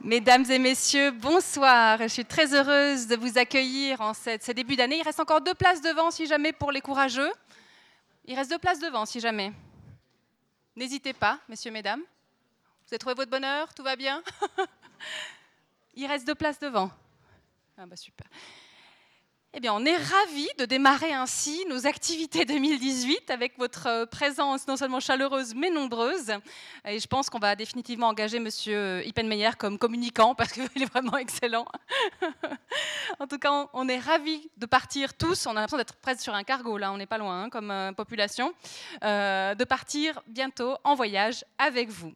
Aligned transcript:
Mesdames 0.00 0.48
et 0.48 0.60
messieurs, 0.60 1.10
bonsoir. 1.10 1.98
Je 2.00 2.06
suis 2.06 2.24
très 2.24 2.54
heureuse 2.54 3.08
de 3.08 3.16
vous 3.16 3.36
accueillir 3.36 4.00
en 4.00 4.14
ce 4.14 4.52
début 4.52 4.76
d'année. 4.76 4.98
Il 4.98 5.02
reste 5.02 5.18
encore 5.18 5.40
deux 5.40 5.54
places 5.54 5.80
devant 5.82 6.12
si 6.12 6.26
jamais 6.26 6.52
pour 6.52 6.70
les 6.70 6.80
courageux. 6.80 7.32
Il 8.24 8.36
reste 8.36 8.48
deux 8.48 8.58
places 8.58 8.78
devant 8.78 9.06
si 9.06 9.18
jamais. 9.18 9.52
N'hésitez 10.76 11.12
pas, 11.12 11.40
messieurs, 11.48 11.72
mesdames. 11.72 12.00
Vous 12.00 12.94
avez 12.94 12.98
trouvé 12.98 13.16
votre 13.16 13.30
bonheur? 13.30 13.74
Tout 13.74 13.82
va 13.82 13.96
bien? 13.96 14.22
Il 15.94 16.06
reste 16.06 16.24
deux 16.24 16.36
places 16.36 16.60
devant. 16.60 16.92
Ah 17.76 17.84
bah 17.84 17.96
super. 17.96 18.28
Eh 19.54 19.60
bien, 19.60 19.72
on 19.72 19.82
est 19.86 19.96
ravis 19.96 20.48
de 20.58 20.66
démarrer 20.66 21.14
ainsi 21.14 21.64
nos 21.70 21.86
activités 21.86 22.44
2018 22.46 23.30
avec 23.30 23.56
votre 23.56 23.86
euh, 23.86 24.04
présence 24.04 24.68
non 24.68 24.76
seulement 24.76 25.00
chaleureuse 25.00 25.54
mais 25.54 25.70
nombreuse. 25.70 26.30
Et 26.86 26.98
je 26.98 27.06
pense 27.06 27.30
qu'on 27.30 27.38
va 27.38 27.56
définitivement 27.56 28.08
engager 28.08 28.40
Monsieur 28.40 29.02
Ippenmeyer 29.06 29.50
comme 29.58 29.78
communicant 29.78 30.34
parce 30.36 30.52
qu'il 30.52 30.64
est 30.64 30.92
vraiment 30.92 31.16
excellent. 31.16 31.64
en 33.18 33.26
tout 33.26 33.38
cas, 33.38 33.68
on 33.72 33.88
est 33.88 33.98
ravis 33.98 34.50
de 34.58 34.66
partir 34.66 35.14
tous. 35.14 35.46
On 35.46 35.52
a 35.52 35.54
l'impression 35.54 35.78
d'être 35.78 35.96
presque 35.96 36.20
sur 36.20 36.34
un 36.34 36.44
cargo 36.44 36.76
là, 36.76 36.92
on 36.92 36.98
n'est 36.98 37.06
pas 37.06 37.18
loin 37.18 37.44
hein, 37.44 37.48
comme 37.48 37.70
euh, 37.70 37.92
population, 37.92 38.52
euh, 39.02 39.54
de 39.54 39.64
partir 39.64 40.20
bientôt 40.26 40.76
en 40.84 40.94
voyage 40.94 41.46
avec 41.58 41.88
vous. 41.88 42.12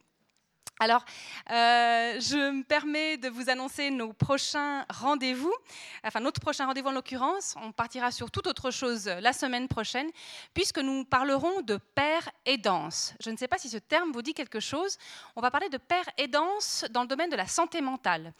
Alors, 0.80 1.04
euh, 1.50 2.18
je 2.20 2.50
me 2.50 2.64
permets 2.64 3.16
de 3.16 3.28
vous 3.28 3.50
annoncer 3.50 3.90
nos 3.90 4.12
prochains 4.12 4.84
rendez-vous. 4.90 5.54
Enfin, 6.02 6.20
notre 6.20 6.40
prochain 6.40 6.66
rendez-vous 6.66 6.88
en 6.88 6.92
l'occurrence, 6.92 7.54
on 7.62 7.72
partira 7.72 8.10
sur 8.10 8.30
toute 8.30 8.46
autre 8.46 8.70
chose 8.70 9.06
la 9.06 9.32
semaine 9.32 9.68
prochaine, 9.68 10.10
puisque 10.54 10.78
nous 10.78 11.04
parlerons 11.04 11.60
de 11.62 11.76
père 11.76 12.28
et 12.46 12.58
danse. 12.58 13.14
Je 13.20 13.30
ne 13.30 13.36
sais 13.36 13.48
pas 13.48 13.58
si 13.58 13.68
ce 13.68 13.78
terme 13.78 14.10
vous 14.12 14.22
dit 14.22 14.34
quelque 14.34 14.60
chose. 14.60 14.98
On 15.36 15.40
va 15.40 15.50
parler 15.50 15.68
de 15.68 15.78
père 15.78 16.04
et 16.18 16.26
danse 16.26 16.84
dans 16.90 17.02
le 17.02 17.08
domaine 17.08 17.30
de 17.30 17.36
la 17.36 17.46
santé 17.46 17.80
mentale 17.80 18.32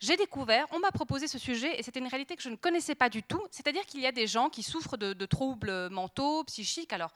j'ai 0.00 0.16
découvert, 0.16 0.66
on 0.70 0.78
m'a 0.78 0.92
proposé 0.92 1.26
ce 1.26 1.38
sujet 1.38 1.78
et 1.78 1.82
c'était 1.82 1.98
une 1.98 2.06
réalité 2.06 2.36
que 2.36 2.42
je 2.42 2.48
ne 2.50 2.56
connaissais 2.56 2.94
pas 2.94 3.08
du 3.08 3.22
tout. 3.22 3.42
C'est-à-dire 3.50 3.84
qu'il 3.84 4.00
y 4.00 4.06
a 4.06 4.12
des 4.12 4.26
gens 4.26 4.48
qui 4.48 4.62
souffrent 4.62 4.96
de, 4.96 5.26
troubles 5.26 5.88
mentaux, 5.90 6.44
psychiques, 6.44 6.92
alors 6.92 7.10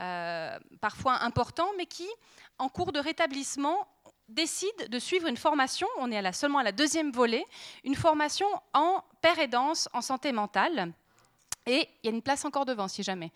euh, 0.00 0.58
parfois 0.80 1.22
importants, 1.22 1.70
mais 1.76 1.86
qui, 1.86 2.08
en 2.58 2.68
cours 2.68 2.92
de 2.92 2.98
rétablissement, 2.98 3.86
décide 4.28 4.88
de 4.88 4.98
suivre 4.98 5.28
une 5.28 5.36
formation, 5.36 5.86
on 5.98 6.10
est 6.10 6.32
seulement 6.32 6.58
à 6.58 6.62
la 6.62 6.72
deuxième 6.72 7.12
volée, 7.12 7.44
une 7.84 7.94
formation 7.94 8.46
en 8.72 9.02
père 9.20 9.38
et 9.38 9.48
danse 9.48 9.88
en 9.92 10.00
santé 10.00 10.32
mentale. 10.32 10.92
Et 11.66 11.88
il 12.02 12.06
y 12.06 12.12
a 12.12 12.14
une 12.14 12.22
place 12.22 12.44
encore 12.44 12.64
devant, 12.64 12.88
si 12.88 13.02
jamais. 13.02 13.32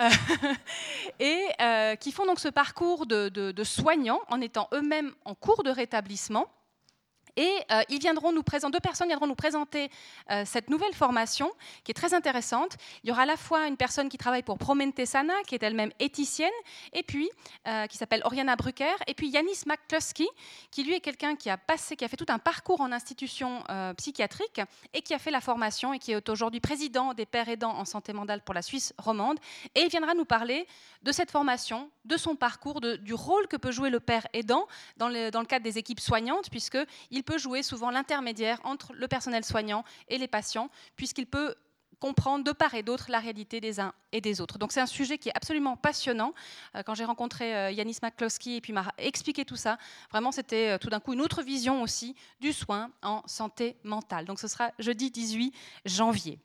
Euh, 0.00 0.08
et 1.20 1.46
euh, 1.60 1.94
qui 1.96 2.10
font 2.10 2.26
donc 2.26 2.40
ce 2.40 2.48
parcours 2.48 3.06
de 3.06 3.64
soignants 3.64 4.22
en 4.28 4.40
étant 4.40 4.68
eux-mêmes 4.72 5.14
en 5.24 5.34
cours 5.34 5.62
de 5.62 5.70
rétablissement 5.70 6.48
et 7.36 7.50
euh, 7.70 7.82
ils 7.88 7.98
viendront 7.98 8.32
nous 8.32 8.42
présenter, 8.42 8.72
deux 8.72 8.80
personnes 8.80 9.08
viendront 9.08 9.26
nous 9.26 9.34
présenter 9.34 9.90
euh, 10.30 10.44
cette 10.46 10.70
nouvelle 10.70 10.94
formation 10.94 11.50
qui 11.82 11.90
est 11.90 11.94
très 11.94 12.14
intéressante. 12.14 12.76
Il 13.02 13.08
y 13.08 13.12
aura 13.12 13.22
à 13.22 13.26
la 13.26 13.36
fois 13.36 13.66
une 13.66 13.76
personne 13.76 14.08
qui 14.08 14.18
travaille 14.18 14.42
pour 14.42 14.58
Promente 14.58 15.04
Sana, 15.04 15.34
qui 15.46 15.54
est 15.54 15.62
elle-même 15.62 15.90
éthicienne, 16.00 16.52
et 16.92 17.02
puis 17.02 17.28
euh, 17.66 17.86
qui 17.86 17.96
s'appelle 17.96 18.22
Oriana 18.24 18.56
Brucker, 18.56 18.94
et 19.06 19.14
puis 19.14 19.28
Yanis 19.28 19.62
McCluskey, 19.66 20.26
qui 20.70 20.84
lui 20.84 20.94
est 20.94 21.00
quelqu'un 21.00 21.36
qui 21.36 21.50
a 21.50 21.56
passé, 21.56 21.96
qui 21.96 22.04
a 22.04 22.08
fait 22.08 22.16
tout 22.16 22.26
un 22.28 22.38
parcours 22.38 22.80
en 22.80 22.92
institution 22.92 23.62
psychiatrique 23.96 24.60
et 24.92 25.02
qui 25.02 25.14
a 25.14 25.18
fait 25.18 25.30
la 25.30 25.40
formation 25.40 25.92
et 25.92 25.98
qui 25.98 26.12
est 26.12 26.28
aujourd'hui 26.28 26.60
président 26.60 27.14
des 27.14 27.26
pères 27.26 27.48
aidants 27.48 27.76
en 27.76 27.84
santé 27.84 28.12
mentale 28.12 28.40
pour 28.42 28.54
la 28.54 28.62
Suisse 28.62 28.94
romande. 28.98 29.38
Et 29.74 29.80
il 29.82 29.88
viendra 29.88 30.14
nous 30.14 30.24
parler 30.24 30.66
de 31.02 31.12
cette 31.12 31.30
formation, 31.30 31.90
de 32.04 32.16
son 32.16 32.36
parcours, 32.36 32.80
du 32.80 33.14
rôle 33.14 33.46
que 33.48 33.56
peut 33.56 33.72
jouer 33.72 33.90
le 33.90 34.00
père 34.00 34.26
aidant 34.32 34.66
dans 34.96 35.08
le, 35.08 35.30
cadre 35.44 35.64
des 35.64 35.78
équipes 35.78 36.00
soignantes, 36.00 36.50
puisqu'il 36.50 37.24
peut 37.24 37.38
jouer 37.38 37.62
souvent 37.62 37.90
l'intermédiaire 37.90 38.60
entre 38.64 38.92
le 38.92 39.08
personnel 39.08 39.44
soignant 39.44 39.84
et 40.08 40.18
les 40.18 40.28
patients, 40.28 40.70
puisqu'il 40.96 41.26
peut 41.26 41.54
comprendre 42.04 42.44
de 42.44 42.52
part 42.52 42.74
et 42.74 42.82
d'autre 42.82 43.06
la 43.08 43.18
réalité 43.18 43.60
des 43.60 43.80
uns 43.80 43.94
et 44.12 44.20
des 44.20 44.42
autres. 44.42 44.58
Donc 44.58 44.72
c'est 44.72 44.80
un 44.80 44.86
sujet 44.86 45.16
qui 45.16 45.30
est 45.30 45.36
absolument 45.36 45.76
passionnant. 45.76 46.34
Euh, 46.74 46.82
quand 46.82 46.94
j'ai 46.94 47.06
rencontré 47.06 47.56
euh, 47.56 47.70
Yanis 47.70 47.98
McCloskey 48.02 48.56
et 48.56 48.60
puis 48.60 48.74
m'a 48.74 48.92
expliqué 48.98 49.46
tout 49.46 49.56
ça, 49.56 49.78
vraiment 50.10 50.30
c'était 50.30 50.72
euh, 50.72 50.78
tout 50.78 50.90
d'un 50.90 51.00
coup 51.00 51.14
une 51.14 51.22
autre 51.22 51.42
vision 51.42 51.80
aussi 51.80 52.14
du 52.40 52.52
soin 52.52 52.90
en 53.02 53.22
santé 53.26 53.76
mentale. 53.84 54.26
Donc 54.26 54.38
ce 54.38 54.48
sera 54.48 54.70
jeudi 54.78 55.10
18 55.10 55.54
janvier. 55.86 56.38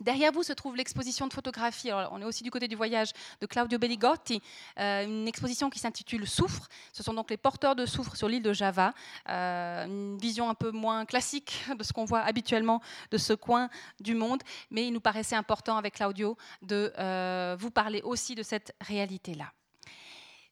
Derrière 0.00 0.30
vous 0.32 0.44
se 0.44 0.52
trouve 0.52 0.76
l'exposition 0.76 1.26
de 1.26 1.32
photographie. 1.32 1.90
on 1.92 2.20
est 2.20 2.24
aussi 2.24 2.44
du 2.44 2.50
côté 2.50 2.68
du 2.68 2.76
voyage 2.76 3.10
de 3.40 3.46
Claudio 3.46 3.78
Belligotti, 3.78 4.40
euh, 4.78 5.04
une 5.04 5.26
exposition 5.26 5.70
qui 5.70 5.80
s'intitule 5.80 6.26
Soufre. 6.26 6.68
Ce 6.92 7.02
sont 7.02 7.14
donc 7.14 7.30
les 7.30 7.36
porteurs 7.36 7.74
de 7.74 7.84
soufre 7.84 8.16
sur 8.16 8.28
l'île 8.28 8.42
de 8.42 8.52
Java. 8.52 8.92
Euh, 9.28 9.86
une 9.86 10.18
vision 10.18 10.48
un 10.48 10.54
peu 10.54 10.70
moins 10.70 11.04
classique 11.04 11.64
de 11.76 11.82
ce 11.82 11.92
qu'on 11.92 12.04
voit 12.04 12.20
habituellement 12.20 12.80
de 13.10 13.18
ce 13.18 13.32
coin 13.32 13.68
du 14.00 14.14
monde, 14.14 14.42
mais 14.70 14.86
il 14.86 14.92
nous 14.92 15.00
paraissait 15.00 15.36
important 15.36 15.76
avec 15.76 15.94
Claudio 15.94 16.36
de 16.62 16.92
euh, 16.98 17.56
vous 17.58 17.70
parler 17.70 18.00
aussi 18.02 18.34
de 18.34 18.42
cette 18.42 18.74
réalité-là. 18.80 19.52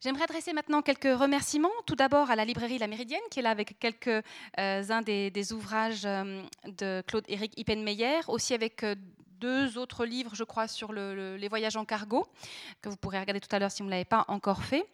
J'aimerais 0.00 0.24
adresser 0.24 0.52
maintenant 0.52 0.82
quelques 0.82 1.04
remerciements. 1.04 1.70
Tout 1.86 1.96
d'abord 1.96 2.30
à 2.30 2.36
la 2.36 2.44
librairie 2.44 2.78
La 2.78 2.86
Méridienne, 2.86 3.20
qui 3.30 3.38
est 3.40 3.42
là 3.42 3.50
avec 3.50 3.78
quelques-uns 3.78 5.02
des, 5.02 5.30
des, 5.30 5.52
ouvrages 5.52 6.02
de 6.02 7.02
Claude-Éric 7.06 7.58
Ippenmeyer, 7.58 8.20
aussi 8.28 8.54
avec 8.54 8.84
deux 9.40 9.78
autres 9.78 10.04
livres, 10.04 10.34
je 10.34 10.44
crois, 10.44 10.68
sur 10.68 10.92
les 10.92 11.48
voyages 11.48 11.76
en 11.76 11.84
cargo, 11.84 12.26
que 12.82 12.88
vous 12.88 12.96
pourrez 12.96 13.18
regarder 13.18 13.40
tout 13.40 13.54
à 13.54 13.58
l'heure 13.58 13.70
si 13.70 13.82
vous 13.82 13.86
ne 13.86 13.92
l'avez 13.92 14.04
pas 14.04 14.24
encore 14.28 14.62
fait. 14.62 14.86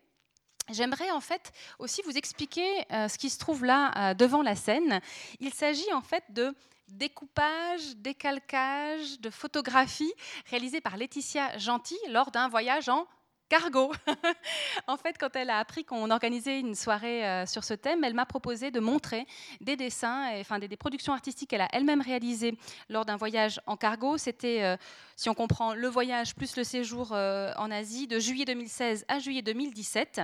J'aimerais 0.71 1.11
en 1.11 1.21
fait 1.21 1.53
aussi 1.79 2.03
vous 2.03 2.17
expliquer 2.17 2.67
euh, 2.93 3.09
ce 3.09 3.19
qui 3.19 3.31
se 3.31 3.39
trouve 3.39 3.65
là 3.65 3.91
euh, 3.97 4.15
devant 4.15 4.43
la 4.43 4.55
scène. 4.55 5.01
Il 5.41 5.53
s'agit 5.53 5.93
en 5.93 6.03
fait 6.03 6.23
de 6.31 6.55
découpage, 6.89 7.97
décalcage, 7.97 9.21
de 9.21 9.29
photographies 9.31 10.13
réalisées 10.51 10.81
par 10.81 10.97
Laetitia 10.97 11.59
Gentil 11.59 11.99
lors 12.11 12.31
d'un 12.31 12.49
voyage 12.49 12.89
en 12.89 13.07
cargo. 13.53 13.93
en 14.87 14.97
fait, 14.97 15.19
quand 15.21 15.37
elle 15.37 15.51
a 15.51 15.59
appris 15.59 15.85
qu'on 15.85 16.11
organisait 16.11 16.59
une 16.59 16.75
soirée 16.75 17.27
euh, 17.27 17.45
sur 17.45 17.65
ce 17.65 17.75
thème, 17.75 18.03
elle 18.03 18.15
m'a 18.15 18.25
proposé 18.25 18.71
de 18.71 18.81
montrer 18.81 19.27
des 19.61 19.77
dessins, 19.77 20.33
et, 20.33 20.41
enfin 20.41 20.59
des, 20.59 20.75
productions 20.75 21.13
artistiques 21.13 21.51
qu'elle 21.51 21.61
a 21.61 21.69
elle-même 21.71 22.01
réalisées 22.01 22.57
lors 22.89 23.05
d'un 23.05 23.17
voyage 23.17 23.61
en 23.67 23.77
cargo. 23.77 24.17
C'était, 24.17 24.63
euh, 24.63 24.79
si 25.17 25.29
on 25.29 25.35
comprend, 25.35 25.75
le 25.75 25.89
voyage 25.89 26.35
plus 26.35 26.57
le 26.57 26.65
séjour 26.65 27.11
euh, 27.13 27.53
en 27.59 27.71
Asie 27.71 28.07
de 28.07 28.19
juillet 28.19 28.47
2016 28.47 29.05
à 29.07 29.19
juillet 29.19 29.43
2017 29.43 30.23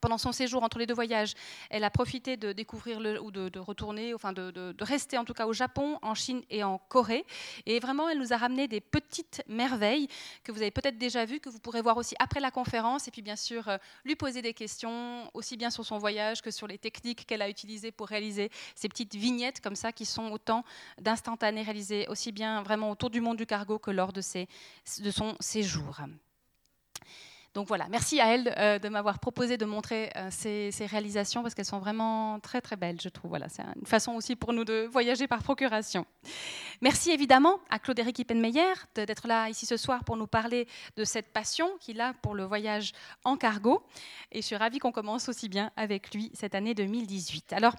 pendant 0.00 0.18
son 0.18 0.32
séjour 0.32 0.62
entre 0.62 0.78
les 0.78 0.86
deux 0.86 0.94
voyages, 0.94 1.34
elle 1.70 1.84
a 1.84 1.90
profité 1.90 2.36
de 2.36 2.52
découvrir 2.52 2.98
ou 3.22 3.30
de, 3.30 3.58
retourner, 3.58 4.14
enfin 4.14 4.32
de, 4.32 4.74
rester 4.80 5.18
en 5.18 5.24
tout 5.24 5.34
cas 5.34 5.46
au 5.46 5.52
Japon, 5.52 5.98
en 6.02 6.14
Chine 6.14 6.42
et 6.50 6.64
en 6.64 6.78
Corée. 6.78 7.24
Et 7.66 7.78
vraiment, 7.78 8.08
elle 8.08 8.18
nous 8.18 8.32
a 8.32 8.36
ramené 8.36 8.68
des 8.68 8.80
petites 8.80 9.42
merveilles 9.48 10.08
que 10.44 10.52
vous 10.52 10.60
avez 10.60 10.70
peut-être 10.70 10.98
déjà 10.98 11.24
vues, 11.24 11.40
que 11.40 11.48
vous 11.48 11.58
pourrez 11.58 11.82
voir 11.82 11.96
aussi 11.96 12.14
après 12.18 12.40
la 12.40 12.50
conférence. 12.50 13.08
Et 13.08 13.10
puis 13.10 13.22
bien 13.22 13.36
sûr, 13.36 13.68
euh, 13.68 13.78
lui 14.04 14.16
poser 14.16 14.42
des 14.42 14.54
questions, 14.54 15.30
aussi 15.34 15.56
bien 15.56 15.70
sur 15.70 15.84
son 15.84 15.98
voyage 15.98 16.42
que 16.42 16.50
sur 16.50 16.66
les 16.66 16.78
techniques 16.78 17.26
qu'elle 17.26 17.42
a 17.42 17.48
utilisées 17.48 17.92
pour 17.92 18.08
réaliser 18.08 18.50
ces 18.74 18.88
petites 18.88 19.14
vignettes 19.14 19.60
comme 19.60 19.76
ça, 19.76 19.92
qui 19.92 20.04
sont 20.04 20.30
autant 20.30 20.64
d'instantanés 21.00 21.62
réalisés 21.62 22.06
aussi 22.08 22.32
bien 22.32 22.62
vraiment 22.62 22.90
autour 22.90 23.10
du 23.10 23.20
monde 23.20 23.36
du 23.36 23.46
cargo 23.46 23.78
que 23.78 23.90
lors 23.90 24.12
de, 24.12 24.20
ses, 24.20 24.48
de 24.98 25.10
son 25.10 25.36
séjour. 25.40 26.00
Donc 27.56 27.68
voilà, 27.68 27.86
merci 27.88 28.20
à 28.20 28.34
elle 28.34 28.54
euh, 28.58 28.78
de 28.78 28.90
m'avoir 28.90 29.18
proposé 29.18 29.56
de 29.56 29.64
montrer 29.64 30.10
euh, 30.14 30.28
ces, 30.30 30.70
réalisations 30.84 31.40
parce 31.42 31.54
qu'elles 31.54 31.64
sont 31.64 31.78
vraiment 31.78 32.38
très 32.40 32.60
très 32.60 32.76
belles, 32.76 33.00
je 33.00 33.08
trouve. 33.08 33.30
Voilà, 33.30 33.48
c'est 33.48 33.62
une 33.80 33.86
façon 33.86 34.12
aussi 34.12 34.36
pour 34.36 34.52
nous 34.52 34.66
de 34.66 34.86
voyager 34.92 35.26
par 35.26 35.42
procuration. 35.42 36.04
Merci 36.82 37.12
évidemment 37.12 37.58
à 37.70 37.78
Claude-Éric 37.78 38.18
Ippenmeyer 38.18 38.74
d'être 38.94 39.26
là 39.26 39.48
ici 39.48 39.64
ce 39.64 39.78
soir 39.78 40.04
pour 40.04 40.18
nous 40.18 40.26
parler 40.26 40.68
de 40.98 41.04
cette 41.04 41.32
passion 41.32 41.70
qu'il 41.80 42.02
a 42.02 42.12
pour 42.20 42.34
le 42.34 42.44
voyage 42.44 42.92
en 43.24 43.38
cargo. 43.38 43.82
Et 44.32 44.42
je 44.42 44.46
suis 44.46 44.56
ravie 44.56 44.78
qu'on 44.78 44.92
commence 44.92 45.30
aussi 45.30 45.48
bien 45.48 45.70
avec 45.76 46.14
lui 46.14 46.30
cette 46.34 46.54
année 46.54 46.74
2018. 46.74 47.54
Alors, 47.54 47.72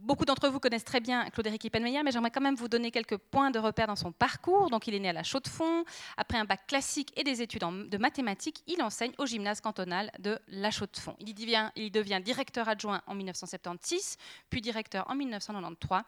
Beaucoup 0.00 0.24
d'entre 0.24 0.48
vous 0.48 0.60
connaissent 0.60 0.84
très 0.84 1.00
bien 1.00 1.28
Claude-Éric 1.30 1.64
Ippenmeyer, 1.64 2.02
mais 2.04 2.12
j'aimerais 2.12 2.30
quand 2.30 2.40
même 2.40 2.54
vous 2.54 2.68
donner 2.68 2.90
quelques 2.90 3.16
points 3.16 3.50
de 3.50 3.58
repère 3.58 3.88
dans 3.88 3.96
son 3.96 4.12
parcours. 4.12 4.70
Donc, 4.70 4.86
il 4.86 4.94
est 4.94 5.00
né 5.00 5.08
à 5.08 5.12
la 5.12 5.24
Chaux-de-Fonds. 5.24 5.84
Après 6.16 6.38
un 6.38 6.44
bac 6.44 6.66
classique 6.68 7.12
et 7.16 7.24
des 7.24 7.42
études 7.42 7.62
de 7.62 7.98
mathématiques, 7.98 8.62
il 8.68 8.80
enseigne 8.80 9.12
au 9.18 9.26
gymnase 9.26 9.60
cantonal 9.60 10.12
de 10.20 10.38
la 10.48 10.70
Chaux-de-Fonds. 10.70 11.16
Il, 11.18 11.34
devient, 11.34 11.70
devient 11.76 12.20
directeur 12.24 12.68
adjoint 12.68 13.02
en 13.06 13.14
1976, 13.14 14.16
puis 14.50 14.60
directeur 14.60 15.04
en 15.10 15.16
1993. 15.16 16.02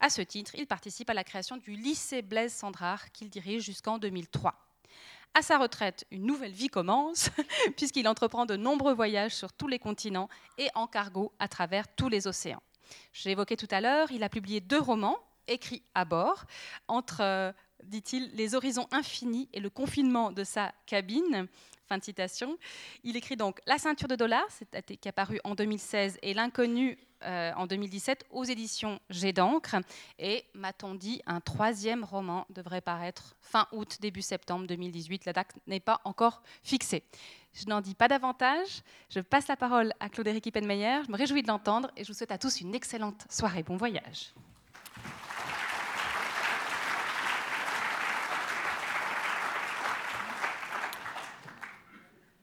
À 0.00 0.10
ce 0.10 0.22
titre, 0.22 0.52
il 0.56 0.66
participe 0.66 1.08
à 1.08 1.14
la 1.14 1.22
création 1.22 1.56
du 1.56 1.76
lycée 1.76 2.22
Blaise 2.22 2.52
Sandrard 2.52 3.12
qu'il 3.12 3.30
dirige 3.30 3.62
jusqu'en 3.62 3.98
2003. 3.98 4.54
À 5.34 5.42
sa 5.42 5.58
retraite, 5.58 6.04
une 6.10 6.26
nouvelle 6.26 6.52
vie 6.52 6.68
commence, 6.68 7.30
puisqu'il 7.76 8.08
entreprend 8.08 8.44
de 8.44 8.56
nombreux 8.56 8.94
voyages 8.94 9.34
sur 9.34 9.52
tous 9.52 9.68
les 9.68 9.78
continents 9.78 10.28
et 10.58 10.68
en 10.74 10.86
cargo 10.86 11.32
à 11.38 11.46
travers 11.46 11.86
tous 11.94 12.08
les 12.08 12.26
océans. 12.26 12.62
Je 13.12 13.28
évoqué 13.28 13.56
tout 13.56 13.68
à 13.70 13.80
l'heure, 13.80 14.10
il 14.10 14.22
a 14.22 14.28
publié 14.28 14.60
deux 14.60 14.80
romans 14.80 15.18
écrits 15.48 15.82
à 15.94 16.04
bord, 16.04 16.44
entre, 16.88 17.20
euh, 17.20 17.52
dit-il, 17.84 18.30
les 18.34 18.54
horizons 18.54 18.88
infinis 18.90 19.48
et 19.52 19.60
le 19.60 19.70
confinement 19.70 20.32
de 20.32 20.44
sa 20.44 20.72
cabine. 20.86 21.46
Fin 21.88 21.98
de 21.98 22.04
citation. 22.04 22.58
Il 23.04 23.16
écrit 23.16 23.36
donc 23.36 23.60
La 23.64 23.78
ceinture 23.78 24.08
de 24.08 24.16
dollars, 24.16 24.48
qui 24.86 24.92
est 24.92 25.06
apparu 25.06 25.38
en 25.44 25.54
2016, 25.54 26.18
et 26.20 26.34
L'inconnu 26.34 26.98
euh, 27.24 27.52
en 27.56 27.66
2017 27.66 28.26
aux 28.30 28.44
éditions 28.44 29.00
G 29.08 29.32
d'encre. 29.32 29.76
Et 30.18 30.44
m'a-t-on 30.52 30.94
dit, 30.94 31.22
un 31.26 31.40
troisième 31.40 32.04
roman 32.04 32.44
devrait 32.50 32.82
paraître 32.82 33.36
fin 33.40 33.66
août, 33.72 33.96
début 34.00 34.20
septembre 34.20 34.66
2018. 34.66 35.24
La 35.24 35.32
date 35.32 35.54
n'est 35.66 35.80
pas 35.80 36.00
encore 36.04 36.42
fixée. 36.62 37.04
Je 37.56 37.64
n'en 37.66 37.80
dis 37.80 37.94
pas 37.94 38.06
davantage. 38.06 38.82
Je 39.08 39.20
passe 39.20 39.48
la 39.48 39.56
parole 39.56 39.94
à 39.98 40.10
Claude-Éric 40.10 40.46
Ippenmeyer. 40.46 41.00
Je 41.06 41.10
me 41.10 41.16
réjouis 41.16 41.40
de 41.40 41.48
l'entendre 41.48 41.90
et 41.96 42.04
je 42.04 42.08
vous 42.08 42.14
souhaite 42.14 42.32
à 42.32 42.36
tous 42.36 42.60
une 42.60 42.74
excellente 42.74 43.26
soirée. 43.30 43.62
Bon 43.62 43.78
voyage. 43.78 44.34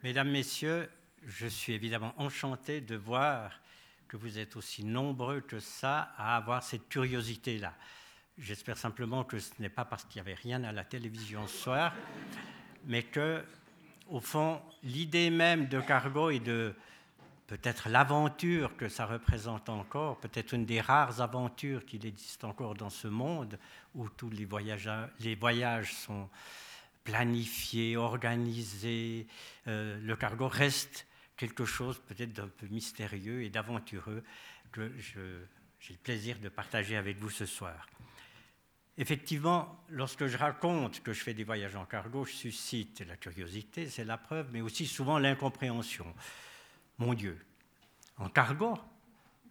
Mesdames, 0.02 0.32
Messieurs, 0.32 0.90
je 1.26 1.46
suis 1.46 1.74
évidemment 1.74 2.14
enchanté 2.18 2.82
de 2.82 2.96
voir 2.96 3.52
que 4.08 4.18
vous 4.18 4.40
êtes 4.40 4.56
aussi 4.56 4.84
nombreux 4.84 5.42
que 5.42 5.60
ça 5.60 6.12
à 6.18 6.36
avoir 6.36 6.64
cette 6.64 6.90
curiosité-là. 6.90 7.74
J'espère 8.40 8.78
simplement 8.78 9.24
que 9.24 9.38
ce 9.38 9.52
n'est 9.60 9.70
pas 9.70 9.86
parce 9.86 10.06
qu'il 10.06 10.22
n'y 10.22 10.28
avait 10.28 10.40
rien 10.42 10.64
à 10.64 10.72
la 10.72 10.84
télévision 10.84 11.46
ce 11.48 11.56
soir, 11.56 11.94
mais 12.86 13.04
que, 13.04 13.46
au 14.14 14.20
fond, 14.20 14.62
l'idée 14.84 15.32
même 15.32 15.68
de 15.68 15.82
Cargo 15.82 16.30
et 16.30 16.40
de 16.40 16.76
peut-être 17.48 17.90
l'aventure 17.90 18.78
que 18.78 18.88
ça 18.88 19.08
représente 19.08 19.70
encore, 19.70 20.20
peut-être 20.20 20.54
une 20.54 20.66
des 20.66 20.82
rares 20.82 21.20
aventures 21.20 21.84
qu'il 21.84 22.06
existe 22.06 22.44
encore 22.44 22.76
dans 22.76 22.92
ce 22.92 23.08
monde 23.08 23.58
où 23.96 24.08
tous 24.10 24.30
les 24.30 24.46
voyages, 24.46 25.94
sont 25.94 26.30
planifié, 27.04 27.98
organisé. 27.98 29.28
Euh, 29.68 30.00
le 30.02 30.16
cargo 30.16 30.48
reste 30.48 31.06
quelque 31.36 31.66
chose 31.66 32.00
peut-être 32.08 32.34
d'un 32.34 32.48
peu 32.48 32.68
mystérieux 32.68 33.44
et 33.44 33.50
d'aventureux 33.50 34.24
que 34.72 34.92
j'ai 35.00 35.20
le 35.90 36.00
plaisir 36.02 36.38
de 36.40 36.50
partager 36.50 36.96
avec 36.96 37.18
vous 37.18 37.32
ce 37.32 37.46
soir. 37.46 37.88
Effectivement, 38.98 39.84
lorsque 39.90 40.28
je 40.28 40.38
raconte 40.38 41.02
que 41.02 41.14
je 41.14 41.24
fais 41.24 41.34
des 41.34 41.44
voyages 41.44 41.76
en 41.76 41.86
cargo, 41.86 42.26
je 42.26 42.34
suscite 42.34 43.02
la 43.08 43.18
curiosité, 43.18 43.90
c'est 43.90 44.04
la 44.04 44.18
preuve, 44.18 44.50
mais 44.52 44.62
aussi 44.62 44.86
souvent 44.86 45.18
l'incompréhension. 45.18 46.06
Mon 47.00 47.16
Dieu, 47.16 47.44
en 48.18 48.30
cargo 48.30 48.78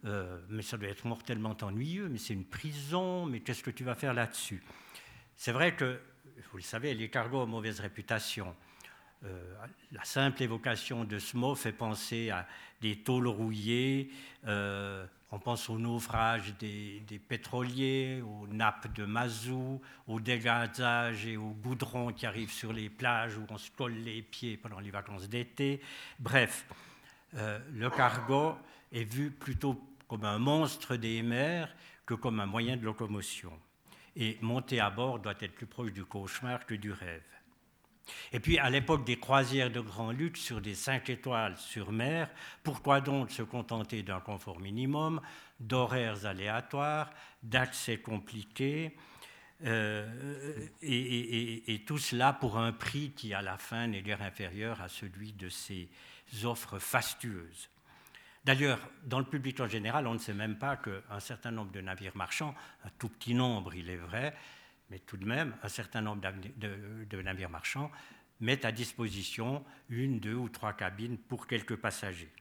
euh, 0.05 0.39
Mais 0.49 0.61
ça 0.61 0.77
doit 0.77 0.89
être 0.89 1.05
mortellement 1.05 1.57
ennuyeux, 1.61 2.07
mais 2.07 2.17
c'est 2.17 2.33
une 2.33 2.45
prison, 2.45 3.25
mais 3.25 3.41
qu'est-ce 3.41 3.63
que 3.63 3.71
tu 3.71 3.83
vas 3.83 3.95
faire 3.95 4.13
là-dessus? 4.13 4.63
C'est 5.35 5.51
vrai 5.51 5.75
que 5.75 5.99
vous 6.51 6.57
le 6.57 6.63
savez, 6.63 6.93
les 6.93 7.09
cargos 7.09 7.41
ont 7.41 7.47
mauvaise 7.47 7.79
réputation. 7.79 8.55
Euh, 9.25 9.55
la 9.91 10.03
simple 10.03 10.43
évocation 10.43 11.05
de 11.05 11.19
ce 11.19 11.37
mot 11.37 11.55
fait 11.55 11.71
penser 11.71 12.29
à 12.29 12.47
des 12.81 12.97
tôles 12.97 13.27
rouillées, 13.27 14.11
euh, 14.47 15.05
on 15.31 15.39
pense 15.39 15.67
au 15.67 15.79
naufrage 15.79 16.53
des, 16.59 17.01
pétroliers, 17.27 18.21
aux 18.21 18.45
nappes 18.47 18.93
de 18.93 19.03
mazout, 19.03 19.81
au 20.07 20.19
dégazage 20.19 21.25
et 21.25 21.37
au 21.37 21.49
goudron 21.49 22.13
qui 22.13 22.27
arrivent 22.27 22.51
sur 22.51 22.71
les 22.71 22.87
plages 22.87 23.35
où 23.37 23.45
on 23.49 23.57
se 23.57 23.71
colle 23.71 23.93
les 23.93 24.21
pieds 24.21 24.57
pendant 24.57 24.79
les 24.79 24.91
vacances 24.91 25.27
d'été. 25.27 25.81
Bref, 26.19 26.65
euh, 27.35 27.57
le 27.73 27.89
cargo 27.89 28.55
est 28.91 29.05
vu 29.05 29.31
plutôt 29.31 29.81
comme 30.07 30.25
un 30.25 30.37
monstre 30.37 30.97
des 30.97 31.23
mers 31.23 31.73
que 32.05 32.13
comme 32.13 32.39
un 32.39 32.45
moyen 32.45 32.77
de 32.77 32.83
locomotion. 32.83 33.53
Et 34.15 34.37
monter 34.41 34.79
à 34.79 34.91
bord 34.91 35.17
doit 35.17 35.33
être 35.39 35.55
plus 35.55 35.65
proche 35.65 35.93
du 35.93 36.05
cauchemar 36.05 36.67
que 36.67 36.75
du 36.75 36.91
rêve. 36.91 37.23
Et 38.31 38.39
puis, 38.39 38.57
à 38.57 38.69
l'époque 38.69 39.05
des 39.05 39.17
croisières 39.17 39.71
de 39.71 39.79
grand 39.79 40.11
luxe 40.11 40.41
sur 40.41 40.61
des 40.61 40.75
cinq 40.75 41.09
étoiles 41.09 41.57
sur 41.57 41.91
mer, 41.91 42.29
pourquoi 42.63 43.01
donc 43.01 43.31
se 43.31 43.43
contenter 43.43 44.03
d'un 44.03 44.19
confort 44.19 44.59
minimum, 44.59 45.21
d'horaires 45.59 46.25
aléatoires, 46.25 47.11
d'accès 47.41 47.97
compliqués, 47.97 48.95
euh, 49.65 50.67
et, 50.81 51.83
tout 51.85 51.97
cela 51.97 52.33
pour 52.33 52.57
un 52.57 52.73
prix 52.73 53.11
qui, 53.11 53.33
à 53.33 53.41
la 53.41 53.57
fin, 53.57 53.87
n'est 53.87 54.01
guère 54.01 54.21
inférieur 54.21 54.81
à 54.81 54.89
celui 54.89 55.31
de 55.31 55.47
ces 55.47 55.89
offres 56.43 56.79
fastueuses. 56.79 57.69
D'ailleurs, 58.43 58.79
dans 59.05 59.19
le 59.19 59.25
public 59.25 59.61
en 59.61 59.67
général, 59.67 60.05
on 60.05 60.15
ne 60.15 60.19
sait 60.19 60.33
même 60.33 60.57
pas 60.57 60.75
qu'un 60.75 61.19
certain 61.19 61.51
nombre 61.51 61.71
de 61.71 61.79
navires 61.79 62.17
marchands, 62.17 62.53
un 62.83 62.89
tout 62.99 63.07
petit 63.07 63.33
nombre 63.33 63.73
il 63.73 63.89
est 63.89 63.95
vrai, 63.95 64.35
mais 64.93 64.99
tout 64.99 65.17
de 65.17 65.25
même 65.25 65.55
un 65.63 65.69
certain 65.69 66.01
nombre 66.01 66.21
de, 66.21 67.21
navires 67.23 67.49
marchands 67.49 67.89
mettent 68.41 68.63
à 68.63 68.71
disposition 68.71 69.65
une, 69.89 70.19
deux 70.19 70.35
ou 70.35 70.49
trois 70.49 70.73
cabines 70.73 71.17
pour 71.17 71.47
quelques 71.47 71.77
passagers. 71.77 72.31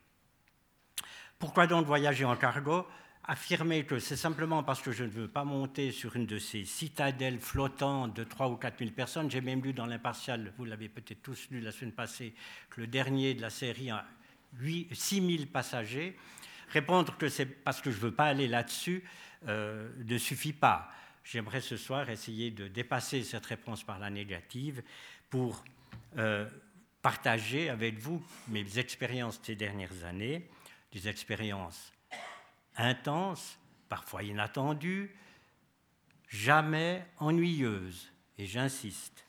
Pourquoi 1.38 1.66
donc 1.66 1.87
voyager 1.87 2.26
en 2.26 2.37
cargo? 2.37 2.87
Affirmer 3.25 3.87
que 3.87 3.99
c'est 3.99 4.16
simplement 4.16 4.62
parce 4.62 4.82
que 4.82 4.93
je 4.93 5.04
ne 5.04 5.08
veux 5.08 5.28
pas 5.28 5.44
monter 5.44 5.93
sur 5.93 6.14
une 6.14 6.26
de 6.26 6.38
ces 6.38 6.66
citadelles 6.66 7.40
flottantes 7.40 8.14
de 8.14 8.25
3 8.25 8.50
ou 8.50 8.56
4 8.56 8.81
000 8.81 8.90
personnes. 8.90 9.31
J'ai 9.31 9.40
même 9.40 9.62
lu 9.62 9.72
dans 9.72 9.87
l'impartial, 9.87 10.52
vous 10.58 10.66
l'avez 10.66 10.90
peut-être 10.90 11.22
tous 11.22 11.49
lu 11.50 11.60
la 11.60 11.72
semaine 11.72 11.93
passée, 11.93 12.34
que 12.69 12.82
le 12.82 12.87
dernier 12.87 13.32
de 13.32 13.40
la 13.40 13.49
série 13.49 13.88
6 14.60 15.37
000 15.37 15.46
passagers. 15.50 16.19
Répondre 16.69 17.16
que 17.16 17.31
c'est 17.31 17.46
parce 17.46 17.81
que 17.81 17.90
je 17.90 17.96
ne 17.96 18.02
veux 18.02 18.14
pas 18.14 18.26
aller 18.26 18.46
là-dessus 18.46 19.04
euh, 19.49 19.88
ne 20.04 20.19
suffit 20.19 20.52
pas. 20.52 20.93
J'aimerais 21.25 21.61
ce 21.61 21.77
soir 21.77 22.11
essayer 22.11 22.51
de 22.51 22.69
dépasser 22.69 23.23
cette 23.23 23.47
réponse 23.47 23.85
par 23.85 23.99
la 23.99 24.11
négative 24.11 24.83
pour 25.31 25.65
euh, 26.19 26.49
partager 27.01 27.69
avec 27.69 27.99
vous 27.99 28.23
mes 28.49 28.79
expériences 28.79 29.41
ces 29.43 29.55
dernières 29.55 30.05
années, 30.05 30.49
des 30.93 31.09
expériences 31.09 31.93
intenses, 32.77 33.59
parfois 33.89 34.23
inattendues, 34.23 35.15
jamais 36.29 37.05
ennuyeuses, 37.19 38.11
et 38.39 38.47
j'insiste. 38.47 39.25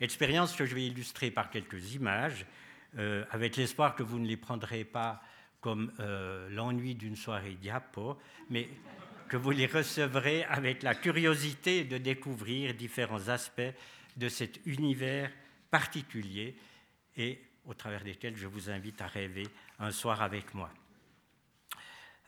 Expériences 0.00 0.54
que 0.54 0.64
je 0.64 0.74
vais 0.74 0.86
illustrer 0.86 1.30
par 1.30 1.50
quelques 1.50 1.94
images 1.94 2.46
euh, 2.96 3.24
avec 3.30 3.56
l'espoir 3.56 3.94
que 3.94 4.02
vous 4.02 4.18
ne 4.18 4.26
les 4.26 4.36
prendrez 4.36 4.84
pas 4.84 5.20
comme 5.60 5.92
euh, 5.98 6.48
l'ennui 6.50 6.94
d'une 6.94 7.16
soirée 7.16 7.54
diapo, 7.54 8.16
mais 8.48 8.68
que 9.28 9.36
vous 9.36 9.50
les 9.50 9.66
recevrez 9.66 10.44
avec 10.44 10.82
la 10.82 10.94
curiosité 10.94 11.84
de 11.84 11.98
découvrir 11.98 12.74
différents 12.74 13.28
aspects 13.28 13.72
de 14.16 14.28
cet 14.28 14.60
univers 14.66 15.30
particulier 15.70 16.56
et 17.16 17.40
au 17.66 17.74
travers 17.74 18.02
desquels 18.02 18.36
je 18.36 18.46
vous 18.46 18.70
invite 18.70 19.00
à 19.00 19.06
rêver 19.06 19.46
un 19.78 19.90
soir 19.90 20.22
avec 20.22 20.54
moi. 20.54 20.70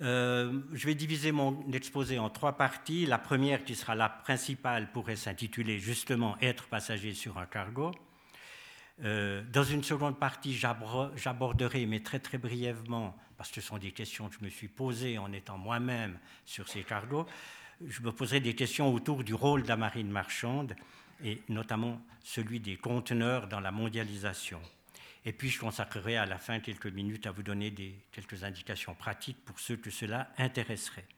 Euh, 0.03 0.61
je 0.73 0.87
vais 0.87 0.95
diviser 0.95 1.33
mon 1.33 1.71
exposé 1.73 2.19
en 2.19 2.31
trois 2.31 2.57
parties. 2.57 3.05
La 3.07 3.19
première, 3.19 3.65
qui 3.65 3.75
sera 3.75 3.95
la 3.95 4.09
principale, 4.09 4.91
pourrait 4.93 5.17
s'intituler 5.17 5.79
justement 5.79 6.39
Être 6.41 6.69
passager 6.69 7.13
sur 7.13 7.39
un 7.39 7.47
cargo. 7.47 7.91
Euh, 9.03 9.43
dans 9.51 9.65
une 9.65 9.83
seconde 9.83 10.19
partie, 10.19 10.55
j'aborderai, 10.55 11.87
mais 11.87 12.01
très 12.01 12.19
très 12.19 12.39
brièvement, 12.39 13.17
parce 13.41 13.49
que 13.53 13.63
ce 13.63 13.69
sont 13.69 13.79
des 13.79 13.93
questions 13.93 14.29
que 14.29 14.35
je 14.39 14.45
me 14.45 14.51
suis 14.51 14.69
posées 14.69 15.17
en 15.17 15.33
étant 15.33 15.57
moi-même 15.57 16.19
sur 16.45 16.69
ces 16.69 16.85
cargos, 16.85 17.27
je 17.83 18.03
me 18.03 18.13
poserai 18.13 18.41
des 18.41 18.55
questions 18.55 18.93
autour 18.93 19.25
du 19.25 19.33
rôle 19.33 19.63
de 19.63 19.69
la 19.69 19.79
marine 19.79 20.11
marchande 20.11 20.77
et 21.25 21.41
notamment 21.49 22.03
celui 22.23 22.61
des 22.61 22.77
conteneurs 22.77 23.49
dans 23.49 23.61
la 23.61 23.71
mondialisation. 23.71 24.61
Et 25.25 25.33
puis 25.33 25.49
je 25.49 25.59
consacrerai 25.59 26.19
à 26.19 26.27
la 26.27 26.37
fin 26.37 26.61
quelques 26.61 26.89
minutes 26.89 27.27
à 27.27 27.31
vous 27.31 27.43
donner 27.43 27.73
quelques 28.13 28.45
indications 28.45 28.95
pratiques 28.95 29.43
pour 29.47 29.59
ceux 29.59 29.79
que 29.79 29.89
cela 29.89 30.31
intéresserait. 30.37 31.09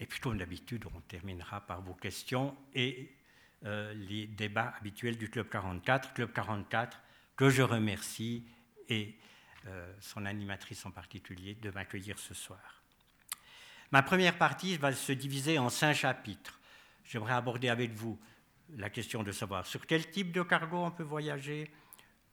Et 0.00 0.06
puis 0.06 0.18
comme 0.18 0.38
d'habitude, 0.38 0.84
on 0.92 1.00
terminera 1.02 1.60
par 1.60 1.80
vos 1.80 1.94
questions 1.94 2.56
et 2.74 3.14
euh, 3.66 3.94
les 3.94 4.26
débats 4.26 4.74
habituels 4.80 5.16
du 5.16 5.30
Club 5.30 5.48
44. 5.48 6.14
Club 6.14 6.32
44, 6.32 6.98
que 7.36 7.50
je 7.50 7.62
remercie, 7.62 8.42
et 8.88 9.14
son 10.00 10.26
animatrice 10.26 10.84
en 10.86 10.90
particulier, 10.90 11.54
de 11.54 11.70
m'accueillir 11.70 12.18
ce 12.18 12.34
soir. 12.34 12.82
Ma 13.90 14.02
première 14.02 14.36
partie 14.36 14.76
va 14.76 14.92
se 14.92 15.12
diviser 15.12 15.58
en 15.58 15.70
cinq 15.70 15.94
chapitres. 15.94 16.60
J'aimerais 17.04 17.34
aborder 17.34 17.68
avec 17.68 17.92
vous 17.92 18.18
la 18.76 18.90
question 18.90 19.22
de 19.22 19.32
savoir 19.32 19.66
sur 19.66 19.86
quel 19.86 20.10
type 20.10 20.32
de 20.32 20.42
cargo 20.42 20.76
on 20.76 20.90
peut 20.90 21.02
voyager, 21.02 21.70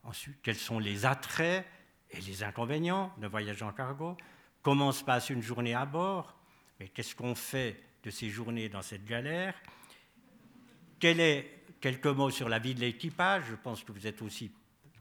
ensuite 0.04 0.38
quels 0.44 0.58
sont 0.58 0.80
les 0.80 1.06
attraits 1.06 1.66
et 2.12 2.20
les 2.22 2.44
inconvénients 2.44 3.14
de 3.18 3.28
voyager 3.28 3.64
en 3.64 3.72
cargo, 3.72 4.18
comment 4.62 4.92
se 4.92 5.04
passe 5.04 5.30
une 5.30 5.42
journée 5.42 5.74
à 5.74 5.86
bord, 5.86 6.36
mais 6.80 6.90
qu'est-ce 6.90 7.16
qu'on 7.16 7.36
fait 7.36 7.82
de 8.04 8.10
ces 8.10 8.30
journées 8.30 8.70
dans 8.70 8.82
cette 8.82 9.06
galère, 9.06 9.56
quelques 11.00 12.06
mots 12.06 12.32
sur 12.32 12.50
la 12.50 12.60
vie 12.60 12.76
de 12.76 12.80
l'équipage. 12.80 13.46
Je 13.50 13.56
pense 13.56 13.84
que 13.84 13.92
vous 13.92 14.08
êtes 14.08 14.22
aussi 14.22 14.52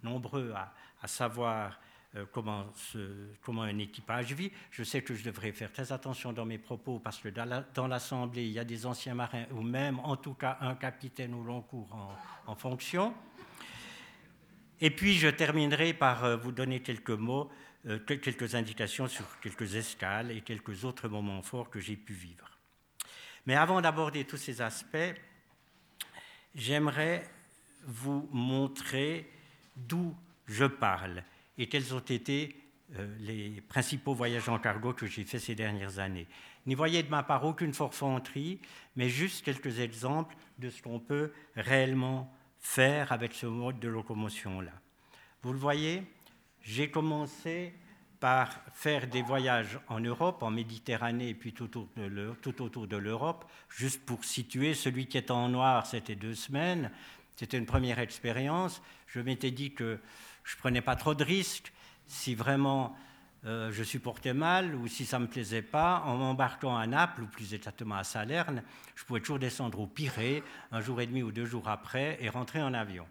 nombreux 0.03 0.53
à, 0.53 0.73
savoir 1.07 1.81
euh, 2.17 2.27
comment, 2.31 3.63
un 3.63 3.79
équipage 3.79 4.33
vit. 4.35 4.53
Je 4.71 4.85
sais 4.85 5.03
que 5.03 5.15
je 5.15 5.25
devrais 5.25 5.51
faire 5.51 5.73
très 5.73 5.91
attention 5.91 6.33
dans 6.33 6.45
mes 6.45 6.59
propos 6.59 7.01
parce 7.01 7.19
que 7.19 7.29
dans 7.29 7.89
l'Assemblée, 7.89 8.45
il 8.45 8.53
y 8.53 8.61
a 8.61 8.65
des 8.65 8.87
anciens 8.87 9.15
marins 9.15 9.47
ou 9.51 9.63
même 9.63 9.99
en 9.99 10.17
tout 10.17 10.35
cas 10.35 10.59
un 10.61 10.77
capitaine 10.77 11.35
au 11.35 11.43
long 11.43 11.63
cours 11.63 11.89
en, 12.47 12.55
fonction. 12.55 13.13
Et 14.81 14.91
puis 14.91 15.15
je 15.15 15.27
terminerai 15.27 15.93
par 15.93 16.25
euh, 16.25 16.37
vous 16.37 16.53
donner 16.53 16.81
quelques 16.83 17.11
mots, 17.11 17.51
euh, 17.87 17.99
quelques 17.99 18.55
indications 18.55 19.09
sur 19.09 19.41
quelques 19.41 19.75
escales 19.75 20.31
et 20.31 20.43
quelques 20.43 20.85
autres 20.85 21.09
moments 21.09 21.43
forts 21.43 21.69
que 21.69 21.81
j'ai 21.81 21.97
pu 21.97 22.13
vivre. 22.13 22.49
Mais 23.47 23.57
avant 23.57 23.81
d'aborder 23.81 24.25
tous 24.25 24.37
ces 24.37 24.63
aspects, 24.63 25.15
j'aimerais 26.55 27.29
vous 27.87 28.29
montrer 28.31 29.29
d'où 29.75 30.17
je 30.47 30.65
parle 30.65 31.25
et 31.59 31.69
quels 31.69 31.95
ont 31.95 32.01
été 32.01 32.57
euh, 32.97 33.17
les 33.21 33.63
principaux 33.63 34.15
voyages 34.15 34.49
en 34.49 34.59
cargo 34.59 34.93
que 34.93 35.07
j'ai 35.07 35.25
faits 35.25 35.41
ces 35.41 35.55
dernières 35.55 35.99
années. 35.99 36.27
N'y 36.67 36.75
voyez 36.75 37.03
de 37.03 37.11
ma 37.11 37.23
part 37.23 37.45
aucune 37.45 37.75
forfanterie, 37.75 38.61
mais 38.97 39.09
juste 39.09 39.45
quelques 39.45 39.81
exemples 39.81 40.37
de 40.59 40.71
ce 40.71 40.83
qu'on 40.83 41.01
peut 41.01 41.33
réellement 41.57 42.33
faire 42.59 43.13
avec 43.13 43.35
ce 43.35 43.47
mode 43.47 43.81
de 43.81 43.89
locomotion-là. 43.89 44.73
Vous 45.43 45.53
le 45.53 45.59
voyez, 45.59 46.03
j'ai 46.63 46.91
commencé 46.91 47.75
par 48.21 48.61
faire 48.73 49.07
des 49.07 49.21
voyages 49.21 49.79
en 49.89 50.01
Europe, 50.01 50.43
en 50.43 50.51
Méditerranée 50.51 51.29
et 51.29 51.35
puis 51.35 51.53
tout 51.53 51.77
autour 51.77 52.87
de 52.87 52.97
l'Europe, 52.97 53.45
juste 53.69 54.01
pour 54.07 54.25
situer. 54.25 54.73
Celui 54.73 55.07
qui 55.07 55.19
est 55.19 55.31
en 55.31 55.49
noir, 55.51 55.87
c'était 55.87 56.15
deux 56.15 56.35
semaines. 56.35 56.91
C'était 57.37 57.59
une 57.59 57.67
première 57.67 57.99
expérience. 57.99 58.81
Je 59.07 59.21
m'étais 59.21 59.51
dit 59.51 59.75
que 59.75 59.99
je 60.45 60.57
prenais 60.57 60.83
pas 60.83 60.97
trop 60.97 61.15
de 61.15 61.25
risques. 61.25 61.73
Si 62.07 62.35
vraiment 62.35 62.97
euh, 63.47 63.73
je 63.73 63.83
supportais 63.83 64.35
mal 64.35 64.75
ou 64.75 64.87
si 64.87 65.05
ça 65.05 65.19
me 65.19 65.27
plaisait 65.27 65.63
pas, 65.63 66.03
en 66.07 66.17
m'embarquant 66.17 66.77
à 66.77 66.87
Naples, 66.87 67.23
ou 67.23 67.27
plus 67.27 67.53
exactement 67.55 67.97
à 67.97 68.05
Salerne, 68.05 68.63
je 68.95 69.05
pouvais 69.05 69.21
toujours 69.21 69.39
descendre 69.39 69.81
au 69.81 69.87
Pirée 69.87 70.43
un 70.71 70.81
jour 70.81 71.01
et 71.01 71.07
demi 71.07 71.23
ou 71.23 71.33
deux 71.33 71.45
jours 71.47 71.69
après 71.69 72.19
et 72.21 72.29
rentrer 72.29 72.63
en 72.63 72.73
avion. 72.73 73.07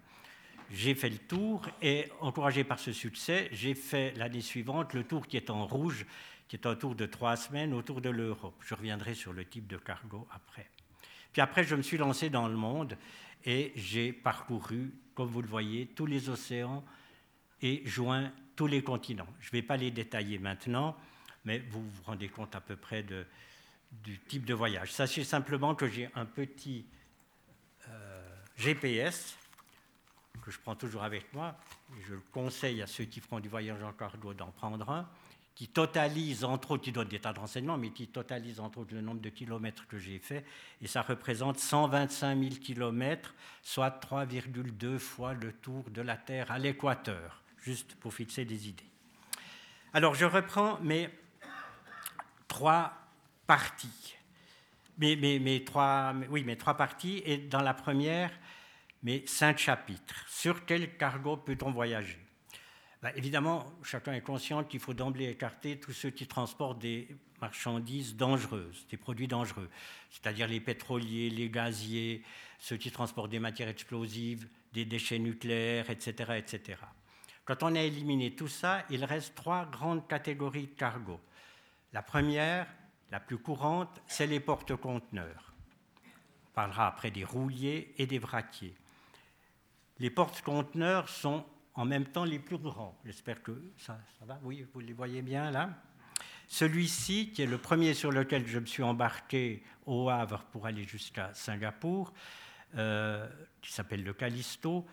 J'ai 0.72 0.96
fait 0.96 1.10
le 1.10 1.18
tour 1.18 1.68
et, 1.82 2.10
encouragé 2.20 2.64
par 2.64 2.80
ce 2.80 2.92
succès, 2.94 3.50
j'ai 3.52 3.76
fait 3.76 4.14
l'année 4.18 4.42
suivante 4.42 4.94
le 4.94 5.04
tour 5.04 5.28
qui 5.28 5.38
est 5.38 5.52
en 5.52 5.68
rouge, 5.68 6.06
qui 6.48 6.56
est 6.56 6.66
un 6.66 6.76
tour 6.76 6.96
de 6.96 7.06
trois 7.06 7.36
semaines 7.36 7.74
autour 7.74 8.02
de 8.02 8.10
l'Europe. 8.10 8.56
Je 8.66 8.74
reviendrai 8.74 9.14
sur 9.14 9.34
le 9.34 9.46
type 9.46 9.68
de 9.68 9.78
cargo 9.78 10.28
après. 10.34 10.68
Puis 11.32 11.42
après, 11.42 11.64
je 11.64 11.76
me 11.76 11.82
suis 11.82 11.98
lancé 11.98 12.30
dans 12.30 12.48
le 12.48 12.56
monde 12.56 12.98
et 13.46 13.72
j'ai 13.76 14.14
parcouru, 14.14 14.94
comme 15.14 15.28
vous 15.28 15.42
le 15.42 15.48
voyez, 15.48 15.88
tous 15.88 16.06
les 16.06 16.30
océans 16.30 16.84
et 17.64 17.82
joint 17.86 18.32
tous 18.56 18.68
les 18.68 18.84
continents. 18.84 19.28
Je 19.40 19.48
ne 19.48 19.52
vais 19.54 19.62
pas 19.64 19.78
les 19.78 19.90
détailler 19.90 20.38
maintenant, 20.38 20.96
mais 21.46 21.60
vous 21.72 21.82
vous 21.82 22.04
rendez 22.04 22.30
compte 22.30 22.56
à 22.56 22.62
peu 22.62 22.76
près 22.76 23.04
du 23.04 24.20
type 24.28 24.46
de 24.46 24.54
voyage. 24.54 24.92
Sachez 24.92 25.24
simplement 25.24 25.74
que 25.74 25.88
j'ai 25.88 26.10
un 26.14 26.26
petit 26.26 26.86
euh, 27.90 28.22
GPS 28.58 29.38
que 30.44 30.52
je 30.52 30.60
prends 30.60 30.76
toujours 30.76 31.04
avec 31.04 31.34
moi, 31.34 31.56
je 32.06 32.16
le 32.16 32.22
conseille 32.34 32.82
à 32.82 32.88
ceux 32.88 33.06
qui 33.06 33.22
feront 33.22 33.40
du 33.40 33.48
voyage 33.48 33.82
en 33.82 33.94
cargo 33.94 34.34
d'en 34.34 34.52
prendre 34.52 34.90
un, 34.90 35.08
qui 35.56 35.70
totalise 35.70 36.44
entre 36.44 36.72
autres, 36.72 36.84
qui 36.84 36.92
donne 36.92 37.08
des 37.08 37.20
tas 37.20 37.32
de 37.32 37.40
renseignements, 37.40 37.78
mais 37.78 37.92
qui 37.92 38.08
totalise 38.08 38.60
entre 38.60 38.80
autres 38.80 38.94
le 38.94 39.00
nombre 39.00 39.22
de 39.22 39.30
kilomètres 39.30 39.88
que 39.88 39.98
j'ai 40.00 40.20
fait, 40.20 40.44
et 40.82 40.88
ça 40.88 41.02
représente 41.02 41.60
125 41.60 42.38
000 42.38 42.56
kilomètres, 42.56 43.34
soit 43.62 44.02
3,2 44.04 44.98
fois 44.98 45.34
le 45.34 45.54
tour 45.54 45.90
de 45.90 46.02
la 46.02 46.18
Terre 46.18 46.52
à 46.52 46.60
l'équateur 46.60 47.43
juste 47.64 47.96
pour 47.96 48.14
fixer 48.14 48.46
des 48.46 48.68
idées. 48.68 48.84
Alors 49.94 50.16
je 50.16 50.26
reprends 50.26 50.80
mes 50.82 51.10
trois 52.48 52.94
parties. 53.48 54.16
Mes, 55.00 55.64
trois, 55.66 56.14
oui, 56.30 56.44
mes 56.44 56.56
trois 56.56 56.76
parties, 56.76 57.24
et 57.26 57.38
dans 57.38 57.62
la 57.62 57.74
première, 57.74 58.32
mes 59.02 59.26
cinq 59.26 59.58
chapitres. 59.58 60.24
Sur 60.30 60.66
quel 60.66 60.96
cargo 60.98 61.38
peut-on 61.38 61.72
voyager? 61.72 62.20
Ben, 63.02 63.12
Évidemment, 63.16 63.66
chacun 63.84 64.14
est 64.14 64.22
conscient 64.22 64.64
qu'il 64.64 64.80
faut 64.80 64.94
d'emblée 64.94 65.30
écarter 65.30 65.80
tous 65.80 65.94
ceux 65.94 66.12
qui 66.12 66.28
transportent 66.28 66.80
des 66.80 67.08
marchandises 67.42 68.16
dangereuses, 68.16 68.86
des 68.90 68.98
produits 68.98 69.28
dangereux, 69.28 69.70
c'est-à-dire 70.12 70.48
les 70.48 70.60
pétroliers, 70.60 71.30
les 71.30 71.50
gaziers, 71.50 72.24
ceux 72.60 72.78
qui 72.78 72.92
transportent 72.92 73.32
des 73.32 73.40
matières 73.40 73.68
explosives, 73.68 74.48
des 74.74 74.86
déchets 74.86 75.20
nucléaires, 75.20 75.90
etc. 75.90 76.34
etc. 76.38 76.78
Quand 77.46 77.62
on 77.64 77.76
a 77.76 77.82
éliminé 77.82 78.36
tout 78.36 78.48
ça, 78.48 78.86
il 78.90 79.04
reste 79.04 79.36
trois 79.36 79.66
grandes 79.66 80.08
catégories 80.08 80.68
de 80.68 80.76
cargo. 80.76 81.20
La 81.92 82.02
première, 82.02 82.68
la 83.12 83.20
plus 83.20 83.38
courante, 83.38 84.02
c'est 84.08 84.28
les 84.28 84.40
porte-conteneurs. 84.40 85.54
On 86.48 86.54
parlera 86.54 86.88
après 86.88 87.12
des 87.12 87.26
rouliers 87.26 87.94
et 87.98 88.08
des 88.08 88.20
vraquiers. 88.20 88.76
Les 90.00 90.10
porte-conteneurs 90.10 91.10
sont 91.10 91.46
en 91.76 91.86
même 91.86 92.06
temps 92.06 92.24
les 92.24 92.40
plus 92.40 92.58
grands. 92.58 92.98
J'espère 93.06 93.44
que 93.44 93.72
ça, 93.78 94.00
va. 94.22 94.40
Oui, 94.44 94.66
vous 94.74 94.80
les 94.80 94.94
voyez 94.94 95.22
bien 95.22 95.52
là. 95.52 95.70
Celui-ci, 96.48 97.32
qui 97.32 97.42
est 97.42 97.48
le 97.48 97.58
premier 97.58 97.94
sur 97.94 98.12
lequel 98.12 98.48
je 98.48 98.60
me 98.60 98.66
suis 98.66 98.84
embarqué 98.84 99.64
au 99.86 100.10
Havre 100.10 100.44
pour 100.52 100.66
aller 100.66 100.84
jusqu'à 100.84 101.34
Singapour, 101.34 102.14
euh, 102.76 103.28
qui 103.62 103.72
s'appelle 103.72 104.04
le 104.04 104.14
Callisto, 104.14 104.86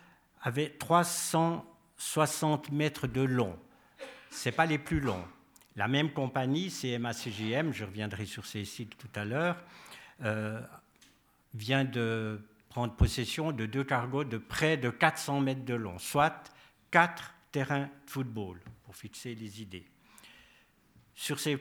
avait 0.42 0.70
300 0.70 1.64
60 2.00 2.72
mètres 2.72 3.06
de 3.06 3.20
long. 3.20 3.58
Ce 4.30 4.48
n'est 4.48 4.54
pas 4.54 4.64
les 4.64 4.78
plus 4.78 5.00
longs. 5.00 5.24
La 5.76 5.86
même 5.86 6.12
compagnie, 6.12 6.68
CMA-CGM, 6.68 7.72
je 7.72 7.84
reviendrai 7.84 8.24
sur 8.24 8.46
ces 8.46 8.64
sites 8.64 8.96
tout 8.96 9.10
à 9.14 9.24
l'heure, 9.26 9.62
euh, 10.22 10.60
vient 11.52 11.84
de 11.84 12.40
prendre 12.70 12.94
possession 12.94 13.52
de 13.52 13.66
deux 13.66 13.84
cargos 13.84 14.24
de 14.24 14.38
près 14.38 14.78
de 14.78 14.88
400 14.88 15.40
mètres 15.40 15.64
de 15.64 15.74
long, 15.74 15.98
soit 15.98 16.50
quatre 16.90 17.34
terrains 17.52 17.90
de 18.06 18.10
football, 18.10 18.60
pour 18.84 18.96
fixer 18.96 19.34
les 19.34 19.60
idées. 19.60 19.86
Sur 21.14 21.38
ces 21.38 21.58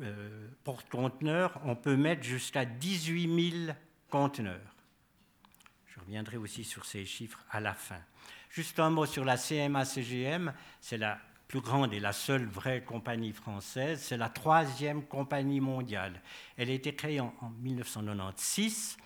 euh, 0.00 0.48
porte-conteneurs, 0.64 1.60
on 1.64 1.76
peut 1.76 1.96
mettre 1.96 2.22
jusqu'à 2.22 2.64
18 2.64 3.50
000 3.66 3.72
conteneurs. 4.08 4.74
Je 5.88 6.00
reviendrai 6.00 6.38
aussi 6.38 6.64
sur 6.64 6.86
ces 6.86 7.04
chiffres 7.04 7.44
à 7.50 7.60
la 7.60 7.74
fin. 7.74 8.00
Juste 8.56 8.80
un 8.80 8.88
mot 8.88 9.04
sur 9.04 9.22
la 9.22 9.36
CMA-CGM, 9.36 10.50
c'est 10.80 10.96
la 10.96 11.18
plus 11.46 11.60
grande 11.60 11.92
et 11.92 12.00
la 12.00 12.14
seule 12.14 12.46
vraie 12.46 12.82
compagnie 12.82 13.34
française, 13.34 14.00
c'est 14.00 14.16
la 14.16 14.30
troisième 14.30 15.04
compagnie 15.04 15.60
mondiale. 15.60 16.22
Elle 16.56 16.70
a 16.70 16.72
été 16.72 16.94
créée 16.94 17.20
en, 17.20 17.34
1996 17.60 18.96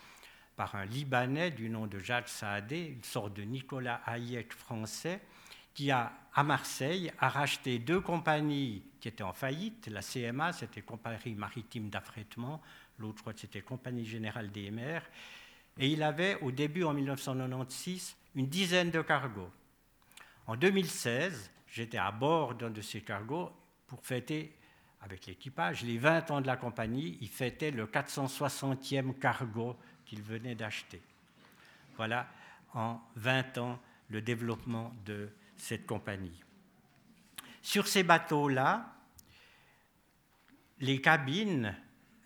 par 0.55 0.77
un 0.77 0.85
Libanais 0.85 1.51
du 1.51 1.69
nom 1.69 1.89
de 1.89 1.99
Jacques 1.99 2.29
Saadé, 2.29 2.93
une 2.95 3.03
sorte 3.03 3.35
de 3.35 3.43
Nicolas 3.43 4.01
Hayek 4.07 4.53
français, 4.53 5.21
qui 5.75 5.91
a, 5.91 6.13
à 6.33 6.45
Marseille, 6.45 7.11
a 7.19 7.29
racheté 7.29 7.81
deux 7.81 8.01
compagnies 8.01 8.85
qui 9.01 9.09
étaient 9.09 9.25
en 9.25 9.33
faillite. 9.33 9.89
La 9.89 10.03
CMA, 10.03 10.53
c'était 10.53 10.83
Compagnie 10.83 11.35
maritime 11.35 11.91
d'affrètement, 11.91 12.63
l'autre, 13.01 13.25
c'était 13.35 13.63
Compagnie 13.63 14.07
générale 14.07 14.53
des 14.53 14.71
mers. 14.71 15.03
Et 15.81 15.89
il 15.89 16.03
avait, 16.03 16.39
au 16.43 16.53
début, 16.53 16.85
en 16.85 16.93
1996, 16.93 18.15
une 18.37 18.49
dizaine 18.49 18.91
de 18.91 19.01
cargos. 19.01 19.51
En 20.47 20.55
2016, 20.55 21.51
j'étais 21.67 21.97
à 21.97 22.13
bord 22.13 22.55
d'un 22.55 22.69
de 22.69 22.83
ces 22.83 23.01
cargos 23.01 23.51
pour 23.87 24.05
fêter 24.05 24.55
avec 25.01 25.25
l'équipage 25.27 25.83
les 25.83 25.97
20 25.97 26.31
ans 26.33 26.41
de 26.43 26.47
la 26.47 26.59
compagnie. 26.59 27.17
Il 27.23 27.29
fêtait 27.29 27.71
le 27.71 27.87
460e 27.87 29.19
cargo 29.19 29.75
qu'il 30.05 30.23
venait 30.23 30.55
d'acheter. 30.55 31.01
Voilà, 31.97 32.29
en 32.75 33.01
20 33.17 33.57
ans, 33.57 33.81
le 34.11 34.21
développement 34.21 34.93
de 35.07 35.31
cette 35.57 35.87
compagnie. 35.87 36.43
Sur 37.63 37.89
ces 37.89 38.03
bateaux-là, 38.03 38.95
les 40.81 41.01
cabines 41.01 41.75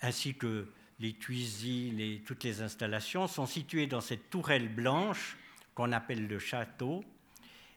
ainsi 0.02 0.34
que 0.34 0.68
les 1.00 1.12
cuisines 1.14 2.00
et 2.00 2.22
toutes 2.24 2.44
les 2.44 2.62
installations 2.62 3.26
sont 3.26 3.46
situées 3.46 3.86
dans 3.86 4.00
cette 4.00 4.30
tourelle 4.30 4.68
blanche 4.68 5.36
qu'on 5.74 5.92
appelle 5.92 6.26
le 6.26 6.38
château. 6.38 7.04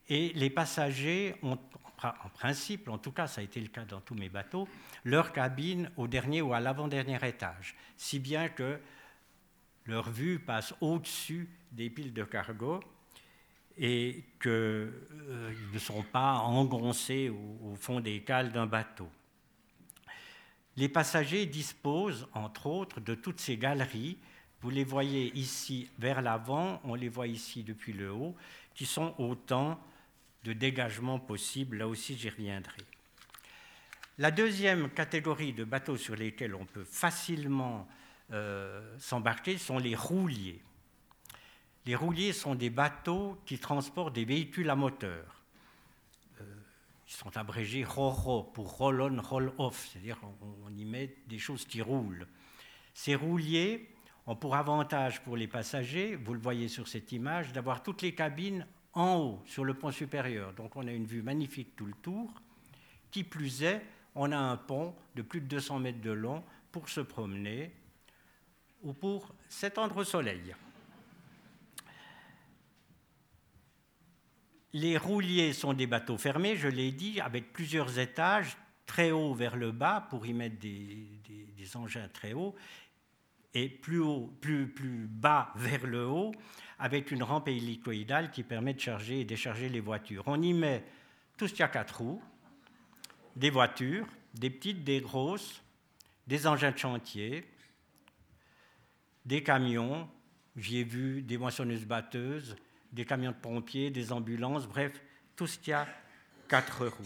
Et 0.10 0.32
les 0.34 0.50
passagers 0.50 1.36
ont, 1.42 1.58
en 2.04 2.30
principe, 2.30 2.88
en 2.88 2.98
tout 2.98 3.12
cas 3.12 3.28
ça 3.28 3.42
a 3.42 3.44
été 3.44 3.60
le 3.60 3.68
cas 3.68 3.86
dans 3.86 4.02
tous 4.02 4.16
mes 4.16 4.30
bateaux, 4.30 4.68
leur 5.04 5.34
cabine 5.34 5.92
au 5.98 6.08
dernier 6.08 6.42
ou 6.42 6.54
à 6.54 6.60
l'avant-dernier 6.60 7.18
étage, 7.28 7.76
si 7.98 8.20
bien 8.20 8.50
que 8.50 8.80
leur 9.86 10.10
vue 10.10 10.40
passe 10.40 10.74
au-dessus 10.82 11.50
des 11.72 11.90
piles 11.90 12.14
de 12.14 12.24
cargo 12.24 12.82
et 13.78 14.24
qu'ils 14.42 14.52
euh, 14.52 15.54
ne 15.74 15.80
sont 15.80 16.04
pas 16.04 16.36
engoncés 16.36 17.30
au, 17.30 17.72
au 17.72 17.76
fond 17.76 18.00
des 18.00 18.22
cales 18.22 18.52
d'un 18.52 18.66
bateau. 18.66 19.10
Les 20.78 20.90
passagers 20.90 21.46
disposent, 21.46 22.28
entre 22.34 22.68
autres, 22.68 23.02
de 23.02 23.16
toutes 23.16 23.40
ces 23.40 23.58
galeries 23.58 24.18
vous 24.62 24.70
les 24.72 24.84
voyez 24.84 25.32
ici 25.38 25.90
vers 26.00 26.22
l'avant, 26.22 26.82
on 26.84 26.96
les 26.96 27.10
voit 27.10 27.28
ici 27.28 27.64
depuis 27.64 27.94
le 27.94 28.12
haut, 28.12 28.36
qui 28.74 28.86
sont 28.86 29.14
autant 29.20 29.80
de 30.44 30.54
dégagements 30.54 31.20
possibles. 31.20 31.78
Là 31.78 31.88
aussi, 31.88 32.18
j'y 32.18 32.30
reviendrai. 32.30 32.82
La 34.18 34.32
deuxième 34.32 34.90
catégorie 34.90 35.54
de 35.54 35.64
bateaux 35.64 35.98
sur 35.98 36.16
lesquels 36.16 36.56
on 36.56 36.66
peut 36.66 36.84
facilement 36.84 37.88
euh, 38.34 38.98
s'embarquer 38.98 39.60
sont 39.60 39.78
les 39.78 39.96
rouliers. 39.96 40.62
Les 41.86 41.96
rouliers 41.96 42.34
sont 42.34 42.56
des 42.56 42.72
bateaux 42.72 43.40
qui 43.46 43.60
transportent 43.60 44.16
des 44.16 44.26
véhicules 44.26 44.70
à 44.72 44.76
moteur. 44.76 45.37
Ils 47.08 47.14
sont 47.14 47.38
abrégés 47.38 47.86
RORO 47.86 48.44
pour 48.44 48.78
roll 48.78 49.02
on, 49.02 49.22
roll 49.22 49.54
off, 49.58 49.88
c'est-à-dire 49.88 50.20
on, 50.66 50.76
y 50.76 50.84
met 50.84 51.16
des 51.28 51.40
choses 51.40 51.66
qui 51.66 51.82
roulent. 51.82 52.28
Ces 52.94 53.16
rouliers 53.16 53.90
ont 54.26 54.36
pour 54.36 54.56
avantage 54.56 55.22
pour 55.24 55.38
les 55.38 55.48
passagers, 55.48 56.16
vous 56.16 56.34
le 56.34 56.40
voyez 56.40 56.68
sur 56.68 56.88
cette 56.88 57.12
image, 57.14 57.54
d'avoir 57.54 57.82
toutes 57.82 58.02
les 58.02 58.14
cabines 58.14 58.68
en 58.94 59.16
haut, 59.16 59.42
sur 59.46 59.64
le 59.64 59.74
pont 59.74 59.92
supérieur. 59.92 60.54
Donc 60.54 60.76
on 60.76 60.86
a 60.86 60.92
une 60.92 61.06
vue 61.06 61.22
magnifique 61.22 61.76
tout 61.78 61.86
le 61.86 61.94
tour. 61.94 62.30
Qui 63.10 63.24
plus 63.24 63.64
est, 63.64 63.82
on 64.14 64.34
a 64.34 64.38
un 64.38 64.58
pont 64.58 64.94
de 65.16 65.22
plus 65.22 65.40
de 65.40 65.48
200 65.48 65.80
mètres 65.80 66.02
de 66.02 66.12
long 66.12 66.44
pour 66.74 66.90
se 66.90 67.00
promener 67.00 67.72
ou 68.84 68.92
pour 68.92 69.34
s'étendre 69.48 69.96
au 69.96 70.04
soleil. 70.04 70.54
Les 74.80 74.96
rouliers 74.96 75.54
sont 75.54 75.74
des 75.74 75.88
bateaux 75.88 76.20
fermés, 76.20 76.56
je 76.56 76.68
l'ai 76.68 76.92
dit, 76.92 77.20
avec 77.20 77.52
plusieurs 77.52 77.98
étages, 77.98 78.56
très 78.86 79.10
haut 79.10 79.34
vers 79.34 79.56
le 79.56 79.72
bas 79.72 80.06
pour 80.08 80.28
y 80.28 80.34
mettre 80.34 80.60
des, 80.60 81.08
engins 81.74 82.08
très 82.10 82.34
hauts, 82.34 82.54
et 83.56 83.70
plus, 83.70 84.00
haut, 84.00 84.32
plus, 84.40 84.68
plus 84.68 85.08
bas 85.08 85.52
vers 85.56 85.88
le 85.88 86.06
haut, 86.06 86.32
avec 86.78 87.10
une 87.10 87.24
rampe 87.24 87.48
hélicoïdale 87.48 88.30
qui 88.30 88.44
permet 88.44 88.76
de 88.76 88.80
charger 88.80 89.22
et 89.22 89.26
décharger 89.26 89.68
les 89.68 89.80
voitures. 89.80 90.22
On 90.28 90.40
y 90.44 90.54
met 90.54 90.84
tout 91.38 91.48
ce 91.48 91.56
qui 91.56 91.64
a 91.64 91.70
quatre 91.70 91.98
roues, 91.98 92.22
des 93.36 93.50
voitures, 93.50 94.06
des 94.36 94.52
petites, 94.52 94.84
des 94.84 95.02
grosses, 95.02 95.64
des 96.28 96.46
engins 96.46 96.72
de 96.72 96.78
chantier, 96.78 97.50
des 99.26 99.42
camions, 99.42 100.08
j'y 100.56 100.78
ai 100.78 100.84
vu 100.84 101.24
des 101.24 101.40
moissonneuses 101.40 101.86
batteuses, 101.86 102.56
des 102.92 103.06
camions 103.06 103.32
de 103.32 103.36
pompiers, 103.38 103.90
des 103.90 104.12
ambulances, 104.12 104.68
bref, 104.68 104.94
tout 105.36 105.48
ce 105.48 105.58
qui 105.60 105.72
a 105.72 105.88
quatre 106.48 106.88
roues. 106.88 107.06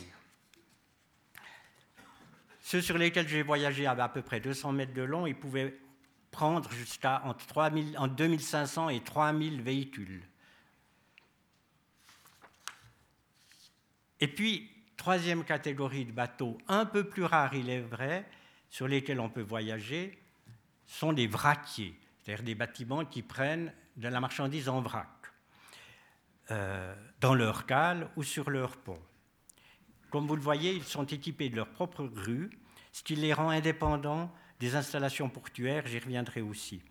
Ceux 2.61 2.81
sur 2.81 2.97
lesquels 2.97 3.27
j'ai 3.27 3.43
voyagé 3.43 3.85
avaient 3.87 4.01
à 4.01 4.09
peu 4.09 4.21
près 4.21 4.39
200 4.39 4.71
mètres 4.71 4.93
de 4.93 5.01
long, 5.01 5.25
ils 5.27 5.35
pouvaient 5.35 5.77
prendre 6.31 6.71
jusqu'à 6.71 7.21
entre, 7.25 8.07
2500 8.07 8.89
et 8.89 9.01
3000 9.01 9.61
véhicules. 9.61 10.23
Et 14.21 14.27
puis, 14.27 14.69
troisième 14.95 15.43
catégorie 15.43 16.05
de 16.05 16.11
bateaux, 16.11 16.57
un 16.67 16.85
peu 16.85 17.03
plus 17.03 17.23
rare, 17.23 17.53
il 17.55 17.69
est 17.69 17.81
vrai, 17.81 18.25
sur 18.69 18.87
lesquels 18.87 19.19
on 19.19 19.29
peut 19.29 19.41
voyager, 19.41 20.17
sont 20.85 21.11
des 21.11 21.27
vraquiers, 21.27 21.99
c'est-à-dire 22.21 22.45
des 22.45 22.55
bâtiments 22.55 23.03
qui 23.03 23.21
prennent 23.21 23.73
de 23.97 24.07
la 24.07 24.19
marchandise 24.19 24.69
en 24.69 24.81
vrac. 24.81 25.07
Euh, 26.51 26.93
dans 27.21 27.33
leur 27.35 27.65
cale 27.65 28.09
ou 28.17 28.23
sur 28.23 28.49
leur 28.49 28.75
pont. 28.75 28.99
Comme 30.09 30.27
vous 30.27 30.35
le 30.35 30.41
voyez, 30.41 30.73
ils 30.73 30.83
sont 30.83 31.05
équipés 31.05 31.49
de 31.49 31.55
leur 31.55 31.69
propre 31.69 32.03
grue, 32.03 32.49
ce 32.91 33.03
qui 33.03 33.15
les 33.15 33.31
rend 33.31 33.51
indépendants 33.51 34.33
des 34.59 34.75
installations 34.75 35.29
portuaires, 35.29 35.85
j'y 35.85 35.99
reviendrai 35.99 36.41
aussi. 36.41 36.81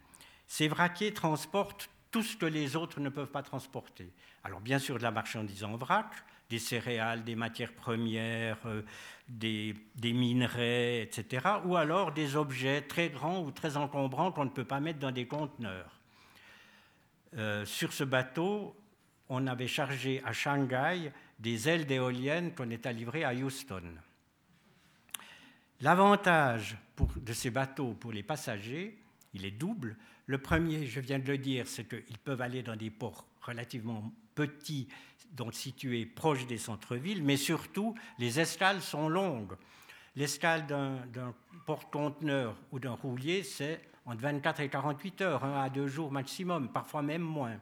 Ces 0.47 0.69
vraquiers 0.69 1.13
transportent 1.13 1.91
tout 2.11 2.23
ce 2.23 2.37
que 2.37 2.47
les 2.47 2.75
autres 2.77 3.01
ne 3.01 3.09
peuvent 3.09 3.31
pas 3.31 3.43
transporter. 3.43 4.13
Alors 4.45 4.61
bien 4.61 4.79
sûr 4.79 4.97
de 4.99 5.03
la 5.03 5.11
marchandise 5.11 5.65
en 5.65 5.77
vrac, 5.77 6.11
des 6.49 6.59
céréales, 6.59 7.23
des 7.23 7.37
matières 7.37 7.75
premières, 7.75 8.59
euh, 8.67 8.83
des, 9.29 9.75
minerais, 10.03 11.03
etc. 11.03 11.47
Ou 11.65 11.77
alors 11.77 12.13
des 12.13 12.37
objets 12.37 12.83
très 12.83 13.11
grands 13.11 13.43
ou 13.43 13.51
très 13.51 13.77
encombrants 13.77 14.33
qu'on 14.33 14.47
ne 14.47 14.51
peut 14.51 14.65
pas 14.65 14.81
mettre 14.81 15.01
dans 15.01 15.13
des 15.13 15.27
conteneurs. 15.27 16.01
Euh, 17.37 17.65
sur 17.65 17.93
ce 17.93 18.05
bateau, 18.05 18.75
on 19.31 19.47
avait 19.47 19.69
chargé 19.69 20.21
à 20.25 20.33
Shanghai 20.33 21.13
des 21.39 21.69
ailes 21.69 21.87
d'éoliennes 21.87 22.53
qu'on 22.53 22.69
est 22.69 22.85
à 22.85 22.93
livrer 22.93 23.25
à 23.25 23.33
Houston. 23.33 23.83
L'avantage 25.81 26.77
de 27.17 27.33
ces 27.33 27.51
bateaux 27.51 27.95
pour 27.95 28.13
les 28.13 28.25
passagers, 28.25 28.99
il 29.33 29.47
est 29.47 29.53
double. 29.53 29.97
Le 30.27 30.39
premier, 30.39 30.85
je 30.87 31.01
viens 31.01 31.19
de 31.19 31.29
le 31.29 31.39
dire, 31.39 31.67
c'est 31.67 31.89
qu'ils 31.89 32.19
peuvent 32.19 32.43
aller 32.43 32.63
dans 32.63 32.77
des 32.77 32.91
ports 32.91 33.25
relativement 33.41 34.13
petits, 34.35 34.89
donc 35.33 35.55
situés 35.55 36.05
proches 36.05 36.47
des 36.47 36.59
centres-villes, 36.59 37.23
mais 37.23 37.37
surtout, 37.37 37.95
les 38.19 38.41
escales 38.41 38.83
sont 38.83 39.09
longues. 39.09 39.55
L'escale 40.17 40.67
d'un 40.67 41.35
porte-conteneur 41.67 42.57
ou 42.73 42.81
d'un 42.81 42.95
roulier, 42.95 43.45
c'est 43.45 43.81
entre 44.05 44.23
24 44.23 44.61
et 44.61 44.69
48 44.69 45.21
heures, 45.21 45.45
un 45.45 45.63
à 45.63 45.71
deux 45.71 45.87
jours 45.87 46.11
maximum, 46.11 46.69
parfois 46.69 47.01
même 47.01 47.23
moins. 47.23 47.59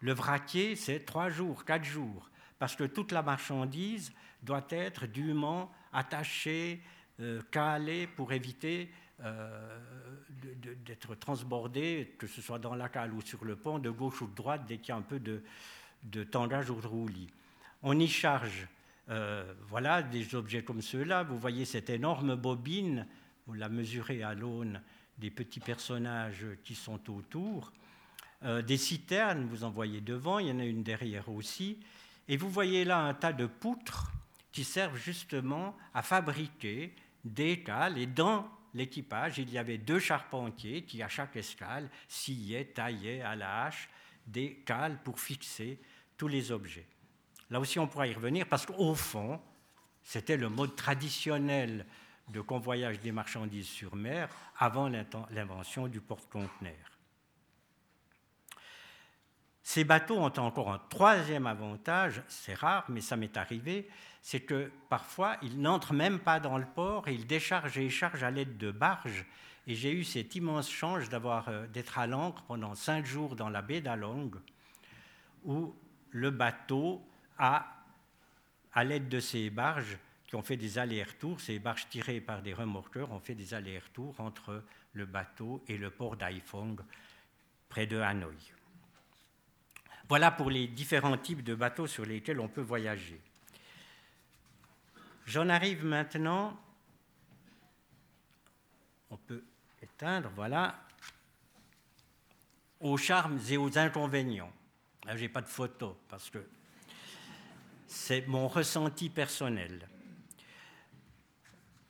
Le 0.00 0.12
vraquier, 0.12 0.76
c'est 0.76 1.00
trois 1.00 1.30
jours, 1.30 1.64
quatre 1.64 1.84
jours, 1.84 2.30
parce 2.58 2.76
que 2.76 2.84
toute 2.84 3.12
la 3.12 3.22
marchandise 3.22 4.12
doit 4.42 4.66
être 4.70 5.06
dûment 5.06 5.72
attachée, 5.92 6.82
euh, 7.20 7.40
calée 7.50 8.06
pour 8.06 8.32
éviter 8.32 8.90
euh, 9.24 9.78
d'être 10.84 11.14
transbordée, 11.14 12.14
que 12.18 12.26
ce 12.26 12.42
soit 12.42 12.58
dans 12.58 12.74
la 12.74 12.90
cale 12.90 13.14
ou 13.14 13.22
sur 13.22 13.44
le 13.44 13.56
pont, 13.56 13.78
de 13.78 13.88
gauche 13.88 14.20
ou 14.20 14.26
de 14.26 14.34
droite, 14.34 14.64
dès 14.68 14.76
qu'il 14.76 14.90
y 14.90 14.92
a 14.92 14.96
un 14.96 15.02
peu 15.02 15.18
de, 15.18 16.24
tangage 16.24 16.68
ou 16.68 16.78
de 16.78 16.86
roulis. 16.86 17.30
On 17.82 17.98
y 17.98 18.06
charge 18.06 18.68
euh, 19.08 19.54
voilà, 19.68 20.02
des 20.02 20.34
objets 20.34 20.62
comme 20.62 20.82
ceux-là. 20.82 21.22
Vous 21.22 21.38
voyez 21.38 21.64
cette 21.64 21.88
énorme 21.88 22.36
bobine, 22.36 23.06
vous 23.46 23.54
la 23.54 23.70
mesurez 23.70 24.22
à 24.22 24.34
l'aune 24.34 24.82
des 25.16 25.30
petits 25.30 25.60
personnages 25.60 26.46
qui 26.64 26.74
sont 26.74 27.00
autour. 27.10 27.72
Euh, 28.42 28.62
des 28.62 28.76
citernes, 28.76 29.46
vous 29.46 29.64
en 29.64 29.70
voyez 29.70 30.00
devant, 30.00 30.38
il 30.38 30.48
y 30.48 30.52
en 30.52 30.58
a 30.58 30.64
une 30.64 30.82
derrière 30.82 31.28
aussi, 31.28 31.78
et 32.28 32.36
vous 32.36 32.50
voyez 32.50 32.84
là 32.84 32.98
un 32.98 33.14
tas 33.14 33.32
de 33.32 33.46
poutres 33.46 34.12
qui 34.52 34.64
servent 34.64 34.96
justement 34.96 35.76
à 35.94 36.02
fabriquer 36.02 36.94
des 37.24 37.62
cales, 37.62 37.98
et 37.98 38.06
dans 38.06 38.48
l'équipage, 38.74 39.38
il 39.38 39.50
y 39.50 39.58
avait 39.58 39.78
deux 39.78 39.98
charpentiers 39.98 40.82
qui, 40.82 41.02
à 41.02 41.08
chaque 41.08 41.36
escale, 41.36 41.88
sciaient, 42.08 42.66
taillaient 42.66 43.22
à 43.22 43.34
la 43.34 43.64
hache 43.64 43.88
des 44.26 44.62
cales 44.66 44.98
pour 45.02 45.18
fixer 45.18 45.78
tous 46.16 46.28
les 46.28 46.52
objets. 46.52 46.86
Là 47.50 47.60
aussi, 47.60 47.78
on 47.78 47.86
pourra 47.86 48.06
y 48.06 48.12
revenir 48.12 48.46
parce 48.46 48.66
qu'au 48.66 48.94
fond, 48.94 49.40
c'était 50.02 50.36
le 50.36 50.48
mode 50.48 50.76
traditionnel 50.76 51.86
de 52.28 52.40
convoyage 52.40 53.00
des 53.00 53.12
marchandises 53.12 53.68
sur 53.68 53.94
mer 53.94 54.28
avant 54.58 54.88
l'invention 55.30 55.86
du 55.88 56.00
porte-conteneur. 56.00 56.95
Ces 59.66 59.82
bateaux 59.82 60.18
ont 60.18 60.32
encore 60.38 60.70
un 60.70 60.80
troisième 60.90 61.48
avantage, 61.48 62.22
c'est 62.28 62.54
rare, 62.54 62.84
mais 62.88 63.00
ça 63.00 63.16
m'est 63.16 63.36
arrivé, 63.36 63.88
c'est 64.22 64.38
que 64.38 64.70
parfois 64.88 65.38
ils 65.42 65.60
n'entrent 65.60 65.92
même 65.92 66.20
pas 66.20 66.38
dans 66.38 66.56
le 66.56 66.64
port 66.64 67.08
et 67.08 67.14
ils 67.14 67.26
déchargent 67.26 67.76
et 67.76 67.90
chargent 67.90 68.22
à 68.22 68.30
l'aide 68.30 68.58
de 68.58 68.70
barges. 68.70 69.26
Et 69.66 69.74
j'ai 69.74 69.90
eu 69.90 70.04
cette 70.04 70.36
immense 70.36 70.70
chance 70.70 71.08
d'avoir 71.08 71.48
euh, 71.48 71.66
d'être 71.66 71.98
à 71.98 72.06
l'ancre 72.06 72.44
pendant 72.44 72.76
cinq 72.76 73.06
jours 73.06 73.34
dans 73.34 73.48
la 73.48 73.60
baie 73.60 73.80
d'Along, 73.80 74.30
où 75.44 75.74
le 76.10 76.30
bateau 76.30 77.04
a, 77.36 77.66
à 78.72 78.84
l'aide 78.84 79.08
de 79.08 79.18
ces 79.18 79.50
barges 79.50 79.98
qui 80.28 80.36
ont 80.36 80.42
fait 80.42 80.56
des 80.56 80.78
allers-retours, 80.78 81.40
ces 81.40 81.58
barges 81.58 81.88
tirées 81.88 82.20
par 82.20 82.40
des 82.40 82.54
remorqueurs 82.54 83.10
ont 83.10 83.20
fait 83.20 83.34
des 83.34 83.52
allers-retours 83.52 84.20
entre 84.20 84.62
le 84.92 85.06
bateau 85.06 85.64
et 85.66 85.76
le 85.76 85.90
port 85.90 86.16
d'Haiphong, 86.16 86.80
près 87.68 87.88
de 87.88 87.98
Hanoï. 87.98 88.55
Voilà 90.08 90.30
pour 90.30 90.50
les 90.50 90.68
différents 90.68 91.16
types 91.18 91.42
de 91.42 91.54
bateaux 91.54 91.86
sur 91.86 92.04
lesquels 92.06 92.38
on 92.38 92.48
peut 92.48 92.60
voyager. 92.60 93.20
J'en 95.26 95.48
arrive 95.48 95.84
maintenant, 95.84 96.56
on 99.10 99.16
peut 99.16 99.42
éteindre, 99.82 100.30
voilà, 100.36 100.78
aux 102.80 102.96
charmes 102.96 103.40
et 103.48 103.56
aux 103.56 103.76
inconvénients. 103.76 104.52
Là, 105.04 105.16
je 105.16 105.22
n'ai 105.22 105.28
pas 105.28 105.42
de 105.42 105.48
photo 105.48 105.98
parce 106.08 106.30
que 106.30 106.46
c'est 107.88 108.26
mon 108.28 108.46
ressenti 108.46 109.08
personnel. 109.08 109.88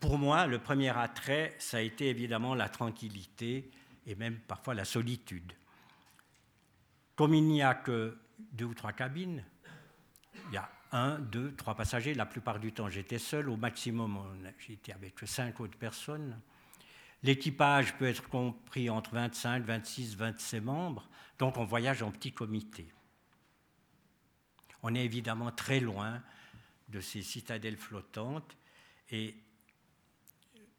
Pour 0.01 0.19
moi, 0.19 0.47
le 0.47 0.59
premier 0.59 0.97
attrait, 0.97 1.55
ça 1.59 1.79
a 1.79 1.81
été 1.81 2.09
évidemment 2.09 2.55
la 2.55 2.69
tranquillité 2.69 3.71
et 4.07 4.15
même 4.15 4.39
parfois 4.39 4.75
la 4.75 4.85
solitude. 4.85 5.53
Comme 7.17 7.33
il 7.33 7.45
n'y 7.45 7.63
a 7.63 7.75
que 7.75 8.19
deux 8.53 8.67
ou 8.67 8.75
trois 8.75 8.93
cabines, 8.93 9.43
il 10.49 10.55
y 10.55 10.59
a 10.59 10.71
un, 10.93 11.19
deux, 11.19 11.55
trois 11.55 11.75
passagers. 11.75 12.15
La 12.15 12.27
plupart 12.27 12.61
du 12.61 12.73
temps, 12.73 12.91
j'étais 12.91 13.19
seul. 13.19 13.49
Au 13.49 13.57
maximum, 13.57 14.19
j'étais 14.59 14.93
avec 14.93 15.19
cinq 15.25 15.59
autres 15.61 15.79
personnes. 15.79 16.39
L'équipage 17.23 17.97
peut 17.97 18.07
être 18.07 18.29
compris 18.29 18.91
entre 18.91 19.15
25, 19.15 19.65
26, 19.65 20.17
27 20.17 20.63
membres. 20.63 21.09
Donc, 21.39 21.57
on 21.57 21.65
voyage 21.65 22.03
en 22.03 22.11
petit 22.11 22.33
comité. 22.33 22.87
On 24.83 24.95
est 24.95 25.05
évidemment 25.05 25.51
très 25.51 25.81
loin 25.81 26.23
de 26.89 27.01
ces 27.01 27.23
citadelles 27.23 27.79
flottantes 27.79 28.57
et 29.11 29.35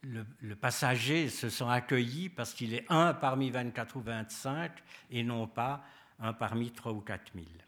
le, 0.04 0.26
le, 0.39 0.56
passager 0.56 1.28
se 1.28 1.50
sent 1.50 1.65
accueilli 1.67 2.30
parce 2.30 2.54
qu'il 2.54 2.73
est 2.73 2.86
un 2.89 3.13
parmi 3.13 3.50
24 3.50 3.97
ou 3.97 4.02
25 4.02 4.71
et 5.10 5.23
non 5.23 5.47
pas 5.47 5.84
un 6.19 6.34
parmi 6.34 6.71
trois 6.71 6.91
ou 6.91 7.01
quatre 7.01 7.34
mille. 7.36 7.65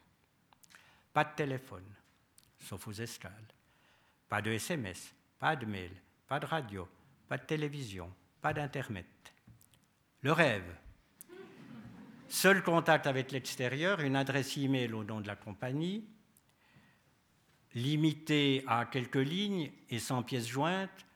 Pas 1.12 1.24
de 1.24 1.34
téléphone, 1.34 1.86
sauf 2.58 2.86
aux 2.88 2.92
escales. 2.92 3.32
Pas 4.28 4.42
de 4.42 4.50
SMS, 4.50 5.12
pas 5.38 5.56
de 5.56 5.66
mail, 5.66 5.90
pas 6.28 6.38
de 6.38 6.46
radio, 6.46 6.88
pas 7.28 7.38
de 7.38 7.44
télévision, 7.44 8.12
pas 8.40 8.52
d'Internet. 8.52 9.06
Le 10.22 10.32
rêve. 10.32 10.76
Seul 12.28 12.62
contact 12.62 13.06
avec 13.06 13.32
l'extérieur, 13.32 14.00
une 14.00 14.14
adresse 14.14 14.56
e-mail 14.56 14.94
au 14.94 15.02
nom 15.02 15.20
de 15.20 15.26
la 15.26 15.34
compagnie, 15.34 16.04
limité 17.74 18.62
à 18.66 18.86
quelques 18.86 19.16
lignes 19.16 19.72
et 19.88 19.98
sans 19.98 20.22
pièces 20.22 20.46
jointes, 20.46 21.06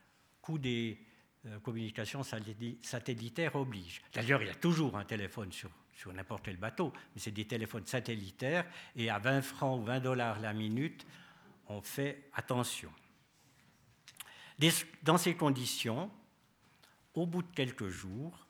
coût 0.41 0.57
des 0.57 0.99
euh, 1.45 1.59
communications 1.59 2.23
satellitaires 2.23 3.55
oblige. 3.55 4.01
D'ailleurs, 4.13 4.41
il 4.41 4.47
y 4.47 4.51
a 4.51 4.55
toujours 4.55 4.97
un 4.97 5.05
téléphone 5.05 5.51
sur, 5.51 5.69
sur 5.95 6.13
n'importe 6.13 6.43
quel 6.45 6.57
bateau, 6.57 6.91
mais 7.13 7.21
c'est 7.21 7.31
des 7.31 7.47
téléphones 7.47 7.87
satellitaires 7.87 8.65
et 8.95 9.09
à 9.09 9.17
20 9.17 9.41
francs 9.41 9.79
ou 9.79 9.83
20 9.83 10.01
dollars 10.01 10.39
la 10.39 10.53
minute, 10.53 11.05
on 11.67 11.81
fait 11.81 12.29
attention. 12.33 12.91
Dans 15.03 15.17
ces 15.17 15.35
conditions, 15.35 16.11
au 17.13 17.25
bout 17.25 17.41
de 17.41 17.55
quelques 17.55 17.87
jours, 17.87 18.45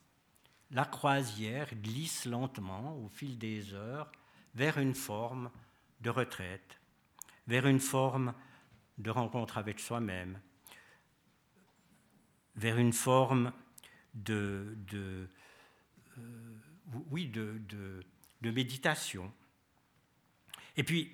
la 0.71 0.85
croisière 0.85 1.73
glisse 1.75 2.25
lentement 2.25 2.97
au 2.97 3.07
fil 3.09 3.37
des 3.37 3.73
heures 3.73 4.11
vers 4.55 4.77
une 4.77 4.95
forme 4.95 5.51
de 6.01 6.09
retraite, 6.09 6.79
vers 7.47 7.67
une 7.67 7.79
forme 7.79 8.33
de 8.97 9.09
rencontre 9.09 9.57
avec 9.57 9.79
soi-même, 9.79 10.39
vers 12.55 12.77
une 12.77 12.93
forme 12.93 13.51
de, 14.13 14.77
euh, 16.17 16.54
oui, 17.09 17.27
de, 17.27 18.03
méditation. 18.41 19.31
Et 20.77 20.83
puis, 20.83 21.11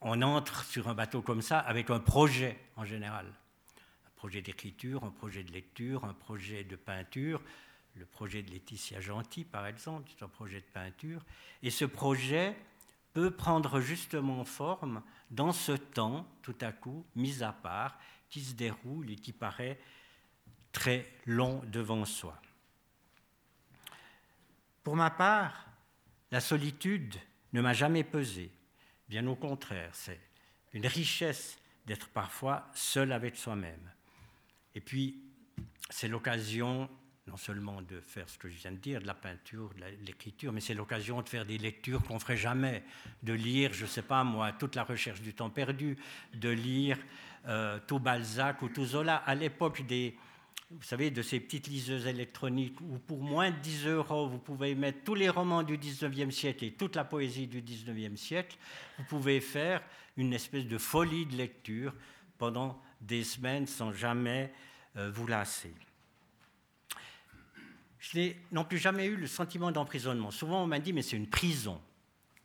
on 0.00 0.20
entre 0.22 0.64
sur 0.64 0.88
un 0.88 0.94
bateau 0.94 1.22
comme 1.22 1.42
ça 1.42 1.58
avec 1.58 1.90
un 1.90 2.00
projet 2.00 2.58
en 2.76 2.84
général. 2.84 3.26
Un 4.06 4.10
projet 4.16 4.42
d'écriture, 4.42 5.04
un 5.04 5.10
projet 5.10 5.44
de 5.44 5.52
lecture, 5.52 6.04
un 6.04 6.14
projet 6.14 6.64
de 6.64 6.76
peinture. 6.76 7.42
Le 7.94 8.04
projet 8.04 8.42
de 8.42 8.50
Laetitia 8.50 9.00
Gentil, 9.00 9.44
par 9.44 9.66
exemple, 9.66 10.10
c'est 10.10 10.22
un 10.22 10.28
projet 10.28 10.60
de 10.60 10.66
peinture. 10.66 11.24
Et 11.62 11.70
ce 11.70 11.86
projet 11.86 12.54
peut 13.14 13.30
prendre 13.30 13.80
justement 13.80 14.44
forme 14.44 15.02
dans 15.30 15.52
ce 15.52 15.72
temps, 15.72 16.26
tout 16.42 16.56
à 16.60 16.72
coup, 16.72 17.06
mis 17.14 17.42
à 17.42 17.52
part, 17.52 17.98
qui 18.28 18.42
se 18.42 18.54
déroule 18.54 19.10
et 19.10 19.16
qui 19.16 19.32
paraît 19.32 19.78
très 20.72 21.10
long 21.26 21.62
devant 21.66 22.04
soi. 22.04 22.40
Pour 24.82 24.96
ma 24.96 25.10
part, 25.10 25.66
la 26.30 26.40
solitude 26.40 27.16
ne 27.52 27.60
m'a 27.60 27.72
jamais 27.72 28.04
pesé. 28.04 28.50
Bien 29.08 29.26
au 29.26 29.36
contraire, 29.36 29.94
c'est 29.94 30.20
une 30.72 30.86
richesse 30.86 31.58
d'être 31.86 32.08
parfois 32.08 32.68
seul 32.74 33.12
avec 33.12 33.36
soi-même. 33.36 33.90
Et 34.74 34.80
puis, 34.80 35.22
c'est 35.88 36.08
l'occasion 36.08 36.90
non 37.26 37.36
seulement 37.36 37.82
de 37.82 38.00
faire 38.00 38.28
ce 38.28 38.38
que 38.38 38.48
je 38.48 38.56
viens 38.56 38.70
de 38.70 38.76
dire, 38.76 39.00
de 39.00 39.06
la 39.06 39.14
peinture, 39.14 39.70
de 39.74 39.84
l'écriture, 40.04 40.52
mais 40.52 40.60
c'est 40.60 40.74
l'occasion 40.74 41.22
de 41.22 41.28
faire 41.28 41.44
des 41.44 41.58
lectures 41.58 42.02
qu'on 42.04 42.14
ne 42.14 42.18
ferait 42.20 42.36
jamais, 42.36 42.84
de 43.22 43.32
lire, 43.32 43.72
je 43.72 43.82
ne 43.82 43.88
sais 43.88 44.02
pas 44.02 44.22
moi, 44.22 44.52
toute 44.52 44.76
la 44.76 44.84
recherche 44.84 45.20
du 45.20 45.34
temps 45.34 45.50
perdu, 45.50 45.96
de 46.34 46.50
lire 46.50 46.98
euh, 47.48 47.78
tout 47.86 47.98
Balzac 47.98 48.62
ou 48.62 48.68
tout 48.68 48.84
Zola. 48.84 49.16
À 49.16 49.34
l'époque 49.34 49.86
des, 49.86 50.16
vous 50.70 50.82
savez, 50.82 51.10
de 51.10 51.22
ces 51.22 51.38
petites 51.40 51.68
liseuses 51.68 52.06
électroniques 52.06 52.80
où 52.80 52.98
pour 52.98 53.22
moins 53.22 53.50
de 53.50 53.56
10 53.56 53.86
euros, 53.86 54.28
vous 54.28 54.38
pouvez 54.38 54.74
mettre 54.74 55.04
tous 55.04 55.14
les 55.14 55.28
romans 55.28 55.62
du 55.62 55.78
19e 55.78 56.30
siècle 56.30 56.64
et 56.64 56.72
toute 56.72 56.96
la 56.96 57.04
poésie 57.04 57.46
du 57.46 57.62
19e 57.62 58.16
siècle, 58.16 58.56
vous 58.98 59.04
pouvez 59.04 59.40
faire 59.40 59.80
une 60.16 60.32
espèce 60.32 60.66
de 60.66 60.78
folie 60.78 61.26
de 61.26 61.36
lecture 61.36 61.94
pendant 62.38 62.80
des 63.00 63.22
semaines 63.22 63.66
sans 63.66 63.92
jamais 63.92 64.52
euh, 64.96 65.10
vous 65.10 65.26
lasser. 65.26 65.72
Je 67.98 68.18
n'ai 68.18 68.36
non 68.52 68.64
plus 68.64 68.78
jamais 68.78 69.06
eu 69.06 69.16
le 69.16 69.26
sentiment 69.26 69.70
d'emprisonnement. 69.70 70.30
Souvent, 70.30 70.62
on 70.62 70.66
m'a 70.66 70.78
dit, 70.78 70.92
mais 70.92 71.02
c'est 71.02 71.16
une 71.16 71.28
prison. 71.28 71.80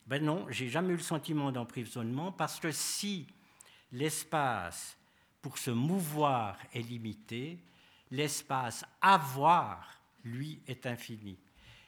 Ben 0.07 0.23
non, 0.23 0.45
j'ai 0.49 0.69
jamais 0.69 0.93
eu 0.93 0.97
le 0.97 1.03
sentiment 1.03 1.51
d'emprisonnement 1.51 2.31
parce 2.31 2.59
que 2.59 2.71
si 2.71 3.27
l'espace 3.91 4.97
pour 5.41 5.57
se 5.57 5.71
mouvoir 5.71 6.57
est 6.73 6.81
limité, 6.81 7.59
l'espace 8.11 8.85
avoir, 9.01 10.01
lui, 10.23 10.59
est 10.67 10.85
infini. 10.85 11.37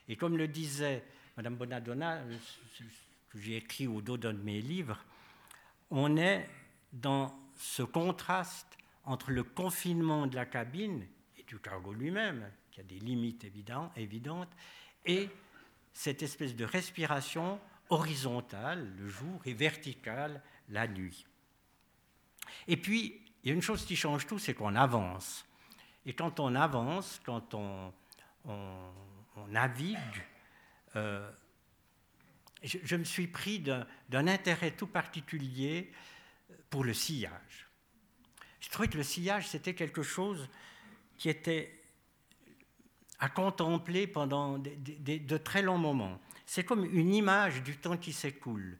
Et 0.08 0.16
comme 0.16 0.36
le 0.36 0.48
disait 0.48 1.04
Madame 1.36 1.56
Bonadonna, 1.56 2.22
que 3.30 3.38
j'ai 3.38 3.56
écrit 3.56 3.86
au 3.86 4.00
dos 4.00 4.16
d'un 4.16 4.34
de 4.34 4.42
mes 4.42 4.60
livres, 4.60 5.04
on 5.90 6.16
est 6.16 6.48
dans 6.92 7.34
ce 7.56 7.82
contraste 7.82 8.78
entre 9.04 9.30
le 9.30 9.42
confinement 9.42 10.26
de 10.26 10.36
la 10.36 10.46
cabine 10.46 11.06
et 11.38 11.42
du 11.42 11.58
cargo 11.58 11.92
lui-même, 11.92 12.50
qui 12.70 12.80
a 12.80 12.84
des 12.84 12.98
limites 12.98 13.44
évidentes, 13.44 14.50
et 15.04 15.28
cette 15.92 16.22
espèce 16.22 16.56
de 16.56 16.64
respiration 16.64 17.60
horizontale 17.90 18.92
le 18.98 19.08
jour 19.08 19.40
et 19.44 19.52
verticale 19.52 20.42
la 20.70 20.88
nuit. 20.88 21.26
Et 22.68 22.76
puis, 22.76 23.20
il 23.42 23.48
y 23.48 23.52
a 23.52 23.54
une 23.54 23.62
chose 23.62 23.84
qui 23.84 23.96
change 23.96 24.26
tout, 24.26 24.38
c'est 24.38 24.54
qu'on 24.54 24.74
avance. 24.74 25.44
Et 26.06 26.12
quand 26.12 26.40
on 26.40 26.54
avance, 26.54 27.20
quand 27.24 27.54
on, 27.54 27.92
navigue, 29.48 29.98
euh, 30.96 31.30
je, 32.62 32.78
je, 32.82 32.96
me 32.96 33.04
suis 33.04 33.26
pris 33.26 33.58
d'un 33.58 34.26
intérêt 34.26 34.70
tout 34.70 34.86
particulier 34.86 35.90
pour 36.70 36.84
le 36.84 36.94
sillage. 36.94 37.68
Je 38.60 38.68
trouvais 38.70 38.88
que 38.88 38.96
le 38.96 39.02
sillage, 39.02 39.48
c'était 39.48 39.74
quelque 39.74 40.02
chose 40.02 40.48
qui 41.18 41.28
était 41.28 41.80
à 43.18 43.28
contempler 43.28 44.06
pendant 44.06 44.58
de, 44.58 45.36
très 45.38 45.62
longs 45.62 45.78
moments. 45.78 46.20
C'est 46.46 46.64
comme 46.64 46.84
une 46.84 47.14
image 47.14 47.62
du 47.62 47.76
temps 47.76 47.96
qui 47.96 48.12
s'écoule. 48.12 48.76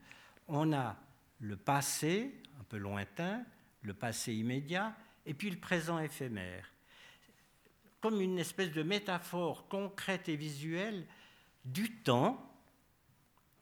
On 0.48 0.72
a 0.72 0.96
le 1.40 1.56
passé, 1.56 2.34
un 2.60 2.64
peu 2.64 2.76
lointain, 2.76 3.42
le 3.84 3.94
passé 3.94 4.34
immédiat, 4.34 4.96
et 5.24 5.34
puis 5.34 5.50
le 5.50 5.58
présent 5.58 5.98
éphémère. 5.98 6.70
Comme 8.00 8.20
une 8.20 8.38
espèce 8.38 8.72
de 8.72 8.82
métaphore 8.82 9.68
concrète 9.68 10.28
et 10.28 10.36
visuelle 10.36 11.06
du 11.64 11.90
temps 12.02 12.52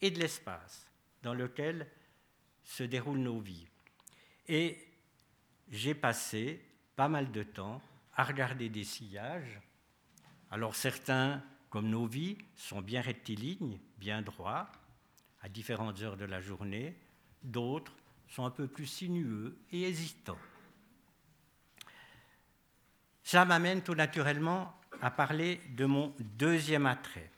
et 0.00 0.10
de 0.10 0.18
l'espace 0.18 0.88
dans 1.22 1.34
lequel 1.34 1.86
se 2.64 2.82
déroulent 2.82 3.18
nos 3.18 3.38
vies. 3.38 3.68
Et 4.48 4.88
j'ai 5.70 5.94
passé 5.94 6.64
pas 6.96 7.08
mal 7.08 7.30
de 7.30 7.42
temps 7.42 7.80
à 8.14 8.24
regarder 8.24 8.68
des 8.68 8.84
sillages 8.84 9.60
alors 10.52 10.74
certains, 10.74 11.42
comme 11.70 11.88
nos 11.88 12.06
vies, 12.06 12.36
sont 12.56 12.82
bien 12.82 13.00
rectilignes, 13.00 13.80
bien 13.96 14.20
droits, 14.20 14.70
à 15.40 15.48
différentes 15.48 16.02
heures 16.02 16.18
de 16.18 16.26
la 16.26 16.42
journée, 16.42 16.94
d'autres 17.42 17.96
sont 18.32 18.46
un 18.46 18.50
peu 18.50 18.66
plus 18.66 18.86
sinueux 18.86 19.58
et 19.72 19.82
hésitants. 19.82 20.38
Ça 23.22 23.44
m'amène 23.44 23.82
tout 23.82 23.94
naturellement 23.94 24.74
à 25.02 25.10
parler 25.10 25.60
de 25.76 25.84
mon 25.84 26.14
deuxième 26.18 26.86
attrait. 26.86 27.30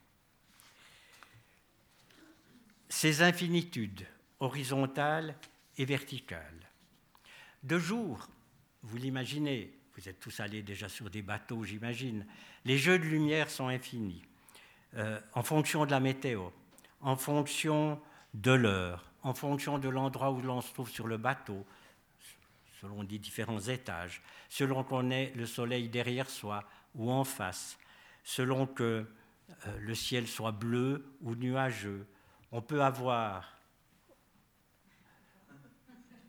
Ces 2.89 3.23
infinitudes 3.23 4.07
horizontales 4.39 5.37
et 5.79 5.85
verticales. 5.85 6.71
De 7.65 7.77
jour, 7.79 8.29
vous 8.83 8.97
l'imaginez, 8.97 9.77
vous 9.97 10.09
êtes 10.09 10.21
tous 10.21 10.39
allés 10.39 10.63
déjà 10.63 10.89
sur 10.89 11.11
des 11.11 11.23
bateaux, 11.23 11.65
j'imagine. 11.65 12.25
Les 12.65 12.79
jeux 12.79 13.01
de 13.01 13.05
lumière 13.05 13.51
sont 13.51 13.67
infinis, 13.67 14.23
euh, 14.95 15.21
en 15.33 15.43
fonction 15.43 15.87
de 15.87 15.91
la 15.91 15.99
météo, 15.99 16.51
en 17.01 17.17
fonction 17.17 18.01
de 18.35 18.53
l'heure, 18.53 19.11
en 19.25 19.35
fonction 19.35 19.79
de 19.79 19.89
l'endroit 19.89 20.31
où 20.31 20.41
l'on 20.41 20.61
se 20.61 20.73
trouve 20.73 20.91
sur 20.91 21.07
le 21.07 21.17
bateau, 21.17 21.67
selon 22.81 23.03
les 23.03 23.19
différents 23.19 23.61
étages, 23.61 24.23
selon 24.51 24.85
qu'on 24.85 25.11
ait 25.11 25.33
le 25.35 25.47
soleil 25.47 25.89
derrière 25.89 26.29
soi 26.29 26.63
ou 26.95 27.11
en 27.11 27.25
face, 27.25 27.79
selon 28.23 28.67
que 28.67 29.07
euh, 29.67 29.79
le 29.81 29.95
ciel 29.95 30.29
soit 30.29 30.53
bleu 30.53 31.17
ou 31.23 31.35
nuageux. 31.35 32.07
On 32.53 32.61
peut 32.61 32.83
avoir, 32.83 33.57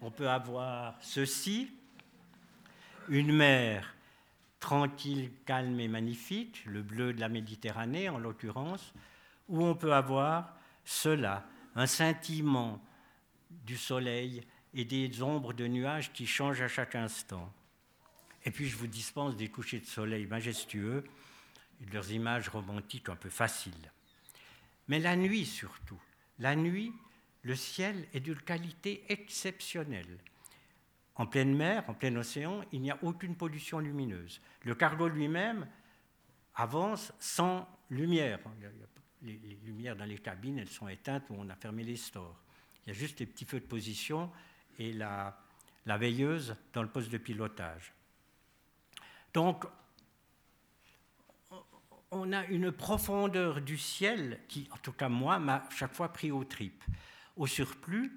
on 0.02 0.10
peut 0.10 0.30
avoir 0.30 0.96
ceci 1.02 1.70
une 3.10 3.34
mer 3.34 3.94
tranquille, 4.62 5.32
calme 5.46 5.80
et 5.80 5.88
magnifique, 5.88 6.64
le 6.66 6.82
bleu 6.82 7.14
de 7.14 7.20
la 7.20 7.30
Méditerranée 7.30 8.10
en 8.10 8.18
l'occurrence, 8.18 8.94
où 9.48 9.64
on 9.64 9.76
peut 9.76 9.94
avoir 9.94 10.56
cela, 10.86 11.46
un 11.76 11.88
scintillement 11.88 12.82
du 13.50 13.78
soleil 13.78 14.46
et 14.74 14.86
des 14.86 15.22
ombres 15.22 15.54
de 15.54 15.68
nuages 15.68 16.12
qui 16.14 16.26
changent 16.26 16.62
à 16.62 16.68
chaque 16.68 16.96
instant. 16.96 17.52
Et 18.46 18.52
puis 18.52 18.68
je 18.68 18.78
vous 18.78 18.88
dispense 18.88 19.36
des 19.36 19.50
couchers 19.50 19.80
de 19.80 19.86
soleil 19.86 20.26
majestueux 20.26 21.04
et 21.82 21.86
de 21.86 21.94
leurs 21.94 22.12
images 22.12 22.50
romantiques 22.50 23.10
un 23.10 23.16
peu 23.16 23.30
faciles. 23.30 23.92
Mais 24.88 25.00
la 25.00 25.16
nuit 25.16 25.46
surtout, 25.46 26.00
la 26.40 26.56
nuit, 26.56 26.94
le 27.42 27.56
ciel 27.56 28.08
est 28.14 28.20
d'une 28.20 28.42
qualité 28.42 29.04
exceptionnelle. 29.10 30.20
En 31.16 31.26
pleine 31.26 31.56
mer, 31.56 31.84
en 31.88 31.94
plein 31.94 32.16
océan, 32.18 32.62
il 32.72 32.82
n'y 32.82 32.92
a 32.92 33.00
aucune 33.02 33.36
pollution 33.36 33.80
lumineuse. 33.80 34.42
Le 34.64 34.76
cargo 34.76 35.08
lui-même 35.08 35.68
avance 36.56 37.14
sans 37.20 37.68
lumière. 37.90 38.40
Les, 39.26 39.58
lumières 39.64 39.96
dans 39.96 40.06
les 40.06 40.20
cabines, 40.20 40.60
elles 40.60 40.70
sont 40.70 40.88
éteintes 40.88 41.24
où 41.30 41.36
on 41.38 41.50
a 41.50 41.56
fermé 41.56 41.84
les 41.84 41.96
stores. 41.96 42.40
Il 42.86 42.90
y 42.90 42.92
a 42.92 42.94
juste 42.94 43.20
les 43.20 43.26
petits 43.26 43.46
feux 43.46 43.60
de 43.60 43.66
position 43.66 44.32
et 44.78 44.94
la, 44.94 45.36
veilleuse 45.86 46.56
dans 46.74 46.84
le 46.84 46.90
poste 46.90 47.12
de 47.12 47.18
pilotage. 47.18 47.92
Donc, 49.34 49.66
on 52.12 52.32
a 52.34 52.46
une 52.46 52.72
profondeur 52.72 53.62
du 53.62 53.78
ciel 53.78 54.40
qui, 54.48 54.68
en 54.72 54.78
tout 54.78 54.94
cas 54.94 55.10
moi, 55.10 55.40
m'a 55.40 55.68
chaque 55.72 55.94
fois 55.94 56.14
pris 56.14 56.32
aux 56.32 56.44
tripes. 56.44 56.84
Au 57.36 57.48
surplus, 57.48 58.12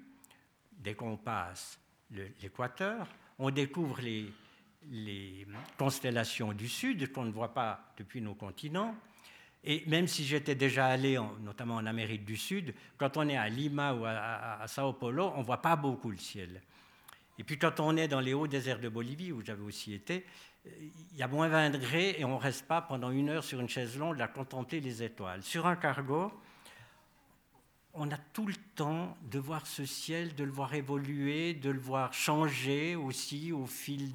dès 0.71 0.93
qu'on 0.93 1.17
passe 1.17 1.79
l'équateur, 2.11 3.07
on 3.39 3.49
découvre 3.49 3.99
les 4.01 5.47
constellations 5.77 6.53
du 6.53 6.69
Sud 6.69 7.11
qu'on 7.11 7.25
ne 7.25 7.31
voit 7.31 7.53
pas 7.53 7.93
depuis 7.97 8.21
nos 8.21 8.35
continents. 8.35 8.95
Et 9.63 9.83
même 9.87 10.07
si 10.07 10.23
j'étais 10.23 10.55
déjà 10.55 10.87
allé, 10.87 11.19
notamment 11.41 11.75
en 11.75 11.85
Amérique 11.85 12.23
du 12.23 12.37
Sud, 12.37 12.73
quand 12.97 13.17
on 13.17 13.27
est 13.27 13.37
à 13.37 13.49
Lima 13.49 13.93
ou 13.93 14.05
à, 14.05 14.63
Sao 14.67 14.93
Paulo, 14.93 15.31
on 15.35 15.39
ne 15.39 15.43
voit 15.43 15.61
pas 15.61 15.75
beaucoup 15.75 16.11
le 16.11 16.17
ciel. 16.17 16.61
Et 17.37 17.43
puis 17.43 17.57
quand 17.57 17.79
on 17.79 17.97
est 17.97 18.07
dans 18.07 18.21
les 18.21 18.33
hauts 18.33 18.47
déserts 18.47 18.79
de 18.79 18.89
Bolivie, 18.89 19.31
où 19.31 19.43
j'avais 19.43 19.63
aussi 19.63 19.93
été, 19.93 20.25
il 20.65 21.17
y 21.17 21.23
a 21.23 21.27
moins 21.27 21.47
20 21.47 21.71
degrés 21.71 22.15
et 22.17 22.25
on 22.25 22.35
ne 22.35 22.41
reste 22.41 22.67
pas 22.67 22.81
pendant 22.81 23.11
une 23.11 23.29
heure 23.29 23.43
sur 23.43 23.59
une 23.59 23.69
chaise 23.69 23.97
longue 23.97 24.21
à 24.21 24.27
contempler 24.27 24.79
les 24.79 25.03
étoiles. 25.03 25.43
Sur 25.43 25.65
un 25.67 25.75
cargo, 25.75 26.31
on 27.93 28.09
a 28.11 28.17
tout 28.17 28.45
le 28.45 28.55
temps 28.75 29.17
de 29.29 29.39
voir 29.39 29.65
ce 29.65 29.85
ciel, 29.85 30.35
de 30.35 30.43
le 30.43 30.51
voir 30.51 30.73
évoluer, 30.73 31.53
de 31.53 31.69
le 31.69 31.79
voir 31.79 32.13
changer 32.13 32.95
aussi 32.95 33.51
au 33.51 33.65
fil 33.65 34.13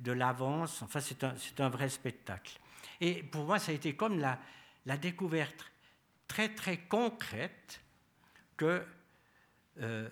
de 0.00 0.12
l'avance. 0.12 0.82
Enfin, 0.82 1.00
c'est 1.00 1.60
un, 1.60 1.68
vrai 1.68 1.88
spectacle. 1.88 2.58
Et 3.00 3.22
pour 3.22 3.44
moi, 3.44 3.58
ça 3.58 3.72
a 3.72 3.74
été 3.74 3.94
comme 3.94 4.18
la, 4.18 4.38
découverte 4.96 5.64
très, 6.28 6.48
très 6.48 6.78
concrète 6.78 7.80
que 8.56 8.84
euh, 9.80 10.08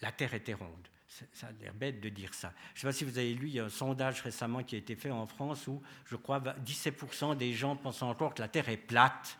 la 0.00 0.12
Terre 0.12 0.34
était 0.34 0.54
ronde. 0.54 0.88
Ça 1.32 1.48
a 1.48 1.52
l'air 1.60 1.74
bête 1.74 2.00
de 2.00 2.08
dire 2.08 2.32
ça. 2.32 2.52
Je 2.74 2.78
ne 2.78 2.80
sais 2.80 2.86
pas 2.86 2.92
si 2.92 3.04
vous 3.04 3.18
avez 3.18 3.34
lu, 3.34 3.60
un 3.60 3.68
sondage 3.68 4.22
récemment 4.22 4.62
qui 4.62 4.76
a 4.76 4.78
été 4.78 4.96
fait 4.96 5.10
en 5.10 5.26
France 5.26 5.66
où, 5.66 5.82
je 6.06 6.16
crois, 6.16 6.40
17% 6.40 7.36
des 7.36 7.52
gens 7.52 7.76
pensent 7.76 8.02
encore 8.02 8.32
que 8.32 8.40
la 8.40 8.48
Terre 8.48 8.68
est 8.68 8.76
plate. 8.76 9.36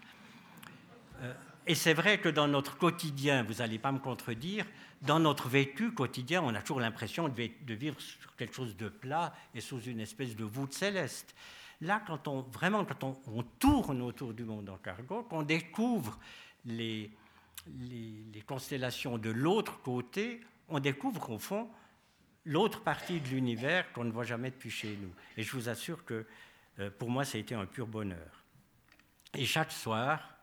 Euh, 1.22 1.32
et 1.66 1.74
c'est 1.74 1.94
vrai 1.94 2.20
que 2.20 2.28
dans 2.28 2.48
notre 2.48 2.76
quotidien, 2.76 3.44
vous 3.44 3.54
n'allez 3.54 3.78
pas 3.78 3.92
me 3.92 3.98
contredire, 3.98 4.66
dans 5.00 5.20
notre 5.20 5.48
vécu 5.48 5.92
quotidien, 5.92 6.42
on 6.42 6.54
a 6.54 6.60
toujours 6.60 6.80
l'impression 6.80 7.28
de 7.28 7.74
vivre 7.74 7.98
sur 8.00 8.36
quelque 8.36 8.54
chose 8.54 8.76
de 8.76 8.88
plat 8.88 9.32
et 9.54 9.60
sous 9.60 9.80
une 9.80 10.00
espèce 10.00 10.36
de 10.36 10.44
voûte 10.44 10.74
céleste. 10.74 11.34
Là, 11.82 12.02
quand 12.06 12.28
on, 12.28 12.42
vraiment, 12.42 12.84
quand 12.84 13.04
on, 13.26 13.42
tourne 13.58 14.02
autour 14.02 14.34
du 14.34 14.44
monde 14.44 14.68
en 14.68 14.76
cargo, 14.76 15.22
qu'on 15.22 15.42
découvre 15.42 16.18
les, 16.66 17.10
les, 17.78 18.42
constellations 18.46 19.16
de 19.16 19.30
l'autre 19.30 19.80
côté, 19.80 20.40
on 20.68 20.78
découvre 20.78 21.20
qu'au 21.20 21.38
fond, 21.38 21.68
l'autre 22.44 22.82
partie 22.82 23.20
de 23.20 23.28
l'univers 23.28 23.90
qu'on 23.92 24.04
ne 24.04 24.12
voit 24.12 24.24
jamais 24.24 24.50
depuis 24.50 24.70
chez 24.70 24.96
nous. 25.00 25.12
Et 25.36 25.42
je 25.42 25.52
vous 25.52 25.68
assure 25.68 26.04
que 26.04 26.26
euh, 26.78 26.90
pour 26.90 27.08
moi, 27.08 27.24
ça 27.24 27.38
a 27.38 27.40
été 27.40 27.54
un 27.54 27.66
pur 27.66 27.86
bonheur. 27.86 28.44
Et 29.34 29.46
chaque 29.46 29.72
soir, 29.72 30.34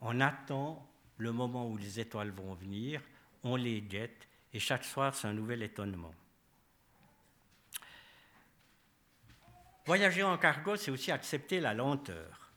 on 0.00 0.20
attend 0.20 0.86
le 1.18 1.32
moment 1.32 1.68
où 1.68 1.76
les 1.76 2.00
étoiles 2.00 2.30
vont 2.30 2.54
venir, 2.54 3.02
on 3.42 3.56
les 3.56 3.80
guette, 3.80 4.26
et 4.52 4.58
chaque 4.58 4.84
soir, 4.84 5.14
c'est 5.14 5.26
un 5.28 5.32
nouvel 5.32 5.62
étonnement. 5.62 6.14
Voyager 9.86 10.24
en 10.24 10.36
cargo, 10.36 10.74
c'est 10.74 10.90
aussi 10.90 11.12
accepter 11.12 11.60
la 11.60 11.72
lenteur. 11.72 12.50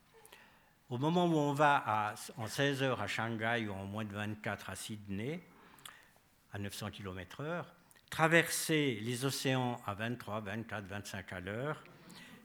Au 0.90 0.98
moment 0.98 1.28
où 1.28 1.38
on 1.38 1.54
va 1.54 2.16
en 2.38 2.48
16 2.48 2.82
heures 2.82 3.02
à 3.02 3.06
Shanghai 3.06 3.68
ou 3.68 3.72
en 3.72 3.86
moins 3.86 4.04
de 4.04 4.12
24 4.12 4.72
à 4.72 4.76
Sydney, 4.76 5.40
à 6.52 6.58
900 6.58 6.90
km/h, 6.90 7.66
traverser 8.10 9.00
les 9.04 9.26
océans 9.26 9.80
à 9.86 9.94
23, 9.94 10.40
24, 10.40 10.86
25 10.86 11.34
à 11.34 11.40
l'heure, 11.40 11.84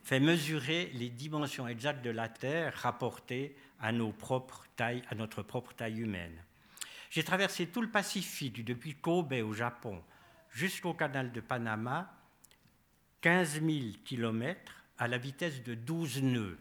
fait 0.03 0.21
mesurer 0.21 0.91
les 0.93 1.09
dimensions 1.09 1.67
exactes 1.67 2.05
de 2.05 2.11
la 2.11 2.29
Terre 2.29 2.75
rapportées 2.77 3.57
à, 3.81 3.91
nos 3.91 4.13
propres 4.13 4.67
tailles, 4.77 5.03
à 5.09 5.15
notre 5.15 5.43
propre 5.43 5.73
taille 5.73 6.01
humaine. 6.01 6.37
J'ai 7.09 7.25
traversé 7.25 7.69
tout 7.69 7.81
le 7.81 7.89
Pacifique, 7.89 8.63
depuis 8.63 8.95
Kobe 8.97 9.33
au 9.33 9.55
Japon 9.55 10.05
jusqu'au 10.51 10.93
canal 10.93 11.33
de 11.33 11.41
Panama, 11.41 12.13
15 13.25 13.63
000 13.63 13.69
km 14.05 14.85
à 14.99 15.09
la 15.09 15.17
vitesse 15.17 15.63
de 15.63 15.75
12 15.75 16.21
nœuds. 16.25 16.59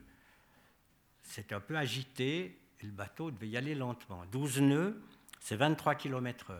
C'est 1.22 1.52
un 1.52 1.60
peu 1.60 1.76
agité, 1.76 2.58
le 2.82 2.90
bateau 2.90 3.32
devait 3.32 3.50
y 3.50 3.58
aller 3.58 3.76
lentement. 3.76 4.24
12 4.32 4.62
nœuds, 4.62 5.04
c'est 5.42 5.58
23 5.58 5.96
km/h. 5.96 6.56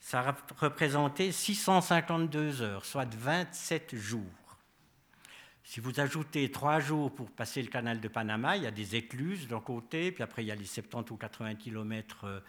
Ça 0.00 0.34
représentait 0.56 1.30
652 1.30 2.62
heures, 2.62 2.86
soit 2.86 3.14
27 3.14 3.96
jours. 3.96 4.22
Si 5.62 5.80
vous 5.80 6.00
ajoutez 6.00 6.50
trois 6.50 6.80
jours 6.80 7.14
pour 7.14 7.30
passer 7.30 7.60
le 7.60 7.68
canal 7.68 8.00
de 8.00 8.08
Panama, 8.08 8.56
il 8.56 8.62
y 8.62 8.66
a 8.66 8.70
des 8.70 8.96
écluses 8.96 9.46
d'un 9.46 9.60
côté, 9.60 10.10
puis 10.10 10.22
après 10.22 10.42
il 10.42 10.46
y 10.46 10.52
a 10.52 10.56
les 10.56 10.64
70 10.64 11.10
ou 11.12 11.18
80 11.18 11.56
kilomètres 11.56 12.24
euh, 12.24 12.40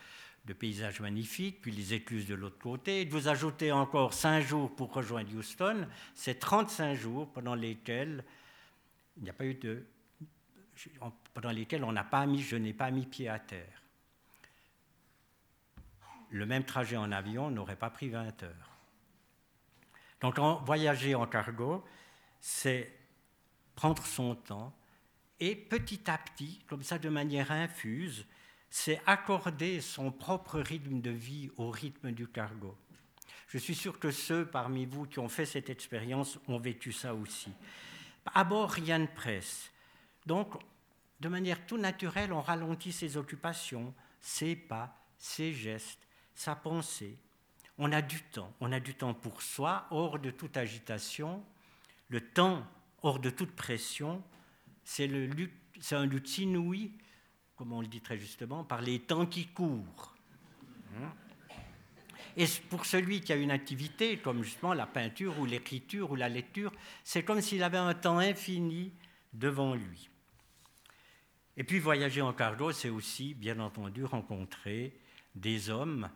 de 0.46 0.54
paysages 0.54 1.00
magnifiques, 1.02 1.62
puis 1.62 1.72
les 1.72 1.94
écluses 1.94 2.26
de 2.26 2.36
l'autre 2.36 2.58
côté. 2.58 3.02
Et 3.02 3.06
vous 3.06 3.28
ajoutez 3.28 3.72
encore 3.72 4.14
cinq 4.14 4.42
jours 4.42 4.76
pour 4.76 4.94
rejoindre 4.94 5.34
Houston, 5.36 5.88
c'est 6.16 6.40
35 6.40 6.96
jours 6.96 7.32
pendant 7.32 7.56
lesquels 7.56 8.24
il 9.18 9.24
n'y 9.24 9.30
a 9.30 9.34
pas 9.34 9.46
eu 9.46 9.54
de, 9.56 9.86
pendant 11.34 11.52
lesquels 11.52 11.84
on 11.84 11.92
n'a 11.92 12.04
pas 12.04 12.26
mis, 12.26 12.42
je 12.42 12.56
n'ai 12.56 12.74
pas 12.74 12.92
mis 12.92 13.06
pied 13.06 13.30
à 13.30 13.40
terre. 13.40 13.82
Le 16.30 16.46
même 16.46 16.64
trajet 16.64 16.98
en 16.98 17.12
avion 17.12 17.52
n'aurait 17.52 17.76
pas 17.76 17.90
pris 17.90 18.10
20 18.10 18.44
heures. 18.44 18.78
Donc 20.22 20.40
voyager 20.66 21.14
en 21.16 21.28
cargo, 21.28 21.84
c'est 22.40 22.92
prendre 23.76 24.06
son 24.06 24.36
temps 24.36 24.74
et 25.40 25.56
petit 25.56 26.10
à 26.10 26.18
petit, 26.18 26.64
comme 26.68 26.84
ça 26.84 27.00
de 27.00 27.10
manière 27.10 27.52
infuse, 27.52 28.26
c'est 28.72 29.02
accorder 29.06 29.82
son 29.82 30.12
propre 30.12 30.60
rythme 30.60 31.02
de 31.02 31.12
vie 31.12 31.52
au 31.58 31.70
rythme 31.70 32.12
du 32.12 32.26
cargo. 32.26 32.76
Je 33.50 33.58
suis 33.58 33.76
sûr 33.76 34.00
que 34.00 34.12
ceux 34.12 34.46
parmi 34.46 34.86
vous 34.86 35.06
qui 35.06 35.20
ont 35.20 35.28
fait 35.28 35.46
cette 35.46 35.70
expérience 35.70 36.40
ont 36.48 36.58
vécu 36.58 36.94
ça 36.94 37.14
aussi. 37.14 37.52
À 38.34 38.46
bord, 38.46 38.72
rien 38.72 39.00
ne 39.00 39.08
presse. 39.08 39.72
Donc, 40.26 40.54
de 41.20 41.28
manière 41.28 41.66
tout 41.66 41.78
naturelle, 41.78 42.32
on 42.32 42.40
ralentit 42.40 42.94
ses 42.94 43.18
occupations, 43.18 43.94
ses 44.22 44.56
pas, 44.56 44.96
ses 45.18 45.54
gestes, 45.54 46.08
sa 46.34 46.56
pensée. 46.56 47.18
On 47.78 47.92
a 47.92 48.02
du 48.02 48.24
temps. 48.24 48.54
On 48.62 48.72
a 48.72 48.80
du 48.80 48.96
temps 48.96 49.14
pour 49.14 49.42
soi, 49.42 49.86
hors 49.92 50.18
de 50.18 50.32
toute 50.32 50.56
agitation. 50.56 51.44
Le 52.08 52.22
temps 52.22 52.66
hors 53.02 53.20
de 53.20 53.30
toute 53.30 53.52
pression, 53.52 54.24
c'est 54.86 55.10
un 55.92 56.06
lutte 56.06 56.38
inouï, 56.38 56.92
comme 57.62 57.74
on 57.74 57.82
le 57.82 57.88
dit 57.88 58.02
très 58.02 58.18
justement, 58.18 58.64
par 58.64 58.82
les 58.82 58.98
temps 58.98 59.28
qui 59.28 59.46
courent. 59.46 60.16
Et 62.36 62.46
pour 62.72 62.88
celui 62.88 63.22
qui 63.22 63.32
a 63.34 63.36
une 63.36 63.52
activité, 63.52 64.18
comme 64.18 64.42
justement 64.42 64.74
la 64.74 64.88
peinture 64.88 65.38
ou 65.38 65.46
l'écriture 65.46 66.10
ou 66.10 66.16
la 66.16 66.28
lecture, 66.28 66.74
c'est 67.04 67.22
comme 67.22 67.40
s'il 67.40 67.62
avait 67.62 67.78
un 67.78 67.94
temps 67.94 68.18
infini 68.18 68.92
devant 69.32 69.76
lui. 69.76 70.10
Et 71.56 71.64
puis 71.64 71.78
voyager 71.78 72.24
en 72.24 72.34
cargo, 72.34 72.72
c'est 72.72 72.90
aussi, 72.90 73.36
bien 73.36 73.60
entendu, 73.60 74.06
rencontrer 74.06 75.00
des 75.36 75.70
hommes 75.70 76.10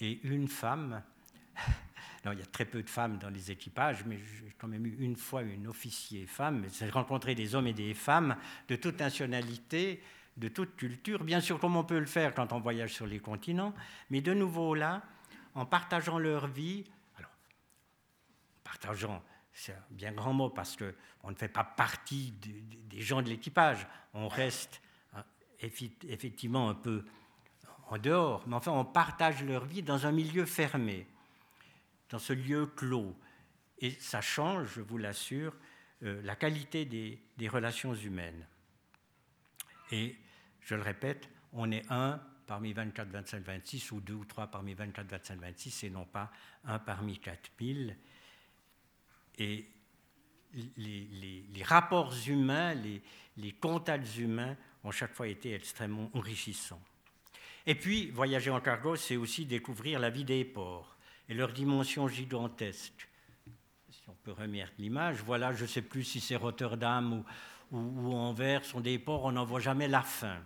et 0.00 0.18
une 0.24 0.48
femme 0.48 1.00
il 2.32 2.38
y 2.38 2.42
a 2.42 2.46
très 2.46 2.64
peu 2.64 2.82
de 2.82 2.88
femmes 2.88 3.18
dans 3.18 3.30
les 3.30 3.50
équipages, 3.50 4.04
mais 4.06 4.18
j'ai 4.18 4.54
quand 4.58 4.68
même 4.68 4.86
eu 4.86 4.96
une 4.98 5.16
fois 5.16 5.42
une 5.42 5.66
officier 5.66 6.26
femme. 6.26 6.64
J'ai 6.72 6.88
rencontré 6.88 7.34
des 7.34 7.54
hommes 7.54 7.66
et 7.66 7.72
des 7.72 7.94
femmes 7.94 8.36
de 8.68 8.76
toute 8.76 8.98
nationalité, 8.98 10.02
de 10.36 10.48
toute 10.48 10.76
culture, 10.76 11.22
bien 11.22 11.40
sûr 11.40 11.58
comme 11.58 11.76
on 11.76 11.84
peut 11.84 11.98
le 11.98 12.06
faire 12.06 12.34
quand 12.34 12.52
on 12.52 12.60
voyage 12.60 12.94
sur 12.94 13.06
les 13.06 13.20
continents, 13.20 13.74
mais 14.10 14.20
de 14.20 14.32
nouveau 14.32 14.74
là, 14.74 15.02
en 15.54 15.66
partageant 15.66 16.18
leur 16.18 16.46
vie, 16.46 16.84
alors, 17.16 17.30
partageant, 18.64 19.22
c'est 19.52 19.72
un 19.72 19.84
bien 19.90 20.12
grand 20.12 20.32
mot 20.32 20.50
parce 20.50 20.76
qu'on 20.76 21.30
ne 21.30 21.36
fait 21.36 21.48
pas 21.48 21.62
partie 21.62 22.32
des 22.40 23.00
gens 23.00 23.22
de 23.22 23.28
l'équipage, 23.28 23.86
on 24.12 24.28
reste 24.28 24.80
hein, 25.14 25.24
effectivement 25.60 26.70
un 26.70 26.74
peu 26.74 27.04
en 27.88 27.98
dehors, 27.98 28.42
mais 28.48 28.56
enfin 28.56 28.72
on 28.72 28.84
partage 28.84 29.44
leur 29.44 29.64
vie 29.66 29.82
dans 29.82 30.06
un 30.06 30.12
milieu 30.12 30.46
fermé 30.46 31.06
dans 32.10 32.18
ce 32.18 32.32
lieu 32.32 32.66
clos. 32.66 33.14
et 33.78 33.90
ça 33.90 34.20
change, 34.20 34.74
je 34.74 34.80
vous 34.80 34.98
l'assure, 34.98 35.54
euh, 36.02 36.20
la 36.22 36.36
qualité 36.36 36.84
des, 36.84 37.48
relations 37.48 37.94
humaines. 37.94 38.46
Et 39.90 40.16
je 40.60 40.74
le 40.74 40.82
répète, 40.82 41.28
on 41.52 41.70
est 41.70 41.84
un 41.90 42.20
parmi 42.46 42.72
24, 42.72 43.08
25, 43.08 43.42
26 43.42 43.92
ou 43.92 44.00
deux 44.00 44.14
ou 44.14 44.24
trois 44.24 44.48
parmi 44.48 44.74
24, 44.74 45.06
25, 45.06 45.40
26 45.40 45.84
et 45.84 45.90
non 45.90 46.04
pas 46.04 46.30
un 46.64 46.78
parmi 46.78 47.18
4000. 47.18 47.96
Et 49.38 49.66
les, 50.76 51.44
les, 51.52 51.62
rapports 51.62 52.14
humains, 52.26 52.74
les, 52.74 53.02
les 53.36 53.52
contacts 53.52 54.16
humains 54.18 54.56
ont 54.82 54.90
chaque 54.90 55.14
fois 55.14 55.28
été 55.28 55.54
extrêmement 55.54 56.10
enrichissants. 56.12 56.82
Et 57.66 57.74
puis, 57.74 58.10
voyager 58.10 58.50
en 58.50 58.60
cargo, 58.60 58.96
c'est 58.96 59.16
aussi 59.16 59.46
découvrir 59.46 59.98
la 59.98 60.10
vie 60.10 60.24
des 60.24 60.44
ports 60.44 60.93
et 61.28 61.34
leur 61.34 61.52
dimension 61.52 62.08
gigantesque. 62.08 63.08
Si 63.90 64.02
on 64.08 64.14
peut 64.22 64.32
remettre 64.32 64.72
l'image, 64.78 65.22
voilà, 65.22 65.52
je 65.52 65.62
ne 65.62 65.68
sais 65.68 65.82
plus 65.82 66.04
si 66.04 66.20
c'est 66.20 66.36
Rotterdam 66.36 67.24
ou, 67.72 67.76
ou, 67.76 67.78
ou, 67.78 68.14
Anvers, 68.14 68.64
sont 68.64 68.80
des 68.80 68.98
ports, 68.98 69.24
on 69.24 69.32
n'en 69.32 69.44
voit 69.44 69.60
jamais 69.60 69.88
la 69.88 70.02
fin. 70.02 70.38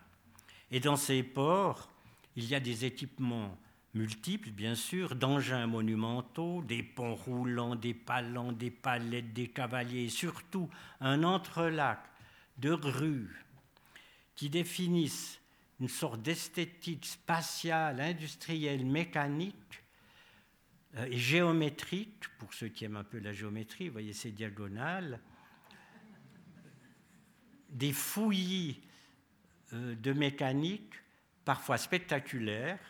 Et 0.71 0.81
dans 0.81 0.97
ces 0.97 1.23
ports, 1.23 1.89
il 2.37 2.45
y 2.47 2.55
a 2.55 2.61
des 2.61 2.85
équipements 2.85 3.57
multiples, 3.95 4.51
bien 4.51 4.75
sûr, 4.75 5.17
d'engins 5.17 5.67
monumentaux, 5.67 6.63
des 6.63 6.83
ponts 6.83 7.15
roulants, 7.15 7.75
des 7.75 7.95
palans, 7.95 8.53
des 8.53 8.71
palettes, 8.71 9.33
des 9.33 9.49
cavaliers, 9.49 10.05
et 10.05 10.09
surtout 10.09 10.69
un 11.01 11.25
entrelac 11.25 11.99
de 12.59 12.71
rues 12.71 13.45
qui 14.35 14.51
définissent 14.51 15.41
une 15.81 15.89
sorte 15.89 16.23
d'esthétique 16.23 17.07
spatiale, 17.07 18.01
industrielle, 18.01 18.85
mécanique 18.85 19.83
et 20.97 21.19
géométrique, 21.19 22.25
pour 22.39 22.55
ceux 22.55 22.69
qui 22.69 22.85
aiment 22.85 22.97
un 22.97 23.05
peu 23.05 23.19
la 23.19 23.33
géométrie, 23.33 23.89
vous 23.89 23.93
voyez 23.93 24.13
ces 24.13 24.31
diagonales, 24.31 25.21
des 27.69 27.93
fouillis 27.93 28.81
euh, 29.73 29.95
de 29.95 30.13
mécanique 30.13 30.95
parfois 31.45 31.79
spectaculaires, 31.79 32.81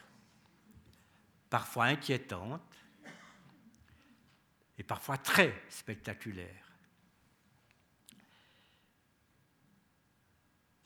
parfois 1.51 1.87
inquiétantes 1.87 2.63
et 4.79 4.83
parfois 4.83 5.19
très 5.19 5.55
spectaculaires. 5.69 6.73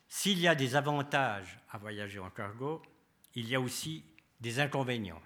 S'il 0.08 0.38
y 0.38 0.48
a 0.48 0.54
des 0.54 0.76
avantages 0.76 1.58
à 1.70 1.78
voyager 1.78 2.18
en 2.18 2.30
cargo, 2.30 2.82
il 3.34 3.48
y 3.48 3.54
a 3.54 3.60
aussi 3.60 4.04
des 4.40 4.60
inconvénients. 4.60 5.22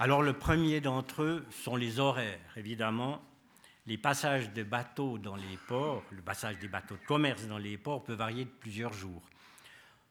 Alors 0.00 0.22
le 0.22 0.32
premier 0.32 0.80
d'entre 0.80 1.24
eux 1.24 1.44
sont 1.50 1.74
les 1.74 1.98
horaires, 1.98 2.38
évidemment. 2.56 3.20
Les 3.88 3.98
passages 3.98 4.52
de 4.52 4.62
bateaux 4.62 5.18
dans 5.18 5.34
les 5.34 5.56
ports, 5.66 6.04
le 6.12 6.22
passage 6.22 6.56
des 6.60 6.68
bateaux 6.68 6.94
de 6.94 7.04
commerce 7.04 7.48
dans 7.48 7.58
les 7.58 7.76
ports 7.76 8.04
peut 8.04 8.14
varier 8.14 8.44
de 8.44 8.50
plusieurs 8.50 8.92
jours, 8.92 9.22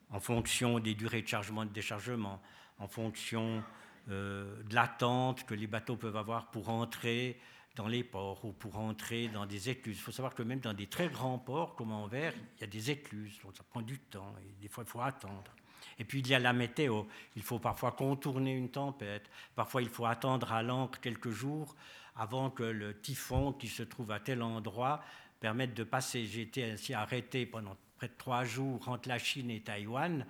en 0.10 0.19
fonction 0.19 0.80
des 0.80 0.93
durées 0.93 1.21
de 1.21 1.28
chargement 1.28 1.63
et 1.63 1.67
de 1.67 1.71
déchargement, 1.71 2.41
en 2.80 2.89
fonction 2.89 3.63
euh, 4.10 4.62
de 4.63 4.76
l'attente 4.76 5.45
que 5.45 5.54
les 5.54 5.67
bateaux 5.67 5.95
peuvent 5.95 6.17
avoir 6.17 6.52
pour 6.52 6.67
entrer 6.67 7.39
dans 7.78 7.88
les 7.88 8.04
ports 8.04 8.43
ou 8.43 8.52
pour 8.52 8.78
entrer 8.80 9.30
dans 9.30 9.45
des 9.45 9.69
écluses. 9.69 9.95
Il 9.95 10.02
faut 10.02 10.12
savoir 10.12 10.36
que 10.36 10.43
même 10.43 10.60
dans 10.60 10.73
des 10.73 10.88
très 10.88 11.08
grands 11.08 11.39
ports 11.39 11.76
comme 11.76 11.93
Anvers, 11.93 12.34
il 12.58 12.62
y 12.62 12.63
a 12.65 12.67
des 12.67 12.91
écluses, 12.91 13.39
donc 13.41 13.56
ça 13.56 13.63
prend 13.63 13.82
du 13.82 14.00
temps 14.00 14.36
et 14.41 14.62
des 14.62 14.67
fois 14.67 14.84
il 14.86 14.89
faut 14.89 15.00
attendre. 15.00 15.54
Et 15.99 16.05
puis 16.05 16.19
il 16.19 16.27
y 16.27 16.36
a 16.36 16.39
la 16.39 16.53
météo, 16.53 17.03
il 17.36 17.41
faut 17.41 17.60
parfois 17.60 17.91
contourner 17.91 18.55
une 18.55 18.69
tempête, 18.69 19.29
parfois 19.55 19.81
il 19.81 19.89
faut 19.89 20.05
attendre 20.05 20.53
à 20.53 20.62
l'ancre 20.62 20.99
quelques 20.99 21.31
jours 21.31 21.75
avant 22.15 22.49
que 22.49 22.63
le 22.63 22.99
typhon 22.99 23.53
qui 23.53 23.67
se 23.67 23.83
trouve 23.83 24.12
à 24.12 24.19
tel 24.19 24.41
endroit 24.41 25.03
permette 25.39 25.73
de 25.73 25.83
passer. 25.83 26.25
J'ai 26.25 26.41
été 26.41 26.71
ainsi 26.71 26.93
arrêté 26.93 27.45
pendant 27.45 27.77
près 27.97 28.07
de 28.07 28.13
trois 28.17 28.43
jours 28.43 28.88
entre 28.89 29.10
la 29.10 29.19
Chine 29.19 29.49
et 29.49 29.62
Taïwan, 29.62 30.25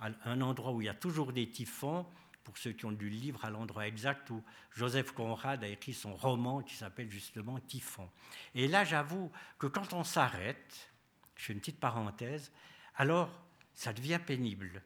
à 0.00 0.08
un 0.24 0.40
endroit 0.40 0.72
où 0.72 0.80
il 0.80 0.86
y 0.86 0.88
a 0.88 0.94
toujours 0.94 1.32
des 1.32 1.48
typhons, 1.48 2.06
pour 2.44 2.58
ceux 2.58 2.72
qui 2.72 2.84
ont 2.86 2.90
lu 2.90 3.08
le 3.08 3.16
livre, 3.16 3.44
à 3.44 3.50
l'endroit 3.50 3.86
exact 3.86 4.28
où 4.30 4.42
Joseph 4.72 5.12
Conrad 5.12 5.62
a 5.62 5.68
écrit 5.68 5.94
son 5.94 6.14
roman 6.14 6.62
qui 6.62 6.74
s'appelle 6.74 7.10
justement 7.10 7.60
Typhon. 7.60 8.08
Et 8.54 8.66
là, 8.66 8.84
j'avoue 8.84 9.30
que 9.58 9.68
quand 9.68 9.92
on 9.92 10.02
s'arrête, 10.02 10.90
je 11.36 11.44
fais 11.44 11.52
une 11.52 11.60
petite 11.60 11.78
parenthèse, 11.78 12.50
alors 12.96 13.30
ça 13.74 13.92
devient 13.92 14.18
pénible. 14.24 14.82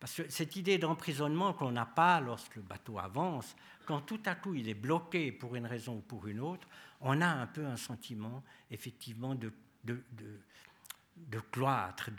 Parce 0.00 0.14
que 0.14 0.28
cette 0.28 0.56
idée 0.56 0.78
d'emprisonnement 0.78 1.52
qu'on 1.52 1.72
n'a 1.72 1.86
pas 1.86 2.20
lorsque 2.20 2.56
le 2.56 2.62
bateau 2.62 2.98
avance, 2.98 3.56
quand 3.84 4.00
tout 4.02 4.20
à 4.26 4.34
coup 4.34 4.54
il 4.54 4.68
est 4.68 4.74
bloqué 4.74 5.32
pour 5.32 5.56
une 5.56 5.66
raison 5.66 5.96
ou 5.96 6.00
pour 6.00 6.26
une 6.28 6.40
autre, 6.40 6.68
on 7.00 7.20
a 7.20 7.26
un 7.26 7.46
peu 7.46 7.66
un 7.66 7.76
sentiment 7.76 8.44
effectivement 8.70 9.34
de, 9.34 9.52
cloître, 11.50 12.10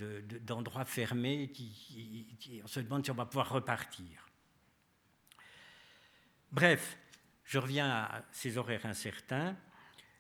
qui, 1.54 2.36
qui, 2.40 2.62
on 2.64 2.68
se 2.68 2.80
demande 2.82 3.06
si 3.06 3.12
on 3.12 3.16
va 3.16 3.26
pouvoir 3.26 3.50
repartir. 3.50 4.28
Bref, 6.52 6.98
je 7.46 7.60
reviens 7.60 7.90
à 7.90 8.24
ces 8.32 8.58
horaires 8.58 8.86
incertains. 8.86 9.56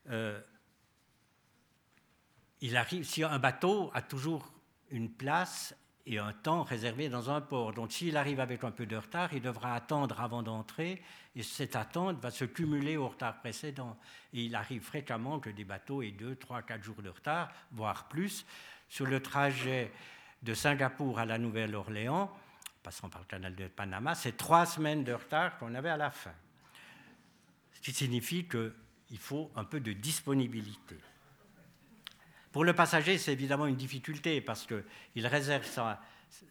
Euh, 0.10 0.42
il 2.62 2.78
arrive, 2.78 3.04
si 3.04 3.24
un 3.24 3.40
bateau 3.40 3.92
a 3.94 4.02
toujours 4.02 4.54
une 4.92 5.12
place 5.12 5.76
et 6.10 6.18
un 6.18 6.34
temps 6.34 6.64
réservé 6.64 7.08
dans 7.08 7.30
un 7.30 7.40
port, 7.40 7.72
donc 7.72 7.92
s'il 7.92 8.18
arrive 8.18 8.40
avec 8.40 8.64
un 8.64 8.72
peu 8.72 8.88
de 8.88 8.96
retard, 8.96 9.32
il 9.32 9.44
devra 9.44 9.76
attendre 9.76 10.20
avant 10.20 10.42
d'entrer, 10.42 11.04
et 11.36 11.44
cette 11.44 11.76
attente 11.76 12.20
va 12.20 12.32
se 12.32 12.46
cumuler 12.46 12.98
au 12.98 13.10
retard 13.10 13.40
précédent. 13.40 13.96
Et 14.34 14.46
il 14.46 14.56
arrive 14.56 14.82
fréquemment 14.82 15.40
que 15.40 15.52
des 15.52 15.66
bateaux 15.66 16.02
aient 16.02 16.10
deux, 16.10 16.36
trois, 16.36 16.64
quatre 16.64 16.84
jours 16.84 17.04
de 17.04 17.10
retard, 17.10 17.52
voire 17.72 18.08
plus. 18.08 18.44
Sur 18.90 19.06
le 19.06 19.22
trajet 19.22 19.92
de 20.42 20.56
Singapour 20.56 21.20
à 21.20 21.26
la 21.26 21.38
Nouvelle-Orléans, 21.38 22.36
passant 22.82 23.08
par 23.08 23.22
le 23.22 23.28
canal 23.28 23.56
de 23.56 23.68
Panama, 23.68 24.16
c'est 24.16 24.36
trois 24.36 24.66
semaines 24.66 25.04
de 25.04 25.14
retard 25.14 25.60
qu'on 25.60 25.76
avait 25.76 25.90
à 25.90 25.98
la 25.98 26.10
fin. 26.10 26.34
Ce 27.74 27.82
qui 27.82 27.94
signifie 27.94 28.48
qu'il 28.48 29.20
faut 29.20 29.52
un 29.56 29.64
peu 29.64 29.80
de 29.80 29.94
disponibilité. 29.94 30.96
Pour 32.52 32.66
le 32.66 32.74
passager, 32.74 33.18
c'est 33.18 33.34
évidemment 33.34 33.68
une 33.68 33.76
difficulté 33.76 34.42
parce 34.42 34.66
qu'il 34.66 35.28
réserve 35.28 35.68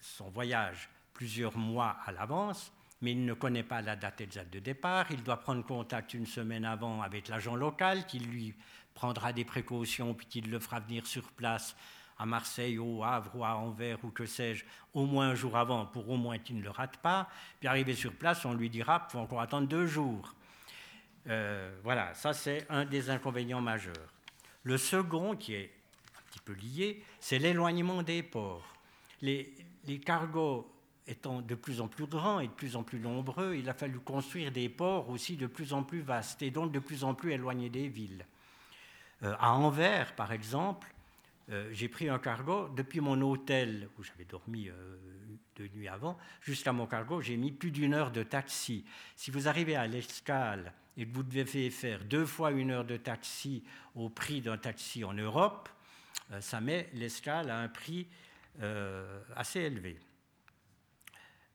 son 0.00 0.30
voyage 0.30 0.88
plusieurs 1.12 1.56
mois 1.56 1.96
à 2.06 2.12
l'avance, 2.12 2.72
mais 3.00 3.12
il 3.12 3.24
ne 3.24 3.34
connaît 3.34 3.64
pas 3.64 3.82
la 3.82 3.96
date 3.96 4.20
exacte 4.20 4.52
de 4.52 4.60
départ. 4.60 5.06
Il 5.10 5.24
doit 5.24 5.38
prendre 5.38 5.64
contact 5.64 6.14
une 6.14 6.26
semaine 6.26 6.64
avant 6.64 7.02
avec 7.02 7.26
l'agent 7.26 7.56
local 7.56 8.06
qui 8.06 8.20
lui 8.20 8.54
prendra 8.94 9.32
des 9.32 9.44
précautions 9.44 10.14
puis 10.14 10.26
qui 10.26 10.40
le 10.40 10.60
fera 10.60 10.78
venir 10.78 11.04
sur 11.06 11.32
place 11.32 11.74
à 12.18 12.26
Marseille, 12.26 12.78
au 12.78 13.02
Havre, 13.04 13.30
ou 13.34 13.44
à 13.44 13.56
Anvers, 13.56 13.98
ou 14.04 14.10
que 14.10 14.26
sais-je, 14.26 14.64
au 14.94 15.06
moins 15.06 15.30
un 15.30 15.34
jour 15.34 15.56
avant, 15.56 15.86
pour 15.86 16.08
au 16.08 16.16
moins 16.16 16.38
qu'il 16.38 16.58
ne 16.58 16.62
le 16.62 16.70
rate 16.70 16.96
pas. 16.96 17.28
Puis 17.60 17.68
arrivé 17.68 17.94
sur 17.94 18.12
place, 18.12 18.44
on 18.44 18.54
lui 18.54 18.70
dira 18.70 19.00
qu'il 19.00 19.10
faut 19.10 19.18
encore 19.18 19.40
attendre 19.40 19.68
deux 19.68 19.86
jours. 19.86 20.34
Euh, 21.28 21.76
voilà, 21.84 22.14
ça 22.14 22.32
c'est 22.32 22.66
un 22.70 22.84
des 22.84 23.10
inconvénients 23.10 23.60
majeurs. 23.60 24.12
Le 24.64 24.76
second, 24.76 25.36
qui 25.36 25.54
est 25.54 25.70
lié, 26.52 27.02
c'est 27.20 27.38
l'éloignement 27.38 28.02
des 28.02 28.22
ports. 28.22 28.74
Les, 29.22 29.54
cargos 30.04 30.70
étant 31.06 31.40
de 31.40 31.54
plus 31.54 31.80
en 31.80 31.88
plus 31.88 32.06
grands 32.06 32.40
et 32.40 32.46
de 32.46 32.52
plus 32.52 32.76
en 32.76 32.82
plus 32.82 33.00
nombreux, 33.00 33.56
il 33.56 33.68
a 33.68 33.74
fallu 33.74 33.98
construire 33.98 34.52
des 34.52 34.68
ports 34.68 35.08
aussi 35.08 35.36
de 35.36 35.46
plus 35.46 35.72
en 35.72 35.82
plus 35.82 36.02
vastes 36.02 36.42
et 36.42 36.50
donc 36.50 36.70
de 36.72 36.78
plus 36.78 37.04
en 37.04 37.14
plus 37.14 37.32
éloignés 37.32 37.70
des 37.70 37.88
villes. 37.88 38.26
Euh, 39.22 39.34
à 39.38 39.52
Anvers, 39.52 40.14
par 40.14 40.32
exemple, 40.32 40.92
euh, 41.50 41.70
j'ai 41.72 41.88
pris 41.88 42.08
un 42.08 42.18
cargo 42.18 42.68
depuis 42.76 43.00
mon 43.00 43.20
hôtel 43.22 43.88
où 43.98 44.02
j'avais 44.02 44.26
dormi 44.26 44.68
euh, 44.68 44.98
deux 45.56 45.68
nuits 45.74 45.88
avant 45.88 46.16
jusqu'à 46.40 46.72
mon 46.72 46.86
cargo, 46.86 47.20
j'ai 47.20 47.36
mis 47.36 47.50
plus 47.50 47.70
d'une 47.70 47.94
heure 47.94 48.10
de 48.10 48.22
taxi. 48.22 48.84
Si 49.16 49.30
vous 49.30 49.48
arrivez 49.48 49.76
à 49.76 49.86
l'escale 49.86 50.72
et 50.96 51.06
que 51.06 51.12
vous 51.12 51.22
devez 51.22 51.70
faire 51.70 52.04
deux 52.04 52.26
fois 52.26 52.50
une 52.52 52.70
heure 52.70 52.84
de 52.84 52.96
taxi 52.96 53.64
au 53.94 54.08
prix 54.08 54.40
d'un 54.40 54.58
taxi 54.58 55.04
en 55.04 55.14
Europe, 55.14 55.68
ça 56.40 56.60
met 56.60 56.88
l'escale 56.92 57.50
à 57.50 57.58
un 57.58 57.68
prix 57.68 58.06
assez 59.36 59.60
élevé. 59.60 59.98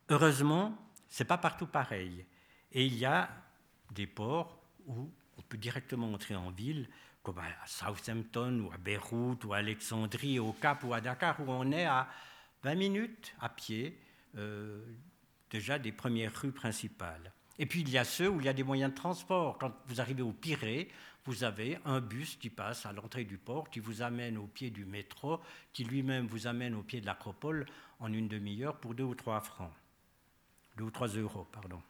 Heureusement, 0.10 0.78
c'est 1.10 1.26
pas 1.26 1.38
partout 1.38 1.68
pareil. 1.68 2.26
Et 2.72 2.86
il 2.86 2.96
y 2.98 3.06
a 3.06 3.30
des 3.92 4.08
ports 4.08 4.60
où 4.86 5.10
on 5.38 5.42
peut 5.44 5.58
directement 5.58 6.12
entrer 6.12 6.36
en 6.36 6.50
ville 6.50 6.88
comme 7.22 7.40
à 7.40 7.66
Southampton 7.66 8.60
ou 8.60 8.72
à 8.74 8.78
Beyrouth 8.78 9.46
ou 9.46 9.54
à 9.54 9.58
Alexandrie, 9.58 10.40
au 10.40 10.52
Cap 10.54 10.84
ou 10.84 10.94
à 10.94 11.00
Dakar, 11.00 11.40
où 11.40 11.46
on 11.48 11.72
est 11.72 11.86
à 11.86 12.10
20 12.64 12.76
minutes 12.76 13.34
à 13.40 13.50
pied 13.50 13.98
euh, 14.38 14.84
déjà 15.50 15.80
des 15.80 15.92
premières 15.92 16.36
rues 16.36 16.52
principales. 16.52 17.32
Et 17.60 17.66
puis 17.66 17.82
il 17.82 17.90
y 17.90 17.98
a 17.98 18.04
ceux 18.04 18.28
où 18.28 18.40
il 18.40 18.46
y 18.46 18.50
a 18.50 18.54
des 18.54 18.64
moyens 18.64 18.92
de 18.92 18.96
transport. 18.96 19.58
Quand 19.58 19.74
vous 19.88 20.02
arrivez 20.02 20.22
au 20.22 20.34
Pirée, 20.34 20.90
vous 21.26 21.44
avez 21.44 21.78
un 21.86 22.02
bus 22.02 22.36
qui 22.36 22.50
passe 22.50 22.86
à 22.86 22.92
l'entrée 22.92 23.24
du 23.24 23.38
port, 23.38 23.70
qui 23.70 23.80
vous 23.80 24.02
amène 24.02 24.38
au 24.38 24.48
pied 24.48 24.70
du 24.70 24.86
métro, 24.86 25.40
qui 25.72 25.84
lui-même 25.84 26.28
vous 26.28 26.48
amène 26.48 26.76
au 26.76 26.84
pied 26.84 27.00
de 27.00 27.06
l'acropole 27.06 27.66
en 28.00 28.12
une 28.12 28.28
demi-heure 28.28 28.78
pour 28.78 28.94
deux 28.94 29.04
ou 29.04 29.16
trois 29.16 29.40
francs. 29.40 29.72
Deux 30.78 30.86
ou 30.86 30.92
trois 30.92 31.08
euros, 31.08 31.48
pardon. 31.52 31.82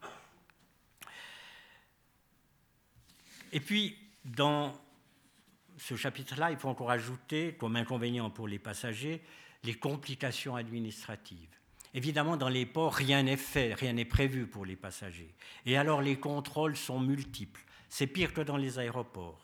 Et 3.51 3.59
puis, 3.59 3.97
dans 4.25 4.73
ce 5.77 5.95
chapitre-là, 5.95 6.51
il 6.51 6.57
faut 6.57 6.69
encore 6.69 6.91
ajouter, 6.91 7.55
comme 7.55 7.75
inconvénient 7.75 8.29
pour 8.29 8.47
les 8.47 8.59
passagers, 8.59 9.21
les 9.63 9.73
complications 9.73 10.55
administratives. 10.55 11.49
Évidemment, 11.95 12.37
dans 12.37 12.49
les 12.49 12.65
ports, 12.65 12.93
rien 12.93 13.23
n'est 13.23 13.37
fait, 13.37 13.73
rien 13.73 13.93
n'est 13.93 14.05
prévu 14.05 14.47
pour 14.47 14.65
les 14.65 14.75
passagers. 14.75 15.33
Et 15.65 15.77
alors, 15.77 16.01
les 16.01 16.19
contrôles 16.19 16.75
sont 16.75 16.99
multiples. 16.99 17.61
C'est 17.93 18.07
pire 18.07 18.33
que 18.33 18.41
dans 18.41 18.57
les 18.57 18.79
aéroports. 18.79 19.39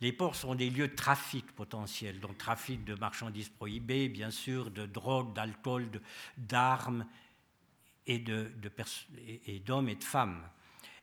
Les 0.00 0.12
ports 0.12 0.36
sont 0.36 0.54
des 0.54 0.70
lieux 0.70 0.86
de 0.86 0.94
trafic 0.94 1.50
potentiel, 1.56 2.20
donc 2.20 2.38
trafic 2.38 2.84
de 2.84 2.94
marchandises 2.94 3.48
prohibées, 3.48 4.08
bien 4.08 4.30
sûr, 4.30 4.70
de 4.70 4.86
drogue, 4.86 5.34
d'alcool, 5.34 5.88
d'armes 6.38 7.04
et 8.06 8.20
d'hommes 8.20 9.88
et 9.88 9.96
de 9.96 10.04
femmes. 10.04 10.40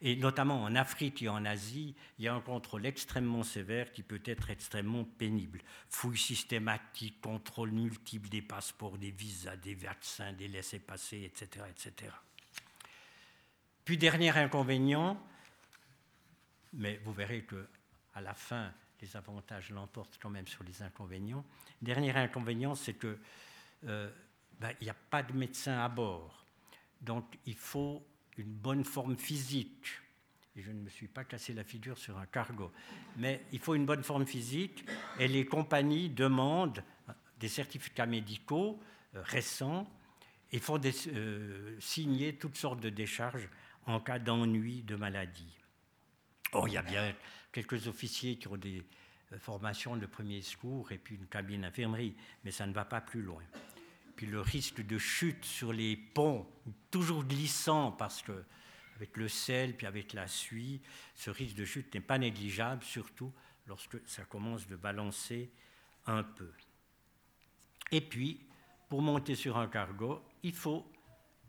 Et 0.02 0.16
notamment 0.16 0.64
en 0.64 0.74
Afrique 0.76 1.22
et 1.22 1.28
en 1.28 1.44
Asie, 1.44 1.94
il 2.18 2.24
y 2.24 2.30
a 2.30 2.34
un 2.34 2.40
contrôle 2.40 2.86
extrêmement 2.86 3.44
sévère 3.44 3.92
qui 3.92 4.02
peut 4.02 4.24
être 4.24 4.50
extrêmement 4.50 5.04
pénible. 5.04 5.60
Fouilles 5.90 6.18
systématiques, 6.18 7.20
contrôle 7.20 7.72
multiple 7.72 8.30
des 8.30 8.42
passeports, 8.42 8.98
des 8.98 9.12
visas, 9.12 9.58
des 9.58 9.76
vaccins, 9.76 10.32
des 10.32 10.48
laissés-passer, 10.48 11.24
etc., 11.26 11.66
etc. 11.70 12.14
Puis 13.84 13.98
dernier 13.98 14.30
inconvénient, 14.30 15.22
mais 16.74 17.00
vous 17.04 17.14
verrez 17.14 17.44
que 17.44 17.68
à 18.14 18.22
la 18.22 18.34
fin, 18.34 18.72
les 19.02 19.16
avantages 19.16 19.70
l'emportent 19.72 20.18
quand 20.22 20.30
même 20.30 20.48
sur 20.48 20.64
les 20.64 20.82
inconvénients. 20.82 21.46
Dernier 21.82 22.16
inconvénient, 22.16 22.76
c'est 22.76 22.94
que 22.94 23.18
euh, 23.86 24.12
ben, 24.60 24.72
il 24.80 24.84
n'y 24.86 24.90
a 24.90 24.96
pas 25.10 25.24
de 25.24 25.34
médecin 25.34 25.80
à 25.80 25.90
bord. 25.90 26.46
Donc 27.02 27.26
il 27.46 27.56
faut 27.56 28.06
une 28.38 28.54
bonne 28.54 28.84
forme 28.84 29.18
physique. 29.18 29.88
Et 30.56 30.62
je 30.62 30.72
ne 30.72 30.82
me 30.82 30.90
suis 30.90 31.08
pas 31.08 31.24
cassé 31.24 31.54
la 31.54 31.64
figure 31.64 31.98
sur 31.98 32.18
un 32.18 32.26
cargo. 32.26 32.72
Mais 33.18 33.46
il 33.54 33.60
faut 33.60 33.74
une 33.74 33.86
bonne 33.86 34.04
forme 34.04 34.26
physique 34.26 34.86
et 35.18 35.28
les 35.28 35.46
compagnies 35.46 36.10
demandent 36.10 36.84
des 37.40 37.48
certificats 37.48 38.06
médicaux 38.06 38.80
euh, 39.16 39.22
récents 39.24 39.90
et 40.52 40.60
font 40.60 40.80
euh, 40.84 41.78
signer 41.80 42.36
toutes 42.36 42.58
sortes 42.58 42.82
de 42.82 42.90
décharges 42.90 43.50
en 43.86 44.00
cas 44.00 44.20
d'ennui, 44.20 44.84
de 44.84 44.96
maladie. 44.96 45.61
Or, 46.54 46.68
il 46.68 46.74
y 46.74 46.78
a 46.78 46.82
bien 46.82 47.16
quelques 47.52 47.88
officiers 47.88 48.38
qui 48.38 48.48
ont 48.48 48.58
des 48.58 48.84
euh, 49.32 49.40
formations 49.40 49.96
de 49.96 50.06
premier 50.06 50.42
secours 50.42 50.92
et 50.92 50.98
puis 50.98 51.16
une 51.16 51.28
cabine 51.28 51.66
infirmerie, 51.66 52.16
mais 52.44 52.52
ça 52.52 52.66
ne 52.68 52.74
va 52.74 52.86
pas 52.86 53.02
plus 53.02 53.22
loin 53.22 53.44
puis 54.22 54.30
le 54.30 54.40
risque 54.40 54.86
de 54.86 55.00
chute 55.00 55.44
sur 55.44 55.74
les 55.74 55.98
ponts, 55.98 56.46
toujours 56.92 57.24
glissant 57.24 57.92
parce 57.92 58.22
que 58.22 58.44
avec 58.96 59.18
le 59.18 59.28
sel 59.28 59.76
puis 59.76 59.88
avec 59.88 60.14
la 60.14 60.28
suie, 60.28 60.80
ce 61.16 61.32
risque 61.32 61.56
de 61.56 61.66
chute 61.66 61.92
n'est 61.96 62.02
pas 62.02 62.20
négligeable, 62.20 62.84
surtout 62.84 63.34
lorsque 63.66 63.98
ça 64.08 64.24
commence 64.24 64.68
de 64.68 64.76
balancer 64.76 65.50
un 66.06 66.22
peu. 66.22 66.52
Et 67.92 68.00
puis, 68.00 68.46
pour 68.90 69.02
monter 69.02 69.34
sur 69.34 69.58
un 69.58 69.68
cargo, 69.68 70.22
il 70.44 70.54
faut 70.54 70.86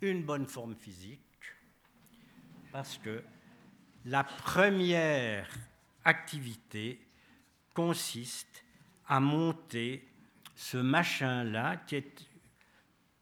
une 0.01 0.25
bonne 0.25 0.47
forme 0.47 0.75
physique, 0.75 1.21
parce 2.73 2.97
que 2.97 3.23
la 4.05 4.25
première 4.25 5.49
activité 6.05 7.01
consiste 7.75 8.65
à 9.07 9.21
monter 9.21 10.09
ce 10.55 10.77
machin-là 10.77 11.77
qui 11.87 11.97
est 11.97 12.29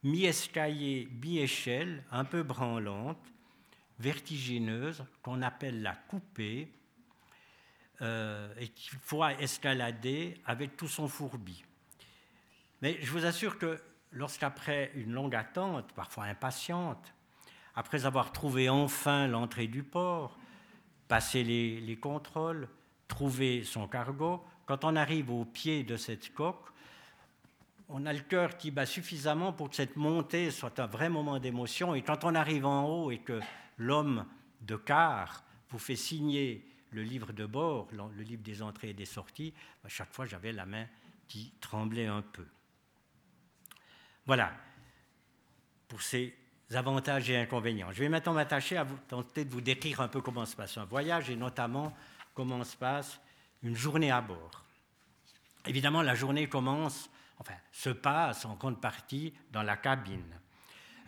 mi-escalier, 0.02 1.08
mi-échelle, 1.22 2.04
un 2.10 2.24
peu 2.24 2.42
branlante, 2.42 3.24
vertigineuse, 3.98 5.04
qu'on 5.22 5.42
appelle 5.42 5.82
la 5.82 5.94
coupée, 5.94 6.72
euh, 8.02 8.52
et 8.58 8.68
qu'il 8.68 8.98
faut 8.98 9.22
escalader 9.24 10.40
avec 10.46 10.76
tout 10.76 10.88
son 10.88 11.06
fourbi. 11.06 11.62
Mais 12.80 12.96
je 13.02 13.10
vous 13.10 13.26
assure 13.26 13.58
que 13.58 13.78
lorsqu'après 14.10 14.90
une 14.94 15.12
longue 15.12 15.34
attente, 15.34 15.92
parfois 15.92 16.24
impatiente, 16.24 17.12
après 17.74 18.06
avoir 18.06 18.32
trouvé 18.32 18.70
enfin 18.70 19.26
l'entrée 19.26 19.66
du 19.66 19.82
port, 19.82 20.39
passé 21.10 21.42
les, 21.42 21.80
les 21.80 21.96
contrôles, 21.96 22.68
trouvé 23.08 23.64
son 23.64 23.88
cargo, 23.88 24.44
quand 24.64 24.84
on 24.84 24.94
arrive 24.94 25.32
au 25.32 25.44
pied 25.44 25.82
de 25.82 25.96
cette 25.96 26.32
coque, 26.32 26.68
on 27.88 28.06
a 28.06 28.12
le 28.12 28.20
cœur 28.20 28.56
qui 28.56 28.70
bat 28.70 28.86
suffisamment 28.86 29.52
pour 29.52 29.70
que 29.70 29.74
cette 29.74 29.96
montée 29.96 30.52
soit 30.52 30.78
un 30.78 30.86
vrai 30.86 31.08
moment 31.08 31.40
d'émotion. 31.40 31.96
Et 31.96 32.02
quand 32.02 32.22
on 32.22 32.36
arrive 32.36 32.64
en 32.64 32.86
haut 32.86 33.10
et 33.10 33.18
que 33.18 33.40
l'homme 33.76 34.24
de 34.60 34.76
quart 34.76 35.42
vous 35.70 35.80
fait 35.80 35.96
signer 35.96 36.64
le 36.92 37.02
livre 37.02 37.32
de 37.32 37.44
bord, 37.44 37.88
le 37.90 38.22
livre 38.22 38.44
des 38.44 38.62
entrées 38.62 38.90
et 38.90 38.94
des 38.94 39.04
sorties, 39.04 39.52
à 39.84 39.88
chaque 39.88 40.12
fois 40.12 40.26
j'avais 40.26 40.52
la 40.52 40.64
main 40.64 40.86
qui 41.26 41.52
tremblait 41.60 42.06
un 42.06 42.22
peu. 42.22 42.46
Voilà 44.26 44.52
pour 45.88 46.02
ces 46.02 46.36
avantages 46.76 47.28
et 47.30 47.36
inconvénients. 47.36 47.92
Je 47.92 48.00
vais 48.00 48.08
maintenant 48.08 48.32
m'attacher 48.32 48.76
à 48.76 48.84
vous, 48.84 48.96
tenter 49.08 49.44
de 49.44 49.50
vous 49.50 49.60
décrire 49.60 50.00
un 50.00 50.08
peu 50.08 50.20
comment 50.20 50.46
se 50.46 50.56
passe 50.56 50.78
un 50.78 50.84
voyage 50.84 51.30
et 51.30 51.36
notamment 51.36 51.94
comment 52.34 52.62
se 52.64 52.76
passe 52.76 53.20
une 53.62 53.76
journée 53.76 54.10
à 54.10 54.20
bord. 54.20 54.64
Évidemment, 55.66 56.02
la 56.02 56.14
journée 56.14 56.48
commence 56.48 57.10
enfin, 57.40 57.54
se 57.72 57.90
passe 57.90 58.44
en 58.44 58.54
grande 58.54 58.80
partie 58.80 59.32
dans 59.50 59.62
la 59.62 59.76
cabine. 59.76 60.38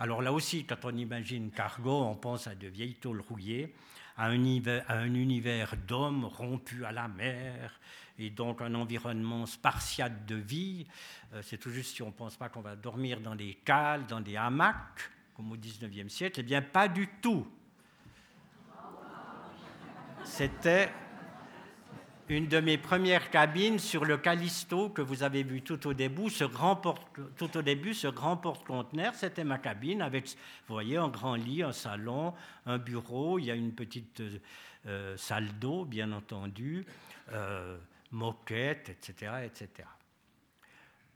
Alors 0.01 0.23
là 0.23 0.33
aussi, 0.33 0.65
quand 0.65 0.85
on 0.85 0.97
imagine 0.97 1.51
cargo, 1.51 2.03
on 2.03 2.17
pense 2.17 2.47
à 2.47 2.55
de 2.55 2.67
vieilles 2.67 2.97
tôles 2.97 3.21
rouillées, 3.21 3.75
à 4.17 4.27
un 4.27 4.33
univers, 4.33 4.85
univers 5.05 5.77
d'hommes 5.87 6.25
rompus 6.25 6.85
à 6.85 6.93
la 6.93 7.07
mer, 7.09 7.79
et 8.19 8.31
donc 8.31 8.61
un 8.61 8.75
environnement 8.75 9.47
spartiate 9.47 10.27
de 10.27 10.35
vie. 10.35 10.87
Euh, 11.33 11.43
c'est 11.43 11.59
tout 11.59 11.71
juste 11.71 11.95
si 11.95 12.03
on 12.03 12.09
ne 12.09 12.13
pense 12.13 12.37
pas 12.37 12.49
qu'on 12.49 12.61
va 12.61 12.77
dormir 12.77 13.21
dans 13.21 13.35
des 13.35 13.55
cales, 13.65 14.07
dans 14.07 14.21
des 14.21 14.37
hamacs, 14.37 15.11
comme 15.35 15.53
au 15.53 15.57
XIXe 15.57 16.13
siècle. 16.13 16.41
Eh 16.41 16.43
bien, 16.43 16.63
pas 16.63 16.89
du 16.89 17.09
tout. 17.21 17.47
C'était 20.25 20.91
une 22.29 22.47
de 22.47 22.61
mes 22.61 22.79
premières 22.79 23.31
cabines 23.31 23.79
sur 23.79 24.05
le 24.05 24.17
Callisto 24.17 24.89
que 24.89 25.03
vous 25.03 25.23
avez 25.23 25.43
vu 25.43 25.63
tout 25.63 25.87
au 25.87 25.93
début, 25.93 26.31
ce 26.31 26.45
grand 26.45 26.77
porte, 26.77 27.07
tout 27.37 27.57
au 27.57 27.63
début, 27.63 27.95
ce 27.95 28.09
grand 28.09 28.37
porte-conteneur, 28.37 29.15
c'était 29.15 29.45
ma 29.45 29.59
cabine 29.59 30.01
avec, 30.01 30.29
vous 30.29 30.75
voyez, 30.75 30.97
un 30.97 31.09
grand 31.09 31.35
lit, 31.35 31.63
un 31.63 31.73
salon, 31.73 32.33
un 32.65 32.79
bureau, 32.79 33.39
il 33.39 33.47
y 33.47 33.51
a 33.51 33.55
une 33.55 33.73
petite 33.73 34.23
euh, 34.87 35.17
salle 35.17 35.49
d'eau, 35.59 35.85
bien 35.85 36.13
entendu, 36.13 36.87
euh, 37.33 37.77
moquette, 38.13 38.89
etc., 38.89 39.33
etc. 39.45 39.89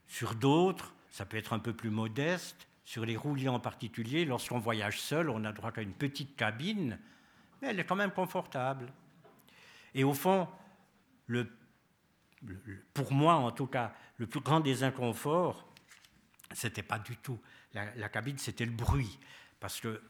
Sur 0.06 0.34
d'autres, 0.34 0.92
ça 1.10 1.24
peut 1.24 1.36
être 1.36 1.52
un 1.52 1.58
peu 1.58 1.72
plus 1.72 1.90
modeste. 1.90 2.65
Sur 2.86 3.04
les 3.04 3.16
rouliers 3.16 3.48
en 3.48 3.60
particulier, 3.60 4.24
lorsqu'on 4.24 4.58
voyage 4.58 5.00
seul, 5.00 5.28
on 5.28 5.44
a 5.44 5.52
droit 5.52 5.72
à 5.76 5.82
une 5.82 5.92
petite 5.92 6.36
cabine, 6.36 6.98
mais 7.60 7.68
elle 7.68 7.80
est 7.80 7.84
quand 7.84 7.96
même 7.96 8.12
confortable. 8.12 8.90
Et 9.94 10.04
au 10.04 10.14
fond, 10.14 10.48
pour 12.94 13.12
moi 13.12 13.34
en 13.34 13.50
tout 13.50 13.66
cas, 13.66 13.92
le 14.16 14.26
plus 14.26 14.40
grand 14.40 14.60
des 14.60 14.82
inconforts, 14.82 15.68
c'était 16.54 16.82
pas 16.82 16.98
du 16.98 17.18
tout 17.18 17.38
la, 17.96 18.08
cabine, 18.08 18.38
c'était 18.38 18.64
le 18.64 18.72
bruit. 18.72 19.18
Parce 19.60 19.80
que 19.80 20.00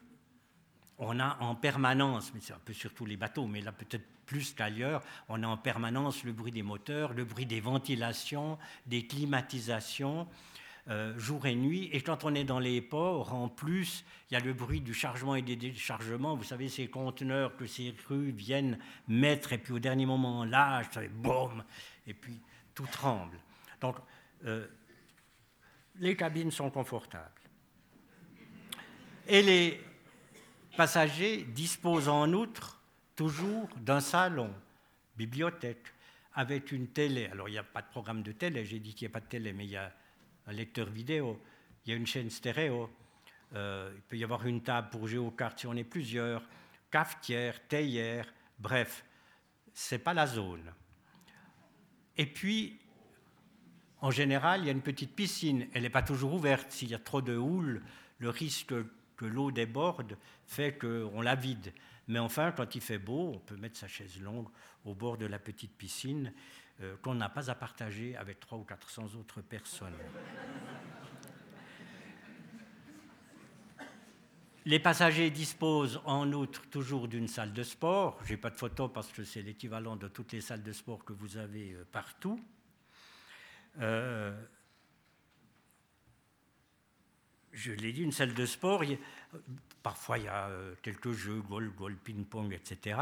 on 0.98 1.20
a 1.20 1.36
en 1.40 1.54
permanence, 1.54 2.32
mais 2.34 2.40
c'est 2.40 2.54
un 2.54 2.60
peu 2.64 2.72
surtout 2.72 3.04
les 3.04 3.16
bateaux, 3.16 3.46
mais 3.46 3.60
là 3.60 3.72
peut-être 3.72 4.06
plus 4.24 4.54
qu'ailleurs, 4.54 5.02
on 5.28 5.42
a 5.42 5.46
en 5.46 5.56
permanence 5.56 6.24
le 6.24 6.32
bruit 6.32 6.52
des 6.52 6.62
moteurs, 6.62 7.12
le 7.12 7.24
bruit 7.24 7.46
des 7.46 7.60
ventilations, 7.60 8.58
des 8.86 9.06
climatisations. 9.06 10.26
Euh, 10.88 11.18
jour 11.18 11.46
et 11.46 11.56
nuit. 11.56 11.88
Et 11.92 12.00
quand 12.00 12.22
on 12.22 12.32
est 12.36 12.44
dans 12.44 12.60
les 12.60 12.80
ports, 12.80 13.34
en 13.34 13.48
plus, 13.48 14.04
il 14.30 14.34
y 14.34 14.36
a 14.36 14.40
le 14.40 14.52
bruit 14.52 14.80
du 14.80 14.94
chargement 14.94 15.34
et 15.34 15.42
des 15.42 15.56
déchargements. 15.56 16.36
Vous 16.36 16.44
savez, 16.44 16.68
ces 16.68 16.86
conteneurs 16.86 17.56
que 17.56 17.66
ces 17.66 17.92
crues 17.92 18.30
viennent 18.30 18.78
mettre, 19.08 19.52
et 19.52 19.58
puis 19.58 19.72
au 19.72 19.80
dernier 19.80 20.06
moment, 20.06 20.44
lâchent, 20.44 21.00
boum, 21.10 21.64
et 22.06 22.14
puis 22.14 22.40
tout 22.72 22.86
tremble. 22.86 23.36
Donc, 23.80 23.96
euh, 24.44 24.64
les 25.96 26.14
cabines 26.14 26.52
sont 26.52 26.70
confortables. 26.70 27.40
Et 29.26 29.42
les 29.42 29.80
passagers 30.76 31.48
disposent 31.48 32.08
en 32.08 32.32
outre 32.32 32.80
toujours 33.16 33.68
d'un 33.78 33.98
salon, 33.98 34.54
bibliothèque, 35.16 35.88
avec 36.32 36.70
une 36.70 36.86
télé. 36.86 37.26
Alors, 37.26 37.48
il 37.48 37.52
n'y 37.52 37.58
a 37.58 37.64
pas 37.64 37.82
de 37.82 37.88
programme 37.88 38.22
de 38.22 38.30
télé, 38.30 38.64
j'ai 38.64 38.78
dit 38.78 38.94
qu'il 38.94 39.08
n'y 39.08 39.10
a 39.10 39.14
pas 39.14 39.20
de 39.20 39.26
télé, 39.26 39.52
mais 39.52 39.64
il 39.64 39.70
y 39.70 39.76
a 39.76 39.92
un 40.46 40.52
lecteur 40.52 40.88
vidéo, 40.88 41.40
il 41.84 41.90
y 41.90 41.92
a 41.92 41.96
une 41.96 42.06
chaîne 42.06 42.30
stéréo, 42.30 42.90
euh, 43.54 43.90
il 43.94 44.02
peut 44.02 44.16
y 44.16 44.24
avoir 44.24 44.46
une 44.46 44.62
table 44.62 44.90
pour 44.90 45.06
jouer 45.06 45.18
aux 45.18 45.30
cartes 45.30 45.60
si 45.60 45.66
on 45.66 45.74
est 45.74 45.84
plusieurs, 45.84 46.42
cafetière, 46.90 47.66
théière, 47.68 48.32
bref, 48.58 49.04
c'est 49.72 49.98
pas 49.98 50.14
la 50.14 50.26
zone. 50.26 50.72
Et 52.16 52.26
puis, 52.26 52.78
en 54.00 54.10
général, 54.10 54.60
il 54.62 54.66
y 54.66 54.68
a 54.68 54.72
une 54.72 54.82
petite 54.82 55.14
piscine. 55.14 55.66
Elle 55.74 55.82
n'est 55.82 55.90
pas 55.90 56.02
toujours 56.02 56.32
ouverte. 56.32 56.70
S'il 56.70 56.88
y 56.88 56.94
a 56.94 56.98
trop 56.98 57.20
de 57.20 57.36
houle, 57.36 57.82
le 58.18 58.30
risque 58.30 58.74
que 59.16 59.24
l'eau 59.24 59.50
déborde 59.50 60.16
fait 60.46 60.78
qu'on 60.78 61.20
la 61.20 61.34
vide. 61.34 61.72
Mais 62.08 62.18
enfin, 62.18 62.52
quand 62.52 62.74
il 62.74 62.80
fait 62.80 62.98
beau, 62.98 63.32
on 63.34 63.38
peut 63.38 63.56
mettre 63.56 63.76
sa 63.76 63.88
chaise 63.88 64.20
longue 64.20 64.48
au 64.84 64.94
bord 64.94 65.18
de 65.18 65.26
la 65.26 65.38
petite 65.38 65.76
piscine 65.76 66.32
euh, 66.82 66.94
qu'on 67.00 67.14
n'a 67.14 67.30
pas 67.30 67.50
à 67.50 67.54
partager 67.54 68.14
avec 68.16 68.38
300 68.38 68.60
ou 68.60 68.64
400 68.64 69.14
autres 69.18 69.40
personnes. 69.40 69.94
Les 74.66 74.78
passagers 74.78 75.30
disposent 75.30 76.02
en 76.04 76.30
outre 76.32 76.68
toujours 76.68 77.08
d'une 77.08 77.28
salle 77.28 77.54
de 77.54 77.62
sport. 77.62 78.18
Je 78.24 78.32
n'ai 78.32 78.36
pas 78.36 78.50
de 78.50 78.56
photo 78.56 78.88
parce 78.88 79.10
que 79.10 79.24
c'est 79.24 79.40
l'équivalent 79.40 79.96
de 79.96 80.08
toutes 80.08 80.32
les 80.32 80.42
salles 80.42 80.62
de 80.62 80.72
sport 80.72 81.02
que 81.02 81.14
vous 81.14 81.38
avez 81.38 81.72
euh, 81.72 81.86
partout. 81.90 82.38
Euh, 83.78 84.38
je 87.52 87.72
l'ai 87.72 87.94
dit, 87.94 88.02
une 88.02 88.12
salle 88.12 88.34
de 88.34 88.44
sport, 88.44 88.82
parfois 89.82 90.18
il 90.18 90.24
y 90.24 90.28
a 90.28 90.50
quelques 90.82 91.12
jeux, 91.12 91.40
golf, 91.40 91.74
golf, 91.74 91.96
ping-pong, 92.04 92.52
etc. 92.52 93.00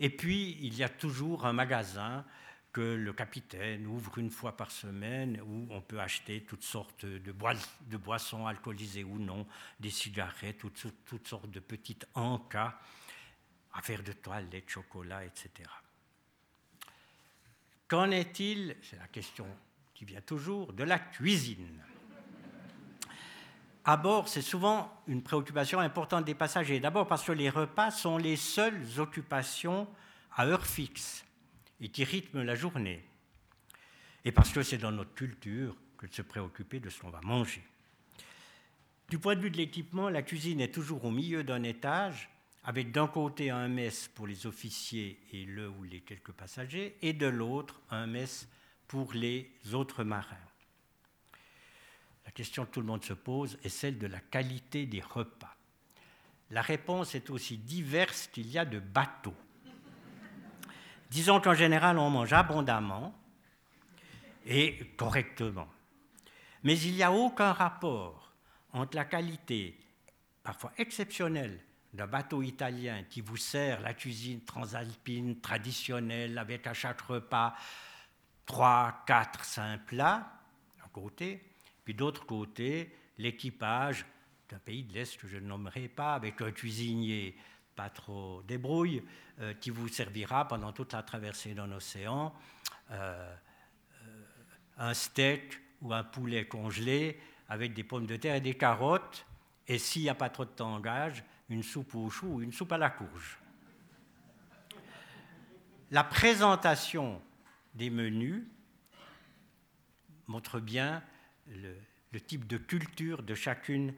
Et 0.00 0.08
puis 0.08 0.56
il 0.62 0.74
y 0.74 0.82
a 0.82 0.88
toujours 0.88 1.44
un 1.44 1.52
magasin 1.52 2.24
que 2.72 2.80
le 2.80 3.12
capitaine 3.12 3.86
ouvre 3.86 4.18
une 4.18 4.30
fois 4.30 4.56
par 4.56 4.70
semaine 4.70 5.40
où 5.40 5.66
on 5.70 5.80
peut 5.80 6.00
acheter 6.00 6.42
toutes 6.42 6.62
sortes 6.62 7.06
de, 7.06 7.32
boissons 7.96 8.46
alcoolisées 8.46 9.04
ou 9.04 9.18
non, 9.18 9.46
des 9.80 9.90
cigarettes, 9.90 10.58
toutes, 10.58 10.86
toutes 11.06 11.26
sortes 11.26 11.50
de 11.50 11.60
petites 11.60 12.06
encas, 12.14 12.78
affaires 13.72 14.02
de 14.02 14.12
toilette, 14.12 14.68
chocolat, 14.68 15.24
etc. 15.24 15.50
Qu'en 17.86 18.10
est-il, 18.10 18.76
c'est 18.82 18.98
la 18.98 19.08
question 19.08 19.46
qui 19.94 20.04
vient 20.04 20.20
toujours, 20.20 20.72
de 20.72 20.84
la 20.84 20.98
cuisine? 20.98 21.82
À 23.84 23.96
bord, 23.96 24.28
c'est 24.28 24.42
souvent 24.42 24.92
une 25.06 25.22
préoccupation 25.22 25.80
importante 25.80 26.26
des 26.26 26.34
passagers. 26.34 26.78
D'abord 26.78 27.06
parce 27.08 27.24
que 27.24 27.32
les 27.32 27.48
repas 27.48 27.90
sont 27.90 28.18
les 28.18 28.36
seules 28.36 28.84
occupations 28.98 29.88
à 30.36 30.44
heure 30.44 30.66
fixe 30.66 31.24
et 31.80 31.88
qui 31.88 32.04
rythment 32.04 32.42
la 32.42 32.54
journée. 32.54 33.04
Et 34.24 34.32
parce 34.32 34.50
que 34.50 34.62
c'est 34.62 34.78
dans 34.78 34.92
notre 34.92 35.14
culture 35.14 35.76
que 35.96 36.06
de 36.06 36.14
se 36.14 36.22
préoccuper 36.22 36.80
de 36.80 36.90
ce 36.90 37.00
qu'on 37.00 37.10
va 37.10 37.20
manger. 37.22 37.62
Du 39.08 39.18
point 39.18 39.36
de 39.36 39.40
vue 39.40 39.50
de 39.50 39.56
l'équipement, 39.56 40.10
la 40.10 40.22
cuisine 40.22 40.60
est 40.60 40.74
toujours 40.74 41.04
au 41.04 41.10
milieu 41.10 41.42
d'un 41.42 41.62
étage, 41.62 42.28
avec 42.64 42.92
d'un 42.92 43.06
côté 43.06 43.50
un 43.50 43.68
mess 43.68 44.08
pour 44.14 44.26
les 44.26 44.46
officiers 44.46 45.18
et 45.32 45.44
le 45.44 45.70
ou 45.70 45.84
les 45.84 46.00
quelques 46.00 46.32
passagers, 46.32 46.96
et 47.00 47.14
de 47.14 47.26
l'autre 47.26 47.80
un 47.90 48.06
mess 48.06 48.48
pour 48.86 49.14
les 49.14 49.50
autres 49.72 50.04
marins. 50.04 50.36
La 52.26 52.32
question 52.32 52.66
que 52.66 52.70
tout 52.70 52.80
le 52.80 52.86
monde 52.86 53.04
se 53.04 53.14
pose 53.14 53.58
est 53.62 53.70
celle 53.70 53.98
de 53.98 54.06
la 54.06 54.20
qualité 54.20 54.84
des 54.84 55.00
repas. 55.00 55.56
La 56.50 56.60
réponse 56.60 57.14
est 57.14 57.30
aussi 57.30 57.56
diverse 57.56 58.26
qu'il 58.26 58.50
y 58.50 58.58
a 58.58 58.66
de 58.66 58.78
bateaux. 58.78 59.36
Disons 61.10 61.40
qu'en 61.40 61.54
général, 61.54 61.98
on 61.98 62.10
mange 62.10 62.32
abondamment 62.32 63.14
et 64.46 64.78
correctement. 64.96 65.68
Mais 66.62 66.78
il 66.78 66.94
n'y 66.94 67.02
a 67.02 67.12
aucun 67.12 67.52
rapport 67.52 68.32
entre 68.72 68.96
la 68.96 69.04
qualité, 69.04 69.78
parfois 70.42 70.72
exceptionnelle, 70.76 71.60
d'un 71.92 72.06
bateau 72.06 72.42
italien 72.42 73.04
qui 73.08 73.20
vous 73.22 73.36
sert 73.36 73.80
la 73.80 73.94
cuisine 73.94 74.42
transalpine 74.42 75.40
traditionnelle 75.40 76.36
avec 76.36 76.66
à 76.66 76.74
chaque 76.74 77.00
repas 77.00 77.54
trois, 78.44 79.04
quatre, 79.06 79.44
cinq 79.44 79.86
plats, 79.86 80.30
d'un 80.78 80.88
côté, 80.92 81.42
puis 81.84 81.94
d'autre 81.94 82.26
côté, 82.26 82.94
l'équipage 83.18 84.04
d'un 84.48 84.58
pays 84.58 84.84
de 84.84 84.94
l'Est 84.94 85.18
que 85.18 85.28
je 85.28 85.36
ne 85.36 85.46
nommerai 85.46 85.88
pas, 85.88 86.14
avec 86.14 86.40
un 86.40 86.50
cuisinier 86.50 87.36
pas 87.78 87.90
trop 87.90 88.42
débrouille, 88.42 89.04
euh, 89.38 89.54
qui 89.54 89.70
vous 89.70 89.86
servira 89.86 90.48
pendant 90.48 90.72
toute 90.72 90.94
la 90.94 91.04
traversée 91.04 91.54
d'un 91.54 91.70
océan 91.70 92.34
euh, 92.90 93.36
euh, 94.02 94.24
un 94.78 94.92
steak 94.92 95.60
ou 95.80 95.94
un 95.94 96.02
poulet 96.02 96.48
congelé 96.48 97.20
avec 97.48 97.74
des 97.74 97.84
pommes 97.84 98.06
de 98.06 98.16
terre 98.16 98.34
et 98.34 98.40
des 98.40 98.54
carottes, 98.54 99.24
et 99.68 99.78
s'il 99.78 100.02
n'y 100.02 100.08
a 100.08 100.16
pas 100.16 100.28
trop 100.28 100.44
de 100.44 100.50
tangage, 100.50 101.22
une 101.50 101.62
soupe 101.62 101.94
au 101.94 102.10
chou 102.10 102.26
ou 102.26 102.42
une 102.42 102.52
soupe 102.52 102.72
à 102.72 102.78
la 102.78 102.90
courge. 102.90 103.38
La 105.92 106.02
présentation 106.02 107.22
des 107.74 107.90
menus 107.90 108.42
montre 110.26 110.58
bien 110.58 111.00
le, 111.46 112.20
type 112.26 112.44
de 112.48 112.56
culture 112.56 113.22
de, 113.22 113.36
chacune, 113.36 113.94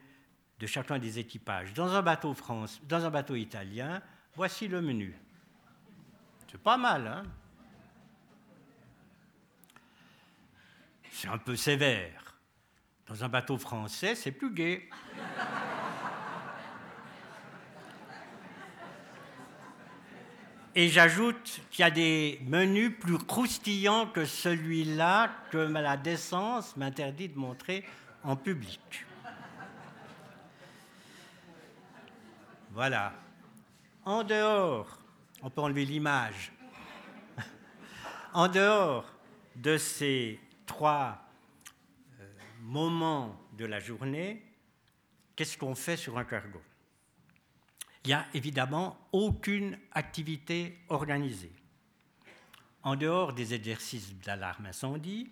de 0.61 0.67
chacun 0.67 0.99
des 0.99 1.17
équipages. 1.17 1.73
Dans 1.73 1.91
un 1.95 2.03
bateau 2.03 2.35
France, 2.35 2.79
dans 2.87 3.03
un 3.03 3.09
bateau 3.09 3.33
italien, 3.33 3.99
voici 4.35 4.67
le 4.67 4.79
menu. 4.79 5.17
C'est 6.49 6.61
pas 6.61 6.77
mal, 6.77 7.07
hein 7.07 7.23
C'est 11.09 11.29
un 11.29 11.39
peu 11.39 11.55
sévère. 11.55 12.37
Dans 13.07 13.23
un 13.23 13.27
bateau 13.27 13.57
français, 13.57 14.13
c'est 14.13 14.31
plus 14.31 14.53
gai. 14.53 14.87
Et 20.75 20.89
j'ajoute 20.89 21.61
qu'il 21.71 21.83
y 21.83 21.87
a 21.87 21.91
des 21.91 22.39
menus 22.45 22.93
plus 22.99 23.17
croustillants 23.17 24.05
que 24.05 24.25
celui-là 24.25 25.31
que 25.49 25.57
la 25.57 25.97
décence 25.97 26.77
m'interdit 26.77 27.29
de 27.29 27.37
montrer 27.37 27.83
en 28.23 28.35
public. 28.35 29.05
Voilà. 32.73 33.13
En 34.05 34.23
dehors, 34.23 34.97
on 35.41 35.49
peut 35.49 35.61
enlever 35.61 35.85
l'image. 35.85 36.51
En 38.33 38.47
dehors 38.47 39.05
de 39.57 39.77
ces 39.77 40.39
trois 40.65 41.21
euh, 42.21 42.25
moments 42.61 43.35
de 43.57 43.65
la 43.65 43.81
journée, 43.81 44.41
qu'est-ce 45.35 45.57
qu'on 45.57 45.75
fait 45.75 45.97
sur 45.97 46.17
un 46.17 46.23
cargo? 46.23 46.61
Il 48.05 48.07
n'y 48.07 48.13
a 48.13 48.25
évidemment 48.33 48.97
aucune 49.11 49.77
activité 49.91 50.79
organisée. 50.87 51.51
En 52.83 52.95
dehors 52.95 53.33
des 53.33 53.53
exercices 53.53 54.15
d'alarme 54.23 54.67
incendie, 54.67 55.29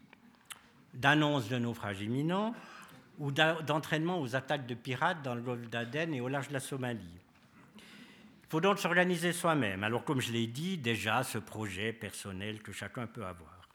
d'annonces 0.94 1.48
de 1.48 1.58
naufrage 1.58 2.02
imminent 2.02 2.54
ou 3.18 3.32
d'entraînement 3.32 4.20
aux 4.20 4.36
attaques 4.36 4.68
de 4.68 4.76
pirates 4.76 5.24
dans 5.24 5.36
le 5.36 5.42
golfe 5.42 5.70
d'Aden 5.70 6.14
et 6.14 6.22
au 6.22 6.28
large 6.28 6.50
de 6.50 6.54
la 6.54 6.60
Somalie. 6.60 7.20
Il 8.50 8.54
faut 8.54 8.62
donc 8.62 8.80
s'organiser 8.80 9.32
soi-même. 9.32 9.84
Alors, 9.84 10.04
comme 10.04 10.22
je 10.22 10.32
l'ai 10.32 10.48
dit, 10.48 10.80
déjà, 10.80 11.24
ce 11.24 11.38
projet 11.38 11.94
personnel 11.94 12.64
que 12.64 12.72
chacun 12.72 13.06
peut 13.06 13.24
avoir. 13.24 13.70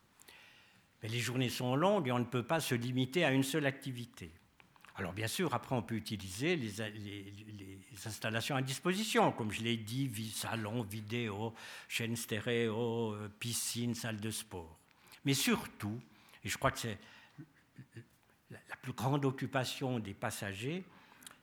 Mais 1.01 1.09
les 1.09 1.21
journées 1.21 1.49
sont 1.49 1.77
longues 1.77 2.09
et 2.09 2.11
on 2.11 2.19
ne 2.19 2.25
peut 2.25 2.43
pas 2.43 2.59
se 2.59 2.75
limiter 2.75 3.25
à 3.25 3.31
une 3.31 3.45
seule 3.45 3.67
activité. 3.67 4.33
Alors 4.97 5.13
bien 5.13 5.29
sûr, 5.29 5.55
après 5.55 5.77
on 5.77 5.83
peut 5.83 5.95
utiliser 5.95 6.57
les, 6.57 6.81
installations 8.05 8.57
à 8.57 8.63
disposition, 8.63 9.31
comme 9.31 9.53
je 9.53 9.63
l'ai 9.63 9.77
dit, 9.77 10.11
salon, 10.35 10.83
vidéo, 10.83 11.55
chaîne 11.87 12.17
stéréo, 12.17 13.13
euh, 13.13 13.29
piscine, 13.39 13.95
salle 13.95 14.19
de 14.19 14.31
sport. 14.33 14.77
Mais 15.25 15.35
surtout, 15.35 16.01
et 16.45 16.49
je 16.49 16.59
crois 16.59 16.73
que 16.73 16.81
c'est 16.81 16.99
la 18.51 18.77
plus 18.83 18.93
grande 18.93 19.25
occupation 19.25 20.01
des 20.01 20.15
passagers, 20.15 20.83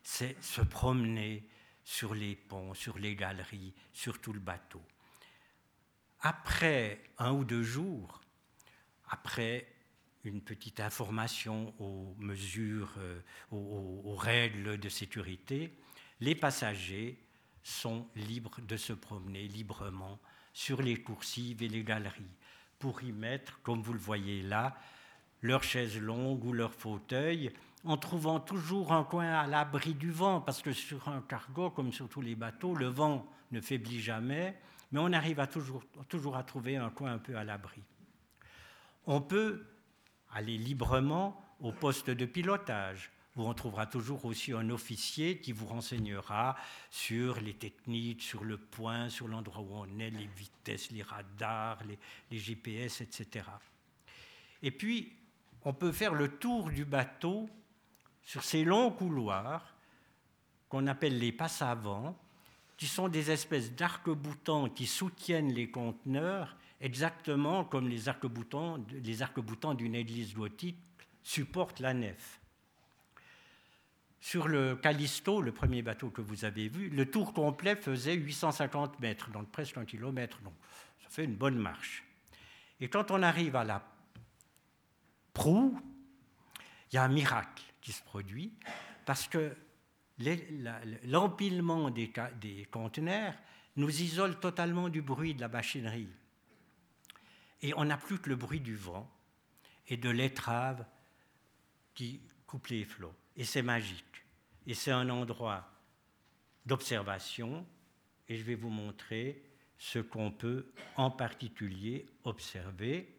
c'est 0.03 0.35
se 0.43 0.59
promener 0.59 1.43
sur 1.91 2.15
les 2.15 2.37
ponts, 2.37 2.73
sur 2.73 2.97
les 2.97 3.17
galeries, 3.17 3.73
sur 3.91 4.21
tout 4.21 4.31
le 4.31 4.39
bateau. 4.39 4.81
Après 6.21 7.03
un 7.17 7.33
ou 7.33 7.43
deux 7.43 7.63
jours, 7.63 8.21
après 9.09 9.67
une 10.23 10.39
petite 10.39 10.79
information 10.79 11.73
aux 11.79 12.15
mesures, 12.17 12.93
euh, 12.97 13.19
aux, 13.51 14.15
règles 14.15 14.77
de 14.77 14.87
sécurité, 14.87 15.77
les 16.21 16.33
passagers 16.33 17.19
sont 17.61 18.07
libres 18.15 18.61
de 18.61 18.77
se 18.77 18.93
promener 18.93 19.49
librement 19.49 20.17
sur 20.53 20.81
les 20.81 20.95
coursives 20.95 21.61
et 21.61 21.67
les 21.67 21.83
galeries 21.83 22.37
pour 22.79 23.03
y 23.03 23.11
mettre, 23.11 23.61
comme 23.63 23.81
vous 23.81 23.93
le 23.93 23.99
voyez 23.99 24.43
là, 24.43 24.77
leurs 25.41 25.63
chaises 25.63 25.99
longues 25.99 26.45
ou 26.45 26.53
leurs 26.53 26.73
fauteuils, 26.73 27.51
en 27.83 27.97
trouvant 27.97 28.39
toujours 28.39 28.93
un 28.93 29.03
coin 29.03 29.31
à 29.31 29.47
l'abri 29.47 29.93
du 29.93 30.11
vent, 30.11 30.41
parce 30.41 30.61
que 30.61 30.71
sur 30.71 31.07
un 31.07 31.21
cargo, 31.21 31.69
comme 31.69 31.91
sur 31.91 32.07
tous 32.07 32.21
les 32.21 32.35
bateaux, 32.35 32.75
le 32.75 32.87
vent 32.87 33.25
ne 33.51 33.59
faiblit 33.59 33.99
jamais, 33.99 34.57
mais 34.91 34.99
on 34.99 35.11
arrive 35.13 35.45
toujours 36.09 36.35
à 36.35 36.43
trouver 36.43 36.77
un 36.77 36.89
coin 36.89 37.13
un 37.13 37.17
peu 37.17 37.35
à 37.37 37.43
l'abri. 37.43 37.81
On 39.05 39.21
peut 39.21 39.65
aller 40.31 40.57
librement 40.57 41.41
au 41.59 41.71
poste 41.71 42.09
de 42.09 42.25
pilotage, 42.25 43.11
où 43.35 43.43
on 43.43 43.53
trouvera 43.53 43.85
toujours 43.85 44.25
aussi 44.25 44.51
un 44.51 44.69
officier 44.69 45.39
qui 45.39 45.53
vous 45.53 45.65
renseignera 45.65 46.57
sur 46.89 47.39
les 47.39 47.53
techniques, 47.53 48.21
sur 48.21 48.43
le 48.43 48.57
point, 48.57 49.09
sur 49.09 49.27
l'endroit 49.27 49.61
où 49.61 49.73
on 49.73 49.99
est, 49.99 50.09
les 50.09 50.27
vitesses, 50.35 50.91
les 50.91 51.01
radars, 51.01 51.79
les, 52.29 52.37
GPS, 52.37 53.01
etc. 53.01 53.45
Et 54.61 54.71
puis, 54.71 55.13
on 55.63 55.73
peut 55.73 55.91
faire 55.91 56.13
le 56.13 56.27
tour 56.27 56.69
du 56.69 56.83
bateau 56.83 57.49
sur 58.23 58.43
ces 58.43 58.63
longs 58.63 58.91
couloirs 58.91 59.75
qu'on 60.69 60.87
appelle 60.87 61.19
les 61.19 61.31
passes 61.31 61.61
avant, 61.61 62.17
qui 62.77 62.87
sont 62.87 63.09
des 63.09 63.29
espèces 63.29 63.73
d'arcs-boutants 63.75 64.69
qui 64.69 64.87
soutiennent 64.87 65.53
les 65.53 65.69
conteneurs, 65.69 66.55
exactement 66.79 67.63
comme 67.63 67.87
les 67.87 68.09
arcs-boutants 68.09 68.77
arcs 69.21 69.75
d'une 69.77 69.95
église 69.95 70.33
gothique 70.33 70.79
supportent 71.21 71.79
la 71.79 71.93
nef. 71.93 72.39
Sur 74.19 74.47
le 74.47 74.75
Callisto, 74.75 75.41
le 75.41 75.51
premier 75.51 75.81
bateau 75.81 76.09
que 76.09 76.21
vous 76.21 76.45
avez 76.45 76.69
vu, 76.69 76.89
le 76.89 77.09
tour 77.09 77.33
complet 77.33 77.75
faisait 77.75 78.13
850 78.13 78.99
mètres, 78.99 79.29
donc 79.31 79.49
presque 79.51 79.77
un 79.77 79.85
kilomètre, 79.85 80.39
donc 80.41 80.53
ça 81.03 81.09
fait 81.09 81.25
une 81.25 81.35
bonne 81.35 81.57
marche. 81.57 82.03
Et 82.79 82.87
quand 82.87 83.11
on 83.11 83.21
arrive 83.23 83.55
à 83.55 83.63
la 83.63 83.83
proue, 85.33 85.79
il 86.91 86.95
y 86.95 86.97
a 86.97 87.03
un 87.03 87.09
miracle 87.09 87.70
qui 87.81 87.91
se 87.91 88.03
produit, 88.03 88.53
parce 89.05 89.27
que 89.27 89.55
l'empilement 91.03 91.89
des, 91.89 92.11
conteneurs 92.71 93.33
nous 93.75 94.01
isole 94.01 94.39
totalement 94.39 94.89
du 94.89 95.01
bruit 95.01 95.33
de 95.33 95.41
la 95.41 95.47
machinerie. 95.47 96.09
Et 97.61 97.73
on 97.75 97.85
n'a 97.85 97.97
plus 97.97 98.19
que 98.19 98.29
le 98.29 98.35
bruit 98.35 98.59
du 98.59 98.75
vent 98.75 99.09
et 99.87 99.97
de 99.97 100.09
l'étrave 100.09 100.85
qui 101.93 102.21
coupe 102.45 102.67
les 102.67 102.85
flots. 102.85 103.13
Et 103.35 103.43
c'est 103.43 103.61
magique. 103.61 104.25
Et 104.67 104.73
c'est 104.73 104.91
un 104.91 105.09
endroit 105.09 105.69
d'observation. 106.65 107.65
Et 108.27 108.37
je 108.37 108.43
vais 108.43 108.55
vous 108.55 108.69
montrer 108.69 109.43
ce 109.77 109.99
qu'on 109.99 110.31
peut 110.31 110.71
en 110.95 111.11
particulier 111.11 112.05
observer. 112.23 113.15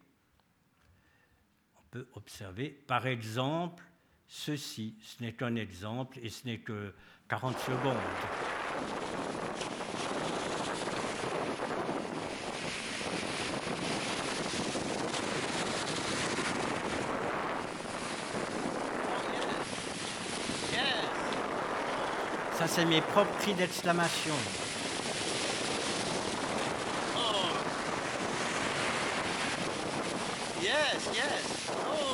On 1.77 1.81
peut 1.91 2.07
observer, 2.13 2.69
par 2.69 3.07
exemple, 3.07 3.83
ceci. 4.33 4.95
Ce 5.01 5.23
n'est 5.23 5.33
qu'un 5.33 5.55
exemple 5.55 6.17
et 6.23 6.29
ce 6.29 6.47
n'est 6.47 6.57
que 6.57 6.93
40 7.29 7.57
secondes. 7.59 7.95
Ça, 22.57 22.67
c'est 22.67 22.85
mes 22.85 23.01
propres 23.01 23.35
cris 23.39 23.53
d'exclamation. 23.53 24.33
Oh. 27.17 27.19
Yes, 30.61 31.09
yes. 31.13 31.71
Oh. 31.91 32.12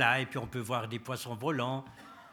Et 0.00 0.26
puis 0.26 0.38
on 0.38 0.46
peut 0.46 0.60
voir 0.60 0.88
des 0.88 0.98
poissons 0.98 1.34
volants. 1.34 1.84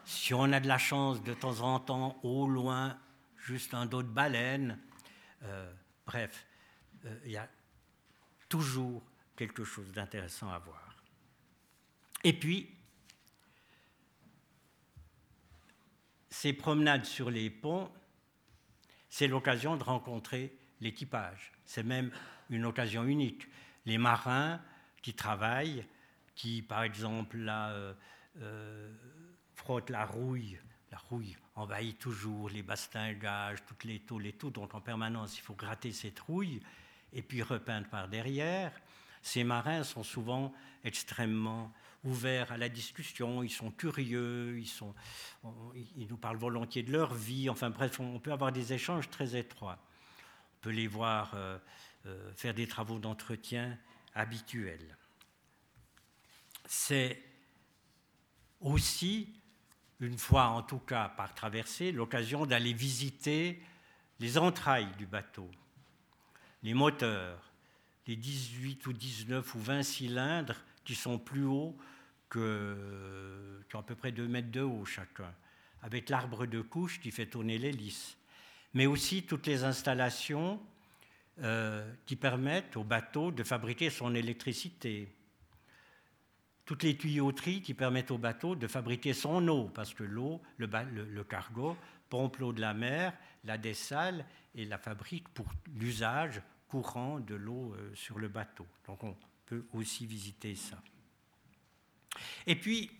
Si 0.04 0.32
on 0.32 0.52
a 0.52 0.60
de 0.60 0.68
la 0.68 0.78
chance, 0.78 1.22
de 1.22 1.34
temps 1.34 1.60
en 1.60 1.78
temps, 1.80 2.18
au 2.22 2.48
loin, 2.48 2.98
juste 3.36 3.74
un 3.74 3.86
dos 3.86 4.02
de 4.02 4.08
baleine. 4.08 4.78
Euh, 5.42 5.70
bref, 6.06 6.46
euh, 7.04 7.14
il 7.24 7.32
y 7.32 7.36
a 7.36 7.48
toujours 8.48 9.02
quelque 9.36 9.64
chose 9.64 9.92
d'intéressant 9.92 10.50
à 10.50 10.58
voir. 10.58 10.96
Et 12.24 12.32
puis, 12.32 12.74
ces 16.30 16.52
promenades 16.52 17.04
sur 17.04 17.30
les 17.30 17.50
ponts, 17.50 17.90
c'est 19.08 19.28
l'occasion 19.28 19.76
de 19.76 19.82
rencontrer 19.82 20.56
l'équipage. 20.80 21.52
C'est 21.64 21.82
même 21.82 22.10
une 22.50 22.64
occasion 22.64 23.04
unique. 23.04 23.46
Les 23.84 23.98
marins 23.98 24.60
qui 25.02 25.14
travaillent 25.14 25.86
qui, 26.38 26.62
par 26.62 26.84
exemple, 26.84 27.36
là, 27.36 27.70
euh, 27.70 27.92
euh, 28.40 28.94
frotte 29.56 29.90
la 29.90 30.06
rouille. 30.06 30.58
La 30.92 30.96
rouille 30.96 31.36
envahit 31.56 31.98
toujours 31.98 32.48
les 32.48 32.62
bastingages, 32.62 33.58
toutes 33.66 33.84
les 33.84 33.98
tôles 33.98 34.26
et 34.26 34.32
tout. 34.32 34.50
Donc 34.50 34.72
en 34.72 34.80
permanence, 34.80 35.36
il 35.36 35.42
faut 35.42 35.54
gratter 35.54 35.92
cette 35.92 36.20
rouille 36.20 36.60
et 37.12 37.22
puis 37.22 37.42
repeindre 37.42 37.88
par 37.88 38.08
derrière. 38.08 38.72
Ces 39.20 39.42
marins 39.42 39.82
sont 39.82 40.04
souvent 40.04 40.54
extrêmement 40.84 41.72
ouverts 42.04 42.52
à 42.52 42.56
la 42.56 42.68
discussion, 42.68 43.42
ils 43.42 43.50
sont 43.50 43.72
curieux, 43.72 44.60
ils, 44.60 46.06
nous 46.08 46.16
parlent 46.16 46.36
volontiers 46.36 46.84
de 46.84 46.92
leur 46.92 47.12
vie. 47.12 47.50
Enfin 47.50 47.70
bref, 47.70 47.98
on 47.98 48.20
peut 48.20 48.32
avoir 48.32 48.52
des 48.52 48.72
échanges 48.72 49.10
très 49.10 49.36
étroits. 49.36 49.78
On 50.54 50.60
peut 50.62 50.70
les 50.70 50.86
voir 50.86 51.32
euh, 51.34 51.58
faire 52.36 52.54
des 52.54 52.68
travaux 52.68 53.00
d'entretien 53.00 53.76
habituels 54.14 54.96
c'est 56.68 57.20
aussi, 58.60 59.34
une 60.00 60.18
fois 60.18 60.48
en 60.48 60.62
tout 60.62 60.78
cas 60.78 61.08
par 61.08 61.34
traversée, 61.34 61.92
l'occasion 61.92 62.44
d'aller 62.44 62.74
visiter 62.74 63.60
les 64.20 64.36
entrailles 64.36 64.92
du 64.98 65.06
bateau, 65.06 65.50
les 66.62 66.74
moteurs, 66.74 67.40
les 68.06 68.16
18 68.16 68.86
ou 68.86 68.92
19 68.92 69.54
ou 69.54 69.58
20 69.58 69.82
cylindres 69.82 70.56
qui 70.84 70.94
sont 70.94 71.18
plus 71.18 71.44
hauts 71.44 71.76
que, 72.28 73.64
qui 73.68 73.76
ont 73.76 73.80
à 73.80 73.82
peu 73.82 73.94
près 73.94 74.12
2 74.12 74.28
mètres 74.28 74.50
de 74.50 74.60
haut 74.60 74.84
chacun, 74.84 75.32
avec 75.82 76.10
l'arbre 76.10 76.44
de 76.44 76.60
couche 76.60 77.00
qui 77.00 77.10
fait 77.10 77.26
tourner 77.26 77.56
l'hélice, 77.56 78.18
mais 78.74 78.84
aussi 78.84 79.22
toutes 79.22 79.46
les 79.46 79.64
installations 79.64 80.60
euh, 81.40 81.90
qui 82.04 82.16
permettent 82.16 82.76
au 82.76 82.84
bateau 82.84 83.30
de 83.30 83.42
fabriquer 83.42 83.88
son 83.88 84.14
électricité, 84.14 85.08
toutes 86.68 86.82
les 86.82 86.98
tuyauteries 86.98 87.62
qui 87.62 87.72
permettent 87.72 88.10
au 88.10 88.18
bateau 88.18 88.54
de 88.54 88.66
fabriquer 88.66 89.14
son 89.14 89.48
eau, 89.48 89.70
parce 89.74 89.94
que 89.94 90.04
l'eau, 90.04 90.42
le, 90.58 91.22
cargo, 91.22 91.74
pompe 92.10 92.36
l'eau 92.36 92.52
de 92.52 92.60
la 92.60 92.74
mer, 92.74 93.14
la 93.44 93.56
dessale 93.56 94.26
et 94.54 94.66
la 94.66 94.76
fabrique 94.76 95.30
pour 95.30 95.46
l'usage 95.74 96.42
courant 96.68 97.20
de 97.20 97.34
l'eau 97.34 97.72
euh, 97.72 97.94
sur 97.94 98.18
le 98.18 98.28
bateau. 98.28 98.66
Donc 98.86 99.02
on 99.02 99.16
peut 99.46 99.64
aussi 99.72 100.04
visiter 100.04 100.54
ça. 100.54 100.76
Et 102.46 102.54
puis, 102.54 102.90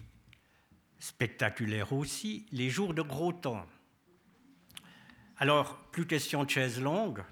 spectaculaire 0.99 1.93
aussi, 1.93 2.47
les 2.53 2.71
jours 2.71 2.95
de 2.95 3.03
gros 3.03 3.35
temps. 3.35 3.67
Alors, 5.37 5.77
plus 5.91 6.07
question 6.07 6.43
de 6.43 6.49
chaises 6.49 6.81
longues, 6.81 7.23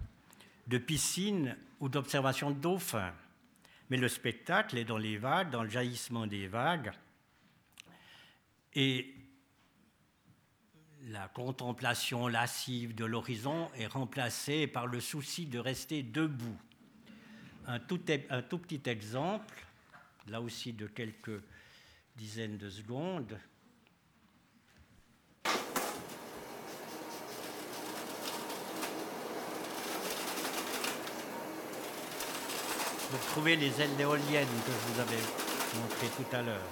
de 0.66 0.76
piscine 0.76 1.56
ou 1.80 1.88
d'observation 1.88 2.50
de 2.50 2.60
dauphins. 2.60 3.14
Mais 3.90 3.96
le 3.96 4.08
spectacle 4.08 4.78
est 4.78 4.84
dans 4.84 4.98
les 4.98 5.16
vagues, 5.16 5.50
dans 5.50 5.62
le 5.62 5.68
jaillissement 5.68 6.26
des 6.26 6.48
vagues. 6.48 6.92
Et 8.74 9.14
la 11.08 11.28
contemplation 11.28 12.26
lascive 12.26 12.94
de 12.94 13.04
l'horizon 13.04 13.70
est 13.76 13.86
remplacée 13.86 14.66
par 14.66 14.86
le 14.86 15.00
souci 15.00 15.46
de 15.46 15.58
rester 15.58 16.02
debout. 16.02 16.58
Un 17.68 17.78
tout, 17.78 17.98
petit 17.98 18.82
exemple, 18.86 19.66
là 20.28 20.40
aussi 20.40 20.72
de 20.72 20.86
quelques 20.86 21.40
dizaines 22.16 22.58
de 22.58 22.70
secondes. 22.70 23.38
Vous 33.16 33.30
trouvez 33.32 33.56
les 33.56 33.80
ailes 33.80 33.98
éoliennes 33.98 34.46
que 34.66 34.72
je 34.72 34.92
vous 34.92 35.00
avais 35.00 35.22
montrées 35.80 36.08
tout 36.16 36.36
à 36.36 36.42
l'heure. 36.42 36.68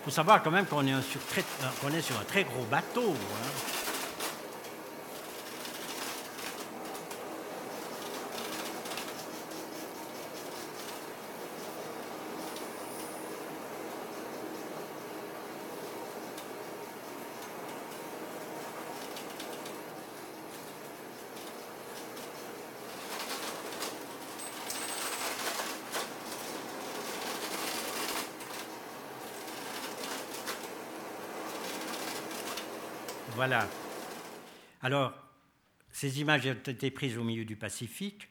Il 0.00 0.04
faut 0.06 0.10
savoir 0.10 0.42
quand 0.42 0.50
même 0.50 0.66
qu'on 0.66 0.84
est, 0.84 1.02
sur 1.02 1.20
est 1.94 2.02
sur 2.02 2.18
un 2.18 2.24
très 2.24 2.42
gros 2.42 2.64
bateau. 2.64 3.10
Hein. 3.10 3.83
Voilà. 33.46 33.68
Alors, 34.80 35.12
ces 35.90 36.22
images 36.22 36.46
ont 36.46 36.70
été 36.70 36.90
prises 36.90 37.18
au 37.18 37.24
milieu 37.24 37.44
du 37.44 37.56
Pacifique, 37.56 38.30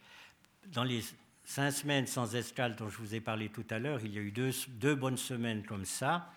dans 0.65 0.83
les 0.83 1.03
cinq 1.45 1.69
semaines 1.69 2.07
sans 2.07 2.33
escale 2.33 2.75
dont 2.75 2.89
je 2.89 2.97
vous 2.97 3.13
ai 3.13 3.21
parlé 3.21 3.49
tout 3.49 3.65
à 3.69 3.77
l'heure, 3.77 3.99
il 4.03 4.11
y 4.11 4.17
a 4.17 4.21
eu 4.21 4.31
deux, 4.31 4.95
bonnes 4.95 5.17
semaines 5.17 5.63
comme 5.67 5.85
ça. 5.85 6.33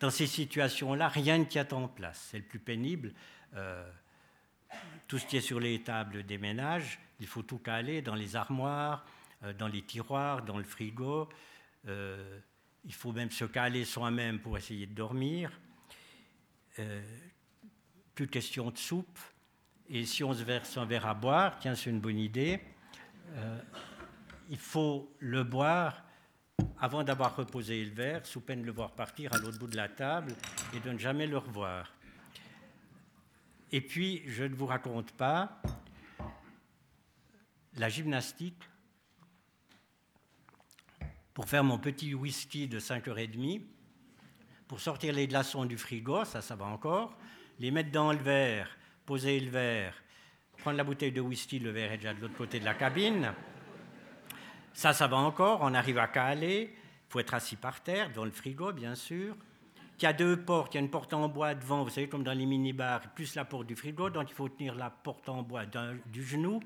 Dans 0.00 0.10
ces 0.10 0.26
situations-là, 0.26 1.06
rien 1.06 1.38
ne 1.38 1.44
tient 1.44 1.68
en 1.70 1.86
place. 1.86 2.26
C'est 2.32 2.38
le 2.38 2.42
plus 2.42 2.58
pénible. 2.58 3.12
Euh, 3.54 3.88
tout 5.06 5.18
ce 5.18 5.26
qui 5.26 5.36
est 5.36 5.40
sur 5.40 5.60
les 5.60 5.80
tables 5.84 6.24
des 6.24 6.38
ménages, 6.38 6.98
il 7.20 7.26
faut 7.28 7.42
tout 7.42 7.58
caler 7.58 8.02
dans 8.02 8.16
les 8.16 8.34
armoires, 8.34 9.06
euh, 9.44 9.52
dans 9.52 9.68
les 9.68 9.82
tiroirs, 9.82 10.42
dans 10.42 10.58
le 10.58 10.64
frigo. 10.64 11.28
Euh, 11.86 12.40
il 12.84 12.94
faut 12.94 13.12
même 13.12 13.30
se 13.30 13.44
caler 13.44 13.84
soi-même 13.84 14.40
pour 14.40 14.58
essayer 14.58 14.86
de 14.86 14.94
dormir. 14.94 15.52
Plus 18.18 18.26
question 18.26 18.70
de 18.72 18.78
soupe. 18.78 19.18
Et 19.88 20.04
si 20.04 20.24
on 20.24 20.34
se 20.34 20.42
verse 20.42 20.76
un 20.76 20.84
verre 20.84 21.06
à 21.06 21.14
boire, 21.14 21.56
tiens, 21.60 21.76
c'est 21.76 21.88
une 21.88 22.00
bonne 22.00 22.18
idée 22.18 22.60
il 24.48 24.58
faut 24.58 25.14
le 25.18 25.44
boire 25.44 26.02
avant 26.80 27.04
d'avoir 27.04 27.36
reposé 27.36 27.84
le 27.84 27.92
verre, 27.92 28.26
sous 28.26 28.40
peine 28.40 28.62
de 28.62 28.66
le 28.66 28.72
voir 28.72 28.92
partir 28.92 29.32
à 29.34 29.38
l'autre 29.38 29.58
bout 29.58 29.66
de 29.66 29.76
la 29.76 29.88
table 29.88 30.34
et 30.74 30.80
de 30.80 30.90
ne 30.90 30.98
jamais 30.98 31.26
le 31.26 31.38
revoir. 31.38 31.92
Et 33.70 33.80
puis, 33.80 34.22
je 34.26 34.44
ne 34.44 34.54
vous 34.54 34.66
raconte 34.66 35.12
pas, 35.12 35.60
la 37.76 37.88
gymnastique, 37.88 38.62
pour 41.34 41.48
faire 41.48 41.62
mon 41.62 41.78
petit 41.78 42.14
whisky 42.14 42.66
de 42.66 42.80
5h30, 42.80 43.62
pour 44.66 44.80
sortir 44.80 45.14
les 45.14 45.28
glaçons 45.28 45.66
du 45.66 45.78
frigo, 45.78 46.24
ça, 46.24 46.42
ça 46.42 46.56
va 46.56 46.66
encore, 46.66 47.16
les 47.58 47.70
mettre 47.70 47.90
dans 47.90 48.12
le 48.12 48.18
verre, 48.18 48.68
poser 49.06 49.40
le 49.40 49.50
verre, 49.50 49.94
prendre 50.58 50.76
la 50.76 50.84
bouteille 50.84 51.12
de 51.12 51.20
whisky, 51.20 51.58
le 51.58 51.70
verre 51.70 51.92
est 51.92 51.98
déjà 51.98 52.14
de 52.14 52.20
l'autre 52.20 52.36
côté 52.36 52.60
de 52.60 52.64
la 52.64 52.74
cabine, 52.74 53.32
ça, 54.78 54.92
ça 54.92 55.08
va 55.08 55.16
encore, 55.16 55.58
on 55.62 55.74
arrive 55.74 55.98
à 55.98 56.06
caler. 56.06 56.70
Il 56.72 57.10
faut 57.12 57.18
être 57.18 57.34
assis 57.34 57.56
par 57.56 57.82
terre, 57.82 58.12
dans 58.12 58.24
le 58.24 58.30
frigo, 58.30 58.72
bien 58.72 58.94
sûr. 58.94 59.34
Il 59.98 60.04
y 60.04 60.06
a 60.06 60.12
deux 60.12 60.36
portes, 60.36 60.72
il 60.72 60.76
y 60.76 60.78
a 60.78 60.82
une 60.82 60.88
porte 60.88 61.12
en 61.14 61.28
bois 61.28 61.56
devant, 61.56 61.82
vous 61.82 61.90
savez, 61.90 62.08
comme 62.08 62.22
dans 62.22 62.32
les 62.32 62.46
mini-bars, 62.46 63.00
plus 63.16 63.34
la 63.34 63.44
porte 63.44 63.66
du 63.66 63.74
frigo, 63.74 64.08
donc 64.08 64.30
il 64.30 64.34
faut 64.34 64.48
tenir 64.48 64.76
la 64.76 64.90
porte 64.90 65.28
en 65.28 65.42
bois 65.42 65.64
du 66.06 66.22
genou, 66.22 66.60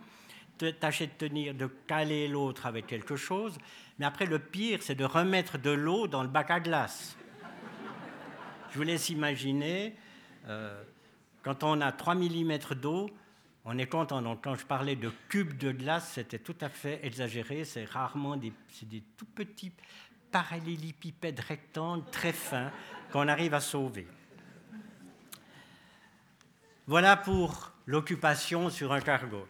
tâcher 0.78 1.06
de 1.06 1.12
tenir, 1.12 1.54
de 1.54 1.66
caler 1.86 2.28
l'autre 2.28 2.66
avec 2.66 2.86
quelque 2.86 3.16
chose. 3.16 3.56
Mais 3.98 4.04
après, 4.04 4.26
le 4.26 4.38
pire, 4.38 4.82
c'est 4.82 4.94
de 4.94 5.06
remettre 5.06 5.56
de 5.56 5.70
l'eau 5.70 6.06
dans 6.06 6.22
le 6.22 6.28
bac 6.28 6.50
à 6.50 6.60
glace. 6.60 7.16
Je 8.72 8.76
vous 8.76 8.84
laisse 8.84 9.08
imaginer, 9.08 9.96
euh, 10.46 10.82
quand 11.42 11.64
on 11.64 11.80
a 11.80 11.92
3 11.92 12.14
mm 12.14 12.58
d'eau, 12.80 13.10
on 13.64 13.78
est 13.78 13.86
content. 13.86 14.22
Donc, 14.22 14.42
quand 14.44 14.54
je 14.54 14.66
parlais 14.66 14.96
de 14.96 15.10
cubes 15.28 15.56
de 15.56 15.72
glace, 15.72 16.12
c'était 16.14 16.38
tout 16.38 16.56
à 16.60 16.68
fait 16.68 17.00
exagéré. 17.04 17.64
C'est 17.64 17.84
rarement 17.84 18.36
des, 18.36 18.52
des 18.82 19.02
tout 19.16 19.26
petits 19.26 19.72
parallélépipèdes 20.30 21.40
rectangles 21.40 22.04
très 22.10 22.32
fins 22.32 22.72
qu'on 23.12 23.28
arrive 23.28 23.54
à 23.54 23.60
sauver. 23.60 24.06
Voilà 26.86 27.16
pour 27.16 27.72
l'occupation 27.86 28.70
sur 28.70 28.92
un 28.92 29.00
cargo. 29.00 29.46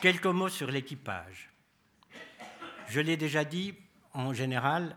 Quelques 0.00 0.26
mots 0.26 0.48
sur 0.48 0.70
l'équipage. 0.70 1.50
Je 2.88 3.00
l'ai 3.00 3.16
déjà 3.16 3.44
dit, 3.44 3.74
en 4.14 4.32
général, 4.32 4.96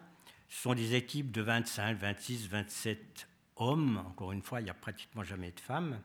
ce 0.50 0.62
sont 0.62 0.74
des 0.74 0.96
équipes 0.96 1.32
de 1.32 1.41
25, 1.41 1.98
26, 1.98 2.48
27 2.48 3.28
hommes. 3.64 4.03
Encore 4.07 4.32
une 4.32 4.41
fois, 4.41 4.61
il 4.61 4.66
n'y 4.66 4.70
a 4.70 4.76
pratiquement 4.76 5.24
jamais 5.24 5.51
de 5.51 5.59
femmes 5.59 5.99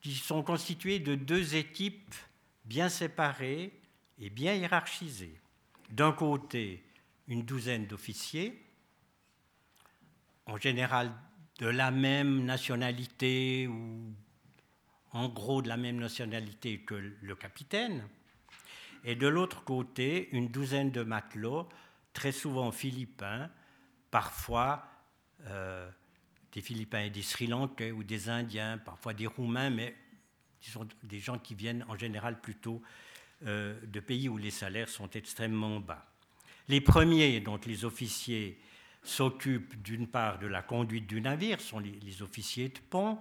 qui 0.00 0.14
sont 0.14 0.42
constitués 0.42 1.00
de 1.00 1.14
deux 1.14 1.56
équipes 1.56 2.14
bien 2.64 2.88
séparées 2.88 3.72
et 4.18 4.30
bien 4.30 4.54
hiérarchisées. 4.54 5.40
D'un 5.90 6.12
côté, 6.12 6.84
une 7.28 7.42
douzaine 7.42 7.86
d'officiers, 7.86 8.62
en 10.46 10.56
général 10.58 11.12
de 11.58 11.66
la 11.66 11.90
même 11.90 12.44
nationalité 12.44 13.66
ou 13.66 14.12
en 15.12 15.28
gros 15.28 15.62
de 15.62 15.68
la 15.68 15.76
même 15.76 15.96
nationalité 15.96 16.80
que 16.80 16.94
le 16.94 17.34
capitaine, 17.34 18.06
et 19.04 19.14
de 19.14 19.26
l'autre 19.26 19.64
côté, 19.64 20.28
une 20.32 20.48
douzaine 20.48 20.90
de 20.90 21.02
matelots, 21.02 21.68
très 22.12 22.32
souvent 22.32 22.70
philippins, 22.72 23.50
parfois 24.10 24.84
euh, 25.46 25.90
des 26.56 26.62
Philippins 26.62 27.00
et 27.00 27.10
des 27.10 27.20
Sri 27.20 27.48
Lankais 27.48 27.90
ou 27.90 28.02
des 28.02 28.30
Indiens, 28.30 28.78
parfois 28.78 29.12
des 29.12 29.26
Roumains, 29.26 29.68
mais 29.68 29.94
qui 30.58 30.70
sont 30.70 30.88
des 31.02 31.20
gens 31.20 31.38
qui 31.38 31.54
viennent 31.54 31.84
en 31.86 31.98
général 31.98 32.40
plutôt 32.40 32.80
euh, 33.46 33.78
de 33.82 34.00
pays 34.00 34.30
où 34.30 34.38
les 34.38 34.50
salaires 34.50 34.88
sont 34.88 35.10
extrêmement 35.10 35.80
bas. 35.80 36.10
Les 36.68 36.80
premiers, 36.80 37.40
donc 37.40 37.66
les 37.66 37.84
officiers, 37.84 38.58
s'occupent 39.02 39.82
d'une 39.82 40.06
part 40.06 40.38
de 40.38 40.46
la 40.46 40.62
conduite 40.62 41.06
du 41.06 41.20
navire, 41.20 41.60
sont 41.60 41.78
les, 41.78 42.22
officiers 42.22 42.70
de 42.70 42.78
pont, 42.88 43.18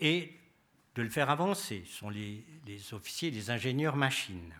et 0.00 0.32
de 0.96 1.02
le 1.02 1.08
faire 1.08 1.30
avancer, 1.30 1.84
sont 1.86 2.10
les, 2.10 2.44
officiers, 2.90 3.30
les 3.30 3.50
ingénieurs 3.50 3.94
machines. 3.94 4.52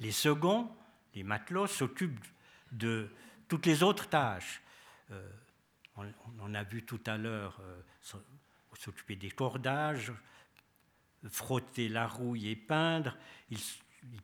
Les 0.00 0.12
seconds, 0.12 0.74
les 1.14 1.24
matelots, 1.24 1.66
s'occupent 1.66 2.24
de 2.72 3.10
toutes 3.48 3.66
les 3.66 3.82
autres 3.82 4.08
tâches. 4.08 4.62
Euh, 5.10 5.28
on, 5.96 6.54
a 6.54 6.62
vu 6.64 6.84
tout 6.84 7.00
à 7.06 7.16
l'heure 7.16 7.60
euh, 7.62 7.80
s'occuper 8.72 9.16
des 9.16 9.30
cordages, 9.30 10.12
frotter 11.28 11.88
la 11.88 12.06
rouille 12.06 12.48
et 12.48 12.56
peindre. 12.56 13.16
Ils, 13.50 13.58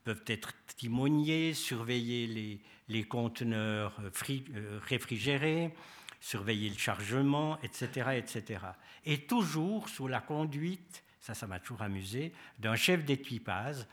peuvent 0.05 0.25
être 0.27 0.53
timoniers, 0.77 1.55
surveiller 1.55 2.61
les, 2.89 3.05
conteneurs 3.05 3.99
euh, 4.01 4.11
euh, 4.31 4.79
réfrigérés, 4.83 5.75
surveiller 6.21 6.69
le 6.69 6.77
chargement, 6.77 7.59
etc., 7.63 8.11
etc. 8.19 8.61
Et 9.07 9.27
toujours 9.27 9.89
sous 9.89 10.07
la 10.07 10.21
conduite, 10.21 11.03
ça, 11.19 11.33
ça 11.33 11.47
m'a 11.47 11.61
toujours 11.61 11.81
amusé, 11.81 12.35
d'un 12.59 12.77
chef 12.77 13.07
d'équipage, 13.07 13.87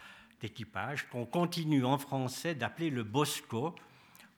qu'on 1.09 1.25
continue 1.25 1.85
en 1.85 1.97
français 1.97 2.53
d'appeler 2.53 2.89
le 2.89 3.03
Bosco, 3.03 3.73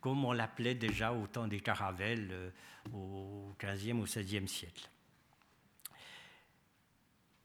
comme 0.02 0.24
on 0.26 0.34
l'appelait 0.34 0.76
déjà 0.76 1.14
au 1.14 1.26
temps 1.26 1.48
des 1.48 1.62
caravelles 1.62 2.54
au 2.94 3.54
XVe 3.60 3.96
ou 3.96 4.04
XVIe 4.04 4.48
siècle. 4.48 4.90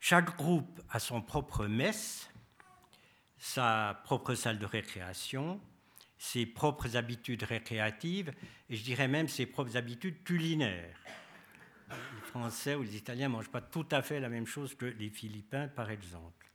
Chaque 0.01 0.37
groupe 0.37 0.81
a 0.91 0.99
son 0.99 1.23
propre 1.23 1.67
messe, 1.67 2.31
sa 3.39 4.01
propre 4.05 4.35
salle 4.35 4.59
de 4.59 4.67
récréation, 4.67 5.61
ses 6.19 6.47
propres 6.47 6.97
habitudes 6.97 7.43
récréatives 7.43 8.33
et 8.69 8.77
je 8.77 8.85
dirais 8.85 9.09
même 9.09 9.29
ses 9.29 9.47
propres 9.47 9.77
habitudes 9.77 10.23
culinaires. 10.25 10.99
Les 11.91 12.21
Français 12.23 12.75
ou 12.75 12.83
les 12.83 12.97
Italiens 12.97 13.29
ne 13.29 13.35
mangent 13.35 13.51
pas 13.51 13.61
tout 13.61 13.87
à 13.91 14.03
fait 14.03 14.21
la 14.21 14.29
même 14.29 14.47
chose 14.47 14.75
que 14.75 14.87
les 14.87 15.11
Philippins, 15.11 15.69
par 15.69 15.91
exemple. 15.91 16.51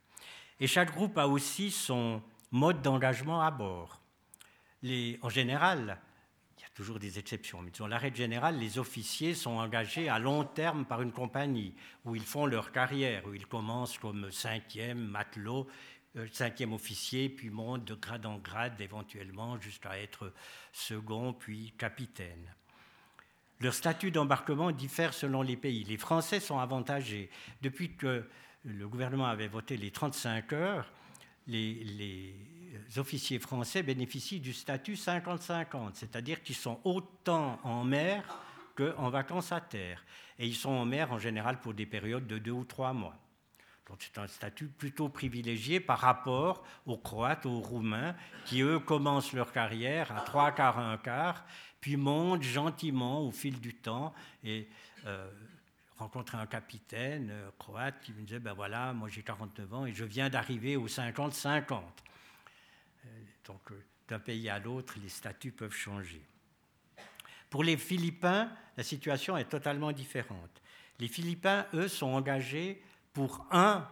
Et 0.58 0.66
chaque 0.66 0.92
groupe 0.92 1.16
a 1.18 1.26
aussi 1.26 1.70
son 1.70 2.22
mode 2.50 2.82
d'engagement 2.82 3.40
à 3.40 3.50
bord 3.50 4.00
en 5.22 5.28
général, 5.28 5.98
toujours 6.80 6.98
des 6.98 7.18
exceptions, 7.18 7.60
mais 7.60 7.70
dans 7.78 7.86
la 7.86 7.98
règle 7.98 8.16
générale, 8.16 8.58
les 8.58 8.78
officiers 8.78 9.34
sont 9.34 9.50
engagés 9.50 10.08
à 10.08 10.18
long 10.18 10.44
terme 10.44 10.86
par 10.86 11.02
une 11.02 11.12
compagnie 11.12 11.74
où 12.06 12.16
ils 12.16 12.24
font 12.24 12.46
leur 12.46 12.72
carrière, 12.72 13.26
où 13.26 13.34
ils 13.34 13.46
commencent 13.46 13.98
comme 13.98 14.32
cinquième 14.32 14.98
matelot, 14.98 15.66
euh, 16.16 16.26
cinquième 16.32 16.72
officier, 16.72 17.28
puis 17.28 17.50
montent 17.50 17.84
de 17.84 17.92
grade 17.92 18.24
en 18.24 18.38
grade 18.38 18.80
éventuellement 18.80 19.60
jusqu'à 19.60 19.98
être 19.98 20.32
second, 20.72 21.34
puis 21.34 21.74
capitaine. 21.76 22.50
Leur 23.60 23.74
statut 23.74 24.10
d'embarquement 24.10 24.72
diffère 24.72 25.12
selon 25.12 25.42
les 25.42 25.58
pays. 25.58 25.84
Les 25.84 25.98
Français 25.98 26.40
sont 26.40 26.60
avantagés. 26.60 27.28
Depuis 27.60 27.94
que 27.94 28.26
le 28.64 28.88
gouvernement 28.88 29.26
avait 29.26 29.48
voté 29.48 29.76
les 29.76 29.90
35 29.90 30.54
heures, 30.54 30.90
les, 31.46 32.34
officiers 32.96 33.38
français 33.38 33.82
bénéficient 33.82 34.40
du 34.40 34.52
statut 34.52 34.94
50-50, 34.94 35.90
c'est-à-dire 35.94 36.42
qu'ils 36.42 36.56
sont 36.56 36.80
autant 36.84 37.58
en 37.64 37.84
mer 37.84 38.24
qu'en 38.76 39.10
vacances 39.10 39.52
à 39.52 39.60
terre. 39.60 40.04
Et 40.38 40.46
ils 40.46 40.54
sont 40.54 40.70
en 40.70 40.84
mer 40.84 41.12
en 41.12 41.18
général 41.18 41.60
pour 41.60 41.74
des 41.74 41.86
périodes 41.86 42.26
de 42.26 42.38
deux 42.38 42.52
ou 42.52 42.64
trois 42.64 42.92
mois. 42.92 43.16
Donc 43.88 43.98
c'est 44.00 44.18
un 44.18 44.28
statut 44.28 44.68
plutôt 44.68 45.08
privilégié 45.08 45.80
par 45.80 45.98
rapport 45.98 46.62
aux 46.86 46.96
Croates, 46.96 47.44
aux 47.44 47.58
Roumains, 47.58 48.14
qui 48.46 48.62
eux 48.62 48.78
commencent 48.78 49.32
leur 49.32 49.50
carrière 49.50 50.16
à 50.16 50.20
trois 50.20 50.52
quarts, 50.52 50.78
un 50.78 50.96
quart, 50.96 51.44
puis 51.80 51.96
montent 51.96 52.42
gentiment 52.42 53.26
au 53.26 53.32
fil 53.32 53.58
du 53.58 53.74
temps. 53.74 54.14
Et 54.44 54.68
euh, 55.06 55.28
rencontré 55.98 56.38
un 56.38 56.46
capitaine 56.46 57.30
euh, 57.30 57.50
croate 57.58 58.00
qui 58.02 58.12
me 58.12 58.22
disait, 58.22 58.38
ben 58.38 58.52
voilà, 58.52 58.92
moi 58.92 59.08
j'ai 59.08 59.22
49 59.22 59.74
ans 59.74 59.86
et 59.86 59.92
je 59.92 60.04
viens 60.04 60.30
d'arriver 60.30 60.76
aux 60.76 60.88
50-50. 60.88 61.80
Donc 63.50 63.72
d'un 64.06 64.20
pays 64.20 64.48
à 64.48 64.60
l'autre, 64.60 64.94
les 65.02 65.08
statuts 65.08 65.50
peuvent 65.50 65.74
changer. 65.74 66.22
Pour 67.48 67.64
les 67.64 67.76
Philippins, 67.76 68.48
la 68.76 68.84
situation 68.84 69.36
est 69.36 69.48
totalement 69.48 69.90
différente. 69.90 70.62
Les 71.00 71.08
Philippins, 71.08 71.66
eux, 71.74 71.88
sont 71.88 72.06
engagés 72.06 72.80
pour 73.12 73.44
un 73.50 73.88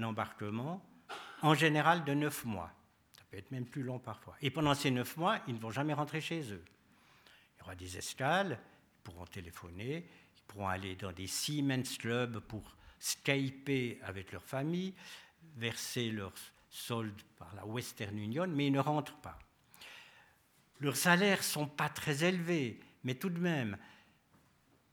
embarquement, 0.00 0.82
en 1.42 1.52
général 1.52 2.04
de 2.04 2.14
neuf 2.14 2.46
mois. 2.46 2.72
Ça 3.14 3.22
peut 3.30 3.36
être 3.36 3.50
même 3.50 3.66
plus 3.66 3.82
long 3.82 3.98
parfois. 3.98 4.34
Et 4.40 4.50
pendant 4.50 4.74
ces 4.74 4.90
neuf 4.90 5.18
mois, 5.18 5.40
ils 5.46 5.56
ne 5.56 5.60
vont 5.60 5.70
jamais 5.70 5.92
rentrer 5.92 6.22
chez 6.22 6.50
eux. 6.50 6.64
Il 7.56 7.60
y 7.60 7.62
aura 7.64 7.74
des 7.74 7.98
escales, 7.98 8.58
ils 8.58 9.02
pourront 9.02 9.26
téléphoner, 9.26 10.08
ils 10.38 10.42
pourront 10.46 10.68
aller 10.68 10.96
dans 10.96 11.12
des 11.12 11.26
Siemens 11.26 11.98
Clubs 11.98 12.38
pour 12.38 12.76
skyper 12.98 14.00
avec 14.04 14.32
leur 14.32 14.44
famille, 14.44 14.94
verser 15.56 16.10
leurs 16.10 16.32
soldes 16.72 17.22
par 17.38 17.54
la 17.54 17.66
Western 17.66 18.18
Union, 18.18 18.46
mais 18.48 18.66
ils 18.66 18.72
ne 18.72 18.80
rentrent 18.80 19.20
pas. 19.20 19.38
Leurs 20.80 20.96
salaires 20.96 21.38
ne 21.38 21.42
sont 21.42 21.66
pas 21.66 21.88
très 21.88 22.24
élevés, 22.24 22.80
mais 23.04 23.14
tout 23.14 23.28
de 23.28 23.38
même, 23.38 23.76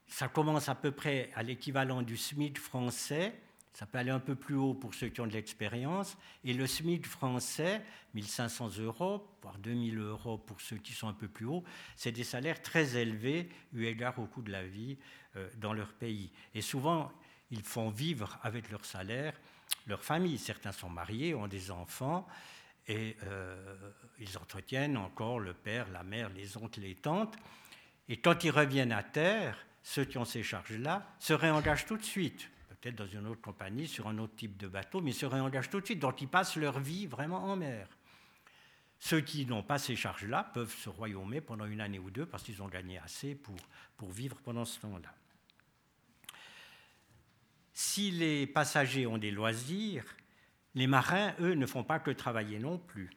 ça 0.06 0.28
commence 0.28 0.70
à 0.70 0.76
peu 0.76 0.92
près 0.92 1.32
à 1.36 1.42
l'équivalent 1.42 2.02
du 2.02 2.18
SMIC 2.18 2.60
français. 2.60 3.34
Ça 3.74 3.86
peut 3.86 3.98
aller 3.98 4.12
un 4.12 4.20
peu 4.20 4.36
plus 4.36 4.56
haut 4.56 4.74
pour 4.74 4.94
ceux 4.94 5.08
qui 5.08 5.22
ont 5.22 5.28
de 5.28 5.32
l'expérience. 5.32 6.18
Et 6.44 6.54
le 6.54 6.68
SMIC 6.68 7.06
français, 7.08 7.82
1500 8.14 8.78
euros, 8.80 9.26
voire 9.42 9.58
2000 9.60 9.98
euros 10.00 10.38
pour 10.38 10.60
ceux 10.60 10.78
qui 10.78 10.92
sont 10.92 11.08
un 11.08 11.14
peu 11.14 11.30
plus 11.30 11.46
hauts, 11.46 11.64
c'est 11.96 12.12
des 12.12 12.26
salaires 12.26 12.62
très 12.62 12.98
élevés 12.98 13.48
eu 13.72 13.86
égard 13.86 14.20
au 14.20 14.26
coût 14.26 14.42
de 14.42 14.52
la 14.52 14.66
vie 14.66 14.98
euh, 15.38 15.50
dans 15.58 15.74
leur 15.74 15.94
pays. 15.94 16.30
Et 16.54 16.62
souvent, 16.62 17.12
ils 17.52 17.64
font 17.64 17.90
vivre 17.90 18.38
avec 18.44 18.70
leur 18.70 18.84
salaire 18.84 19.40
leur 19.88 20.04
famille. 20.04 20.38
Certains 20.38 20.72
sont 20.72 20.90
mariés, 20.90 21.34
ont 21.34 21.48
des 21.48 21.72
enfants, 21.72 22.28
et 22.88 23.18
euh, 23.24 23.76
ils 24.20 24.38
entretiennent 24.38 24.98
encore 24.98 25.40
le 25.40 25.54
père, 25.54 25.88
la 25.92 26.04
mère, 26.04 26.30
les 26.30 26.58
oncles, 26.58 26.82
les 26.82 26.96
tantes. 26.96 27.36
Et 28.08 28.18
quand 28.18 28.44
ils 28.44 28.52
reviennent 28.52 28.92
à 28.92 29.04
terre, 29.04 29.58
ceux 29.84 30.06
qui 30.06 30.18
ont 30.18 30.26
ces 30.26 30.44
charges-là 30.44 31.06
se 31.20 31.34
réengagent 31.34 31.86
tout 31.86 31.98
de 31.98 32.04
suite, 32.04 32.50
peut-être 32.70 32.96
dans 32.96 33.08
une 33.08 33.28
autre 33.28 33.42
compagnie, 33.42 33.88
sur 33.88 34.08
un 34.08 34.18
autre 34.18 34.36
type 34.36 34.58
de 34.58 34.68
bateau, 34.68 35.02
mais 35.02 35.12
se 35.12 35.26
réengagent 35.26 35.70
tout 35.70 35.80
de 35.80 35.86
suite. 35.86 36.00
Donc 36.00 36.22
ils 36.22 36.28
passent 36.28 36.56
leur 36.56 36.80
vie 36.80 37.06
vraiment 37.06 37.44
en 37.44 37.56
mer. 37.56 37.88
Ceux 39.00 39.22
qui 39.22 39.46
n'ont 39.46 39.64
pas 39.64 39.78
ces 39.78 39.96
charges-là 39.96 40.52
peuvent 40.54 40.76
se 40.76 40.90
royaumer 40.90 41.40
pendant 41.40 41.66
une 41.66 41.80
année 41.80 42.00
ou 42.00 42.12
deux 42.12 42.26
parce 42.26 42.44
qu'ils 42.44 42.62
ont 42.62 42.68
gagné 42.68 43.00
assez 43.00 43.34
pour, 43.34 43.56
pour 43.96 44.12
vivre 44.12 44.38
pendant 44.44 44.66
ce 44.66 44.80
temps-là. 44.82 45.14
Si 47.82 48.12
les 48.12 48.46
passagers 48.46 49.08
ont 49.08 49.18
des 49.18 49.32
loisirs, 49.32 50.04
les 50.76 50.86
marins, 50.86 51.34
eux, 51.40 51.54
ne 51.54 51.66
font 51.66 51.86
pas 51.86 51.98
que 52.00 52.12
travailler 52.12 52.60
non 52.60 52.78
plus. 52.78 53.10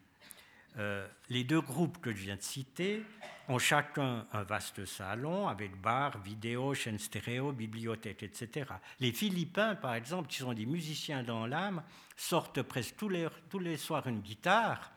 Euh, 0.78 1.04
les 1.28 1.42
deux 1.42 1.60
groupes 1.60 2.00
que 2.00 2.12
je 2.12 2.22
viens 2.22 2.36
de 2.36 2.42
citer 2.42 3.02
ont 3.48 3.58
chacun 3.58 4.24
un 4.32 4.44
vaste 4.44 4.84
salon 4.84 5.48
avec 5.48 5.74
bar, 5.80 6.16
vidéo, 6.22 6.74
chaîne 6.74 7.00
stéréo, 7.00 7.50
bibliothèque, 7.50 8.22
etc. 8.22 8.70
Les 9.00 9.10
Philippins, 9.10 9.74
par 9.74 9.96
exemple, 9.96 10.28
qui 10.28 10.36
sont 10.36 10.52
des 10.52 10.66
musiciens 10.66 11.24
dans 11.24 11.48
l'âme, 11.48 11.82
sortent 12.16 12.62
presque 12.62 12.94
tous 12.96 13.08
les, 13.08 13.26
tous 13.50 13.58
les 13.58 13.76
soirs 13.76 14.06
une 14.06 14.20
guitare 14.20 14.92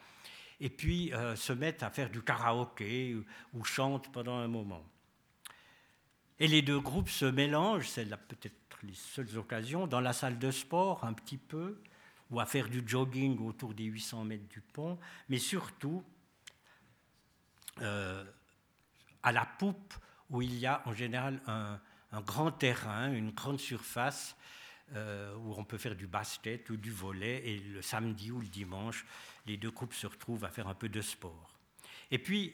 et 0.59 0.69
puis 0.69 1.11
euh, 1.11 1.35
se 1.35 1.53
mettent 1.53 1.81
à 1.81 1.89
faire 1.89 2.11
du 2.11 2.21
karaoké 2.21 3.17
ou, 3.55 3.63
chantent 3.63 4.11
pendant 4.11 4.37
un 4.37 4.47
moment. 4.47 4.85
Et 6.37 6.47
les 6.47 6.61
deux 6.61 6.79
groupes 6.79 7.09
se 7.09 7.25
mélangent, 7.25 7.87
c'est 7.87 8.05
peut-être 8.05 8.64
les 8.85 8.93
seules 8.93 9.37
occasions, 9.37 9.87
dans 9.87 10.01
la 10.01 10.13
salle 10.13 10.39
de 10.39 10.51
sport 10.51 11.03
un 11.03 11.13
petit 11.13 11.37
peu, 11.37 11.81
ou 12.31 12.39
à 12.39 12.45
faire 12.45 12.69
du 12.69 12.83
jogging 12.85 13.39
autour 13.45 13.73
des 13.73 13.83
800 13.83 14.23
mètres 14.23 14.47
du 14.47 14.61
pont, 14.61 14.97
mais 15.29 15.37
surtout 15.37 16.03
euh, 17.81 18.23
à 19.21 19.31
la 19.31 19.45
poupe 19.45 19.93
où 20.29 20.41
il 20.41 20.57
y 20.57 20.65
a 20.65 20.81
en 20.85 20.93
général 20.93 21.39
un, 21.47 21.79
grand 22.21 22.51
terrain, 22.51 23.11
une 23.11 23.31
grande 23.31 23.59
surface 23.59 24.35
euh, 24.93 25.35
où 25.35 25.53
on 25.57 25.65
peut 25.65 25.77
faire 25.77 25.95
du 25.95 26.07
basket 26.07 26.69
ou 26.69 26.77
du 26.77 26.91
volet, 26.91 27.41
et 27.45 27.59
le 27.59 27.81
samedi 27.81 28.31
ou 28.31 28.39
le 28.39 28.47
dimanche, 28.47 29.05
les 29.45 29.57
deux 29.57 29.71
groupes 29.71 29.93
se 29.93 30.07
retrouvent 30.07 30.45
à 30.45 30.49
faire 30.49 30.67
un 30.67 30.73
peu 30.73 30.89
de 30.89 31.01
sport. 31.01 31.57
Et 32.11 32.19
puis, 32.19 32.53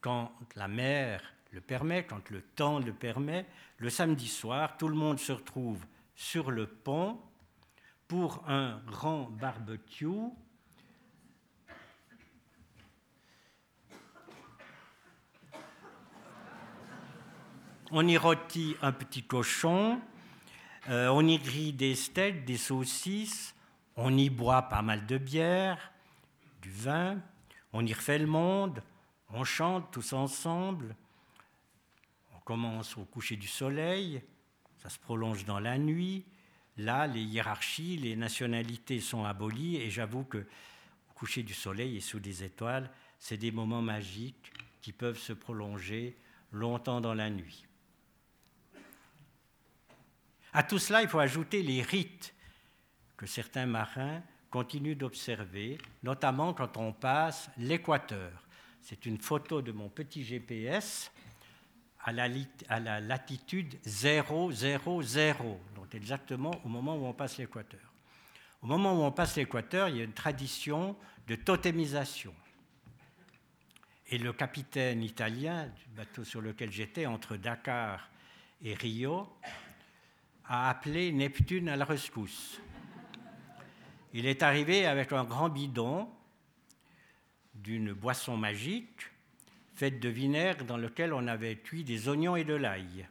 quand 0.00 0.32
la 0.56 0.68
mer 0.68 1.22
le 1.52 1.60
permet, 1.60 2.04
quand 2.04 2.30
le 2.30 2.42
temps 2.42 2.78
le 2.78 2.92
permet, 2.92 3.46
le 3.78 3.90
samedi 3.90 4.28
soir, 4.28 4.76
tout 4.76 4.88
le 4.88 4.94
monde 4.94 5.18
se 5.18 5.32
retrouve 5.32 5.84
sur 6.14 6.50
le 6.50 6.66
pont 6.66 7.18
pour 8.06 8.44
un 8.48 8.80
grand 8.86 9.30
barbecue. 9.30 10.06
On 17.92 18.06
y 18.06 18.16
rôtit 18.16 18.76
un 18.82 18.92
petit 18.92 19.24
cochon, 19.24 20.00
euh, 20.88 21.08
on 21.08 21.26
y 21.26 21.38
grille 21.38 21.72
des 21.72 21.96
steaks, 21.96 22.44
des 22.44 22.56
saucisses, 22.56 23.54
on 23.96 24.16
y 24.16 24.30
boit 24.30 24.62
pas 24.62 24.82
mal 24.82 25.06
de 25.06 25.18
bière, 25.18 25.92
du 26.62 26.70
vin, 26.70 27.18
on 27.72 27.84
y 27.84 27.92
refait 27.92 28.18
le 28.18 28.26
monde, 28.26 28.82
on 29.30 29.42
chante 29.42 29.90
tous 29.90 30.12
ensemble, 30.12 30.94
on 32.40 32.44
commence 32.44 32.96
au 32.96 33.04
coucher 33.04 33.36
du 33.36 33.46
soleil, 33.46 34.22
ça 34.78 34.88
se 34.88 34.98
prolonge 34.98 35.44
dans 35.44 35.60
la 35.60 35.78
nuit, 35.78 36.24
Là, 36.80 37.06
les 37.06 37.22
hiérarchies, 37.22 37.98
les 37.98 38.16
nationalités 38.16 39.00
sont 39.00 39.24
abolies 39.24 39.76
et 39.76 39.90
j'avoue 39.90 40.24
que 40.24 40.38
au 40.38 41.12
coucher 41.14 41.42
du 41.42 41.52
soleil 41.52 41.98
et 41.98 42.00
sous 42.00 42.20
des 42.20 42.42
étoiles, 42.42 42.90
c'est 43.18 43.36
des 43.36 43.52
moments 43.52 43.82
magiques 43.82 44.50
qui 44.80 44.92
peuvent 44.92 45.18
se 45.18 45.34
prolonger 45.34 46.16
longtemps 46.52 47.02
dans 47.02 47.12
la 47.12 47.28
nuit. 47.28 47.66
À 50.54 50.62
tout 50.62 50.78
cela, 50.78 51.02
il 51.02 51.08
faut 51.08 51.18
ajouter 51.18 51.62
les 51.62 51.82
rites 51.82 52.34
que 53.18 53.26
certains 53.26 53.66
marins 53.66 54.22
continuent 54.48 54.96
d'observer, 54.96 55.76
notamment 56.02 56.54
quand 56.54 56.78
on 56.78 56.94
passe 56.94 57.50
l'équateur. 57.58 58.48
C'est 58.80 59.04
une 59.04 59.20
photo 59.20 59.60
de 59.60 59.70
mon 59.70 59.90
petit 59.90 60.24
GPS 60.24 61.12
à 62.04 62.12
la, 62.12 63.00
latitude 63.00 63.78
000, 63.84 64.26
donc 65.74 65.94
exactement 65.94 66.52
au 66.64 66.68
moment 66.68 66.96
où 66.96 67.04
on 67.04 67.12
passe 67.12 67.38
l'équateur. 67.38 67.80
Au 68.62 68.66
moment 68.66 68.94
où 68.94 69.02
on 69.02 69.12
passe 69.12 69.36
l'équateur, 69.36 69.88
il 69.88 69.96
y 69.96 70.00
a 70.00 70.04
une 70.04 70.12
tradition 70.12 70.96
de 71.26 71.34
totémisation. 71.34 72.34
Et 74.08 74.18
le 74.18 74.32
capitaine 74.32 75.02
italien 75.02 75.66
du 75.66 75.86
bateau 75.94 76.24
sur 76.24 76.40
lequel 76.40 76.70
j'étais, 76.72 77.06
entre 77.06 77.36
Dakar 77.36 78.08
et 78.62 78.74
Rio, 78.74 79.28
a 80.46 80.68
appelé 80.68 81.12
Neptune 81.12 81.68
à 81.68 81.76
la 81.76 81.84
rescousse. 81.84 82.60
Il 84.12 84.26
est 84.26 84.42
arrivé 84.42 84.86
avec 84.86 85.12
un 85.12 85.24
grand 85.24 85.48
bidon 85.48 86.10
d'une 87.54 87.92
boisson 87.92 88.36
magique 88.36 89.09
faite 89.80 89.98
de 89.98 90.10
vinaigre 90.10 90.66
dans 90.66 90.76
lequel 90.76 91.14
on 91.14 91.26
avait 91.26 91.56
cuit 91.56 91.84
des 91.84 92.06
oignons 92.06 92.36
et 92.36 92.44
de 92.44 92.52
l'ail. 92.52 93.08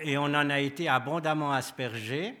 Et 0.00 0.16
on 0.16 0.24
en 0.24 0.48
a 0.48 0.60
été 0.60 0.88
abondamment 0.88 1.52
aspergé. 1.52 2.34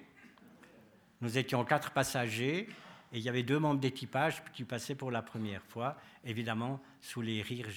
Nous 1.20 1.36
étions 1.36 1.62
quatre 1.66 1.90
passagers 1.90 2.70
et 3.12 3.18
il 3.18 3.20
y 3.20 3.28
avait 3.28 3.42
deux 3.42 3.58
membres 3.58 3.80
d'équipage 3.80 4.42
qui 4.54 4.64
passaient 4.64 4.94
pour 4.94 5.10
la 5.10 5.20
première 5.20 5.62
fois, 5.62 5.98
évidemment 6.24 6.80
sous 7.02 7.20
les 7.20 7.42
rires, 7.42 7.68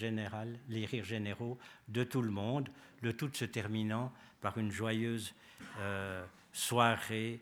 les 0.69 0.85
rires 0.85 1.03
généraux 1.03 1.57
de 1.89 2.05
tout 2.05 2.21
le 2.21 2.31
monde, 2.31 2.69
le 3.01 3.11
tout 3.11 3.29
se 3.33 3.43
terminant 3.43 4.13
par 4.39 4.57
une 4.57 4.71
joyeuse 4.71 5.33
euh, 5.79 6.25
soirée 6.53 7.41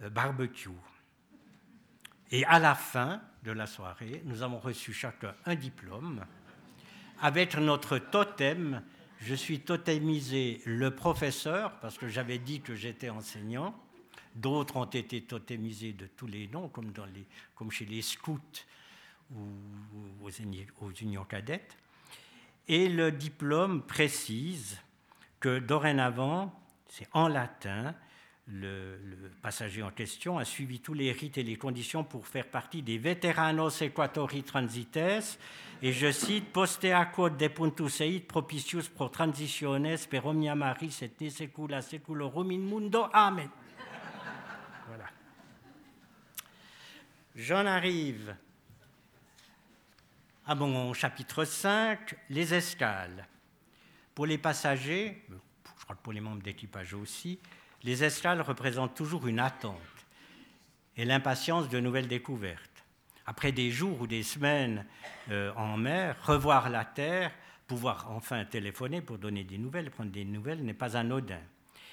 euh, 0.00 0.08
barbecue. 0.08 0.70
Et 2.30 2.44
à 2.44 2.58
la 2.58 2.74
fin 2.74 3.20
de 3.42 3.50
la 3.50 3.66
soirée, 3.66 4.22
nous 4.24 4.42
avons 4.42 4.58
reçu 4.58 4.92
chacun 4.92 5.34
un 5.46 5.56
diplôme 5.56 6.24
avec 7.20 7.56
notre 7.56 7.98
totem. 7.98 8.82
Je 9.20 9.34
suis 9.34 9.60
totémisé 9.60 10.62
le 10.64 10.94
professeur, 10.94 11.78
parce 11.80 11.98
que 11.98 12.08
j'avais 12.08 12.38
dit 12.38 12.60
que 12.60 12.74
j'étais 12.74 13.10
enseignant. 13.10 13.74
D'autres 14.34 14.76
ont 14.76 14.84
été 14.84 15.22
totémisés 15.22 15.92
de 15.92 16.06
tous 16.06 16.28
les 16.28 16.46
noms, 16.48 16.68
comme, 16.68 17.70
chez 17.70 17.84
les 17.84 18.02
scouts 18.02 18.38
ou 19.34 19.42
aux 20.80 20.92
unions 20.92 21.24
cadettes. 21.24 21.76
Et 22.68 22.88
le 22.88 23.10
diplôme 23.10 23.82
précise 23.82 24.78
que 25.40 25.58
dorénavant, 25.58 26.54
c'est 26.86 27.08
en 27.12 27.26
latin, 27.26 27.94
le, 28.52 28.98
passager 29.42 29.82
en 29.82 29.90
question 29.90 30.38
a 30.38 30.44
suivi 30.44 30.80
tous 30.80 30.94
les 30.94 31.12
rites 31.12 31.38
et 31.38 31.42
les 31.42 31.56
conditions 31.56 32.04
pour 32.04 32.26
faire 32.26 32.46
partie 32.46 32.82
des 32.82 32.98
veteranos 32.98 33.82
equatori 33.82 34.42
transites, 34.42 35.38
et 35.82 35.92
je 35.92 36.10
cite, 36.12 36.52
poste 36.52 36.86
quod 37.14 37.38
de 37.38 37.48
puntus 37.48 38.00
eit 38.02 38.20
propitius 38.20 38.88
pro 38.88 39.08
transitiones 39.08 40.06
per 40.06 40.26
omnia 40.26 40.54
maris 40.54 41.00
et 41.02 41.20
ne 41.20 41.30
secula 41.30 41.80
seculorum 41.80 42.50
in 42.52 42.58
mundo. 42.68 43.06
Amen. 43.12 43.48
Voilà. 44.88 45.06
J'en 47.34 47.64
arrive 47.64 48.36
à 50.44 50.54
mon 50.54 50.92
chapitre 50.92 51.44
5, 51.44 52.14
les 52.28 52.52
escales. 52.52 53.26
Pour 54.14 54.26
les 54.26 54.36
passagers, 54.36 55.24
je 55.30 55.84
crois 55.84 55.96
que 55.96 56.02
pour 56.02 56.12
les 56.12 56.20
membres 56.20 56.42
d'équipage 56.42 56.92
aussi, 56.92 57.38
les 57.82 58.04
escales 58.04 58.40
représentent 58.40 58.94
toujours 58.94 59.26
une 59.26 59.38
attente 59.38 59.78
et 60.96 61.04
l'impatience 61.04 61.68
de 61.68 61.80
nouvelles 61.80 62.08
découvertes. 62.08 62.68
après 63.26 63.52
des 63.52 63.70
jours 63.70 64.00
ou 64.00 64.06
des 64.06 64.22
semaines 64.22 64.84
euh, 65.30 65.52
en 65.54 65.76
mer, 65.76 66.16
revoir 66.24 66.68
la 66.68 66.84
Terre, 66.84 67.30
pouvoir 67.66 68.10
enfin 68.10 68.44
téléphoner 68.44 69.00
pour 69.00 69.18
donner 69.18 69.44
des 69.44 69.56
nouvelles, 69.56 69.90
prendre 69.90 70.10
des 70.10 70.24
nouvelles, 70.24 70.64
n'est 70.64 70.74
pas 70.74 70.96
anodin. 70.96 71.40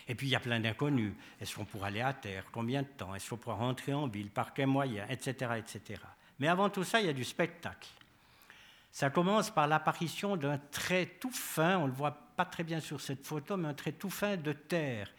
Et 0.08 0.16
puis 0.16 0.28
il 0.28 0.32
y 0.32 0.36
a 0.36 0.40
plein 0.40 0.60
d'inconnus. 0.60 1.14
Est-ce 1.40 1.56
qu'on 1.56 1.66
pourra 1.66 1.88
aller 1.88 2.02
à 2.02 2.14
terre? 2.14 2.46
Combien 2.52 2.82
de 2.82 2.88
temps? 2.88 3.14
Est-ce 3.14 3.30
qu'on 3.30 3.38
pourra 3.38 3.56
rentrer 3.56 3.94
en 3.94 4.08
ville? 4.08 4.30
Par 4.30 4.54
quels 4.54 4.68
moyens 4.68 5.06
Etc. 5.10 5.32
etc. 5.58 6.02
Mais 6.40 6.48
avant 6.48 6.70
tout 6.70 6.84
ça, 6.84 7.00
il 7.00 7.06
y 7.06 7.10
a 7.10 7.14
du 7.14 7.24
spectacle. 7.24 7.90
Ça 8.92 9.10
commence 9.10 9.52
par 9.52 9.68
l'apparition 9.68 10.38
d'un 10.38 10.58
trait 10.58 11.18
tout 11.20 11.32
fin, 11.32 11.78
on 11.78 11.84
ne 11.84 11.88
le 11.88 11.94
voit 11.94 12.18
pas 12.36 12.46
très 12.46 12.64
bien 12.64 12.80
sur 12.80 13.00
cette 13.00 13.26
photo, 13.26 13.58
mais 13.58 13.68
un 13.68 13.74
trait 13.74 13.92
tout 13.92 14.10
fin 14.10 14.38
de 14.38 14.54
terre. 14.54 15.10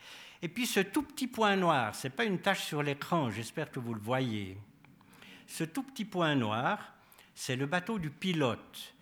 Et 0.41 0.49
puis 0.49 0.66
ce 0.66 0.80
tout 0.80 1.03
petit 1.03 1.26
point 1.26 1.57
noir, 1.57 1.95
ce 1.95 2.07
n'est 2.07 2.14
pas 2.14 2.24
une 2.24 2.41
tache 2.41 2.62
sur 2.62 2.82
l'écran, 2.82 3.30
j'espère 3.30 3.70
que 3.70 3.80
vous 3.80 3.95
le 3.95 4.01
voyez. 4.01 4.57
Ce 5.47 5.64
tout 5.64 5.82
petit 5.82 6.05
point 6.05 6.34
noir, 6.34 6.95
c'est 7.34 7.57
le 7.57 7.66
bateau 7.66 7.99
du 7.99 8.11
pilote. 8.11 8.95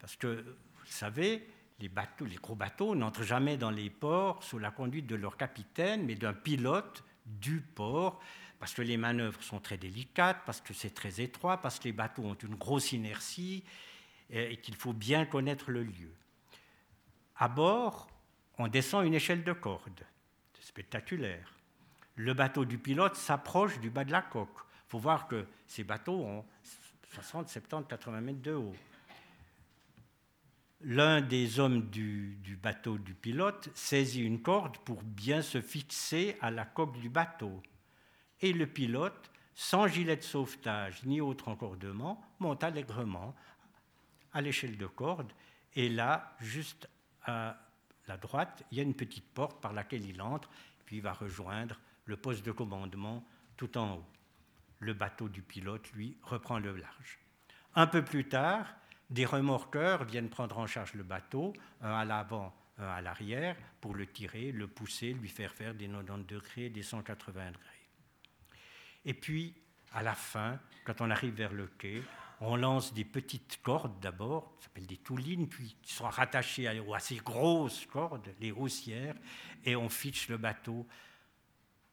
Parce 0.00 0.16
que, 0.16 0.26
vous 0.26 0.86
savez, 0.86 1.46
les, 1.78 1.88
bateaux, 1.88 2.24
les 2.24 2.36
gros 2.36 2.54
bateaux 2.54 2.94
n'entrent 2.94 3.22
jamais 3.22 3.56
dans 3.56 3.70
les 3.70 3.90
ports 3.90 4.42
sous 4.42 4.58
la 4.58 4.70
conduite 4.70 5.06
de 5.06 5.14
leur 5.14 5.36
capitaine, 5.36 6.04
mais 6.04 6.14
d'un 6.14 6.32
pilote 6.32 7.04
du 7.26 7.60
port, 7.60 8.20
parce 8.58 8.74
que 8.74 8.82
les 8.82 8.96
manœuvres 8.96 9.42
sont 9.42 9.60
très 9.60 9.76
délicates, 9.76 10.42
parce 10.46 10.60
que 10.60 10.74
c'est 10.74 10.94
très 10.94 11.20
étroit, 11.20 11.58
parce 11.58 11.78
que 11.78 11.84
les 11.84 11.92
bateaux 11.92 12.22
ont 12.22 12.34
une 12.34 12.54
grosse 12.54 12.92
inertie 12.92 13.62
et 14.30 14.56
qu'il 14.56 14.74
faut 14.74 14.92
bien 14.92 15.26
connaître 15.26 15.70
le 15.70 15.84
lieu. 15.84 16.14
À 17.36 17.48
bord, 17.48 18.08
on 18.58 18.68
descend 18.68 19.04
une 19.04 19.14
échelle 19.14 19.44
de 19.44 19.52
corde. 19.52 20.04
Spectaculaire. 20.72 21.52
Le 22.16 22.34
bateau 22.34 22.64
du 22.64 22.78
pilote 22.78 23.16
s'approche 23.16 23.78
du 23.80 23.90
bas 23.90 24.04
de 24.04 24.12
la 24.12 24.22
coque. 24.22 24.48
Il 24.86 24.90
faut 24.90 24.98
voir 24.98 25.28
que 25.28 25.46
ces 25.66 25.84
bateaux 25.84 26.20
ont 26.20 26.44
60, 27.14 27.48
70, 27.48 27.88
80 27.88 28.20
mètres 28.20 28.42
de 28.42 28.52
haut 28.52 28.74
l'un 30.84 31.20
des 31.20 31.60
hommes 31.60 31.88
du, 31.90 32.58
bateau 32.62 32.98
du 32.98 33.14
pilote 33.14 33.68
saisit 33.74 34.22
une 34.22 34.42
corde 34.42 34.78
pour 34.78 35.02
bien 35.02 35.42
se 35.42 35.60
fixer 35.60 36.36
à 36.40 36.50
la 36.50 36.64
coque 36.64 36.98
du 36.98 37.08
bateau. 37.08 37.62
Et 38.40 38.52
le 38.52 38.66
pilote, 38.66 39.30
sans 39.54 39.86
gilet 39.86 40.16
de 40.16 40.22
sauvetage 40.22 41.04
ni 41.04 41.20
autre 41.20 41.48
encordement, 41.48 42.20
monte 42.40 42.64
allègrement 42.64 43.34
à 44.32 44.40
l'échelle 44.40 44.76
de 44.76 44.86
corde. 44.86 45.32
Et 45.74 45.88
là, 45.88 46.34
juste 46.40 46.88
à 47.24 47.56
la 48.08 48.16
droite, 48.16 48.64
il 48.70 48.78
y 48.78 48.80
a 48.80 48.84
une 48.84 48.94
petite 48.94 49.28
porte 49.32 49.60
par 49.60 49.72
laquelle 49.72 50.04
il 50.04 50.20
entre, 50.20 50.50
puis 50.84 50.96
il 50.96 51.02
va 51.02 51.12
rejoindre 51.12 51.78
le 52.04 52.16
poste 52.16 52.44
de 52.44 52.52
commandement 52.52 53.24
tout 53.56 53.78
en 53.78 53.96
haut. 53.96 54.06
Le 54.80 54.94
bateau 54.94 55.28
du 55.28 55.42
pilote, 55.42 55.90
lui, 55.92 56.16
reprend 56.22 56.58
le 56.58 56.76
large. 56.76 57.20
Un 57.74 57.86
peu 57.86 58.04
plus 58.04 58.28
tard, 58.28 58.66
des 59.10 59.24
remorqueurs 59.24 60.04
viennent 60.04 60.28
prendre 60.28 60.58
en 60.58 60.66
charge 60.66 60.94
le 60.94 61.02
bateau, 61.02 61.52
un 61.80 61.92
à 61.92 62.04
l'avant, 62.04 62.54
un 62.78 62.88
à 62.88 63.00
l'arrière, 63.00 63.56
pour 63.80 63.94
le 63.94 64.06
tirer, 64.06 64.52
le 64.52 64.66
pousser, 64.66 65.12
lui 65.12 65.28
faire 65.28 65.52
faire 65.52 65.74
des 65.74 65.86
90 65.86 66.26
degrés, 66.26 66.68
des 66.70 66.82
180 66.82 67.52
degrés. 67.52 67.60
Et 69.04 69.14
puis, 69.14 69.54
à 69.92 70.02
la 70.02 70.14
fin, 70.14 70.58
quand 70.84 71.00
on 71.00 71.10
arrive 71.10 71.34
vers 71.34 71.52
le 71.52 71.66
quai, 71.66 72.02
on 72.44 72.56
lance 72.56 72.92
des 72.92 73.04
petites 73.04 73.60
cordes 73.62 74.00
d'abord, 74.00 74.52
ça 74.58 74.64
s'appelle 74.64 74.86
des 74.86 74.96
toulines, 74.96 75.48
puis 75.48 75.76
qui 75.80 75.94
sont 75.94 76.08
rattachées 76.08 76.66
à, 76.66 76.98
ces 76.98 77.16
grosses 77.16 77.86
cordes, 77.86 78.34
les 78.40 78.50
roussières, 78.50 79.14
et 79.64 79.76
on 79.76 79.88
fiche 79.88 80.28
le 80.28 80.38
bateau 80.38 80.86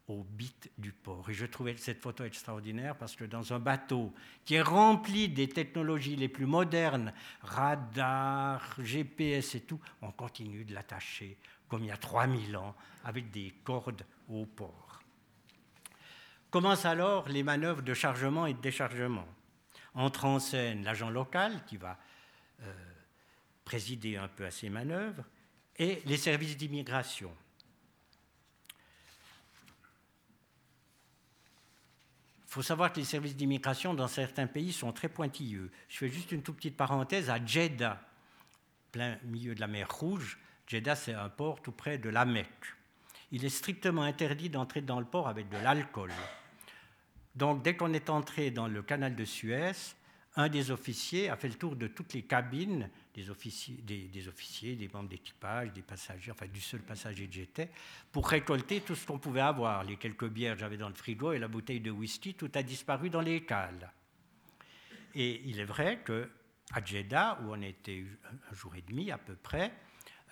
au 0.08 0.24
bit 0.24 0.70
du 0.76 0.92
port. 0.92 1.30
Et 1.30 1.34
je 1.34 1.46
trouvais 1.46 1.76
cette 1.76 2.02
photo 2.02 2.24
extraordinaire 2.24 2.96
parce 2.96 3.14
que 3.14 3.24
dans 3.24 3.52
un 3.52 3.60
bateau 3.60 4.12
qui 4.44 4.56
est 4.56 4.62
rempli 4.62 5.28
des 5.28 5.48
technologies 5.48 6.16
les 6.16 6.28
plus 6.28 6.46
modernes, 6.46 7.12
radar, 7.42 8.74
GPS 8.80 9.54
et 9.54 9.60
tout, 9.60 9.78
on 10.02 10.10
continue 10.10 10.64
de 10.64 10.74
l'attacher 10.74 11.38
comme 11.68 11.84
il 11.84 11.88
y 11.88 11.92
a 11.92 11.96
3000 11.96 12.56
ans 12.56 12.74
avec 13.04 13.30
des 13.30 13.54
cordes 13.62 14.04
au 14.28 14.46
port. 14.46 15.00
Commencent 16.50 16.86
alors 16.86 17.28
les 17.28 17.44
manœuvres 17.44 17.82
de 17.82 17.94
chargement 17.94 18.46
et 18.46 18.54
de 18.54 18.60
déchargement. 18.60 19.28
Entre 19.94 20.24
en 20.24 20.38
scène 20.38 20.84
l'agent 20.84 21.10
local 21.10 21.64
qui 21.66 21.76
va 21.76 21.98
euh, 22.62 22.72
présider 23.64 24.16
un 24.16 24.28
peu 24.28 24.44
à 24.46 24.50
ces 24.50 24.68
manœuvres 24.68 25.24
et 25.76 26.02
les 26.04 26.16
services 26.16 26.56
d'immigration. 26.56 27.34
Il 32.50 32.52
faut 32.52 32.62
savoir 32.62 32.92
que 32.92 32.98
les 32.98 33.04
services 33.04 33.36
d'immigration 33.36 33.94
dans 33.94 34.08
certains 34.08 34.48
pays 34.48 34.72
sont 34.72 34.92
très 34.92 35.08
pointilleux. 35.08 35.70
Je 35.88 35.98
fais 35.98 36.08
juste 36.08 36.32
une 36.32 36.42
toute 36.42 36.56
petite 36.56 36.76
parenthèse 36.76 37.30
à 37.30 37.44
Jeddah, 37.44 38.00
plein 38.90 39.18
milieu 39.22 39.54
de 39.54 39.60
la 39.60 39.68
mer 39.68 39.88
Rouge. 39.88 40.36
Jeddah, 40.66 40.96
c'est 40.96 41.14
un 41.14 41.28
port 41.28 41.62
tout 41.62 41.70
près 41.70 41.96
de 41.96 42.08
la 42.08 42.24
Mecque. 42.24 42.74
Il 43.30 43.44
est 43.44 43.50
strictement 43.50 44.02
interdit 44.02 44.50
d'entrer 44.50 44.80
dans 44.80 44.98
le 44.98 45.06
port 45.06 45.28
avec 45.28 45.48
de 45.48 45.58
l'alcool. 45.58 46.10
Donc, 47.34 47.62
dès 47.62 47.76
qu'on 47.76 47.92
est 47.92 48.10
entré 48.10 48.50
dans 48.50 48.66
le 48.66 48.82
canal 48.82 49.14
de 49.14 49.24
Suez, 49.24 49.72
un 50.36 50.48
des 50.48 50.70
officiers 50.70 51.28
a 51.28 51.36
fait 51.36 51.48
le 51.48 51.54
tour 51.54 51.74
de 51.76 51.88
toutes 51.88 52.12
les 52.12 52.22
cabines 52.22 52.88
des 53.14 53.30
officiers, 53.30 53.76
des, 54.76 54.88
membres 54.92 55.08
d'équipage, 55.08 55.72
des 55.72 55.82
passagers, 55.82 56.30
enfin 56.30 56.46
du 56.46 56.60
seul 56.60 56.80
passager 56.80 57.26
que 57.26 57.34
j'étais, 57.34 57.68
pour 58.12 58.28
récolter 58.28 58.80
tout 58.80 58.94
ce 58.94 59.06
qu'on 59.06 59.18
pouvait 59.18 59.40
avoir. 59.40 59.82
Les 59.84 59.96
quelques 59.96 60.28
bières 60.28 60.54
que 60.54 60.60
j'avais 60.60 60.76
dans 60.76 60.88
le 60.88 60.94
frigo 60.94 61.32
et 61.32 61.38
la 61.38 61.48
bouteille 61.48 61.80
de 61.80 61.90
whisky, 61.90 62.34
tout 62.34 62.50
a 62.54 62.62
disparu 62.62 63.10
dans 63.10 63.20
les 63.20 63.44
cales. 63.44 63.90
Et 65.14 65.42
il 65.46 65.58
est 65.58 65.64
vrai 65.64 66.02
qu'à 66.04 66.84
Jeddah, 66.84 67.40
où 67.42 67.52
on 67.52 67.62
était 67.62 68.04
un 68.50 68.54
jour 68.54 68.74
et 68.76 68.82
demi 68.82 69.10
à 69.10 69.18
peu 69.18 69.34
près, 69.34 69.72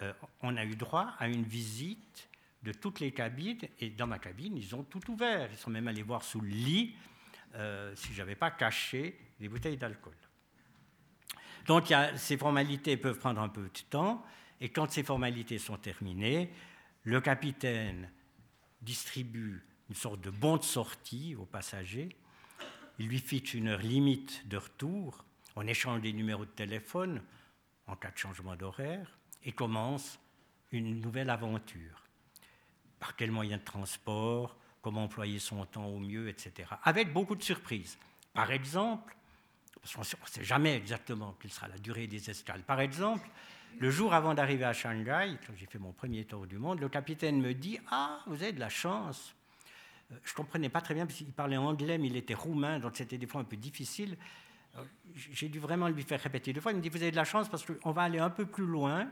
euh, 0.02 0.12
on 0.42 0.56
a 0.56 0.64
eu 0.64 0.76
droit 0.76 1.14
à 1.18 1.26
une 1.26 1.42
visite 1.42 2.28
de 2.62 2.72
toutes 2.72 3.00
les 3.00 3.12
cabines. 3.12 3.58
Et 3.80 3.90
dans 3.90 4.06
ma 4.06 4.18
cabine, 4.18 4.56
ils 4.56 4.74
ont 4.74 4.82
tout 4.82 5.10
ouvert. 5.10 5.48
Ils 5.50 5.58
sont 5.58 5.70
même 5.70 5.88
allés 5.88 6.02
voir 6.02 6.22
sous 6.22 6.40
le 6.40 6.48
lit 6.48 6.94
euh, 7.54 7.94
si 7.96 8.12
je 8.12 8.18
n'avais 8.18 8.34
pas 8.34 8.50
caché 8.50 9.18
des 9.40 9.48
bouteilles 9.48 9.76
d'alcool. 9.76 10.14
Donc 11.66 11.92
ces 12.16 12.38
formalités 12.38 12.96
peuvent 12.96 13.18
prendre 13.18 13.40
un 13.40 13.48
peu 13.48 13.64
de 13.64 13.80
temps, 13.90 14.24
et 14.60 14.70
quand 14.70 14.90
ces 14.90 15.02
formalités 15.02 15.58
sont 15.58 15.76
terminées, 15.76 16.50
le 17.04 17.20
capitaine 17.20 18.10
distribue 18.80 19.62
une 19.88 19.94
sorte 19.94 20.20
de 20.20 20.30
bon 20.30 20.56
de 20.56 20.62
sortie 20.62 21.34
aux 21.36 21.44
passagers, 21.44 22.16
il 22.98 23.08
lui 23.08 23.18
fixe 23.18 23.54
une 23.54 23.68
heure 23.68 23.82
limite 23.82 24.48
de 24.48 24.56
retour, 24.56 25.24
on 25.56 25.66
échange 25.66 26.00
des 26.00 26.12
numéros 26.12 26.46
de 26.46 26.50
téléphone 26.50 27.22
en 27.86 27.96
cas 27.96 28.10
de 28.10 28.18
changement 28.18 28.56
d'horaire, 28.56 29.18
et 29.44 29.52
commence 29.52 30.18
une 30.72 31.00
nouvelle 31.00 31.30
aventure. 31.30 32.07
Par 33.00 33.16
quel 33.16 33.30
moyen 33.30 33.58
de 33.58 33.62
transport, 33.62 34.56
comment 34.82 35.04
employer 35.04 35.38
son 35.38 35.64
temps 35.64 35.86
au 35.86 35.98
mieux, 35.98 36.28
etc. 36.28 36.70
Avec 36.84 37.12
beaucoup 37.12 37.36
de 37.36 37.42
surprises. 37.42 37.98
Par 38.34 38.50
exemple, 38.50 39.16
parce 39.80 39.94
qu'on 39.94 40.00
ne 40.00 40.28
sait 40.28 40.44
jamais 40.44 40.76
exactement 40.76 41.36
quelle 41.40 41.50
sera 41.50 41.68
la 41.68 41.78
durée 41.78 42.06
des 42.06 42.30
escales. 42.30 42.62
Par 42.62 42.80
exemple, 42.80 43.28
le 43.78 43.90
jour 43.90 44.12
avant 44.12 44.34
d'arriver 44.34 44.64
à 44.64 44.72
Shanghai, 44.72 45.36
quand 45.46 45.52
j'ai 45.56 45.66
fait 45.66 45.78
mon 45.78 45.92
premier 45.92 46.24
tour 46.24 46.46
du 46.46 46.58
monde, 46.58 46.80
le 46.80 46.88
capitaine 46.88 47.40
me 47.40 47.54
dit 47.54 47.78
Ah, 47.90 48.20
vous 48.26 48.42
avez 48.42 48.52
de 48.52 48.60
la 48.60 48.68
chance. 48.68 49.34
Euh, 50.10 50.16
je 50.24 50.32
ne 50.32 50.36
comprenais 50.36 50.68
pas 50.68 50.80
très 50.80 50.94
bien 50.94 51.06
parce 51.06 51.18
qu'il 51.18 51.32
parlait 51.32 51.56
anglais, 51.56 51.98
mais 51.98 52.08
il 52.08 52.16
était 52.16 52.34
roumain, 52.34 52.78
donc 52.78 52.96
c'était 52.96 53.18
des 53.18 53.26
fois 53.26 53.40
un 53.40 53.44
peu 53.44 53.56
difficile. 53.56 54.16
Euh, 54.76 54.82
j'ai 55.14 55.48
dû 55.48 55.58
vraiment 55.58 55.88
lui 55.88 56.02
faire 56.02 56.20
répéter 56.20 56.52
deux 56.52 56.60
fois. 56.60 56.72
Il 56.72 56.78
me 56.78 56.82
dit 56.82 56.88
Vous 56.88 57.02
avez 57.02 57.12
de 57.12 57.16
la 57.16 57.24
chance 57.24 57.48
parce 57.48 57.64
qu'on 57.64 57.92
va 57.92 58.02
aller 58.02 58.18
un 58.18 58.30
peu 58.30 58.46
plus 58.46 58.66
loin. 58.66 59.08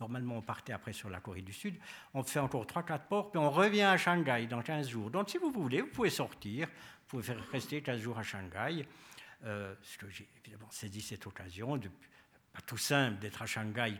Normalement, 0.00 0.36
on 0.36 0.42
partait 0.42 0.72
après 0.72 0.92
sur 0.92 1.08
la 1.08 1.20
Corée 1.20 1.42
du 1.42 1.52
Sud. 1.52 1.76
On 2.14 2.22
fait 2.22 2.38
encore 2.38 2.64
3-4 2.64 3.00
ports, 3.08 3.30
puis 3.30 3.38
on 3.38 3.50
revient 3.50 3.82
à 3.82 3.96
Shanghai 3.96 4.46
dans 4.46 4.62
15 4.62 4.88
jours. 4.88 5.10
Donc, 5.10 5.30
si 5.30 5.38
vous 5.38 5.50
voulez, 5.50 5.80
vous 5.80 5.88
pouvez 5.88 6.10
sortir. 6.10 6.68
Vous 6.68 7.20
pouvez 7.20 7.34
rester 7.52 7.82
15 7.82 8.00
jours 8.00 8.18
à 8.18 8.22
Shanghai. 8.22 8.86
Euh, 9.44 9.74
ce 9.82 9.98
que 9.98 10.08
j'ai 10.10 10.28
évidemment 10.42 10.70
saisi 10.70 11.00
cette 11.00 11.26
occasion, 11.26 11.78
pas 12.52 12.60
tout 12.66 12.76
simple 12.76 13.18
d'être 13.18 13.40
à 13.40 13.46
Shanghai 13.46 13.94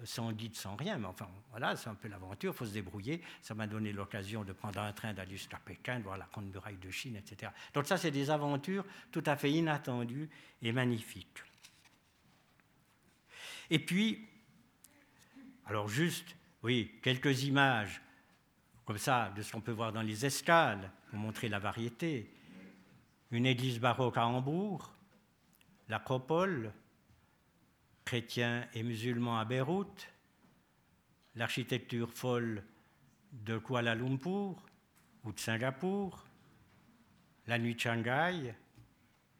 euh, 0.00 0.06
sans 0.06 0.32
guide, 0.32 0.56
sans 0.56 0.76
rien, 0.76 0.96
mais 0.96 1.06
enfin 1.06 1.28
voilà, 1.50 1.76
c'est 1.76 1.90
un 1.90 1.94
peu 1.94 2.08
l'aventure, 2.08 2.52
il 2.54 2.56
faut 2.56 2.64
se 2.64 2.72
débrouiller. 2.72 3.22
Ça 3.42 3.54
m'a 3.54 3.66
donné 3.66 3.92
l'occasion 3.92 4.44
de 4.44 4.52
prendre 4.52 4.80
un 4.80 4.92
train 4.92 5.12
d'aller 5.12 5.36
jusqu'à 5.36 5.58
Pékin, 5.58 5.98
de 5.98 6.04
voir 6.04 6.16
la 6.16 6.26
grande 6.32 6.50
muraille 6.50 6.78
de 6.78 6.90
Chine, 6.90 7.16
etc. 7.16 7.52
Donc 7.74 7.86
ça, 7.86 7.98
c'est 7.98 8.10
des 8.10 8.30
aventures 8.30 8.84
tout 9.12 9.22
à 9.26 9.36
fait 9.36 9.50
inattendues 9.50 10.30
et 10.62 10.72
magnifiques. 10.72 11.42
Et 13.70 13.78
puis, 13.78 14.26
alors 15.68 15.88
juste, 15.88 16.34
oui, 16.62 16.98
quelques 17.02 17.44
images 17.44 18.00
comme 18.86 18.96
ça 18.96 19.30
de 19.36 19.42
ce 19.42 19.52
qu'on 19.52 19.60
peut 19.60 19.72
voir 19.72 19.92
dans 19.92 20.00
les 20.00 20.24
escales 20.24 20.90
pour 21.10 21.18
montrer 21.18 21.50
la 21.50 21.58
variété. 21.58 22.32
Une 23.30 23.44
église 23.44 23.78
baroque 23.78 24.16
à 24.16 24.26
Hambourg, 24.26 24.90
l'acropole, 25.90 26.72
chrétiens 28.06 28.66
et 28.72 28.82
musulmans 28.82 29.38
à 29.38 29.44
Beyrouth, 29.44 30.08
l'architecture 31.34 32.10
folle 32.10 32.64
de 33.32 33.58
Kuala 33.58 33.94
Lumpur 33.94 34.56
ou 35.24 35.32
de 35.32 35.38
Singapour, 35.38 36.24
la 37.46 37.58
nuit 37.58 37.74
de 37.74 37.80
Shanghai, 37.80 38.54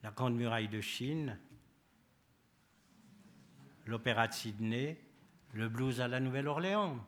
la 0.02 0.10
Grande 0.10 0.36
Muraille 0.36 0.68
de 0.68 0.82
Chine, 0.82 1.38
l'Opéra 3.86 4.28
de 4.28 4.34
Sydney, 4.34 5.00
le 5.52 5.68
blues 5.68 6.00
à 6.00 6.08
la 6.08 6.20
Nouvelle-Orléans. 6.20 6.98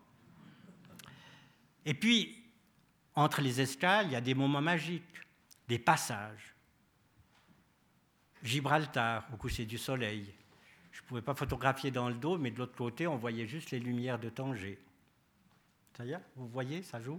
Et 1.84 1.94
puis, 1.94 2.44
entre 3.14 3.40
les 3.40 3.60
escales, 3.60 4.06
il 4.06 4.12
y 4.12 4.16
a 4.16 4.20
des 4.20 4.34
moments 4.34 4.60
magiques, 4.60 5.02
des 5.68 5.78
passages. 5.78 6.54
Gibraltar, 8.42 9.26
au 9.32 9.36
coucher 9.36 9.66
du 9.66 9.78
soleil. 9.78 10.32
Je 10.92 11.02
ne 11.02 11.06
pouvais 11.06 11.22
pas 11.22 11.34
photographier 11.34 11.90
dans 11.90 12.08
le 12.08 12.14
dos, 12.14 12.38
mais 12.38 12.50
de 12.50 12.58
l'autre 12.58 12.76
côté, 12.76 13.06
on 13.06 13.16
voyait 13.16 13.46
juste 13.46 13.70
les 13.70 13.80
lumières 13.80 14.18
de 14.18 14.28
Tanger. 14.28 14.78
Ça 15.96 16.04
y 16.04 16.12
est, 16.12 16.20
vous 16.36 16.48
voyez, 16.48 16.82
ça 16.82 17.00
joue? 17.00 17.18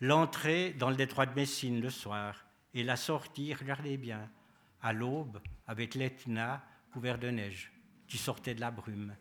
L'entrée 0.00 0.72
dans 0.72 0.90
le 0.90 0.96
détroit 0.96 1.26
de 1.26 1.34
Messine 1.34 1.80
le 1.80 1.90
soir 1.90 2.44
et 2.74 2.82
la 2.82 2.96
sortie, 2.96 3.54
regardez 3.54 3.96
bien, 3.96 4.28
à 4.82 4.92
l'aube, 4.92 5.40
avec 5.66 5.94
l'Etna 5.94 6.62
couvert 6.92 7.18
de 7.18 7.28
neige 7.28 7.72
qui 8.12 8.18
sortait 8.18 8.54
de 8.54 8.60
la 8.60 8.70
brume. 8.70 9.16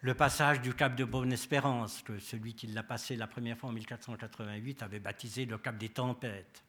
Le 0.00 0.14
passage 0.14 0.62
du 0.62 0.72
cap 0.72 0.96
de 0.96 1.04
Bonne-Espérance, 1.04 2.00
que 2.02 2.18
celui 2.18 2.54
qui 2.54 2.66
l'a 2.68 2.82
passé 2.82 3.14
la 3.14 3.26
première 3.26 3.58
fois 3.58 3.68
en 3.68 3.72
1488 3.74 4.82
avait 4.82 5.00
baptisé 5.00 5.44
le 5.44 5.58
cap 5.58 5.76
des 5.76 5.90
tempêtes. 5.90 6.64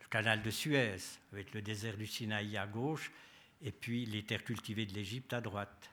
Le 0.00 0.08
canal 0.08 0.40
de 0.40 0.50
Suez, 0.50 0.96
avec 1.34 1.52
le 1.52 1.60
désert 1.60 1.98
du 1.98 2.06
Sinaï 2.06 2.56
à 2.56 2.66
gauche, 2.66 3.12
et 3.60 3.72
puis 3.72 4.06
les 4.06 4.24
terres 4.24 4.44
cultivées 4.44 4.86
de 4.86 4.94
l'Égypte 4.94 5.34
à 5.34 5.42
droite. 5.42 5.90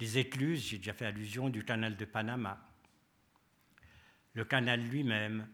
Les 0.00 0.16
écluses, 0.16 0.66
j'ai 0.66 0.78
déjà 0.78 0.94
fait 0.94 1.04
allusion, 1.04 1.50
du 1.50 1.62
canal 1.62 1.98
de 1.98 2.06
Panama. 2.06 2.58
Le 4.32 4.46
canal 4.46 4.80
lui-même. 4.80 5.46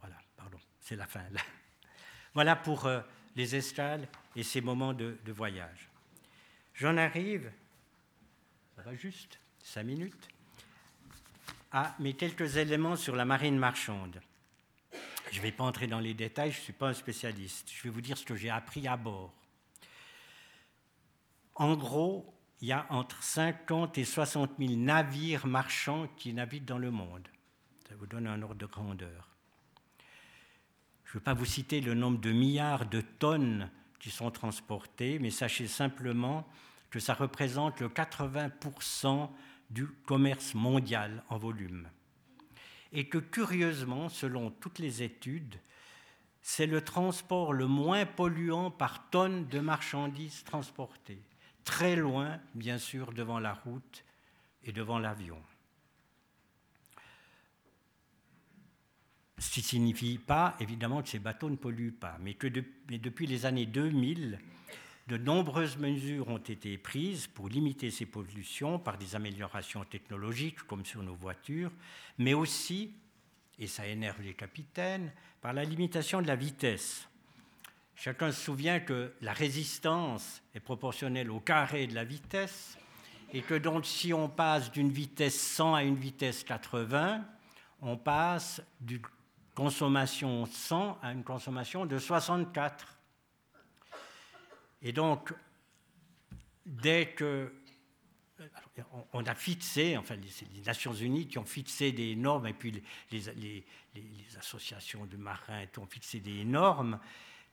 Voilà, 0.00 0.16
pardon, 0.36 0.58
c'est 0.82 0.96
la 0.96 1.06
fin. 1.06 1.22
Voilà 2.34 2.56
pour 2.56 2.86
euh, 2.86 3.00
les 3.36 3.56
escales 3.56 4.08
et 4.36 4.42
ces 4.42 4.60
moments 4.60 4.94
de, 4.94 5.18
de 5.24 5.32
voyage. 5.32 5.90
J'en 6.74 6.96
arrive, 6.96 7.50
ça 8.76 8.82
va 8.82 8.94
juste, 8.94 9.38
cinq 9.62 9.84
minutes, 9.84 10.28
à 11.72 11.94
mes 11.98 12.14
quelques 12.14 12.56
éléments 12.56 12.96
sur 12.96 13.16
la 13.16 13.24
marine 13.24 13.58
marchande. 13.58 14.20
Je 15.30 15.38
ne 15.38 15.42
vais 15.42 15.52
pas 15.52 15.64
entrer 15.64 15.86
dans 15.86 16.00
les 16.00 16.14
détails, 16.14 16.52
je 16.52 16.58
ne 16.58 16.62
suis 16.62 16.72
pas 16.72 16.88
un 16.88 16.94
spécialiste. 16.94 17.70
Je 17.74 17.82
vais 17.84 17.88
vous 17.88 18.02
dire 18.02 18.18
ce 18.18 18.24
que 18.24 18.34
j'ai 18.34 18.50
appris 18.50 18.86
à 18.86 18.96
bord. 18.96 19.32
En 21.54 21.74
gros, 21.74 22.34
il 22.60 22.68
y 22.68 22.72
a 22.72 22.86
entre 22.90 23.22
50 23.22 23.98
et 23.98 24.04
60 24.04 24.52
000 24.58 24.74
navires 24.76 25.46
marchands 25.46 26.06
qui 26.16 26.32
naviguent 26.32 26.66
dans 26.66 26.78
le 26.78 26.90
monde. 26.90 27.26
Ça 27.88 27.94
vous 27.96 28.06
donne 28.06 28.26
un 28.26 28.40
ordre 28.42 28.54
de 28.54 28.66
grandeur. 28.66 29.31
Je 31.12 31.18
ne 31.18 31.20
veux 31.20 31.24
pas 31.24 31.34
vous 31.34 31.44
citer 31.44 31.82
le 31.82 31.92
nombre 31.92 32.18
de 32.20 32.32
milliards 32.32 32.86
de 32.86 33.02
tonnes 33.02 33.68
qui 34.00 34.10
sont 34.10 34.30
transportées, 34.30 35.18
mais 35.18 35.28
sachez 35.28 35.68
simplement 35.68 36.48
que 36.88 37.00
ça 37.00 37.12
représente 37.12 37.80
le 37.80 37.90
80% 37.90 39.28
du 39.68 39.88
commerce 40.06 40.54
mondial 40.54 41.22
en 41.28 41.36
volume 41.36 41.86
et 42.94 43.10
que 43.10 43.18
curieusement, 43.18 44.08
selon 44.08 44.50
toutes 44.52 44.78
les 44.78 45.02
études, 45.02 45.60
c'est 46.40 46.66
le 46.66 46.80
transport 46.80 47.52
le 47.52 47.66
moins 47.66 48.06
polluant 48.06 48.70
par 48.70 49.10
tonne 49.10 49.46
de 49.48 49.60
marchandises 49.60 50.44
transportées, 50.44 51.20
très 51.64 51.94
loin, 51.94 52.40
bien 52.54 52.78
sûr, 52.78 53.12
devant 53.12 53.38
la 53.38 53.52
route 53.52 54.02
et 54.64 54.72
devant 54.72 54.98
l'avion. 54.98 55.42
Ce 59.42 59.50
qui 59.50 59.62
signifie 59.62 60.18
pas, 60.18 60.54
évidemment, 60.60 61.02
que 61.02 61.08
ces 61.08 61.18
bateaux 61.18 61.50
ne 61.50 61.56
polluent 61.56 61.90
pas, 61.90 62.16
mais 62.20 62.34
que 62.34 62.46
depuis 62.46 63.26
les 63.26 63.44
années 63.44 63.66
2000, 63.66 64.38
de 65.08 65.16
nombreuses 65.16 65.78
mesures 65.78 66.28
ont 66.28 66.38
été 66.38 66.78
prises 66.78 67.26
pour 67.26 67.48
limiter 67.48 67.90
ces 67.90 68.06
pollutions 68.06 68.78
par 68.78 68.98
des 68.98 69.16
améliorations 69.16 69.84
technologiques 69.84 70.62
comme 70.68 70.84
sur 70.84 71.02
nos 71.02 71.16
voitures, 71.16 71.72
mais 72.18 72.34
aussi, 72.34 72.92
et 73.58 73.66
ça 73.66 73.84
énerve 73.84 74.22
les 74.22 74.34
capitaines, 74.34 75.10
par 75.40 75.52
la 75.52 75.64
limitation 75.64 76.22
de 76.22 76.28
la 76.28 76.36
vitesse. 76.36 77.08
Chacun 77.96 78.30
se 78.30 78.40
souvient 78.40 78.78
que 78.78 79.12
la 79.22 79.32
résistance 79.32 80.40
est 80.54 80.60
proportionnelle 80.60 81.32
au 81.32 81.40
carré 81.40 81.88
de 81.88 81.96
la 81.96 82.04
vitesse 82.04 82.78
et 83.32 83.42
que 83.42 83.54
donc 83.54 83.86
si 83.86 84.14
on 84.14 84.28
passe 84.28 84.70
d'une 84.70 84.92
vitesse 84.92 85.40
100 85.40 85.74
à 85.74 85.82
une 85.82 85.96
vitesse 85.96 86.44
80, 86.44 87.24
on 87.80 87.96
passe 87.96 88.62
d'une 88.80 89.02
consommation 89.54 90.46
100 90.46 90.98
à 91.02 91.12
une 91.12 91.24
consommation 91.24 91.86
de 91.86 91.98
64. 91.98 92.98
Et 94.82 94.92
donc, 94.92 95.32
dès 96.66 97.08
que 97.08 97.52
on 99.12 99.24
a 99.24 99.34
fixé, 99.34 99.96
enfin 99.96 100.16
les, 100.16 100.62
Nations 100.62 100.94
Unies 100.94 101.28
qui 101.28 101.38
ont 101.38 101.44
fixé 101.44 101.92
des 101.92 102.16
normes, 102.16 102.46
et 102.46 102.52
puis 102.52 102.82
les, 103.10 103.64
associations 104.38 105.06
de 105.06 105.16
marins 105.16 105.66
ont 105.78 105.86
fixé 105.86 106.20
des 106.20 106.44
normes 106.44 106.98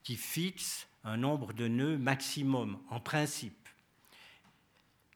qui 0.02 0.16
fixent 0.16 0.88
un 1.04 1.18
nombre 1.18 1.54
de 1.54 1.68
nœuds 1.68 1.98
maximum, 1.98 2.80
en 2.90 3.00
principe. 3.00 3.68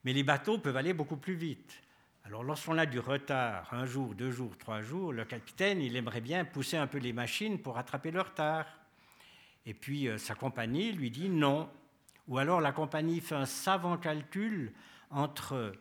Mais 0.04 0.14
les 0.14 0.24
bateaux 0.24 0.58
peuvent 0.58 0.78
aller 0.78 0.94
beaucoup 0.94 1.18
plus 1.18 1.36
vite. 1.36 1.83
Alors 2.26 2.43
lorsqu'on 2.43 2.78
a 2.78 2.86
du 2.86 2.99
retard, 2.99 3.67
un 3.74 3.86
jour, 3.86 4.15
deux 4.15 4.32
jours, 4.32 4.57
trois 4.57 4.82
jours, 4.82 5.11
le 5.11 5.26
capitaine, 5.26 5.82
il 5.82 5.97
aimerait 5.97 6.21
bien 6.21 6.45
pousser 6.45 6.78
un 6.78 6.88
peu 6.88 6.97
les 6.97 7.11
machines 7.11 7.59
pour 7.59 7.76
rattraper 7.76 8.11
le 8.11 8.21
retard. 8.21 8.65
Et 9.65 9.74
puis 9.74 10.07
euh, 10.07 10.17
sa 10.17 10.34
compagnie 10.34 10.93
lui 10.93 11.11
dit 11.11 11.28
non, 11.28 11.69
ou 12.30 12.38
alors 12.38 12.61
la 12.61 12.71
compagnie 12.71 13.19
fait 13.19 13.36
un 13.36 13.45
savant 13.45 13.97
calcul 13.97 14.71
entre 15.09 15.74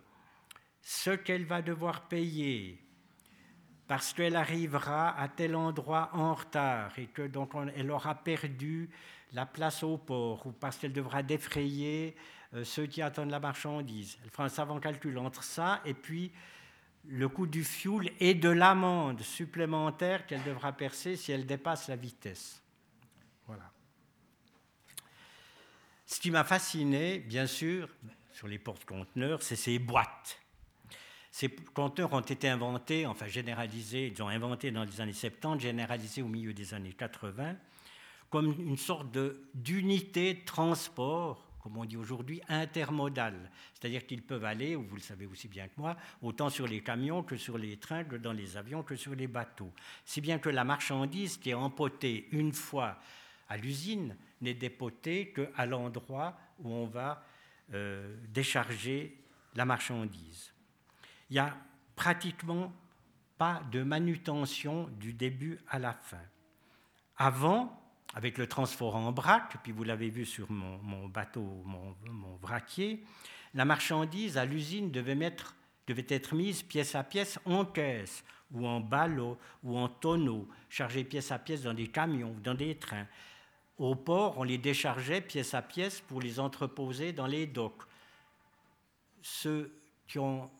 ce 0.80 1.10
qu'elle 1.10 1.44
va 1.44 1.62
devoir 1.62 2.08
payer 2.08 2.82
parce 3.86 4.12
qu'elle 4.12 4.34
arrivera 4.34 5.16
à 5.20 5.28
tel 5.28 5.54
endroit 5.54 6.10
en 6.12 6.34
retard 6.34 6.98
et 6.98 7.06
que 7.06 7.22
donc 7.22 7.52
elle 7.76 7.90
aura 7.90 8.16
perdu 8.16 8.90
la 9.32 9.46
place 9.46 9.84
au 9.84 9.96
port 9.96 10.46
ou 10.46 10.52
parce 10.52 10.76
qu'elle 10.76 10.92
devra 10.92 11.22
défrayer 11.22 12.16
ceux 12.64 12.86
qui 12.86 13.02
attendent 13.02 13.30
la 13.30 13.40
marchandise. 13.40 14.18
Elle 14.22 14.30
fera 14.30 14.44
un 14.44 14.48
savant 14.48 14.78
calcul 14.78 15.16
entre 15.18 15.42
ça 15.42 15.80
et 15.84 15.94
puis 15.94 16.32
le 17.08 17.28
coût 17.28 17.46
du 17.46 17.64
fuel 17.64 18.12
et 18.20 18.34
de 18.34 18.48
l'amende 18.48 19.20
supplémentaire 19.22 20.26
qu'elle 20.26 20.42
devra 20.44 20.72
percer 20.72 21.16
si 21.16 21.32
elle 21.32 21.46
dépasse 21.46 21.88
la 21.88 21.96
vitesse. 21.96 22.62
Voilà. 23.46 23.70
Ce 26.06 26.20
qui 26.20 26.30
m'a 26.30 26.44
fasciné, 26.44 27.18
bien 27.18 27.46
sûr, 27.46 27.88
sur 28.32 28.46
les 28.46 28.58
porte-conteneurs, 28.58 29.42
c'est 29.42 29.56
ces 29.56 29.78
boîtes. 29.78 30.38
Ces 31.30 31.48
conteneurs 31.48 32.12
ont 32.12 32.20
été 32.20 32.48
inventés, 32.48 33.06
enfin 33.06 33.26
généralisés, 33.26 34.12
ils 34.14 34.22
ont 34.22 34.28
inventé 34.28 34.70
dans 34.70 34.84
les 34.84 35.00
années 35.00 35.14
70, 35.14 35.60
généralisés 35.60 36.20
au 36.20 36.28
milieu 36.28 36.52
des 36.52 36.74
années 36.74 36.92
80, 36.92 37.56
comme 38.28 38.54
une 38.60 38.76
sorte 38.76 39.16
d'unité 39.54 40.34
de, 40.34 40.44
transport, 40.44 41.51
comme 41.62 41.76
on 41.76 41.84
dit 41.84 41.96
aujourd'hui, 41.96 42.42
intermodale. 42.48 43.50
C'est-à-dire 43.72 44.04
qu'ils 44.04 44.22
peuvent 44.22 44.44
aller, 44.44 44.74
vous 44.74 44.96
le 44.96 45.00
savez 45.00 45.26
aussi 45.26 45.46
bien 45.46 45.68
que 45.68 45.74
moi, 45.76 45.96
autant 46.20 46.50
sur 46.50 46.66
les 46.66 46.82
camions 46.82 47.22
que 47.22 47.36
sur 47.36 47.56
les 47.56 47.76
trains, 47.76 48.04
que 48.04 48.16
dans 48.16 48.32
les 48.32 48.56
avions, 48.56 48.82
que 48.82 48.96
sur 48.96 49.14
les 49.14 49.28
bateaux. 49.28 49.72
Si 50.04 50.20
bien 50.20 50.38
que 50.38 50.48
la 50.48 50.64
marchandise 50.64 51.36
qui 51.36 51.50
est 51.50 51.54
empotée 51.54 52.28
une 52.32 52.52
fois 52.52 52.98
à 53.48 53.56
l'usine 53.56 54.16
n'est 54.40 54.54
dépotée 54.54 55.32
qu'à 55.32 55.66
l'endroit 55.66 56.36
où 56.58 56.70
on 56.70 56.86
va 56.86 57.24
euh, 57.74 58.16
décharger 58.28 59.18
la 59.54 59.64
marchandise. 59.64 60.52
Il 61.30 61.34
n'y 61.34 61.38
a 61.38 61.56
pratiquement 61.94 62.72
pas 63.38 63.62
de 63.70 63.82
manutention 63.82 64.88
du 64.98 65.12
début 65.12 65.60
à 65.68 65.78
la 65.78 65.92
fin. 65.92 66.22
Avant, 67.16 67.81
avec 68.14 68.38
le 68.38 68.46
transport 68.46 68.96
en 68.96 69.12
braque, 69.12 69.56
puis 69.62 69.72
vous 69.72 69.84
l'avez 69.84 70.10
vu 70.10 70.26
sur 70.26 70.50
mon, 70.50 71.08
bateau, 71.08 71.62
mon, 71.64 71.94
mon, 72.10 72.36
vraquier, 72.36 73.02
la 73.54 73.64
marchandise 73.64 74.36
à 74.36 74.44
l'usine 74.44 74.90
devait, 74.90 75.34
devait 75.86 76.06
être 76.08 76.34
mise 76.34 76.62
pièce 76.62 76.94
à 76.94 77.04
pièce 77.04 77.38
en 77.44 77.64
caisse, 77.64 78.24
ou 78.52 78.66
en 78.66 78.80
ballot, 78.80 79.38
ou 79.62 79.78
en 79.78 79.88
tonneau, 79.88 80.46
chargée 80.68 81.04
pièce 81.04 81.32
à 81.32 81.38
pièce 81.38 81.62
dans 81.62 81.74
des 81.74 81.88
camions, 81.88 82.36
dans 82.42 82.54
des 82.54 82.76
trains. 82.76 83.06
Au 83.78 83.94
port, 83.94 84.38
on 84.38 84.42
les 84.42 84.58
déchargeait 84.58 85.22
pièce 85.22 85.54
à 85.54 85.62
pièce 85.62 86.00
pour 86.00 86.20
les 86.20 86.38
entreposer 86.38 87.12
dans 87.12 87.26
les 87.26 87.46
docks. 87.46 87.82
Ceux 89.22 89.72
qui 90.06 90.18
ont 90.18 90.50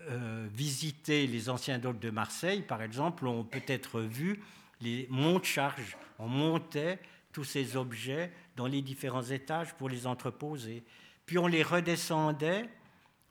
euh, 0.00 0.46
visité 0.52 1.26
les 1.26 1.48
anciens 1.48 1.78
docks 1.78 1.98
de 1.98 2.10
Marseille, 2.10 2.62
par 2.62 2.82
exemple, 2.82 3.26
ont 3.26 3.44
peut-être 3.44 4.00
vu 4.00 4.42
les 4.80 5.06
montes-charges. 5.10 5.96
On 6.18 6.28
montait 6.28 6.98
tous 7.32 7.44
ces 7.44 7.76
objets 7.76 8.32
dans 8.56 8.66
les 8.66 8.82
différents 8.82 9.22
étages 9.22 9.74
pour 9.74 9.88
les 9.88 10.06
entreposer. 10.06 10.82
Puis 11.26 11.38
on 11.38 11.46
les 11.46 11.62
redescendait 11.62 12.68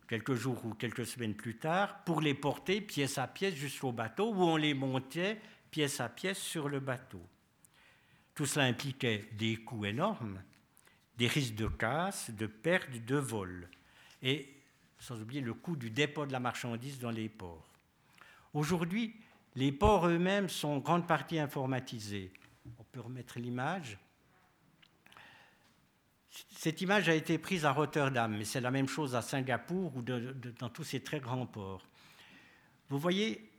quelques 0.08 0.36
jours 0.36 0.64
ou 0.66 0.74
quelques 0.74 1.06
semaines 1.06 1.36
plus 1.36 1.58
tard, 1.58 2.04
pour 2.06 2.22
les 2.22 2.34
porter 2.34 2.82
pièce 2.82 3.18
à 3.18 3.28
pièce 3.28 3.56
jusqu'au 3.56 3.92
bateau, 3.92 4.32
où 4.34 4.42
on 4.42 4.56
les 4.56 4.74
montait 4.74 5.40
pièce 5.70 6.00
à 6.00 6.10
pièce 6.10 6.40
sur 6.40 6.70
le 6.70 6.80
bateau. 6.80 7.22
Tout 8.34 8.46
cela 8.46 8.66
impliquait 8.66 9.26
des 9.34 9.58
coûts 9.58 9.86
énormes, 9.86 10.42
des 11.18 11.28
risques 11.28 11.56
de 11.56 11.68
casse, 11.68 12.32
de 12.32 12.48
perte, 12.48 12.90
de 12.92 13.18
vol, 13.18 13.68
et 14.22 14.54
sans 15.00 15.20
oublier 15.22 15.42
le 15.42 15.54
coût 15.54 15.76
du 15.76 15.90
dépôt 15.90 16.26
de 16.26 16.32
la 16.32 16.40
marchandise 16.40 17.00
dans 17.00 17.12
les 17.12 17.30
ports. 17.30 17.68
Aujourd'hui, 18.54 19.16
les 19.58 19.72
ports 19.72 20.08
eux-mêmes 20.08 20.50
sont 20.50 20.68
en 20.68 20.78
grande 20.78 21.08
partie 21.08 21.40
informatisés. 21.40 22.32
On 22.80 22.84
peut 22.84 23.02
remettre 23.02 23.40
l'image. 23.40 23.98
Cette 26.52 26.80
image 26.82 27.10
a 27.10 27.16
été 27.16 27.40
prise 27.40 27.66
à 27.66 27.72
Rotterdam, 27.72 28.36
mais 28.38 28.46
c'est 28.46 28.62
la 28.62 28.70
même 28.70 28.88
chose 28.88 29.16
à 29.16 29.24
Singapour 29.24 29.96
ou 29.96 30.04
dans 30.04 30.70
tous 30.70 30.84
ces 30.84 31.00
très 31.00 31.20
grands 31.20 31.48
ports. 31.48 31.88
Vous 32.90 33.00
voyez, 33.00 33.52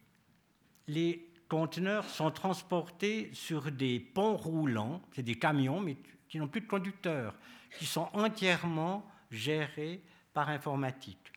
les 0.86 1.28
conteneurs 1.48 2.08
sont 2.08 2.30
transportés 2.30 3.30
sur 3.32 3.72
des 3.72 3.98
ponts 3.98 4.36
roulants, 4.36 5.02
c'est 5.16 5.24
des 5.24 5.34
camions, 5.34 5.80
mais 5.80 5.96
qui 6.28 6.38
n'ont 6.38 6.46
plus 6.46 6.60
de 6.60 6.68
conducteurs, 6.68 7.34
qui 7.76 7.86
sont 7.86 8.08
entièrement 8.12 9.04
gérés 9.32 10.00
par 10.32 10.48
informatique. 10.48 11.32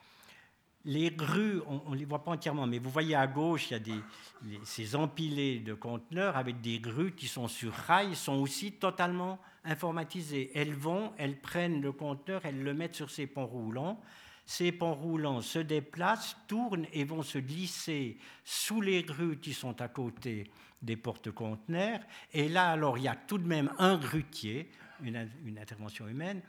Les 0.84 1.12
grues, 1.12 1.62
on 1.68 1.92
ne 1.92 1.96
les 1.96 2.06
voit 2.06 2.24
pas 2.24 2.32
entièrement, 2.32 2.66
mais 2.66 2.80
vous 2.80 2.90
voyez 2.90 3.14
à 3.14 3.28
gauche, 3.28 3.70
il 3.70 3.88
y 3.88 4.56
a 4.56 4.60
ces 4.64 4.96
empilés 4.96 5.60
de 5.60 5.76
conteneurs 5.76 6.38
avec 6.38 6.60
des 6.60 6.80
grues 6.80 7.12
qui 7.12 7.28
sont 7.28 7.48
sur 7.48 7.72
rails, 7.72 8.16
sont 8.16 8.38
aussi 8.38 8.72
totalement 8.72 9.38
informatisées. 9.64 10.52
Elles 10.56 10.74
vont, 10.74 11.14
elles 11.18 11.40
prennent 11.40 11.82
le 11.82 11.92
conteneur, 11.92 12.42
elles 12.46 12.64
le 12.64 12.74
mettent 12.74 12.96
sur 12.96 13.12
ces 13.12 13.28
ponts 13.28 13.46
roulants. 13.46 14.02
Ces 14.46 14.72
ponts 14.72 14.96
roulants 14.96 15.42
se 15.42 15.60
déplacent, 15.60 16.36
tournent 16.48 16.88
et 16.94 17.04
vont 17.04 17.22
se 17.22 17.38
glisser 17.38 18.18
sous 18.44 18.82
les 18.82 19.04
grues 19.04 19.38
qui 19.38 19.54
sont 19.54 19.80
à 19.82 19.88
côté 19.88 20.50
des 20.82 20.98
porte-conteneurs. 20.98 22.00
Et 22.34 22.50
là, 22.50 22.72
alors, 22.72 22.98
il 22.98 23.04
y 23.04 23.08
a 23.08 23.16
tout 23.16 23.38
de 23.38 23.48
même 23.48 23.72
un 23.78 23.98
grutier, 23.98 24.70
une 25.04 25.60
intervention 25.60 26.08
humaine, 26.08 26.42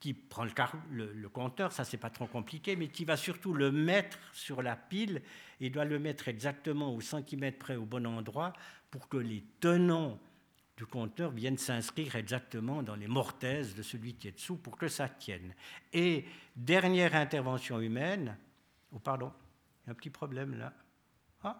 qui 0.00 0.14
prend 0.14 0.46
le, 0.90 1.28
compteur, 1.28 1.72
ça 1.72 1.84
c'est 1.84 1.96
pas 1.96 2.10
trop 2.10 2.26
compliqué, 2.26 2.76
mais 2.76 2.88
qui 2.88 3.04
va 3.04 3.16
surtout 3.16 3.54
le 3.54 3.72
mettre 3.72 4.18
sur 4.32 4.62
la 4.62 4.76
pile 4.76 5.22
et 5.60 5.70
doit 5.70 5.84
le 5.84 5.98
mettre 5.98 6.28
exactement 6.28 6.94
au 6.94 7.00
centimètre 7.00 7.58
près 7.58 7.76
au 7.76 7.84
bon 7.84 8.06
endroit 8.06 8.52
pour 8.90 9.08
que 9.08 9.16
les 9.16 9.42
tenants 9.60 10.18
du 10.76 10.84
compteur 10.84 11.30
viennent 11.30 11.56
s'inscrire 11.56 12.16
exactement 12.16 12.82
dans 12.82 12.96
les 12.96 13.08
mortaises 13.08 13.74
de 13.74 13.82
celui 13.82 14.14
qui 14.14 14.28
est 14.28 14.32
dessous 14.32 14.56
pour 14.56 14.76
que 14.76 14.88
ça 14.88 15.08
tienne. 15.08 15.54
Et 15.92 16.26
dernière 16.54 17.14
intervention 17.14 17.80
humaine, 17.80 18.36
oh 18.92 18.98
pardon, 18.98 19.32
il 19.84 19.86
y 19.86 19.90
a 19.90 19.92
un 19.92 19.94
petit 19.94 20.10
problème 20.10 20.58
là. 20.58 20.72
Ah, 21.42 21.58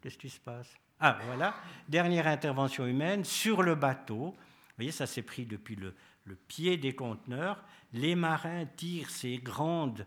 qu'est-ce 0.00 0.18
qui 0.18 0.28
se 0.28 0.40
passe? 0.40 0.74
Ah 1.00 1.18
voilà, 1.26 1.54
dernière 1.88 2.26
intervention 2.26 2.86
humaine 2.86 3.24
sur 3.24 3.62
le 3.62 3.74
bateau. 3.74 4.32
Vous 4.32 4.74
voyez, 4.76 4.92
ça 4.92 5.06
s'est 5.06 5.22
pris 5.22 5.46
depuis 5.46 5.76
le, 5.76 5.94
le 6.28 6.36
pied 6.36 6.76
des 6.76 6.94
conteneurs, 6.94 7.64
les 7.92 8.14
marins 8.14 8.66
tirent 8.66 9.10
ces 9.10 9.38
grandes 9.38 10.06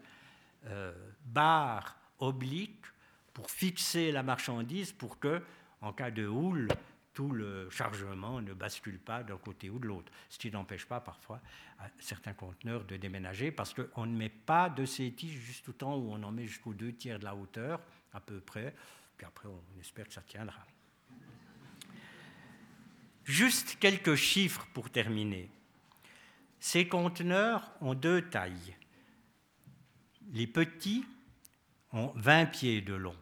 euh, 0.67 0.93
barres 1.25 1.97
obliques 2.19 2.85
pour 3.33 3.49
fixer 3.49 4.11
la 4.11 4.23
marchandise 4.23 4.91
pour 4.91 5.19
que, 5.19 5.41
en 5.81 5.91
cas 5.93 6.11
de 6.11 6.27
houle, 6.27 6.67
tout 7.13 7.31
le 7.31 7.69
chargement 7.69 8.41
ne 8.41 8.53
bascule 8.53 8.99
pas 8.99 9.23
d'un 9.23 9.37
côté 9.37 9.69
ou 9.69 9.79
de 9.79 9.87
l'autre, 9.87 10.11
ce 10.29 10.37
qui 10.37 10.49
n'empêche 10.51 10.85
pas 10.85 11.01
parfois 11.01 11.41
certains 11.99 12.33
conteneurs 12.33 12.85
de 12.85 12.95
déménager 12.95 13.51
parce 13.51 13.73
qu'on 13.73 14.05
ne 14.05 14.15
met 14.15 14.29
pas 14.29 14.69
de 14.69 14.85
ces 14.85 15.11
tiges 15.11 15.39
juste 15.39 15.67
au 15.67 15.73
temps 15.73 15.97
où 15.97 16.11
on 16.13 16.23
en 16.23 16.31
met 16.31 16.45
jusqu'aux 16.45 16.73
deux 16.73 16.93
tiers 16.93 17.19
de 17.19 17.25
la 17.25 17.35
hauteur, 17.35 17.81
à 18.13 18.19
peu 18.19 18.39
près, 18.39 18.73
puis 19.17 19.25
après 19.25 19.47
on 19.47 19.79
espère 19.79 20.07
que 20.07 20.13
ça 20.13 20.21
tiendra. 20.21 20.65
Juste 23.23 23.77
quelques 23.79 24.15
chiffres 24.15 24.67
pour 24.73 24.89
terminer. 24.89 25.49
Ces 26.61 26.87
conteneurs 26.87 27.71
ont 27.81 27.95
deux 27.95 28.21
tailles. 28.21 28.75
Les 30.31 30.45
petits 30.45 31.03
ont 31.91 32.13
20 32.15 32.45
pieds 32.45 32.81
de 32.81 32.93
long, 32.93 33.15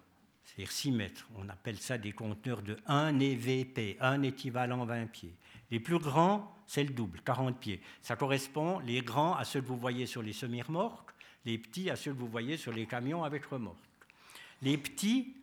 c'est-à-dire 0.44 0.72
6 0.72 0.92
mètres. 0.92 1.28
On 1.38 1.48
appelle 1.48 1.78
ça 1.78 1.98
des 1.98 2.12
conteneurs 2.12 2.62
de 2.62 2.78
1 2.86 3.18
EVP, 3.18 3.96
1 4.02 4.24
équivalent 4.24 4.86
20 4.86 5.08
pieds. 5.08 5.34
Les 5.72 5.80
plus 5.80 6.00
grands, 6.00 6.54
c'est 6.68 6.84
le 6.84 6.90
double, 6.90 7.22
40 7.22 7.58
pieds. 7.58 7.82
Ça 8.02 8.18
correspond, 8.18 8.80
les 8.80 9.02
grands, 9.02 9.36
à 9.36 9.46
ceux 9.46 9.62
que 9.62 9.68
vous 9.68 9.78
voyez 9.78 10.06
sur 10.06 10.22
les 10.22 10.34
semi-remorques, 10.34 11.12
les 11.46 11.58
petits 11.58 11.90
à 11.90 11.96
ceux 11.96 12.12
que 12.12 12.20
vous 12.20 12.28
voyez 12.28 12.58
sur 12.58 12.74
les 12.74 12.86
camions 12.88 13.24
avec 13.24 13.46
remorque. 13.46 13.78
Les 14.62 14.78
petits, 14.78 15.34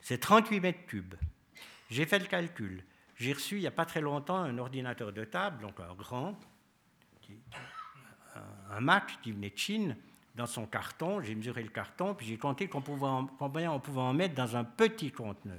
c'est 0.00 0.18
38 0.18 0.60
mètres 0.60 0.86
cubes. 0.86 1.14
J'ai 1.90 2.04
fait 2.04 2.18
le 2.18 2.26
calcul. 2.26 2.84
J'ai 3.16 3.32
reçu 3.32 3.56
il 3.56 3.60
n'y 3.60 3.66
a 3.66 3.72
pas 3.72 3.86
très 3.86 4.02
longtemps 4.02 4.36
un 4.36 4.58
ordinateur 4.58 5.14
de 5.14 5.24
table, 5.24 5.62
donc 5.62 5.80
un 5.80 5.94
grand, 5.94 6.38
un 8.70 8.80
Mac 8.80 9.18
qui 9.22 9.32
venait 9.32 9.50
de 9.50 9.58
Chine, 9.58 9.96
dans 10.34 10.46
son 10.46 10.66
carton, 10.66 11.20
j'ai 11.20 11.34
mesuré 11.34 11.62
le 11.62 11.68
carton, 11.68 12.14
puis 12.14 12.26
j'ai 12.26 12.38
compté 12.38 12.68
combien 12.68 13.28
on 13.72 13.80
pouvait 13.80 14.00
en 14.00 14.14
mettre 14.14 14.34
dans 14.34 14.56
un 14.56 14.62
petit 14.62 15.10
conteneur. 15.10 15.58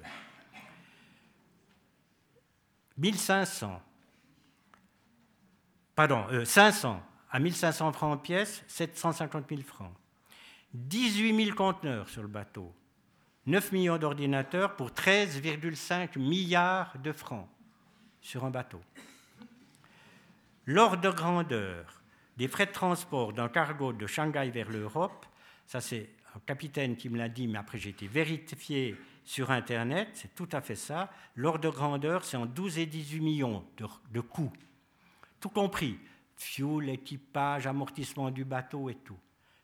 1500. 2.97 3.81
Pardon, 5.95 6.25
500 6.45 6.93
euh, 6.93 6.97
à 7.29 7.39
1500 7.39 7.91
francs 7.91 8.13
en 8.13 8.17
pièce, 8.17 8.63
750 8.67 9.49
000 9.49 9.61
francs. 9.63 9.93
18 10.73 11.45
000 11.45 11.55
conteneurs 11.57 12.07
sur 12.07 12.21
le 12.21 12.27
bateau. 12.27 12.73
9 13.47 13.71
millions 13.71 13.97
d'ordinateurs 13.97 14.75
pour 14.75 14.91
13,5 14.91 16.17
milliards 16.19 16.97
de 16.99 17.11
francs 17.11 17.47
sur 18.21 18.45
un 18.45 18.49
bateau. 18.49 18.81
L'ordre 20.65 21.01
de 21.01 21.09
grandeur 21.09 21.98
des 22.39 22.47
frais 22.47 22.67
de 22.67 22.71
transport 22.71 23.33
d'un 23.33 23.49
cargo 23.49 23.91
de 23.91 24.07
Shanghai 24.07 24.49
vers 24.49 24.69
l'Europe, 24.69 25.25
ça 25.67 25.81
c'est 25.81 26.09
un 26.33 26.39
capitaine 26.39 26.95
qui 26.95 27.09
me 27.09 27.17
l'a 27.17 27.27
dit, 27.27 27.49
mais 27.49 27.59
après 27.59 27.77
j'ai 27.77 27.89
été 27.89 28.07
vérifié 28.07 28.95
sur 29.25 29.51
Internet, 29.51 30.07
c'est 30.13 30.33
tout 30.35 30.47
à 30.53 30.61
fait 30.61 30.75
ça. 30.75 31.11
L'ordre 31.35 31.59
de 31.59 31.69
grandeur, 31.69 32.23
c'est 32.23 32.37
en 32.37 32.45
12 32.45 32.79
et 32.79 32.85
18 32.85 33.19
millions 33.19 33.65
de, 33.75 33.85
de 34.11 34.21
coûts, 34.21 34.53
tout 35.41 35.49
compris, 35.49 35.99
fuel, 36.37 36.87
équipage, 36.87 37.67
amortissement 37.67 38.31
du 38.31 38.45
bateau 38.45 38.89
et 38.89 38.95
tout. 38.95 39.19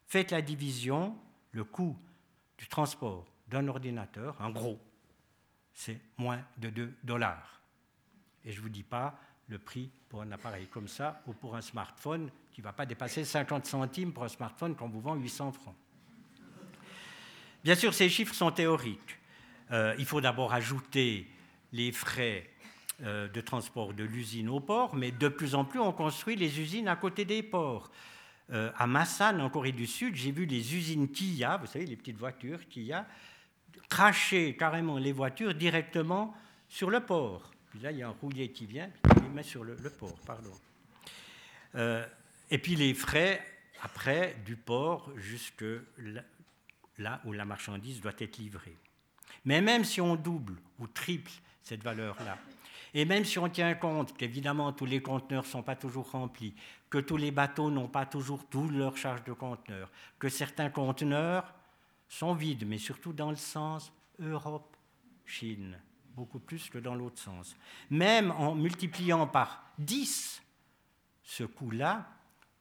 Faites 0.05 0.31
la 0.31 0.41
division, 0.41 1.17
le 1.53 1.63
coût 1.63 1.97
du 2.57 2.67
transport 2.67 3.25
d'un 3.47 3.69
ordinateur, 3.69 4.35
en 4.41 4.49
gros, 4.49 4.77
c'est 5.73 6.01
moins 6.17 6.41
de 6.57 6.69
2 6.69 6.93
dollars. 7.05 7.61
Et 8.43 8.51
je 8.51 8.57
ne 8.57 8.63
vous 8.63 8.69
dis 8.69 8.83
pas 8.83 9.17
le 9.47 9.59
prix 9.59 9.89
pour 10.09 10.21
un 10.21 10.31
appareil 10.33 10.67
comme 10.67 10.89
ça 10.89 11.21
ou 11.25 11.31
pour 11.31 11.55
un 11.55 11.61
smartphone 11.61 12.29
qui 12.55 12.61
ne 12.61 12.67
va 12.67 12.71
pas 12.71 12.85
dépasser 12.85 13.25
50 13.25 13.65
centimes 13.65 14.13
pour 14.13 14.23
un 14.23 14.29
smartphone 14.29 14.77
qu'on 14.77 14.87
vous 14.87 15.01
vend 15.01 15.15
800 15.15 15.51
francs. 15.51 15.75
Bien 17.65 17.75
sûr, 17.75 17.93
ces 17.93 18.07
chiffres 18.07 18.33
sont 18.33 18.49
théoriques. 18.49 19.19
Euh, 19.71 19.93
il 19.99 20.05
faut 20.05 20.21
d'abord 20.21 20.53
ajouter 20.53 21.27
les 21.73 21.91
frais 21.91 22.49
euh, 23.03 23.27
de 23.27 23.41
transport 23.41 23.93
de 23.93 24.05
l'usine 24.05 24.47
au 24.47 24.61
port, 24.61 24.95
mais 24.95 25.11
de 25.11 25.27
plus 25.27 25.53
en 25.53 25.65
plus, 25.65 25.81
on 25.81 25.91
construit 25.91 26.37
les 26.37 26.61
usines 26.61 26.87
à 26.87 26.95
côté 26.95 27.25
des 27.25 27.43
ports. 27.43 27.91
Euh, 28.53 28.71
à 28.77 28.87
Massan, 28.87 29.41
en 29.41 29.49
Corée 29.49 29.73
du 29.73 29.85
Sud, 29.85 30.15
j'ai 30.15 30.31
vu 30.31 30.45
les 30.45 30.75
usines 30.75 31.11
Kia, 31.11 31.57
vous 31.57 31.65
savez, 31.65 31.85
les 31.85 31.97
petites 31.97 32.17
voitures 32.17 32.65
Kia, 32.69 33.05
cracher 33.89 34.55
carrément 34.55 34.97
les 34.97 35.11
voitures 35.11 35.53
directement 35.53 36.33
sur 36.69 36.89
le 36.89 37.01
port 37.01 37.51
là, 37.81 37.91
il 37.91 37.97
y 37.97 38.03
a 38.03 38.07
un 38.07 38.15
roulier 38.21 38.49
qui 38.53 38.65
vient, 38.65 38.89
il 39.17 39.23
les 39.23 39.29
met 39.29 39.43
sur 39.43 39.65
le, 39.65 39.75
port, 39.75 40.17
pardon. 40.25 40.53
Et 42.51 42.57
puis 42.57 42.75
les 42.75 42.93
frais, 42.93 43.43
après, 43.81 44.35
du 44.45 44.55
port 44.55 45.11
jusque 45.15 45.65
là 46.97 47.21
où 47.25 47.33
la 47.33 47.45
marchandise 47.45 48.01
doit 48.01 48.13
être 48.17 48.37
livrée. 48.37 48.77
Mais 49.45 49.61
même 49.61 49.83
si 49.83 50.01
on 50.01 50.15
double 50.15 50.55
ou 50.79 50.87
triple 50.87 51.31
cette 51.61 51.83
valeur-là, 51.83 52.37
et 52.93 53.03
même 53.03 53.25
si 53.25 53.37
on 53.37 53.49
tient 53.49 53.75
compte 53.75 54.15
qu'évidemment 54.15 54.71
tous 54.71 54.85
les 54.85 55.01
conteneurs 55.01 55.43
ne 55.43 55.47
sont 55.49 55.63
pas 55.63 55.75
toujours 55.75 56.11
remplis, 56.11 56.53
que 56.89 56.97
tous 56.97 57.17
les 57.17 57.31
bateaux 57.31 57.69
n'ont 57.69 57.89
pas 57.89 58.05
toujours 58.05 58.47
toute 58.47 58.71
leur 58.71 58.95
charge 58.95 59.23
de 59.25 59.33
conteneurs, 59.33 59.91
que 60.17 60.29
certains 60.29 60.69
conteneurs 60.69 61.53
sont 62.07 62.33
vides, 62.33 62.65
mais 62.65 62.77
surtout 62.77 63.11
dans 63.11 63.31
le 63.31 63.35
sens 63.35 63.91
Europe-Chine, 64.19 65.77
beaucoup 66.15 66.39
plus 66.39 66.69
que 66.69 66.77
dans 66.77 66.95
l'autre 66.95 67.19
sens. 67.19 67.55
Même 67.89 68.31
en 68.31 68.55
multipliant 68.55 69.27
par 69.27 69.63
10 69.79 70.41
ce 71.23 71.43
coût-là, 71.43 72.07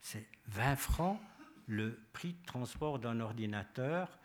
c'est 0.04 0.26
20 0.48 0.76
francs 0.76 1.18
le 1.66 1.98
prix 2.12 2.34
de 2.34 2.46
transport 2.46 2.98
d'un 2.98 3.20
ordinateur 3.20 4.18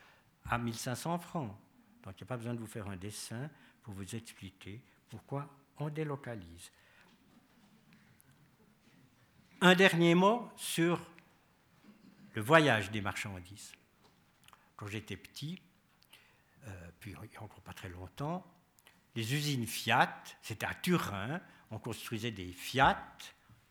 à 0.46 0.58
1500 0.58 1.20
francs. 1.20 1.56
Donc 2.04 2.20
il 2.20 2.24
n'y 2.24 2.24
a 2.24 2.26
pas 2.28 2.36
besoin 2.36 2.54
de 2.54 2.60
vous 2.60 2.68
faire 2.68 2.90
un 2.90 2.98
dessin 2.98 3.50
pour 3.82 3.94
vous 3.94 4.14
expliquer 4.14 4.82
pourquoi 5.10 5.50
on 5.78 5.90
délocalise. 5.90 6.70
Un 9.62 9.74
dernier 9.74 10.16
mot 10.16 10.50
sur 10.58 11.00
le 12.34 12.42
voyage 12.42 12.92
des 12.92 13.02
marchandises. 13.02 13.72
quand 14.76 14.88
j'étais 14.88 15.18
petit, 15.18 15.62
euh, 16.68 16.92
puis 17.00 17.12
il 17.12 17.30
n'y 17.30 17.38
a 17.38 17.44
encore 17.44 17.62
pas 17.62 17.74
très 17.74 17.90
longtemps, 17.90 18.46
les 19.16 19.34
usines 19.34 19.66
Fiat, 19.66 20.24
c'était 20.42 20.66
à 20.66 20.74
Turin, 20.74 21.40
on 21.72 21.80
construisait 21.80 22.32
des 22.32 22.52
Fiat 22.52 23.18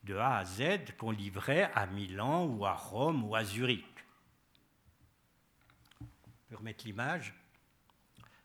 de 0.09 0.17
A 0.17 0.39
à 0.39 0.45
Z 0.45 0.97
qu'on 0.97 1.11
livrait 1.11 1.71
à 1.75 1.87
Milan 1.87 2.47
ou 2.47 2.65
à 2.65 2.73
Rome 2.73 3.25
ou 3.25 3.37
à 3.37 3.45
Zurich. 3.45 3.85
On 6.01 6.07
peut 6.49 6.57
remettre 6.57 6.87
l'image. 6.87 7.35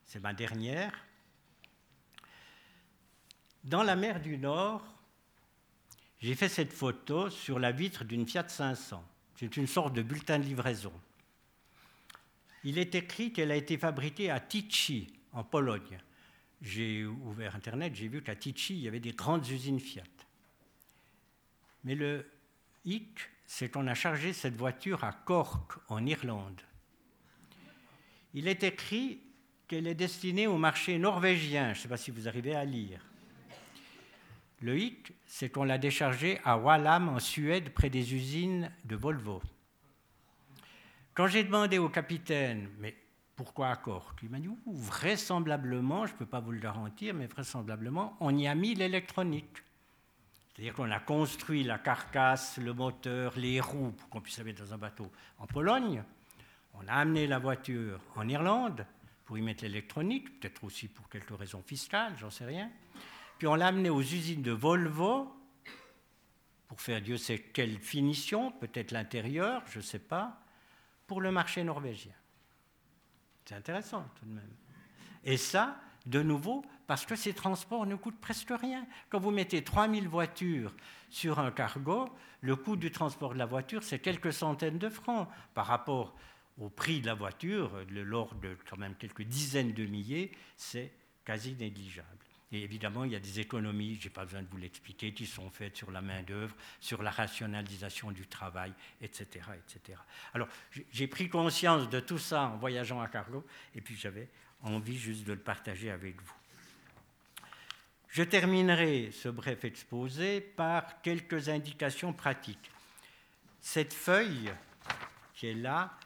C'est 0.05 0.19
ma 0.19 0.33
dernière. 0.33 0.93
Dans 3.63 3.81
la 3.81 3.95
mer 3.95 4.19
du 4.21 4.37
Nord, 4.37 4.83
j'ai 6.19 6.35
fait 6.35 6.49
cette 6.49 6.73
photo 6.73 7.29
sur 7.29 7.59
la 7.59 7.71
vitre 7.71 8.03
d'une 8.03 8.27
Fiat 8.27 8.49
500. 8.49 9.01
C'est 9.35 9.55
une 9.55 9.67
sorte 9.67 9.93
de 9.93 10.01
bulletin 10.01 10.39
de 10.39 10.43
livraison. 10.43 10.93
Il 12.65 12.77
est 12.77 12.93
écrit 12.93 13.31
qu'elle 13.31 13.51
a 13.51 13.55
été 13.55 13.77
fabriquée 13.77 14.29
à 14.29 14.41
Tichy, 14.41 15.13
en 15.31 15.45
Pologne. 15.45 15.99
J'ai 16.61 17.05
ouvert 17.05 17.55
Internet, 17.55 17.95
j'ai 17.95 18.09
vu 18.09 18.21
qu'à 18.21 18.35
Tichy, 18.35 18.75
il 18.75 18.81
y 18.81 18.87
avait 18.89 18.99
des 18.99 19.13
grandes 19.13 19.47
usines 19.47 19.79
Fiat. 19.79 20.03
Mais 21.83 21.95
le 21.95 22.25
hic, 22.85 23.19
c'est 23.45 23.69
qu'on 23.69 23.87
a 23.87 23.93
chargé 23.93 24.33
cette 24.33 24.55
voiture 24.55 25.03
à 25.03 25.11
Cork, 25.11 25.73
en 25.89 26.05
Irlande. 26.05 26.61
Il 28.33 28.47
est 28.47 28.63
écrit 28.63 29.21
qu'elle 29.67 29.87
est 29.87 29.95
destinée 29.95 30.47
au 30.47 30.57
marché 30.57 30.97
norvégien. 30.97 31.73
Je 31.73 31.79
ne 31.79 31.83
sais 31.83 31.87
pas 31.87 31.97
si 31.97 32.11
vous 32.11 32.27
arrivez 32.27 32.55
à 32.55 32.65
lire. 32.65 33.05
Le 34.61 34.79
hic, 34.79 35.13
c'est 35.25 35.49
qu'on 35.49 35.65
l'a 35.65 35.77
déchargée 35.77 36.39
à 36.45 36.57
Wallam, 36.57 37.09
en 37.09 37.19
Suède, 37.19 37.73
près 37.73 37.89
des 37.89 38.13
usines 38.13 38.71
de 38.85 38.95
Volvo. 38.95 39.41
Quand 41.13 41.27
j'ai 41.27 41.43
demandé 41.43 41.77
au 41.77 41.89
capitaine, 41.89 42.69
mais 42.79 42.95
pourquoi 43.35 43.69
à 43.69 43.75
Cork? 43.75 44.19
Il 44.23 44.29
m'a 44.29 44.39
dit, 44.39 44.49
vraisemblablement, 44.65 46.05
je 46.07 46.13
ne 46.13 46.17
peux 46.17 46.25
pas 46.25 46.39
vous 46.39 46.51
le 46.51 46.59
garantir, 46.59 47.13
mais 47.13 47.27
vraisemblablement, 47.27 48.15
on 48.19 48.35
y 48.37 48.47
a 48.47 48.55
mis 48.55 48.73
l'électronique. 48.73 49.63
C'est-à-dire 50.53 50.73
qu'on 50.73 50.91
a 50.91 50.99
construit 50.99 51.63
la 51.63 51.79
carcasse, 51.79 52.57
le 52.57 52.73
moteur, 52.73 53.37
les 53.37 53.59
roues 53.59 53.91
pour 53.91 54.09
qu'on 54.09 54.21
puisse 54.21 54.37
aller 54.39 54.53
dans 54.53 54.73
un 54.73 54.77
bateau 54.77 55.11
en 55.39 55.47
Pologne. 55.47 56.03
On 56.75 56.87
a 56.87 56.93
amené 56.93 57.25
la 57.25 57.39
voiture 57.39 57.99
en 58.15 58.27
Irlande 58.27 58.85
pour 59.25 59.37
y 59.37 59.41
mettre 59.41 59.63
l'électronique, 59.63 60.39
peut-être 60.39 60.63
aussi 60.63 60.87
pour 60.87 61.09
quelques 61.09 61.37
raisons 61.37 61.63
fiscales, 61.63 62.13
j'en 62.19 62.29
sais 62.29 62.45
rien. 62.45 62.69
Puis 63.37 63.47
on 63.47 63.55
l'a 63.55 63.67
amené 63.67 63.89
aux 63.89 64.01
usines 64.01 64.43
de 64.43 64.51
Volvo 64.51 65.35
pour 66.67 66.81
faire 66.81 67.01
Dieu 67.01 67.17
sait 67.17 67.39
quelle 67.39 67.79
finition, 67.79 68.51
peut-être 68.51 68.91
l'intérieur, 68.91 69.63
je 69.67 69.79
ne 69.79 69.83
sais 69.83 69.99
pas, 69.99 70.39
pour 71.07 71.21
le 71.21 71.31
marché 71.31 71.63
norvégien. 71.63 72.13
C'est 73.45 73.55
intéressant 73.55 74.05
tout 74.19 74.25
de 74.25 74.33
même. 74.33 74.53
Et 75.23 75.37
ça, 75.37 75.79
de 76.05 76.21
nouveau, 76.21 76.65
parce 76.87 77.05
que 77.05 77.15
ces 77.15 77.33
transports 77.33 77.85
ne 77.85 77.95
coûtent 77.95 78.19
presque 78.19 78.51
rien. 78.51 78.85
Quand 79.09 79.19
vous 79.19 79.31
mettez 79.31 79.63
3000 79.63 80.07
voitures 80.07 80.73
sur 81.09 81.39
un 81.39 81.51
cargo, 81.51 82.09
le 82.41 82.55
coût 82.55 82.75
du 82.75 82.91
transport 82.91 83.33
de 83.33 83.39
la 83.39 83.45
voiture, 83.45 83.83
c'est 83.83 83.99
quelques 83.99 84.33
centaines 84.33 84.79
de 84.79 84.89
francs 84.89 85.29
par 85.53 85.67
rapport 85.67 86.15
au 86.59 86.69
prix 86.69 87.01
de 87.01 87.07
la 87.07 87.13
voiture, 87.13 87.71
l'ordre 87.89 88.35
de 88.35 88.57
quand 88.69 88.77
même 88.77 88.95
quelques 88.95 89.23
dizaines 89.23 89.73
de 89.73 89.85
milliers, 89.85 90.31
c'est 90.57 90.91
quasi 91.25 91.55
négligeable. 91.55 92.07
Et 92.51 92.61
évidemment, 92.61 93.03
il 93.03 93.11
y 93.11 93.15
a 93.15 93.19
des 93.19 93.39
économies, 93.39 93.95
je 93.99 94.07
n'ai 94.07 94.13
pas 94.13 94.25
besoin 94.25 94.43
de 94.43 94.47
vous 94.47 94.57
l'expliquer, 94.57 95.11
qui 95.11 95.25
sont 95.25 95.49
faites 95.49 95.75
sur 95.75 95.89
la 95.89 96.03
main-d'œuvre, 96.03 96.55
sur 96.79 97.01
la 97.01 97.09
rationalisation 97.09 98.11
du 98.11 98.27
travail, 98.27 98.71
etc. 99.01 99.47
etc. 99.57 99.99
Alors, 100.35 100.47
j'ai 100.91 101.07
pris 101.07 101.29
conscience 101.29 101.89
de 101.89 101.99
tout 101.99 102.19
ça 102.19 102.43
en 102.43 102.57
voyageant 102.57 103.01
à 103.01 103.07
Carlo, 103.07 103.43
et 103.73 103.81
puis 103.81 103.95
j'avais 103.95 104.29
envie 104.63 104.97
juste 104.97 105.25
de 105.25 105.33
le 105.33 105.39
partager 105.39 105.91
avec 105.91 106.21
vous. 106.21 106.33
Je 108.09 108.23
terminerai 108.23 109.09
ce 109.11 109.29
bref 109.29 109.65
exposé 109.65 110.39
par 110.39 111.01
quelques 111.01 111.49
indications 111.49 112.13
pratiques. 112.13 112.71
Cette 113.59 113.93
feuille 113.93 114.53
qui 115.33 115.47
est 115.47 115.55
là, 115.55 115.97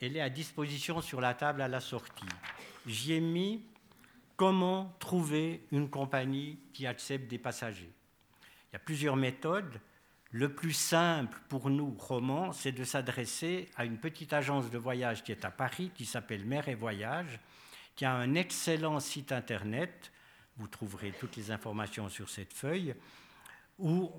elle 0.00 0.16
est 0.16 0.20
à 0.20 0.30
disposition 0.30 1.00
sur 1.00 1.20
la 1.20 1.34
table 1.34 1.60
à 1.60 1.68
la 1.68 1.80
sortie. 1.80 2.24
J'y 2.86 3.14
ai 3.14 3.20
mis 3.20 3.64
comment 4.36 4.94
trouver 5.00 5.66
une 5.72 5.90
compagnie 5.90 6.58
qui 6.72 6.86
accepte 6.86 7.28
des 7.28 7.38
passagers. 7.38 7.92
Il 8.70 8.74
y 8.74 8.76
a 8.76 8.78
plusieurs 8.78 9.16
méthodes. 9.16 9.80
Le 10.30 10.54
plus 10.54 10.72
simple 10.72 11.36
pour 11.48 11.68
nous, 11.68 11.96
romans, 11.98 12.52
c'est 12.52 12.70
de 12.70 12.84
s'adresser 12.84 13.68
à 13.76 13.84
une 13.84 13.98
petite 13.98 14.32
agence 14.32 14.70
de 14.70 14.78
voyage 14.78 15.24
qui 15.24 15.32
est 15.32 15.44
à 15.44 15.50
Paris, 15.50 15.90
qui 15.94 16.06
s'appelle 16.06 16.44
Mer 16.44 16.68
et 16.68 16.76
Voyage, 16.76 17.40
qui 18.00 18.06
a 18.06 18.14
un 18.14 18.34
excellent 18.34 18.98
site 18.98 19.30
internet. 19.30 20.10
Vous 20.56 20.68
trouverez 20.68 21.12
toutes 21.20 21.36
les 21.36 21.50
informations 21.50 22.08
sur 22.08 22.30
cette 22.30 22.54
feuille, 22.54 22.94
où 23.78 24.10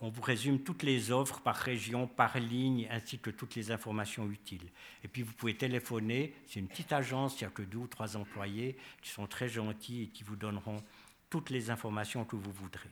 on 0.00 0.10
vous 0.10 0.20
résume 0.20 0.62
toutes 0.62 0.82
les 0.82 1.10
offres 1.10 1.40
par 1.40 1.56
région, 1.56 2.06
par 2.06 2.38
ligne, 2.38 2.86
ainsi 2.90 3.18
que 3.18 3.30
toutes 3.30 3.54
les 3.54 3.70
informations 3.70 4.30
utiles. 4.30 4.70
Et 5.02 5.08
puis 5.08 5.22
vous 5.22 5.32
pouvez 5.32 5.56
téléphoner, 5.56 6.34
c'est 6.46 6.60
une 6.60 6.68
petite 6.68 6.92
agence, 6.92 7.40
il 7.40 7.44
n'y 7.44 7.48
a 7.48 7.50
que 7.50 7.62
deux 7.62 7.78
ou 7.78 7.86
trois 7.86 8.14
employés 8.14 8.76
qui 9.00 9.08
sont 9.08 9.26
très 9.26 9.48
gentils 9.48 10.02
et 10.02 10.08
qui 10.08 10.22
vous 10.22 10.36
donneront 10.36 10.84
toutes 11.30 11.48
les 11.48 11.70
informations 11.70 12.26
que 12.26 12.36
vous 12.36 12.52
voudrez. 12.52 12.90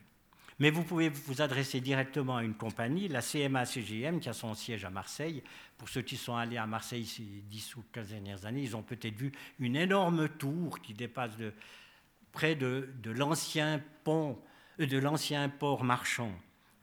Mais 0.59 0.70
vous 0.70 0.85
pouvez 0.85 1.11
vous 1.11 1.43
adresser 1.43 1.81
directement 1.81 2.37
à 2.37 2.43
une 2.43 2.55
compagnie, 2.55 3.09
la 3.09 3.20
CMA-CGM, 3.20 4.20
qui 4.20 4.28
a 4.28 4.33
son 4.33 4.55
siège 4.55 4.85
à 4.85 4.91
Marseille. 4.91 5.43
Pour 5.77 5.89
ceux 5.89 6.03
qui 6.03 6.16
sont 6.16 6.35
allés 6.35 6.57
à 6.57 6.66
Marseille 6.66 7.05
ces 7.05 7.23
10 7.23 7.77
ou 7.77 7.85
15 7.93 8.09
dernières 8.09 8.47
années, 8.47 8.62
ils 8.62 8.77
ont 8.77 8.83
peut-être 8.83 9.16
vu 9.16 9.33
une 9.59 9.77
énorme 9.77 10.28
tour 10.31 10.81
qui 10.81 10.95
dépasse 10.95 11.33
près 12.33 12.55
de, 12.55 12.89
de 13.03 13.11
l'ancien 13.11 13.83
pont, 14.05 14.39
euh, 14.81 14.87
de 14.87 14.99
l'ancien 14.99 15.49
port 15.51 15.85
marchand 15.85 16.33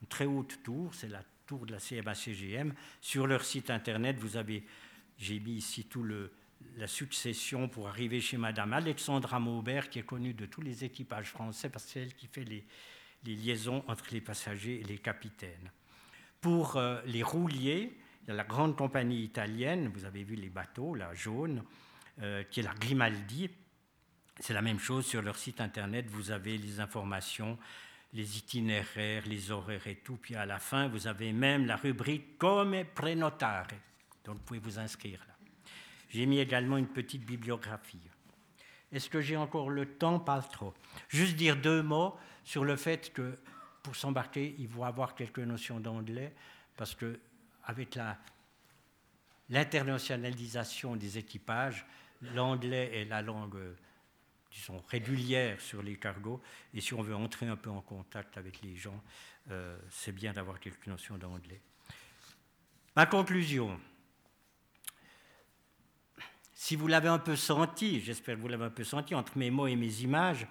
une 0.04 0.08
très 0.10 0.26
haute 0.26 0.62
tour, 0.64 0.94
c'est 0.94 1.08
la 1.08 1.24
tour 1.46 1.66
de 1.66 1.72
la 1.72 1.80
CMA-CGM. 1.80 2.74
Sur 3.00 3.26
leur 3.26 3.46
site 3.46 3.70
internet, 3.70 4.18
vous 4.20 4.36
avez, 4.36 4.66
j'ai 5.18 5.40
mis 5.40 5.54
ici 5.54 5.86
tout 5.86 6.04
le, 6.04 6.34
la 6.76 6.88
succession 6.88 7.70
pour 7.70 7.88
arriver 7.88 8.20
chez 8.20 8.36
Madame 8.36 8.74
Alexandra 8.74 9.40
Maubert, 9.40 9.90
qui 9.90 10.00
est 10.00 10.06
connue 10.06 10.34
de 10.34 10.46
tous 10.46 10.60
les 10.62 10.84
équipages 10.84 11.30
français, 11.30 11.70
parce 11.70 11.86
que 11.86 11.92
c'est 11.92 12.02
elle 12.02 12.16
qui 12.16 12.28
fait 12.28 12.44
les, 12.44 12.66
les, 13.26 13.36
liaisons 13.36 13.84
entre 13.88 14.06
les 14.12 14.22
passagers 14.22 14.82
et 14.82 14.84
les 14.84 14.98
capitaines. 14.98 15.72
Pour 16.42 16.78
euh, 16.78 17.02
les 17.06 17.24
rouliers, 17.24 17.98
il 18.24 18.28
y 18.30 18.32
a 18.32 18.36
la 18.36 18.44
grande 18.44 18.76
compagnie 18.76 19.24
italienne, 19.24 19.92
vous 19.94 20.06
avez 20.06 20.24
vu 20.24 20.36
les 20.36 20.50
bateaux, 20.50 20.96
la 20.96 21.14
jaune, 21.14 21.64
euh, 22.22 22.44
qui 22.44 22.60
est 22.60 22.64
la 22.64 22.74
Grimaldi. 22.74 23.50
C'est 24.40 24.54
la 24.54 24.62
même 24.62 24.80
chose 24.80 25.06
sur 25.06 25.22
leur 25.22 25.38
site 25.38 25.62
internet, 25.62 26.08
vous 26.10 26.32
avez 26.32 26.58
les 26.58 26.80
informations 26.80 27.58
les 28.14 28.38
itinéraires, 28.38 29.24
les 29.26 29.52
horaires 29.52 29.88
et 29.88 29.96
tout. 29.96 30.18
Puis 30.18 30.36
à 30.36 30.46
la 30.46 30.60
fin, 30.60 30.88
vous 30.88 31.08
avez 31.08 31.34
même 31.34 31.66
la 31.66 31.76
rubrique 31.76 32.38
Come 32.38 32.84
prenotare. 32.94 33.68
Donc 34.24 34.38
vous 34.38 34.44
pouvez 34.44 34.60
vous 34.60 34.80
inscrire 34.80 35.20
là. 35.28 35.34
J'ai 36.10 36.26
mis 36.28 36.40
également 36.40 36.78
une 36.78 36.88
petite 36.88 37.26
bibliographie. 37.26 38.00
Est-ce 38.92 39.10
que 39.10 39.20
j'ai 39.20 39.36
encore 39.36 39.72
le 39.72 39.88
temps? 39.88 40.20
Pas 40.20 40.42
trop. 40.44 40.76
Juste 41.10 41.36
dire 41.36 41.58
deux 41.58 41.82
mots 41.82 42.16
sur 42.44 42.66
le 42.66 42.76
fait 42.76 43.14
que 43.14 43.38
pour 43.82 43.96
s'embarquer, 43.96 44.56
il 44.60 44.68
faut 44.68 44.84
avoir 44.84 45.16
quelques 45.16 45.40
notions 45.40 45.80
d'anglais, 45.80 46.34
parce 46.78 46.96
que 46.96 47.20
avec 47.66 47.98
l'internationalisation 49.50 50.96
des 50.96 51.18
équipages, 51.18 51.86
l'anglais 52.22 53.02
est 53.02 53.06
la 53.06 53.22
langue 53.22 53.76
qui 54.50 54.60
sont 54.60 54.80
régulières 54.88 55.60
sur 55.60 55.82
les 55.82 55.98
cargos. 55.98 56.42
Et 56.74 56.82
si 56.82 56.94
on 56.94 57.02
veut 57.02 57.16
entrer 57.16 57.48
un 57.48 57.56
peu 57.56 57.70
en 57.70 57.82
contact 57.82 58.38
avec 58.38 58.62
les 58.62 58.76
gens, 58.76 59.02
euh, 59.52 59.78
c'est 59.90 60.12
bien 60.12 60.32
d'avoir 60.32 60.60
quelques 60.60 60.88
notions 60.88 61.18
d'anglais. 61.18 61.60
Ma 62.96 63.08
conclusion, 63.08 63.80
si 66.54 66.76
vous 66.76 66.88
l'avez 66.88 67.10
un 67.10 67.20
peu 67.20 67.36
senti, 67.36 68.00
j'espère 68.00 68.36
que 68.36 68.42
vous 68.42 68.48
l'avez 68.48 68.66
un 68.66 68.70
peu 68.70 68.84
senti 68.84 69.16
entre 69.16 69.38
mes 69.38 69.50
mots 69.50 69.68
et 69.68 69.76
mes 69.76 70.02
images, 70.02 70.48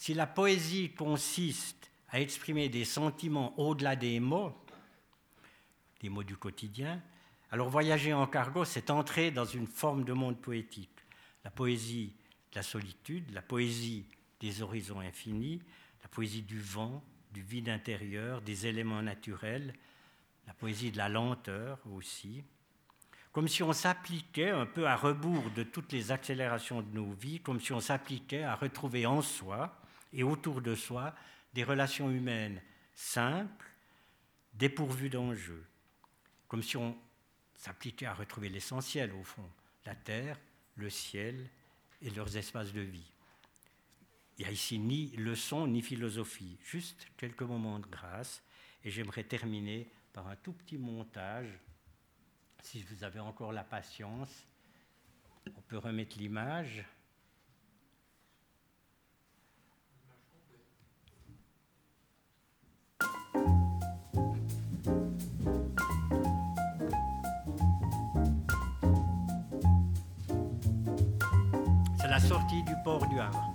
si 0.00 0.14
la 0.14 0.26
poésie 0.26 0.92
consiste 0.92 1.90
à 2.08 2.22
exprimer 2.22 2.70
des 2.70 2.86
sentiments 2.86 3.52
au-delà 3.60 3.96
des 3.96 4.18
mots, 4.18 4.56
des 6.00 6.08
mots 6.08 6.24
du 6.24 6.38
quotidien, 6.38 7.02
alors 7.50 7.68
voyager 7.68 8.14
en 8.14 8.26
cargo, 8.26 8.64
c'est 8.64 8.88
entrer 8.88 9.30
dans 9.30 9.44
une 9.44 9.66
forme 9.66 10.04
de 10.04 10.14
monde 10.14 10.40
poétique. 10.40 11.04
La 11.44 11.50
poésie 11.50 12.14
la 12.54 12.62
solitude, 12.62 13.30
la 13.34 13.42
poésie 13.42 14.06
des 14.40 14.62
horizons 14.62 15.00
infinis, 15.00 15.60
la 16.02 16.08
poésie 16.08 16.42
du 16.42 16.58
vent, 16.58 17.04
du 17.32 17.42
vide 17.42 17.68
intérieur, 17.68 18.40
des 18.40 18.66
éléments 18.66 19.02
naturels, 19.02 19.74
la 20.46 20.54
poésie 20.54 20.92
de 20.92 20.96
la 20.96 21.10
lenteur 21.10 21.78
aussi, 21.94 22.42
comme 23.32 23.48
si 23.48 23.62
on 23.62 23.74
s'appliquait 23.74 24.48
un 24.48 24.64
peu 24.64 24.86
à 24.86 24.96
rebours 24.96 25.50
de 25.54 25.62
toutes 25.62 25.92
les 25.92 26.10
accélérations 26.10 26.80
de 26.80 26.94
nos 26.94 27.12
vies, 27.12 27.40
comme 27.40 27.60
si 27.60 27.74
on 27.74 27.80
s'appliquait 27.80 28.44
à 28.44 28.54
retrouver 28.54 29.04
en 29.04 29.20
soi 29.20 29.76
et 30.12 30.22
autour 30.22 30.60
de 30.60 30.74
soi 30.74 31.14
des 31.54 31.64
relations 31.64 32.10
humaines 32.10 32.60
simples, 32.94 33.66
dépourvues 34.54 35.10
d'enjeux, 35.10 35.64
comme 36.48 36.62
si 36.62 36.76
on 36.76 36.96
s'appliquait 37.54 38.06
à 38.06 38.14
retrouver 38.14 38.48
l'essentiel 38.48 39.12
au 39.12 39.22
fond, 39.22 39.48
la 39.86 39.94
terre, 39.94 40.38
le 40.76 40.90
ciel 40.90 41.48
et 42.02 42.10
leurs 42.10 42.36
espaces 42.36 42.72
de 42.72 42.80
vie. 42.80 43.12
Il 44.38 44.44
n'y 44.44 44.48
a 44.48 44.52
ici 44.52 44.78
ni 44.78 45.10
leçon 45.16 45.66
ni 45.66 45.82
philosophie, 45.82 46.56
juste 46.64 47.06
quelques 47.18 47.42
moments 47.42 47.78
de 47.78 47.86
grâce. 47.86 48.42
Et 48.82 48.90
j'aimerais 48.90 49.24
terminer 49.24 49.92
par 50.14 50.28
un 50.28 50.36
tout 50.36 50.54
petit 50.54 50.78
montage, 50.78 51.58
si 52.62 52.82
vous 52.84 53.04
avez 53.04 53.20
encore 53.20 53.52
la 53.52 53.64
patience. 53.64 54.46
On 55.54 55.60
peut 55.60 55.76
remettre 55.76 56.16
l'image. 56.18 56.82
Sortie 72.20 72.62
du 72.64 72.74
port 72.84 73.06
du 73.08 73.18
Havre. 73.18 73.52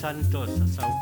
Santos 0.00 0.48
à 0.62 0.66
Sao 0.66 0.99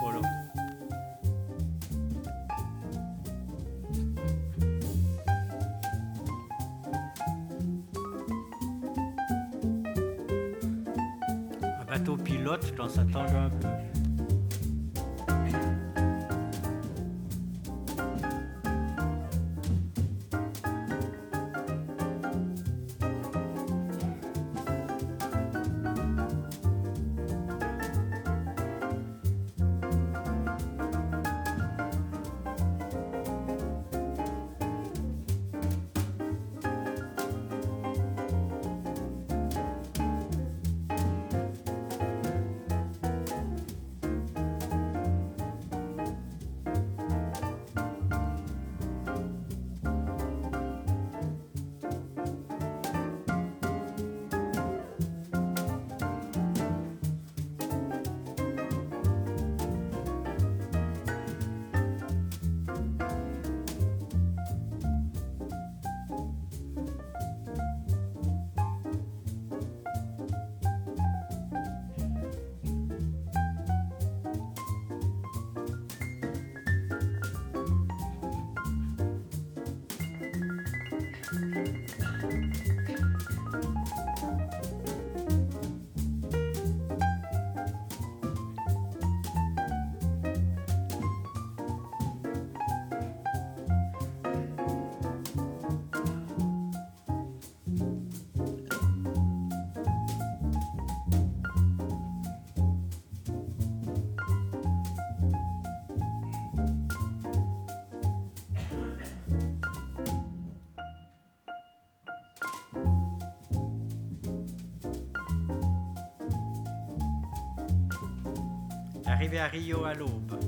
Arrivé 119.19 119.41
à 119.41 119.49
Rio 119.49 119.85
à 119.85 119.95
l'aube. 119.95 120.39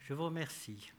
Je 0.00 0.12
vous 0.12 0.26
remercie. 0.26 0.92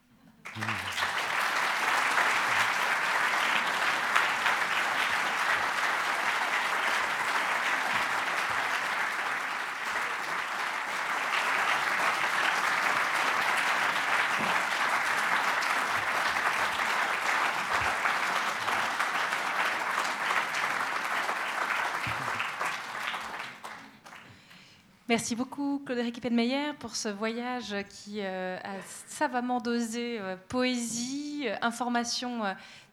Merci 25.13 25.35
beaucoup, 25.35 25.79
Claude-Éric 25.85 26.21
Penmeyer, 26.21 26.73
pour 26.79 26.95
ce 26.95 27.07
voyage 27.07 27.75
qui 27.87 28.21
euh, 28.21 28.57
a 28.63 28.81
savamment 29.05 29.59
dosé 29.59 30.17
euh, 30.19 30.35
poésie, 30.47 31.43
euh, 31.45 31.55
information 31.61 32.41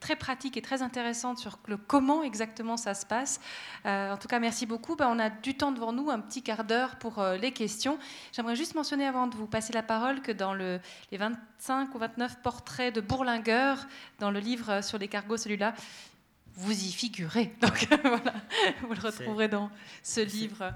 très 0.00 0.16
pratique 0.16 0.58
et 0.58 0.60
très 0.60 0.82
intéressante 0.82 1.38
sur 1.38 1.58
le 1.66 1.78
comment 1.78 2.22
exactement 2.22 2.76
ça 2.76 2.92
se 2.92 3.06
passe. 3.06 3.40
En 3.86 4.18
tout 4.20 4.28
cas, 4.28 4.38
merci 4.38 4.66
beaucoup. 4.66 4.96
Ben, 4.96 5.08
on 5.10 5.18
a 5.18 5.30
du 5.30 5.56
temps 5.56 5.72
devant 5.72 5.94
nous, 5.94 6.10
un 6.10 6.20
petit 6.20 6.42
quart 6.42 6.64
d'heure 6.64 6.96
pour 6.96 7.24
les 7.40 7.52
questions. 7.52 7.98
J'aimerais 8.32 8.56
juste 8.56 8.74
mentionner 8.74 9.06
avant 9.06 9.26
de 9.26 9.34
vous 9.34 9.46
passer 9.46 9.72
la 9.72 9.82
parole 9.82 10.20
que 10.20 10.32
dans 10.32 10.52
le, 10.52 10.78
les 11.12 11.16
25 11.16 11.94
ou 11.94 11.98
29 11.98 12.42
portraits 12.42 12.94
de 12.94 13.00
Bourlinguer, 13.00 13.76
dans 14.18 14.30
le 14.30 14.40
livre 14.40 14.84
sur 14.84 14.98
les 14.98 15.08
cargos, 15.08 15.38
celui-là, 15.38 15.72
vous 16.54 16.72
y 16.72 16.92
figurez. 16.92 17.56
Donc 17.62 17.88
voilà, 18.02 18.34
vous 18.82 18.92
le 18.92 19.00
retrouverez 19.00 19.48
dans 19.48 19.70
ce 20.02 20.20
livre. 20.20 20.74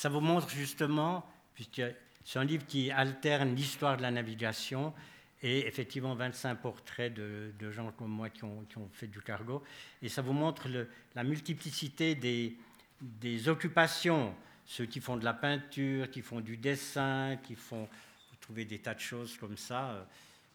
Ça 0.00 0.08
vous 0.08 0.20
montre 0.20 0.48
justement, 0.48 1.26
puisque 1.52 1.82
c'est 2.24 2.38
un 2.38 2.44
livre 2.44 2.64
qui 2.66 2.90
alterne 2.90 3.54
l'histoire 3.54 3.98
de 3.98 4.02
la 4.02 4.10
navigation 4.10 4.94
et 5.42 5.66
effectivement 5.66 6.14
25 6.14 6.54
portraits 6.54 7.12
de, 7.12 7.70
gens 7.70 7.92
comme 7.92 8.08
moi 8.08 8.30
qui 8.30 8.44
ont, 8.44 8.64
fait 8.94 9.08
du 9.08 9.20
cargo. 9.20 9.62
Et 10.00 10.08
ça 10.08 10.22
vous 10.22 10.32
montre 10.32 10.68
la 11.14 11.22
multiplicité 11.22 12.14
des, 12.14 13.48
occupations, 13.50 14.34
ceux 14.64 14.86
qui 14.86 15.00
font 15.00 15.18
de 15.18 15.24
la 15.26 15.34
peinture, 15.34 16.10
qui 16.10 16.22
font 16.22 16.40
du 16.40 16.56
dessin, 16.56 17.36
qui 17.42 17.54
font... 17.54 17.86
Vous 18.30 18.36
trouvez 18.40 18.64
des 18.64 18.78
tas 18.78 18.94
de 18.94 19.00
choses 19.00 19.36
comme 19.36 19.58
ça, 19.58 19.90
euh, 19.90 20.04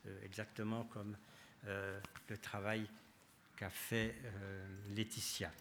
euh, 0.07 0.25
exactement 0.25 0.85
comme 0.85 1.15
euh, 1.67 1.99
le 2.29 2.37
travail 2.39 2.87
qu'a 3.55 3.69
fait 3.69 4.15
Laetitia. 4.95 5.51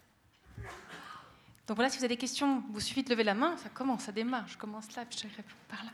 Donc 1.67 1.77
voilà, 1.77 1.89
si 1.89 1.97
vous 1.97 2.03
avez 2.03 2.13
des 2.13 2.19
questions, 2.19 2.63
vous 2.71 2.79
suffit 2.79 3.03
de 3.03 3.09
lever 3.09 3.23
la 3.23 3.33
main, 3.33 3.57
ça 3.57 3.69
commence, 3.69 4.03
ça 4.03 4.11
démarre. 4.11 4.47
Je 4.47 4.57
commence 4.57 4.95
là, 4.95 5.03
puis 5.09 5.17
je 5.17 5.23
réponds 5.35 5.55
par 5.67 5.83
là. 5.83 5.91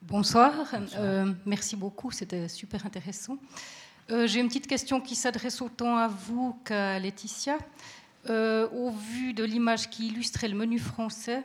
Bonsoir, 0.00 0.52
euh, 0.96 1.32
merci 1.46 1.76
beaucoup, 1.76 2.10
c'était 2.10 2.48
super 2.48 2.84
intéressant. 2.86 3.38
Euh, 4.10 4.26
j'ai 4.26 4.40
une 4.40 4.48
petite 4.48 4.66
question 4.66 5.00
qui 5.00 5.14
s'adresse 5.14 5.62
autant 5.62 5.96
à 5.96 6.08
vous 6.08 6.58
qu'à 6.64 6.98
Laetitia. 6.98 7.58
Euh, 8.28 8.68
au 8.70 8.90
vu 8.90 9.32
de 9.32 9.44
l'image 9.44 9.90
qui 9.90 10.08
illustrait 10.08 10.48
le 10.48 10.56
menu 10.56 10.78
français, 10.78 11.42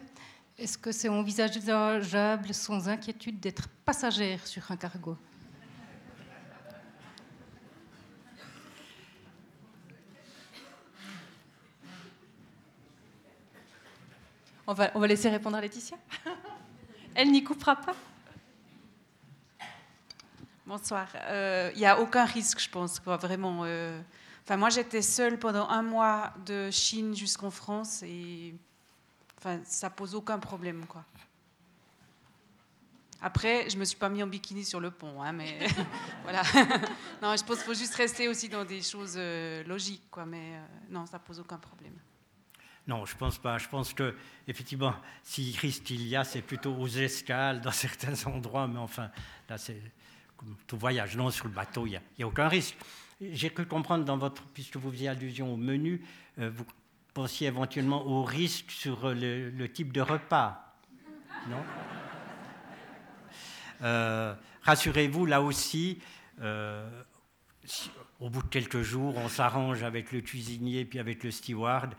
est-ce 0.57 0.77
que 0.77 0.91
c'est 0.91 1.09
envisageable 1.09 2.53
sans 2.53 2.89
inquiétude 2.89 3.39
d'être 3.39 3.67
passagère 3.85 4.45
sur 4.47 4.71
un 4.71 4.77
cargo? 4.77 5.17
On 14.67 14.73
va, 14.73 14.91
on 14.95 14.99
va 14.99 15.07
laisser 15.07 15.29
répondre 15.29 15.57
à 15.57 15.61
Laetitia. 15.61 15.97
Elle 17.15 17.31
n'y 17.31 17.43
coupera 17.43 17.75
pas. 17.77 17.95
Bonsoir. 20.65 21.07
Il 21.13 21.19
euh, 21.29 21.73
n'y 21.73 21.85
a 21.85 21.99
aucun 22.01 22.25
risque, 22.25 22.59
je 22.59 22.69
pense, 22.69 22.99
quoi, 22.99 23.15
vraiment. 23.15 23.61
Euh. 23.63 23.99
Enfin, 24.43 24.57
moi, 24.57 24.69
j'étais 24.69 25.01
seule 25.01 25.39
pendant 25.39 25.67
un 25.69 25.81
mois 25.81 26.33
de 26.45 26.69
Chine 26.69 27.15
jusqu'en 27.15 27.49
France 27.49 28.03
et 28.03 28.53
enfin, 29.37 29.61
ça 29.63 29.89
pose 29.89 30.13
aucun 30.13 30.37
problème, 30.39 30.85
quoi. 30.85 31.05
Après, 33.21 33.69
je 33.69 33.77
me 33.77 33.85
suis 33.85 33.97
pas 33.97 34.09
mis 34.09 34.21
en 34.21 34.27
bikini 34.27 34.63
sur 34.63 34.79
le 34.79 34.91
pont, 34.91 35.23
hein, 35.23 35.31
mais 35.31 35.57
voilà. 36.23 36.43
non, 37.21 37.35
je 37.35 37.43
pense 37.43 37.57
qu'il 37.57 37.65
faut 37.65 37.73
juste 37.73 37.95
rester 37.95 38.27
aussi 38.27 38.47
dans 38.47 38.63
des 38.65 38.81
choses 38.81 39.15
euh, 39.17 39.63
logiques, 39.63 40.11
quoi. 40.11 40.25
Mais 40.25 40.59
non, 40.89 41.05
ça 41.05 41.17
pose 41.17 41.39
aucun 41.39 41.57
problème. 41.57 41.95
Non, 42.87 43.05
je 43.05 43.15
pense 43.17 43.37
pas. 43.37 43.57
Je 43.57 43.67
pense 43.67 43.93
que 43.93 44.15
effectivement, 44.47 44.95
si 45.21 45.55
risque 45.59 45.89
il 45.89 46.07
y 46.07 46.15
a, 46.15 46.23
c'est 46.23 46.41
plutôt 46.41 46.73
aux 46.73 46.87
escales 46.87 47.61
dans 47.61 47.71
certains 47.71 48.15
endroits, 48.25 48.67
mais 48.67 48.79
enfin, 48.79 49.09
là, 49.49 49.57
c'est 49.57 49.81
comme 50.37 50.55
tout 50.65 50.77
voyage. 50.77 51.17
Non, 51.17 51.29
sur 51.29 51.45
le 51.45 51.53
bateau, 51.53 51.85
il 51.85 51.99
n'y 52.17 52.23
a, 52.23 52.27
aucun 52.27 52.47
risque. 52.47 52.75
J'ai 53.19 53.49
cru 53.49 53.65
comprendre 53.65 54.05
dans 54.05 54.17
votre, 54.17 54.43
puisque 54.53 54.77
vous 54.77 54.91
faisiez 54.91 55.09
allusion 55.09 55.53
au 55.53 55.57
menu, 55.57 56.05
euh, 56.39 56.51
vous 56.53 56.65
pensiez 57.13 57.47
éventuellement 57.47 58.05
au 58.05 58.23
risque 58.23 58.69
sur 58.69 59.13
le, 59.13 59.65
type 59.67 59.91
de 59.91 60.01
repas. 60.01 60.75
Non? 61.49 61.63
Euh, 63.81 64.35
Rassurez-vous, 64.61 65.25
là 65.25 65.41
aussi, 65.41 65.99
euh, 66.41 66.87
au 68.19 68.29
bout 68.29 68.43
de 68.43 68.47
quelques 68.49 68.81
jours, 68.81 69.17
on 69.17 69.29
s'arrange 69.29 69.81
avec 69.81 70.11
le 70.11 70.21
cuisinier 70.21 70.85
puis 70.85 70.99
avec 70.99 71.23
le 71.23 71.31
steward 71.31 71.93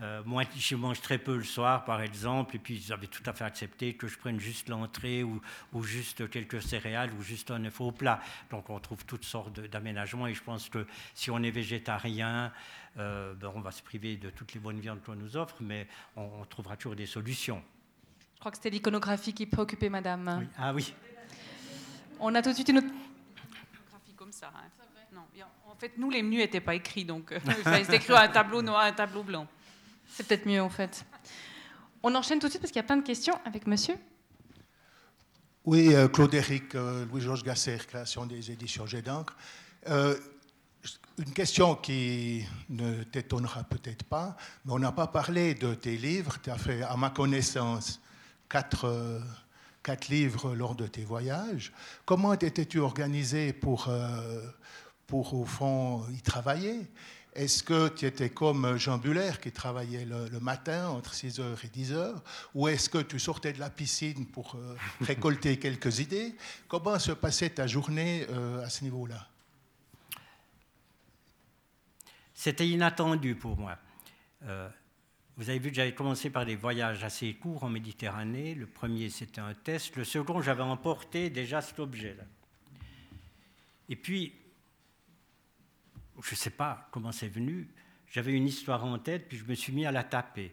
euh, 0.00 0.22
moi, 0.24 0.44
je 0.56 0.76
mange 0.76 1.00
très 1.00 1.18
peu 1.18 1.36
le 1.36 1.44
soir, 1.44 1.84
par 1.84 2.00
exemple, 2.00 2.56
et 2.56 2.58
puis 2.58 2.82
ils 2.86 2.92
avaient 2.92 3.06
tout 3.06 3.22
à 3.26 3.32
fait 3.32 3.44
accepté 3.44 3.94
que 3.94 4.08
je 4.08 4.18
prenne 4.18 4.40
juste 4.40 4.68
l'entrée 4.68 5.22
ou, 5.22 5.40
juste 5.82 6.30
quelques 6.30 6.62
céréales 6.62 7.12
ou 7.18 7.22
juste 7.22 7.50
un 7.50 7.64
œuf 7.64 7.80
au 7.80 7.92
plat. 7.92 8.20
Donc 8.50 8.70
on 8.70 8.80
trouve 8.80 9.04
toutes 9.04 9.24
sortes 9.24 9.60
d'aménagements 9.60 10.26
et 10.26 10.34
je 10.34 10.42
pense 10.42 10.68
que 10.68 10.86
si 11.14 11.30
on 11.30 11.42
est 11.42 11.50
végétarien, 11.50 12.52
euh, 12.98 13.34
ben, 13.34 13.52
on 13.54 13.60
va 13.60 13.72
se 13.72 13.82
priver 13.82 14.16
de 14.16 14.30
toutes 14.30 14.54
les 14.54 14.60
bonnes 14.60 14.80
viandes 14.80 15.02
qu'on 15.02 15.16
nous 15.16 15.36
offre, 15.36 15.56
mais 15.60 15.86
on, 16.16 16.44
trouvera 16.48 16.76
toujours 16.76 16.96
des 16.96 17.06
solutions. 17.06 17.62
Je 18.34 18.40
crois 18.40 18.50
que 18.50 18.56
c'était 18.56 18.70
l'iconographie 18.70 19.34
qui 19.34 19.44
préoccupait 19.44 19.90
madame. 19.90 20.48
Ah 20.56 20.72
oui. 20.72 20.94
On 22.18 22.34
a 22.34 22.40
tout 22.40 22.50
de 22.50 22.54
suite 22.54 22.68
une 22.70 22.78
autre. 22.78 22.86
Iconographie 22.86 24.14
comme 24.16 24.32
ça. 24.32 24.50
Hein. 24.54 24.68
Non, 25.12 25.22
en 25.66 25.74
fait, 25.74 25.92
nous, 25.98 26.08
les 26.08 26.22
menus 26.22 26.40
n'étaient 26.40 26.60
pas 26.60 26.74
écrits, 26.74 27.04
donc 27.04 27.34
c'était 27.64 27.96
écrit 27.96 28.14
un 28.14 28.28
tableau 28.28 28.62
noir, 28.62 28.82
un 28.82 28.92
tableau 28.92 29.22
blanc. 29.22 29.46
C'est 30.14 30.26
peut-être 30.26 30.46
mieux 30.46 30.60
en 30.60 30.70
fait. 30.70 31.04
On 32.02 32.14
enchaîne 32.14 32.38
tout 32.38 32.46
de 32.46 32.50
suite 32.50 32.62
parce 32.62 32.72
qu'il 32.72 32.80
y 32.80 32.84
a 32.84 32.86
plein 32.86 32.96
de 32.96 33.06
questions 33.06 33.38
avec 33.44 33.66
monsieur. 33.66 33.96
Oui, 35.66 35.94
euh, 35.94 36.08
Claude 36.08 36.32
Éric, 36.32 36.74
euh, 36.74 37.04
Louis-Georges 37.06 37.42
Gasser, 37.42 37.76
création 37.86 38.24
des 38.24 38.50
éditions 38.50 38.86
J'ai 38.86 39.02
euh, 39.88 40.16
une 41.18 41.32
question 41.34 41.74
qui 41.74 42.46
ne 42.70 43.02
t'étonnera 43.02 43.64
peut-être 43.64 44.04
pas, 44.04 44.38
mais 44.64 44.72
on 44.72 44.78
n'a 44.78 44.92
pas 44.92 45.06
parlé 45.06 45.54
de 45.54 45.74
tes 45.74 45.98
livres. 45.98 46.38
Tu 46.42 46.50
as 46.50 46.56
fait, 46.56 46.82
à 46.82 46.96
ma 46.96 47.10
connaissance, 47.10 48.00
quatre, 48.48 49.20
quatre 49.82 50.08
livres 50.08 50.54
lors 50.54 50.74
de 50.74 50.86
tes 50.86 51.04
voyages. 51.04 51.72
Comment 52.06 52.32
étais-tu 52.32 52.78
organisé 52.78 53.52
pour, 53.52 53.90
pour, 55.06 55.34
au 55.34 55.44
fond, 55.44 56.06
y 56.10 56.22
travailler? 56.22 56.90
Est-ce 57.34 57.62
que 57.62 57.88
tu 57.88 58.06
étais 58.06 58.30
comme 58.30 58.76
Jean 58.76 58.98
Buller 58.98 59.32
qui 59.40 59.52
travaillait 59.52 60.04
le, 60.04 60.40
matin 60.40 60.88
entre 60.88 61.14
6h 61.14 61.64
et 61.64 61.68
10h 61.68 62.14
Ou 62.54 62.68
est-ce 62.68 62.88
que 62.88 62.98
tu 62.98 63.20
sortais 63.20 63.52
de 63.52 63.60
la 63.60 63.70
piscine 63.70 64.26
pour 64.26 64.56
euh, 64.56 64.76
récolter 65.00 65.58
quelques 65.58 66.00
idées? 66.00 66.34
Comment 66.66 66.98
se 66.98 67.12
passait 67.12 67.50
ta 67.50 67.66
journée 67.66 68.26
euh, 68.30 68.64
à 68.64 68.68
ce 68.68 68.82
niveau-là? 68.82 69.28
C'était 72.34 72.68
inattendu 72.68 73.36
pour 73.36 73.56
moi. 73.56 73.78
Euh, 74.44 74.68
vous 75.36 75.50
avez 75.50 75.58
vu 75.58 75.70
que 75.70 75.76
j'avais 75.76 75.94
commencé 75.94 76.30
par 76.30 76.44
des 76.44 76.56
voyages 76.56 77.04
assez 77.04 77.34
courts 77.34 77.62
en 77.62 77.68
Méditerranée. 77.68 78.54
Le 78.54 78.66
premier, 78.66 79.08
c'était 79.08 79.40
un 79.40 79.54
test. 79.54 79.94
Le 79.96 80.04
second, 80.04 80.42
j'avais 80.42 80.62
emporté 80.62 81.30
déjà 81.30 81.60
cet 81.60 81.78
objet-là. 81.78 82.24
Et 83.88 83.96
puis, 83.96 84.32
je 86.22 86.32
ne 86.32 86.36
sais 86.36 86.50
pas 86.50 86.88
comment 86.90 87.12
c'est 87.12 87.28
venu, 87.28 87.68
j'avais 88.10 88.32
une 88.32 88.46
histoire 88.46 88.84
en 88.84 88.98
tête, 88.98 89.28
puis 89.28 89.38
je 89.38 89.44
me 89.44 89.54
suis 89.54 89.72
mis 89.72 89.86
à 89.86 89.92
la 89.92 90.04
taper. 90.04 90.52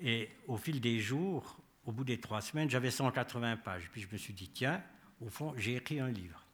Et 0.00 0.30
au 0.46 0.56
fil 0.56 0.80
des 0.80 0.98
jours, 0.98 1.58
au 1.84 1.92
bout 1.92 2.04
des 2.04 2.18
trois 2.18 2.40
semaines, 2.40 2.70
j'avais 2.70 2.90
180 2.90 3.58
pages. 3.58 3.90
Puis 3.92 4.00
je 4.00 4.08
me 4.10 4.16
suis 4.16 4.32
dit, 4.32 4.48
tiens, 4.48 4.82
au 5.20 5.28
fond, 5.28 5.54
j'ai 5.56 5.76
écrit 5.76 6.00
un 6.00 6.08
livre. 6.08 6.44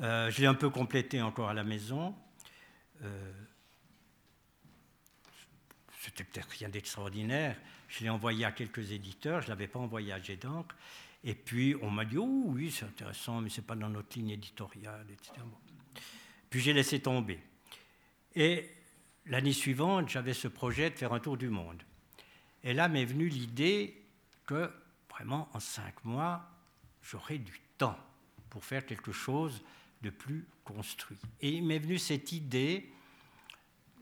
Euh, 0.00 0.30
je 0.30 0.40
l'ai 0.40 0.46
un 0.46 0.54
peu 0.54 0.70
complété 0.70 1.20
encore 1.22 1.48
à 1.48 1.54
la 1.54 1.64
maison. 1.64 2.14
Euh, 3.02 3.32
C'était 6.00 6.24
peut-être 6.24 6.48
rien 6.50 6.68
d'extraordinaire. 6.68 7.56
Je 7.88 8.04
l'ai 8.04 8.10
envoyé 8.10 8.44
à 8.44 8.52
quelques 8.52 8.92
éditeurs, 8.92 9.40
je 9.40 9.46
ne 9.46 9.50
l'avais 9.50 9.66
pas 9.66 9.78
envoyé 9.78 10.12
à 10.12 10.20
d'encre. 10.20 10.76
Et 11.24 11.34
puis 11.34 11.74
on 11.82 11.90
m'a 11.90 12.04
dit, 12.04 12.18
oh 12.18 12.44
oui, 12.46 12.70
c'est 12.70 12.84
intéressant, 12.84 13.40
mais 13.40 13.50
ce 13.50 13.60
n'est 13.60 13.66
pas 13.66 13.74
dans 13.74 13.88
notre 13.88 14.16
ligne 14.16 14.30
éditoriale, 14.30 15.06
etc. 15.10 15.32
Puis 16.50 16.60
j'ai 16.60 16.72
laissé 16.72 17.00
tomber. 17.00 17.40
Et 18.34 18.68
l'année 19.26 19.52
suivante, 19.52 20.08
j'avais 20.08 20.34
ce 20.34 20.48
projet 20.48 20.90
de 20.90 20.96
faire 20.96 21.12
un 21.12 21.20
tour 21.20 21.36
du 21.36 21.48
monde. 21.48 21.82
Et 22.62 22.74
là 22.74 22.88
m'est 22.88 23.04
venue 23.04 23.28
l'idée 23.28 24.02
que 24.46 24.70
vraiment 25.08 25.48
en 25.54 25.60
cinq 25.60 26.04
mois, 26.04 26.48
j'aurais 27.02 27.38
du 27.38 27.60
temps 27.78 27.98
pour 28.50 28.64
faire 28.64 28.84
quelque 28.84 29.12
chose 29.12 29.62
de 30.02 30.10
plus 30.10 30.46
construit. 30.64 31.18
Et 31.40 31.50
il 31.50 31.64
m'est 31.64 31.78
venu 31.78 31.98
cette 31.98 32.32
idée, 32.32 32.90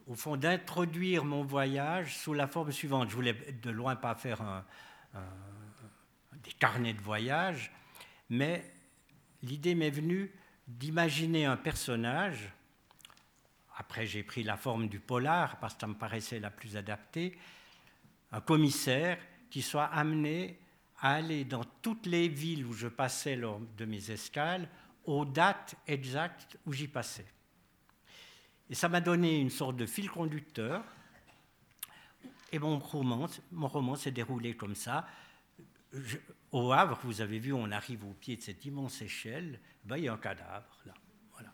au 0.07 0.15
fond, 0.15 0.37
d'introduire 0.37 1.23
mon 1.23 1.43
voyage 1.43 2.17
sous 2.17 2.33
la 2.33 2.47
forme 2.47 2.71
suivante. 2.71 3.09
Je 3.09 3.15
voulais 3.15 3.33
de 3.33 3.69
loin 3.69 3.95
pas 3.95 4.15
faire 4.15 4.63
des 6.33 6.51
carnets 6.53 6.93
de 6.93 7.01
voyage, 7.01 7.71
mais 8.29 8.73
l'idée 9.43 9.75
m'est 9.75 9.89
venue 9.89 10.31
d'imaginer 10.69 11.45
un 11.45 11.57
personnage, 11.57 12.51
après 13.75 14.05
j'ai 14.05 14.23
pris 14.23 14.43
la 14.43 14.55
forme 14.55 14.87
du 14.87 14.99
polar 14.99 15.59
parce 15.59 15.73
que 15.73 15.81
ça 15.81 15.87
me 15.87 15.95
paraissait 15.95 16.39
la 16.39 16.51
plus 16.51 16.77
adaptée, 16.77 17.37
un 18.31 18.41
commissaire 18.41 19.17
qui 19.49 19.61
soit 19.61 19.85
amené 19.85 20.59
à 20.99 21.13
aller 21.15 21.43
dans 21.43 21.63
toutes 21.81 22.05
les 22.05 22.27
villes 22.27 22.65
où 22.65 22.73
je 22.73 22.87
passais 22.87 23.35
lors 23.35 23.59
de 23.77 23.85
mes 23.85 24.11
escales 24.11 24.69
aux 25.05 25.25
dates 25.25 25.75
exactes 25.87 26.57
où 26.65 26.73
j'y 26.73 26.87
passais. 26.87 27.25
Et 28.69 28.75
ça 28.75 28.89
m'a 28.89 29.01
donné 29.01 29.39
une 29.39 29.49
sorte 29.49 29.75
de 29.75 29.87
fil 29.87 30.09
conducteur. 30.09 30.83
Et 32.51 32.59
mon 32.59 32.77
roman, 32.79 33.95
s'est 33.95 34.11
déroulé 34.11 34.55
comme 34.55 34.75
ça. 34.75 35.07
Au 36.51 36.71
Havre, 36.71 36.99
vous 37.03 37.21
avez 37.21 37.39
vu, 37.39 37.53
on 37.53 37.71
arrive 37.71 38.05
au 38.05 38.13
pied 38.13 38.35
de 38.35 38.41
cette 38.41 38.65
immense 38.65 39.01
échelle. 39.01 39.59
Ben, 39.83 39.97
il 39.97 40.05
y 40.05 40.07
a 40.07 40.13
un 40.13 40.17
cadavre 40.17 40.79
là. 40.85 40.93
Voilà. 41.33 41.51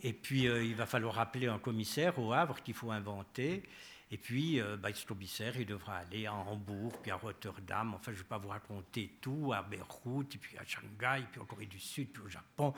Et 0.00 0.12
puis 0.12 0.46
euh, 0.46 0.64
il 0.64 0.74
va 0.74 0.86
falloir 0.86 1.18
appeler 1.18 1.48
un 1.48 1.58
commissaire 1.58 2.18
au 2.18 2.32
Havre 2.32 2.62
qu'il 2.62 2.74
faut 2.74 2.90
inventer. 2.90 3.62
Et 4.12 4.18
puis, 4.18 4.60
euh, 4.60 4.76
bah, 4.76 4.90
il 4.90 5.66
devra 5.66 5.96
aller 5.96 6.26
à 6.26 6.34
Hambourg, 6.34 7.00
puis 7.00 7.10
à 7.10 7.16
Rotterdam. 7.16 7.94
Enfin, 7.94 8.12
je 8.12 8.18
ne 8.18 8.22
vais 8.22 8.28
pas 8.28 8.36
vous 8.36 8.50
raconter 8.50 9.16
tout, 9.22 9.54
à 9.54 9.62
Beyrouth, 9.62 10.36
puis 10.38 10.58
à 10.58 10.66
Shanghai, 10.66 11.24
puis 11.32 11.40
en 11.40 11.46
Corée 11.46 11.64
du 11.64 11.80
Sud, 11.80 12.12
puis 12.12 12.22
au 12.22 12.28
Japon, 12.28 12.74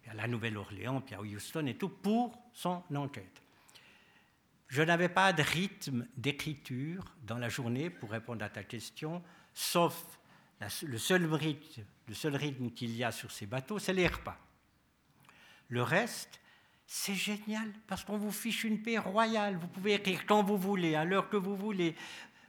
puis 0.00 0.10
à 0.12 0.14
la 0.14 0.28
Nouvelle-Orléans, 0.28 1.00
puis 1.00 1.16
à 1.16 1.20
Houston 1.20 1.66
et 1.66 1.74
tout, 1.74 1.88
pour 1.88 2.38
son 2.52 2.80
enquête. 2.94 3.42
Je 4.68 4.82
n'avais 4.82 5.08
pas 5.08 5.32
de 5.32 5.42
rythme 5.42 6.06
d'écriture 6.16 7.12
dans 7.24 7.38
la 7.38 7.48
journée 7.48 7.90
pour 7.90 8.12
répondre 8.12 8.44
à 8.44 8.48
ta 8.48 8.62
question, 8.62 9.20
sauf 9.54 10.04
le 10.82 10.98
seul 10.98 11.32
rythme, 11.32 11.82
le 12.08 12.14
seul 12.14 12.36
rythme 12.36 12.70
qu'il 12.70 12.94
y 12.96 13.04
a 13.04 13.12
sur 13.12 13.30
ces 13.30 13.46
bateaux, 13.46 13.78
c'est 13.78 13.92
les 13.92 14.06
repas. 14.06 14.38
Le 15.68 15.82
reste, 15.82 16.40
c'est 16.86 17.14
génial 17.14 17.72
parce 17.86 18.04
qu'on 18.04 18.18
vous 18.18 18.30
fiche 18.30 18.64
une 18.64 18.82
paix 18.82 18.98
royale. 18.98 19.56
Vous 19.56 19.68
pouvez 19.68 19.94
écrire 19.94 20.26
quand 20.26 20.42
vous 20.42 20.58
voulez, 20.58 20.94
à 20.94 21.04
l'heure 21.04 21.28
que 21.28 21.36
vous 21.36 21.56
voulez. 21.56 21.96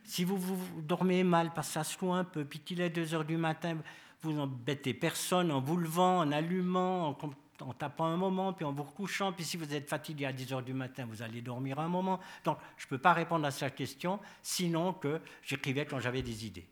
Si 0.04 0.26
vous, 0.26 0.38
vous 0.38 0.82
dormez 0.82 1.24
mal 1.24 1.54
parce 1.54 1.68
que 1.68 1.74
ça 1.76 1.84
se 1.84 1.98
loue 2.02 2.12
un 2.12 2.26
peu, 2.26 2.44
puis 2.44 2.60
qu'il 2.60 2.82
est 2.82 2.90
2 2.90 3.14
heures 3.14 3.24
du 3.24 3.38
matin, 3.38 3.78
vous 4.22 4.34
n'embêtez 4.34 4.94
personne 4.94 5.52
en 5.52 5.62
vous 5.62 5.78
levant, 5.78 6.20
en 6.20 6.32
allumant, 6.32 7.18
en, 7.62 7.74
tapant 7.74 8.08
un 8.08 8.18
moment, 8.18 8.52
puis 8.52 8.66
en 8.66 8.74
vous 8.74 8.84
recouchant. 8.84 9.32
Puis 9.32 9.46
si 9.46 9.56
vous 9.56 9.74
êtes 9.74 9.88
fatigué 9.88 10.26
à 10.26 10.34
10 10.34 10.52
heures 10.52 10.64
du 10.64 10.74
matin, 10.74 11.06
vous 11.10 11.22
allez 11.22 11.42
dormir 11.42 11.80
un 11.80 11.88
moment. 11.88 12.20
Donc 12.44 12.58
je 12.76 12.86
ne 12.86 12.90
peux 12.90 12.98
pas 12.98 13.14
répondre 13.14 13.46
à 13.46 13.52
cette 13.52 13.76
question, 13.76 14.20
sinon 14.42 14.92
que 14.92 15.22
j'écrivais 15.42 15.86
quand 15.86 16.00
j'avais 16.00 16.22
des 16.22 16.46
idées. 16.46 16.68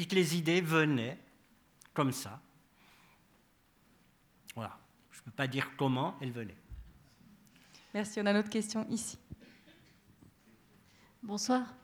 Puis 0.00 0.06
que 0.06 0.14
les 0.14 0.34
idées 0.34 0.62
venaient 0.62 1.18
comme 1.92 2.10
ça. 2.10 2.40
Voilà. 4.54 4.78
Je 5.10 5.18
ne 5.18 5.24
peux 5.24 5.30
pas 5.30 5.46
dire 5.46 5.72
comment 5.76 6.16
elles 6.22 6.32
venaient. 6.32 6.56
Merci. 7.92 8.18
On 8.18 8.24
a 8.24 8.30
une 8.30 8.38
autre 8.38 8.48
question 8.48 8.86
ici. 8.88 9.18
Bonsoir. 11.22 11.74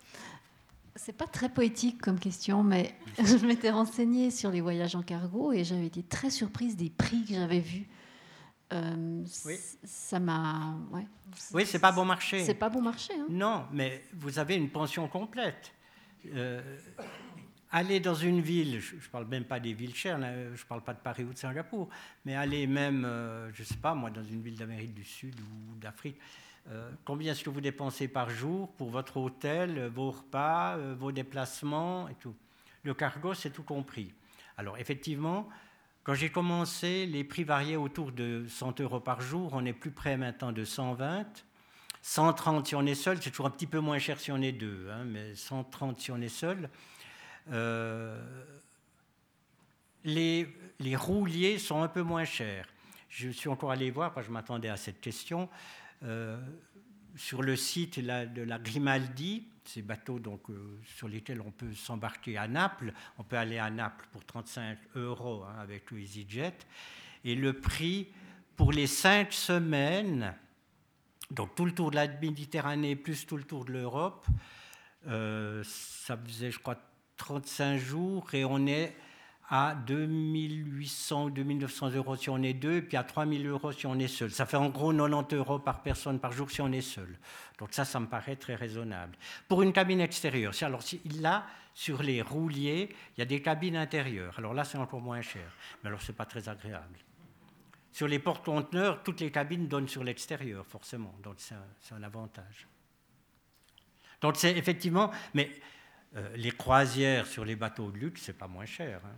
C'est 0.95 1.13
pas 1.13 1.27
très 1.27 1.51
poétique 1.51 2.01
comme 2.01 2.19
question, 2.19 2.63
mais 2.63 2.99
je 3.19 3.45
m'étais 3.45 3.71
renseignée 3.71 4.31
sur 4.31 4.51
les 4.51 4.63
voyages 4.63 4.97
en 4.97 5.03
cargo 5.03 5.53
et 5.53 5.63
j'avais 5.63 5.85
été 5.85 6.03
très 6.03 6.31
surprise 6.31 6.75
des 6.75 6.89
prix 6.89 7.23
que 7.23 7.35
j'avais 7.35 7.61
vus. 7.61 7.87
Euh, 8.73 9.25
oui. 9.45 9.59
Ça 9.85 10.19
m'a. 10.19 10.75
Ouais. 10.91 11.07
Oui, 11.53 11.67
c'est 11.67 11.81
pas 11.81 11.93
bon 11.93 12.07
marché. 12.07 12.43
C'est 12.47 12.55
pas 12.55 12.71
bon 12.71 12.81
marché. 12.81 13.13
Hein. 13.13 13.27
Non, 13.29 13.67
mais 13.73 14.07
vous 14.15 14.39
avez 14.39 14.55
une 14.55 14.71
pension 14.71 15.07
complète. 15.07 15.75
Euh, 16.35 16.79
aller 17.71 18.01
dans 18.01 18.15
une 18.15 18.41
ville, 18.41 18.81
je 18.81 18.97
ne 18.97 19.01
parle 19.11 19.27
même 19.27 19.45
pas 19.45 19.61
des 19.61 19.73
villes 19.73 19.95
chères, 19.95 20.19
je 20.21 20.51
ne 20.51 20.69
parle 20.69 20.83
pas 20.83 20.95
de 20.95 21.01
Paris 21.01 21.25
ou 21.25 21.33
de 21.33 21.39
Singapour, 21.39 21.89
mais 22.25 22.35
aller 22.35 22.67
même, 22.67 23.05
euh, 23.05 23.51
je 23.53 23.63
ne 23.63 23.67
sais 23.67 23.77
pas 23.77 23.95
moi, 23.95 24.11
dans 24.11 24.23
une 24.23 24.43
ville 24.43 24.57
d'Amérique 24.57 24.95
du 24.95 25.05
Sud 25.05 25.39
ou 25.41 25.77
d'Afrique, 25.79 26.19
euh, 26.69 26.91
combien 27.05 27.33
est-ce 27.33 27.45
que 27.45 27.51
vous 27.51 27.61
dépensez 27.61 28.09
par 28.09 28.31
jour 28.31 28.73
pour 28.73 28.91
votre 28.91 29.19
hôtel, 29.19 29.87
vos 29.87 30.11
repas, 30.11 30.77
euh, 30.77 30.97
vos 30.99 31.13
déplacements 31.13 32.09
et 32.09 32.15
tout? 32.15 32.35
Le 32.83 32.95
cargo, 32.95 33.35
c'est 33.35 33.51
tout 33.51 33.63
compris. 33.63 34.13
Alors 34.57 34.79
effectivement, 34.79 35.49
quand 36.03 36.15
j'ai 36.15 36.31
commencé, 36.31 37.07
les 37.07 37.25
prix 37.25 37.45
variaient 37.45 37.77
autour 37.77 38.13
de 38.13 38.47
100 38.49 38.81
euros 38.81 39.01
par 39.01 39.21
jour. 39.21 39.51
On 39.55 39.65
est 39.65 39.73
plus 39.73 39.91
près 39.91 40.17
maintenant 40.17 40.53
de 40.53 40.65
120. 40.65 41.45
130 42.03 42.69
si 42.69 42.75
on 42.77 42.87
est 42.87 42.95
seul, 42.95 43.21
c'est 43.21 43.31
toujours 43.31 43.47
un 43.47 43.51
petit 43.51 43.67
peu 43.67 43.81
moins 43.81 43.99
cher 43.99 44.21
si 44.21 44.31
on 44.31 44.41
est 44.41 44.53
deux, 44.53 44.89
hein, 44.93 45.03
mais 45.05 45.35
130 45.35 46.01
si 46.01 46.13
on 46.13 46.21
est 46.21 46.29
seul. 46.29 46.71
Euh, 47.53 48.21
les, 50.05 50.47
rouliers 50.95 51.59
sont 51.59 51.83
un 51.83 51.89
peu 51.89 52.03
moins 52.03 52.25
chers. 52.25 52.69
Je 53.09 53.31
suis 53.31 53.49
encore 53.49 53.71
allé 53.71 53.91
voir, 53.91 54.13
parce 54.13 54.27
que 54.27 54.31
je 54.31 54.35
m'attendais 54.35 54.69
à 54.69 54.77
cette 54.77 55.01
question, 55.01 55.49
euh, 56.03 56.41
sur 57.17 57.43
le 57.43 57.57
site 57.57 57.99
de 57.99 58.43
la 58.43 58.59
Grimaldi, 58.59 59.49
ces 59.65 59.83
bateaux 59.83 60.19
donc, 60.19 60.49
euh, 60.51 60.79
sur 60.85 61.09
lesquels 61.09 61.41
on 61.41 61.51
peut 61.51 61.73
s'embarquer 61.75 62.37
à 62.37 62.47
Naples. 62.47 62.93
On 63.19 63.25
peut 63.25 63.37
aller 63.37 63.59
à 63.59 63.71
Naples 63.71 64.07
pour 64.13 64.25
35 64.25 64.79
euros 64.95 65.45
hein, 65.45 65.57
avec 65.61 65.91
EasyJet. 65.93 66.55
Et 67.25 67.35
le 67.35 67.55
prix 67.55 68.09
pour 68.55 68.73
les 68.73 68.87
cinq 68.87 69.33
semaines, 69.33 70.35
donc 71.31 71.55
tout 71.55 71.65
le 71.65 71.73
tour 71.73 71.91
de 71.91 71.97
la 71.97 72.07
Méditerranée 72.07 72.95
plus 72.97 73.27
tout 73.27 73.37
le 73.37 73.45
tour 73.45 73.65
de 73.65 73.73
l'Europe, 73.73 74.27
ça 75.05 76.17
faisait, 76.17 76.51
je 76.51 76.59
crois, 76.59 76.77
35 77.17 77.79
jours 77.79 78.35
et 78.35 78.45
on 78.45 78.67
est 78.67 78.95
à 79.49 79.75
2800 79.87 81.25
ou 81.25 81.31
2900 81.31 81.91
euros 81.91 82.17
si 82.17 82.31
on 82.31 82.43
est 82.43 82.53
deux, 82.53 82.83
puis 82.83 82.97
à 82.97 83.05
3000 83.05 83.47
euros 83.47 83.73
si 83.73 83.87
on 83.87 83.99
est 83.99 84.09
seul. 84.09 84.31
Ça 84.31 84.45
fait 84.45 84.57
en 84.57 84.69
gros 84.69 84.93
90 84.93 85.37
euros 85.37 85.59
par 85.59 85.83
personne 85.83 86.19
par 86.19 86.33
jour 86.33 86.51
si 86.51 86.61
on 86.61 86.73
est 86.73 86.81
seul. 86.81 87.17
Donc 87.59 87.69
ça, 87.73 87.85
ça 87.85 88.01
me 88.01 88.07
paraît 88.07 88.37
très 88.37 88.57
raisonnable. 88.57 89.17
Pour 89.49 89.63
une 89.63 89.73
cabine 89.73 90.01
extérieure, 90.01 90.53
alors 90.63 90.83
là, 91.21 91.47
sur 91.75 92.03
les 92.03 92.23
rouliers, 92.23 92.89
il 93.17 93.21
y 93.21 93.23
a 93.23 93.27
des 93.27 93.41
cabines 93.41 93.77
intérieures. 93.77 94.35
Alors 94.39 94.55
là, 94.55 94.65
c'est 94.65 94.79
encore 94.79 95.01
moins 95.01 95.23
cher. 95.23 95.53
Mais 95.83 95.89
alors, 95.89 96.03
ce 96.03 96.11
n'est 96.11 96.17
pas 96.17 96.25
très 96.25 96.49
agréable. 96.49 96.99
Sur 97.93 98.09
les 98.09 98.19
porte-conteneurs, 98.19 99.03
toutes 99.03 99.21
les 99.21 99.31
cabines 99.31 99.69
donnent 99.69 99.89
sur 99.89 100.03
l'extérieur, 100.03 100.67
forcément. 100.67 101.15
Donc 101.23 101.35
c'est 101.39 101.55
un, 101.55 101.97
un 101.97 102.03
avantage. 102.03 102.67
Donc 104.21 104.37
c'est 104.37 104.57
effectivement, 104.57 105.11
mais 105.35 105.51
euh, 106.17 106.37
les 106.37 106.51
croisières 106.51 107.27
sur 107.27 107.45
les 107.45 107.57
bateaux 107.57 107.91
de 107.91 107.99
luxe, 107.99 108.23
c'est 108.25 108.33
pas 108.33 108.49
moins 108.49 108.65
cher. 108.65 109.01
Hein. 109.05 109.17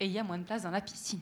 Et 0.00 0.06
il 0.06 0.12
y 0.12 0.18
a 0.18 0.24
moins 0.24 0.38
de 0.38 0.44
place 0.44 0.62
dans 0.62 0.70
la 0.70 0.80
piscine. 0.80 1.20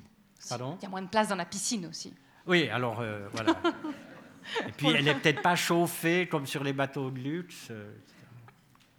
Pardon? 0.48 0.78
Il 0.81 0.85
y 0.85 0.86
a 0.86 0.89
moins 0.89 1.02
de 1.02 1.09
place 1.09 1.28
dans 1.28 1.36
la 1.36 1.44
piscine 1.44 1.86
aussi. 1.86 2.14
Oui, 2.47 2.68
alors 2.68 3.01
euh, 3.01 3.28
voilà. 3.32 3.55
Et 4.68 4.73
puis 4.73 4.89
elle 4.89 5.05
n'est 5.05 5.14
peut-être 5.14 5.43
pas 5.43 5.56
chauffée 5.56 6.28
comme 6.28 6.47
sur 6.47 6.62
les 6.62 6.73
bateaux 6.73 7.10
de 7.10 7.18
luxe. 7.18 7.68
Euh, 7.70 7.93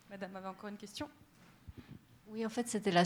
Madame 0.09 0.35
avait 0.35 0.47
encore 0.47 0.69
une 0.69 0.77
question? 0.77 1.09
Oui, 2.29 2.45
en 2.45 2.49
fait, 2.49 2.67
c'était 2.67 2.91
la, 2.91 3.03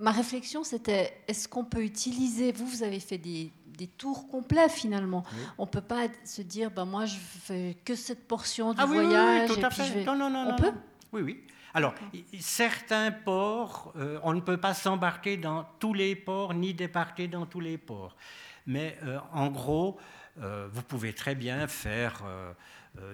ma 0.00 0.10
réflexion, 0.10 0.64
c'était 0.64 1.22
est-ce 1.28 1.48
qu'on 1.48 1.64
peut 1.64 1.84
utiliser, 1.84 2.52
vous, 2.52 2.66
vous 2.66 2.82
avez 2.82 3.00
fait 3.00 3.18
des, 3.18 3.52
des 3.76 3.86
tours 3.86 4.28
complets 4.28 4.68
finalement. 4.68 5.24
On 5.58 5.64
ne 5.64 5.70
peut 5.70 5.80
pas 5.80 6.08
se 6.24 6.42
dire, 6.42 6.70
ben, 6.70 6.84
moi 6.84 7.06
je 7.06 7.16
fais 7.16 7.76
que 7.84 7.94
cette 7.94 8.26
portion 8.26 8.72
du 8.72 8.80
ah 8.80 8.86
voyage. 8.86 9.50
Oui, 9.50 9.56
tout 9.56 9.66
à 9.66 9.70
fait. 9.70 10.04
Non, 10.04 10.16
non, 10.16 10.30
non, 10.30 10.48
on 10.50 10.56
peut 10.56 10.72
Oui, 11.12 11.22
oui. 11.22 11.44
Alors, 11.76 11.92
certains 12.38 13.10
ports, 13.10 13.92
euh, 13.96 14.20
on 14.22 14.32
ne 14.32 14.40
peut 14.40 14.56
pas 14.56 14.74
s'embarquer 14.74 15.36
dans 15.36 15.66
tous 15.80 15.92
les 15.92 16.14
ports 16.14 16.54
ni 16.54 16.72
débarquer 16.72 17.26
dans 17.26 17.46
tous 17.46 17.58
les 17.58 17.78
ports. 17.78 18.16
Mais 18.64 18.96
euh, 19.02 19.18
en 19.32 19.48
gros, 19.48 19.98
euh, 20.40 20.68
vous 20.72 20.82
pouvez 20.82 21.12
très 21.12 21.34
bien 21.34 21.66
faire 21.66 22.22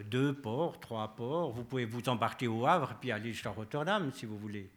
deux 0.04 0.34
ports, 0.34 0.78
trois 0.78 1.16
ports. 1.16 1.52
Vous 1.52 1.64
pouvez 1.64 1.86
vous 1.86 2.06
embarquer 2.10 2.48
au 2.48 2.66
Havre 2.66 2.96
puis 3.00 3.10
aller 3.10 3.32
jusqu'à 3.32 3.48
Rotterdam 3.48 4.10
si 4.14 4.26
vous 4.26 4.36
voulez 4.36 4.70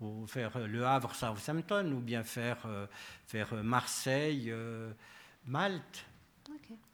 ou 0.00 0.26
faire 0.26 0.58
Le 0.58 0.84
Havre, 0.84 1.12
Southampton, 1.14 1.92
ou 1.92 2.00
bien 2.00 2.22
faire, 2.22 2.58
faire 3.26 3.52
Marseille, 3.64 4.52
Malte 5.48 6.04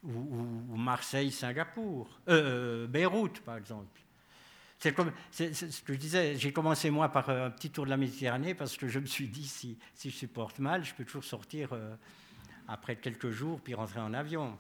ou, 0.05 0.77
Marseille-Singapour, 0.77 2.09
euh, 2.29 2.85
euh, 2.85 2.87
Beyrouth 2.87 3.41
par 3.41 3.57
exemple. 3.57 4.01
C'est 4.79 4.93
comme 4.93 5.13
ce 5.31 5.81
que 5.83 5.95
je 5.95 5.99
disais, 5.99 6.37
j'ai 6.37 6.53
commencé 6.53 6.91
moi 6.91 7.09
par 7.09 7.31
un 7.31 7.51
petit 7.51 7.71
tour 7.71 7.85
de 7.85 7.91
la 7.91 7.97
Méditerranée 7.97 8.55
parce 8.55 8.77
que 8.77 8.87
je 8.87 8.99
me 8.99 9.07
suis 9.07 9.29
dit 9.29 9.47
si, 9.47 9.79
si 9.95 10.11
je 10.11 10.17
supporte 10.17 10.59
mal, 10.59 10.85
je 10.85 10.95
peux 10.95 11.05
toujours 11.05 11.25
sortir 11.25 11.71
euh, 11.73 11.95
après 12.69 12.97
quelques 12.97 13.31
jours 13.31 13.61
puis 13.61 13.75
rentrer 13.75 14.01
en 14.01 14.13
avion. 14.13 14.57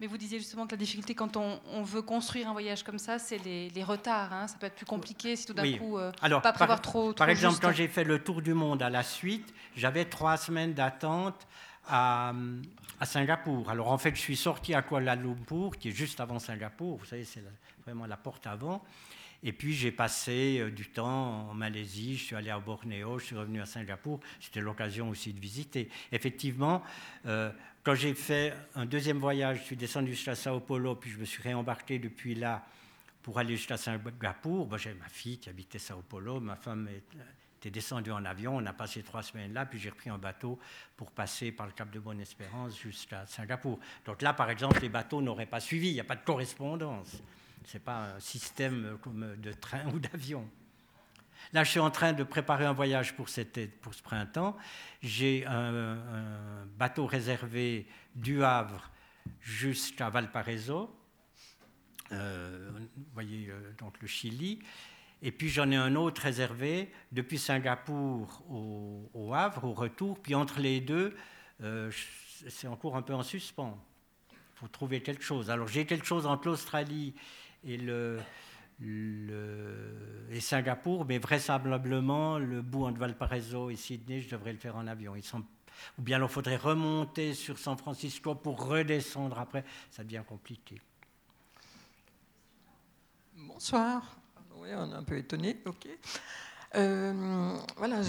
Mais 0.00 0.08
vous 0.08 0.18
disiez 0.18 0.40
justement 0.40 0.66
que 0.66 0.72
la 0.72 0.78
difficulté 0.78 1.14
quand 1.14 1.36
on, 1.36 1.82
veut 1.84 2.02
construire 2.02 2.48
un 2.48 2.52
voyage 2.52 2.82
comme 2.82 2.98
ça, 2.98 3.20
c'est 3.20 3.38
les, 3.38 3.84
retards. 3.84 4.32
Hein. 4.32 4.48
Ça 4.48 4.56
peut 4.58 4.66
être 4.66 4.74
plus 4.74 4.84
compliqué 4.84 5.36
si 5.36 5.46
tout 5.46 5.54
d'un 5.54 5.78
coup, 5.78 5.96
euh, 5.96 6.10
Alors, 6.20 6.42
pas 6.42 6.52
prévoir 6.52 6.82
trop, 6.82 7.12
trop, 7.12 7.14
Par 7.14 7.28
exemple, 7.28 7.58
quand 7.62 7.70
j'ai 7.70 7.86
fait 7.86 8.02
le 8.02 8.18
tour 8.18 8.42
du 8.42 8.52
monde 8.52 8.82
à 8.82 8.90
la 8.90 9.04
suite, 9.04 9.54
j'avais 9.76 10.04
trois 10.04 10.36
semaines 10.36 10.74
d'attente 10.74 11.46
à, 11.88 12.32
Singapour. 13.04 13.68
Alors 13.70 13.90
en 13.90 13.98
fait, 13.98 14.14
je 14.14 14.20
suis 14.20 14.36
sorti 14.36 14.74
à 14.74 14.82
Kuala 14.82 15.16
Lumpur, 15.16 15.76
qui 15.78 15.88
est 15.88 15.92
juste 15.92 16.20
avant 16.20 16.38
Singapour, 16.38 16.98
vous 16.98 17.04
savez, 17.04 17.24
c'est 17.24 17.42
vraiment 17.84 18.06
la 18.06 18.16
porte 18.16 18.46
avant. 18.46 18.82
Et 19.44 19.52
puis 19.52 19.74
j'ai 19.74 19.90
passé 19.90 20.58
euh, 20.60 20.70
du 20.70 20.88
temps 20.88 21.50
en 21.50 21.54
Malaisie, 21.54 22.16
je 22.16 22.24
suis 22.24 22.36
allé 22.36 22.50
à 22.50 22.60
Bornéo, 22.60 23.18
je 23.18 23.24
suis 23.24 23.36
revenu 23.36 23.60
à 23.60 23.66
Singapour. 23.66 24.20
C'était 24.40 24.60
l'occasion 24.60 25.08
aussi 25.08 25.32
de 25.32 25.40
visiter. 25.40 25.88
Effectivement, 26.12 26.82
euh, 27.26 27.50
quand 27.82 27.96
j'ai 27.96 28.14
fait 28.14 28.54
un 28.76 28.86
deuxième 28.86 29.18
voyage, 29.18 29.58
je 29.58 29.64
suis 29.64 29.76
descendu 29.76 30.12
jusqu'à 30.12 30.36
Sao 30.36 30.60
Paulo, 30.60 30.94
puis 30.94 31.10
je 31.10 31.18
me 31.18 31.24
suis 31.24 31.42
réembarqué 31.42 31.98
depuis 31.98 32.36
là 32.36 32.64
pour 33.22 33.40
aller 33.40 33.56
jusqu'à 33.56 33.76
Singapour. 33.76 34.66
Bon, 34.66 34.76
J'avais 34.76 34.96
ma 34.96 35.08
fille 35.08 35.38
qui 35.38 35.48
habitait 35.48 35.80
Sao 35.80 36.02
Paulo, 36.08 36.38
ma 36.38 36.54
femme 36.54 36.88
est 36.88 37.02
J'étais 37.62 37.74
descendu 37.74 38.10
en 38.10 38.24
avion, 38.24 38.56
on 38.56 38.66
a 38.66 38.72
passé 38.72 39.04
trois 39.04 39.22
semaines 39.22 39.52
là, 39.52 39.64
puis 39.66 39.78
j'ai 39.78 39.90
repris 39.90 40.10
un 40.10 40.18
bateau 40.18 40.58
pour 40.96 41.12
passer 41.12 41.52
par 41.52 41.64
le 41.64 41.72
Cap 41.72 41.92
de 41.92 42.00
Bonne-Espérance 42.00 42.76
jusqu'à 42.76 43.24
Singapour. 43.26 43.78
Donc 44.04 44.20
là, 44.20 44.32
par 44.32 44.50
exemple, 44.50 44.80
les 44.80 44.88
bateaux 44.88 45.22
n'auraient 45.22 45.46
pas 45.46 45.60
suivi, 45.60 45.90
il 45.90 45.92
n'y 45.92 46.00
a 46.00 46.04
pas 46.04 46.16
de 46.16 46.24
correspondance. 46.24 47.22
Ce 47.64 47.74
n'est 47.74 47.80
pas 47.84 48.14
un 48.16 48.18
système 48.18 48.98
comme 49.00 49.36
de 49.36 49.52
train 49.52 49.86
ou 49.94 50.00
d'avion. 50.00 50.44
Là, 51.52 51.62
je 51.62 51.70
suis 51.70 51.78
en 51.78 51.92
train 51.92 52.12
de 52.12 52.24
préparer 52.24 52.64
un 52.64 52.72
voyage 52.72 53.14
pour, 53.14 53.28
cette, 53.28 53.80
pour 53.80 53.94
ce 53.94 54.02
printemps. 54.02 54.56
J'ai 55.00 55.46
un, 55.46 55.98
bateau 56.76 57.06
réservé 57.06 57.86
du 58.16 58.42
Havre 58.42 58.90
jusqu'à 59.40 60.10
Valparaiso. 60.10 60.92
Euh, 62.10 62.70
vous 62.96 63.04
voyez 63.14 63.52
donc 63.78 64.00
le 64.00 64.08
Chili. 64.08 64.58
Et 65.22 65.30
puis 65.30 65.48
j'en 65.48 65.70
ai 65.70 65.76
un 65.76 65.94
autre 65.94 66.22
réservé 66.22 66.92
depuis 67.12 67.38
Singapour 67.38 68.42
au, 68.50 69.32
Havre, 69.32 69.64
au 69.64 69.72
retour. 69.72 70.18
Puis 70.18 70.34
entre 70.34 70.60
les 70.60 70.80
deux, 70.80 71.14
c'est 72.48 72.66
encore 72.66 72.96
un 72.96 73.02
peu 73.02 73.14
en 73.14 73.22
suspens. 73.22 73.78
Il 74.32 74.36
faut 74.56 74.68
trouver 74.68 75.00
quelque 75.00 75.22
chose. 75.22 75.48
Alors 75.48 75.68
j'ai 75.68 75.86
quelque 75.86 76.04
chose 76.04 76.26
entre 76.26 76.48
l'Australie 76.48 77.14
et 77.64 77.78
Singapour, 80.40 81.04
mais 81.04 81.18
vraisemblablement, 81.18 82.38
le 82.38 82.60
bout 82.60 82.86
entre 82.86 82.98
Valparaiso 82.98 83.70
et 83.70 83.76
Sydney, 83.76 84.20
je 84.20 84.30
devrais 84.30 84.52
le 84.52 84.58
faire 84.58 84.74
en 84.74 84.88
avion. 84.88 85.14
Ou 85.14 86.02
bien 86.02 86.20
il 86.20 86.28
faudrait 86.28 86.56
remonter 86.56 87.34
sur 87.34 87.58
San 87.58 87.76
Francisco 87.76 88.34
pour 88.34 88.66
redescendre 88.66 89.38
après. 89.38 89.64
Ça 89.90 90.02
devient 90.02 90.24
compliqué. 90.26 90.80
Bonsoir. 93.36 94.16
Oui, 94.62 94.68
on 94.76 94.92
est 94.92 94.94
un 94.94 95.02
peu 95.02 95.16
étonné. 95.16 95.56
Ok. 95.66 95.88
Euh, 96.76 97.56
voilà, 97.76 98.00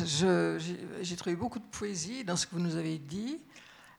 j'ai 1.02 1.16
trouvé 1.16 1.36
beaucoup 1.36 1.58
de 1.58 1.66
poésie 1.66 2.24
dans 2.24 2.36
ce 2.36 2.46
que 2.46 2.54
vous 2.54 2.62
nous 2.62 2.76
avez 2.76 3.00
dit. 3.00 3.40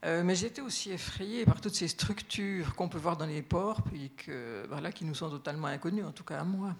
Euh, 0.04 0.22
mais 0.22 0.36
j'étais 0.36 0.60
aussi 0.62 0.92
effrayée 0.92 1.44
par 1.46 1.60
toutes 1.60 1.74
ces 1.74 1.88
structures 1.88 2.76
qu'on 2.76 2.88
peut 2.88 2.98
voir 2.98 3.16
dans 3.16 3.26
les 3.26 3.42
ports, 3.42 3.82
puis 3.82 4.12
que, 4.16 4.64
voilà, 4.68 4.92
qui 4.92 5.04
nous 5.04 5.16
sont 5.16 5.30
totalement 5.30 5.66
inconnues, 5.66 6.04
en 6.04 6.12
tout 6.12 6.22
cas 6.22 6.40
à 6.40 6.44
moi. 6.44 6.76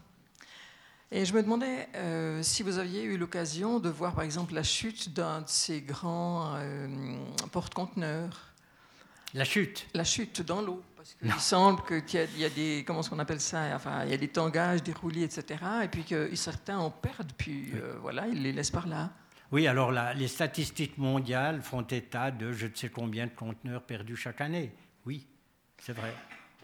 Et 1.11 1.25
je 1.25 1.35
me 1.35 1.43
demandais 1.43 1.89
euh, 1.97 2.41
si 2.45 2.63
vous 2.63 2.79
aviez 2.79 3.03
eu 3.03 3.17
l'occasion 3.17 3.81
de 3.81 3.89
voir, 3.89 4.15
par 4.15 4.23
exemple, 4.23 4.55
la 4.55 4.63
chute 4.63 5.13
d'un 5.13 5.41
de 5.41 5.49
ces 5.49 5.81
grands 5.81 6.55
euh, 6.55 6.87
porte-conteneurs. 7.51 8.53
La 9.33 9.45
chute 9.45 9.89
La 9.93 10.05
chute 10.05 10.41
dans 10.43 10.63
l'eau. 10.63 10.85
Parce 11.05 11.15
qu'il 11.15 11.41
semble 11.41 11.83
qu'il 11.83 12.29
y, 12.39 12.45
a 12.45 12.49
des, 12.49 12.83
comment 12.87 13.03
qu'on 13.03 13.19
appelle 13.19 13.41
ça 13.41 13.75
Enfin, 13.75 14.05
il 14.05 14.11
y 14.11 14.15
a 14.15 14.17
des 14.17 14.29
tangages, 14.29 14.83
des 14.83 14.95
roulis, 14.95 15.23
etc. 15.23 15.61
Et 15.83 15.89
puis 15.89 16.03
que 16.03 16.35
certains 16.35 16.79
en 16.79 16.91
perdent, 16.91 17.33
puis 17.37 17.73
voilà, 18.01 18.27
ils 18.27 18.43
les 18.43 18.53
laissent 18.53 18.71
par 18.71 18.87
là. 18.87 19.11
Oui, 19.53 19.67
alors 19.67 19.93
les 19.93 20.29
statistiques 20.29 20.99
mondiales 20.99 21.63
font 21.63 21.83
état 21.83 22.31
de 22.31 22.53
je 22.53 22.67
ne 22.67 22.75
sais 22.75 22.89
combien 22.89 23.27
de 23.27 23.33
conteneurs 23.33 23.83
perdus 23.83 24.17
chaque 24.17 24.41
année. 24.41 24.73
Oui, 25.07 25.27
c'est 25.79 25.93
vrai. 25.93 26.15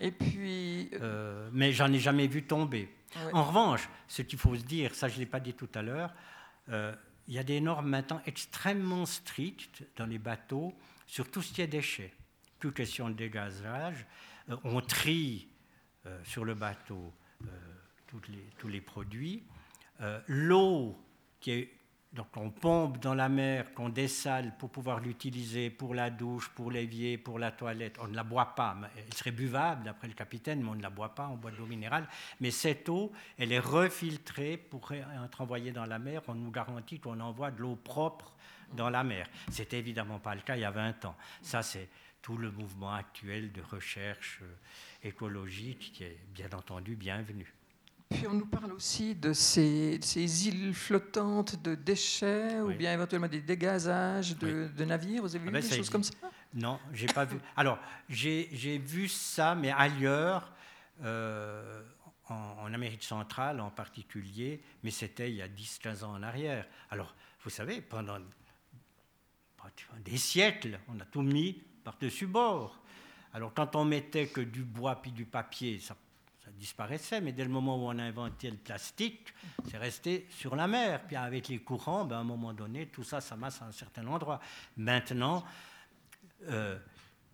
Et 0.00 0.10
puis. 0.10 0.88
Euh, 0.94 0.98
euh, 1.02 1.50
mais 1.52 1.72
j'en 1.72 1.92
ai 1.92 1.98
jamais 1.98 2.26
vu 2.26 2.42
tomber. 2.42 2.88
En 3.32 3.44
revanche, 3.44 3.88
ce 4.08 4.22
qu'il 4.22 4.38
faut 4.38 4.56
se 4.56 4.62
dire, 4.62 4.94
ça 4.94 5.08
je 5.08 5.14
ne 5.14 5.20
l'ai 5.20 5.26
pas 5.26 5.40
dit 5.40 5.54
tout 5.54 5.68
à 5.74 5.82
l'heure, 5.82 6.12
euh, 6.68 6.94
il 7.28 7.34
y 7.34 7.38
a 7.38 7.42
des 7.42 7.60
normes 7.60 7.88
maintenant 7.88 8.20
extrêmement 8.26 9.04
strictes 9.04 9.82
dans 9.96 10.06
les 10.06 10.18
bateaux 10.18 10.72
sur 11.06 11.30
tout 11.30 11.42
ce 11.42 11.52
qui 11.52 11.62
est 11.62 11.66
déchets. 11.66 12.12
Plus 12.58 12.72
question 12.72 13.08
de 13.08 13.14
dégazage. 13.14 14.06
On 14.64 14.80
trie 14.80 15.48
sur 16.24 16.44
le 16.44 16.54
bateau 16.54 17.12
les, 18.28 18.44
tous 18.58 18.68
les 18.68 18.80
produits. 18.80 19.44
L'eau 20.26 20.96
qui 21.40 21.50
est 21.52 21.80
donc 22.12 22.26
on 22.36 22.50
pompe 22.50 22.98
dans 22.98 23.14
la 23.14 23.28
mer, 23.28 23.72
qu'on 23.72 23.88
dessale 23.88 24.56
pour 24.58 24.70
pouvoir 24.70 24.98
l'utiliser 24.98 25.70
pour 25.70 25.94
la 25.94 26.10
douche, 26.10 26.48
pour 26.48 26.72
l'évier, 26.72 27.16
pour 27.16 27.38
la 27.38 27.52
toilette. 27.52 27.98
On 28.00 28.08
ne 28.08 28.16
la 28.16 28.24
boit 28.24 28.56
pas. 28.56 28.76
Elle 28.96 29.14
serait 29.14 29.30
buvable 29.30 29.84
d'après 29.84 30.08
le 30.08 30.14
capitaine, 30.14 30.60
mais 30.60 30.70
on 30.70 30.74
ne 30.74 30.82
la 30.82 30.90
boit 30.90 31.14
pas, 31.14 31.28
on 31.28 31.36
boit 31.36 31.52
de 31.52 31.56
l'eau 31.56 31.66
minérale. 31.66 32.08
Mais 32.40 32.50
cette 32.50 32.88
eau, 32.88 33.12
elle 33.38 33.52
est 33.52 33.60
refiltrée 33.60 34.56
pour 34.56 34.90
être 34.90 35.40
envoyée 35.40 35.70
dans 35.70 35.86
la 35.86 36.00
mer. 36.00 36.22
On 36.26 36.34
nous 36.34 36.50
garantit 36.50 36.98
qu'on 36.98 37.20
envoie 37.20 37.52
de 37.52 37.60
l'eau 37.60 37.76
propre 37.76 38.34
dans 38.72 38.90
la 38.90 39.04
mer. 39.04 39.28
C'était 39.48 39.78
évidemment 39.78 40.18
pas 40.18 40.34
le 40.34 40.40
cas 40.40 40.56
il 40.56 40.62
y 40.62 40.64
a 40.64 40.70
20 40.72 41.04
ans. 41.04 41.16
Ça, 41.42 41.62
c'est 41.62 41.88
tout 42.22 42.36
le 42.36 42.50
mouvement 42.50 42.92
actuel 42.92 43.52
de 43.52 43.62
recherche 43.62 44.40
euh, 44.42 45.08
écologique 45.08 45.92
qui 45.94 46.04
est 46.04 46.18
bien 46.34 46.48
entendu 46.52 46.96
bienvenu. 46.96 47.52
Puis 48.10 48.26
on 48.26 48.34
nous 48.34 48.46
parle 48.46 48.72
aussi 48.72 49.14
de 49.14 49.32
ces, 49.32 50.00
îles 50.48 50.74
flottantes 50.74 51.62
de 51.62 51.76
déchets 51.76 52.60
ou 52.60 52.74
bien 52.74 52.92
éventuellement 52.92 53.28
des 53.28 53.40
dégazages 53.40 54.36
de, 54.36 54.84
navires. 54.84 55.22
Vous 55.22 55.36
avez 55.36 55.44
ah 55.44 55.46
vu 55.46 55.52
ben, 55.52 55.62
des 55.62 55.76
choses 55.76 55.90
comme 55.90 56.02
ça? 56.02 56.14
Non, 56.52 56.80
j'ai 56.92 57.06
pas 57.06 57.24
vu. 57.24 57.38
Alors 57.56 57.78
j'ai 58.08 58.78
vu 58.78 59.06
ça, 59.06 59.54
mais 59.54 59.70
ailleurs, 59.70 60.52
euh, 61.04 61.82
en, 62.28 62.72
Amérique 62.74 63.04
centrale 63.04 63.60
en 63.60 63.70
particulier, 63.70 64.60
mais 64.82 64.90
c'était 64.90 65.30
il 65.30 65.36
y 65.36 65.42
a 65.42 65.48
10-15 65.48 66.04
ans 66.04 66.12
en 66.14 66.22
arrière. 66.22 66.66
Alors 66.90 67.14
vous 67.44 67.50
savez, 67.50 67.80
pendant 67.80 68.18
des 70.04 70.16
siècles, 70.16 70.80
on 70.88 70.98
a 70.98 71.04
tout 71.04 71.22
mis 71.22 71.62
par-dessus 71.90 72.26
bord. 72.26 72.78
Alors 73.34 73.52
quand 73.52 73.74
on 73.74 73.84
mettait 73.84 74.28
que 74.28 74.40
du 74.40 74.62
bois 74.62 75.02
puis 75.02 75.10
du 75.10 75.24
papier, 75.24 75.80
ça 75.80 75.96
disparaissait, 76.56 77.20
mais 77.20 77.32
dès 77.32 77.44
le 77.44 77.50
moment 77.50 77.76
où 77.76 77.88
on 77.88 77.98
a 77.98 78.02
inventé 78.02 78.50
le 78.50 78.56
plastique, 78.56 79.32
c'est 79.68 79.78
resté 79.78 80.26
sur 80.30 80.54
la 80.54 80.66
mer. 80.66 81.02
Puis 81.06 81.16
avec 81.16 81.48
les 81.48 81.58
courants, 81.58 82.04
ben, 82.04 82.16
à 82.16 82.18
un 82.20 82.24
moment 82.24 82.52
donné, 82.52 82.86
tout 82.86 83.02
ça 83.02 83.20
s'amasse 83.20 83.62
à 83.62 83.66
un 83.66 83.72
certain 83.72 84.06
endroit. 84.06 84.40
Maintenant, 84.76 85.44
euh, 86.48 86.78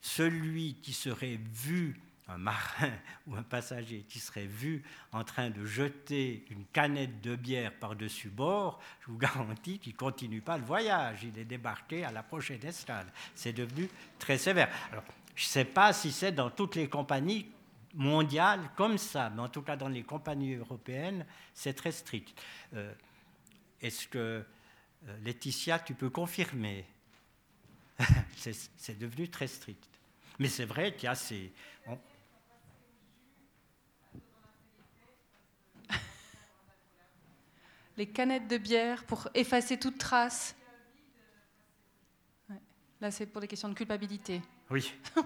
celui 0.00 0.74
qui 0.74 0.92
serait 0.92 1.38
vu, 1.52 2.00
un 2.28 2.38
marin 2.38 2.92
ou 3.26 3.36
un 3.36 3.42
passager 3.42 4.04
qui 4.08 4.18
serait 4.18 4.46
vu 4.46 4.82
en 5.12 5.24
train 5.24 5.50
de 5.50 5.64
jeter 5.64 6.44
une 6.50 6.64
canette 6.66 7.20
de 7.20 7.36
bière 7.36 7.72
par-dessus 7.78 8.28
bord, 8.28 8.80
je 9.00 9.10
vous 9.10 9.18
garantis 9.18 9.78
qu'il 9.78 9.92
ne 9.92 9.98
continue 9.98 10.40
pas 10.40 10.58
le 10.58 10.64
voyage. 10.64 11.24
Il 11.24 11.38
est 11.38 11.44
débarqué 11.44 12.04
à 12.04 12.12
la 12.12 12.22
prochaine 12.22 12.64
escale. 12.64 13.06
C'est 13.34 13.52
devenu 13.52 13.88
très 14.18 14.38
sévère. 14.38 14.68
Alors, 14.90 15.04
je 15.34 15.44
ne 15.44 15.48
sais 15.48 15.64
pas 15.64 15.92
si 15.92 16.12
c'est 16.12 16.32
dans 16.32 16.50
toutes 16.50 16.74
les 16.74 16.88
compagnies 16.88 17.46
mondiale 17.94 18.60
comme 18.76 18.98
ça, 18.98 19.30
mais 19.30 19.42
en 19.42 19.48
tout 19.48 19.62
cas 19.62 19.76
dans 19.76 19.88
les 19.88 20.02
compagnies 20.02 20.54
européennes, 20.54 21.24
c'est 21.54 21.72
très 21.74 21.92
strict. 21.92 22.38
Euh, 22.74 22.92
est-ce 23.80 24.06
que, 24.06 24.18
euh, 24.18 25.18
Laetitia, 25.22 25.78
tu 25.78 25.94
peux 25.94 26.10
confirmer? 26.10 26.84
C'est 28.36 28.98
devenu 28.98 29.28
très 29.28 29.46
strict. 29.46 29.88
Mais 30.38 30.48
c'est 30.48 30.66
vrai 30.66 30.94
qu'il 30.94 31.04
y 31.04 31.08
a 31.08 31.14
ces... 31.14 31.50
Les 37.96 38.06
canettes 38.06 38.48
de 38.48 38.58
bière 38.58 39.04
pour 39.04 39.28
effacer 39.34 39.78
toute 39.78 39.98
trace. 39.98 40.54
Là, 43.00 43.10
c'est 43.10 43.26
pour 43.26 43.40
des 43.40 43.48
questions 43.48 43.68
de 43.68 43.74
culpabilité. 43.74 44.40
Oui. 44.70 44.92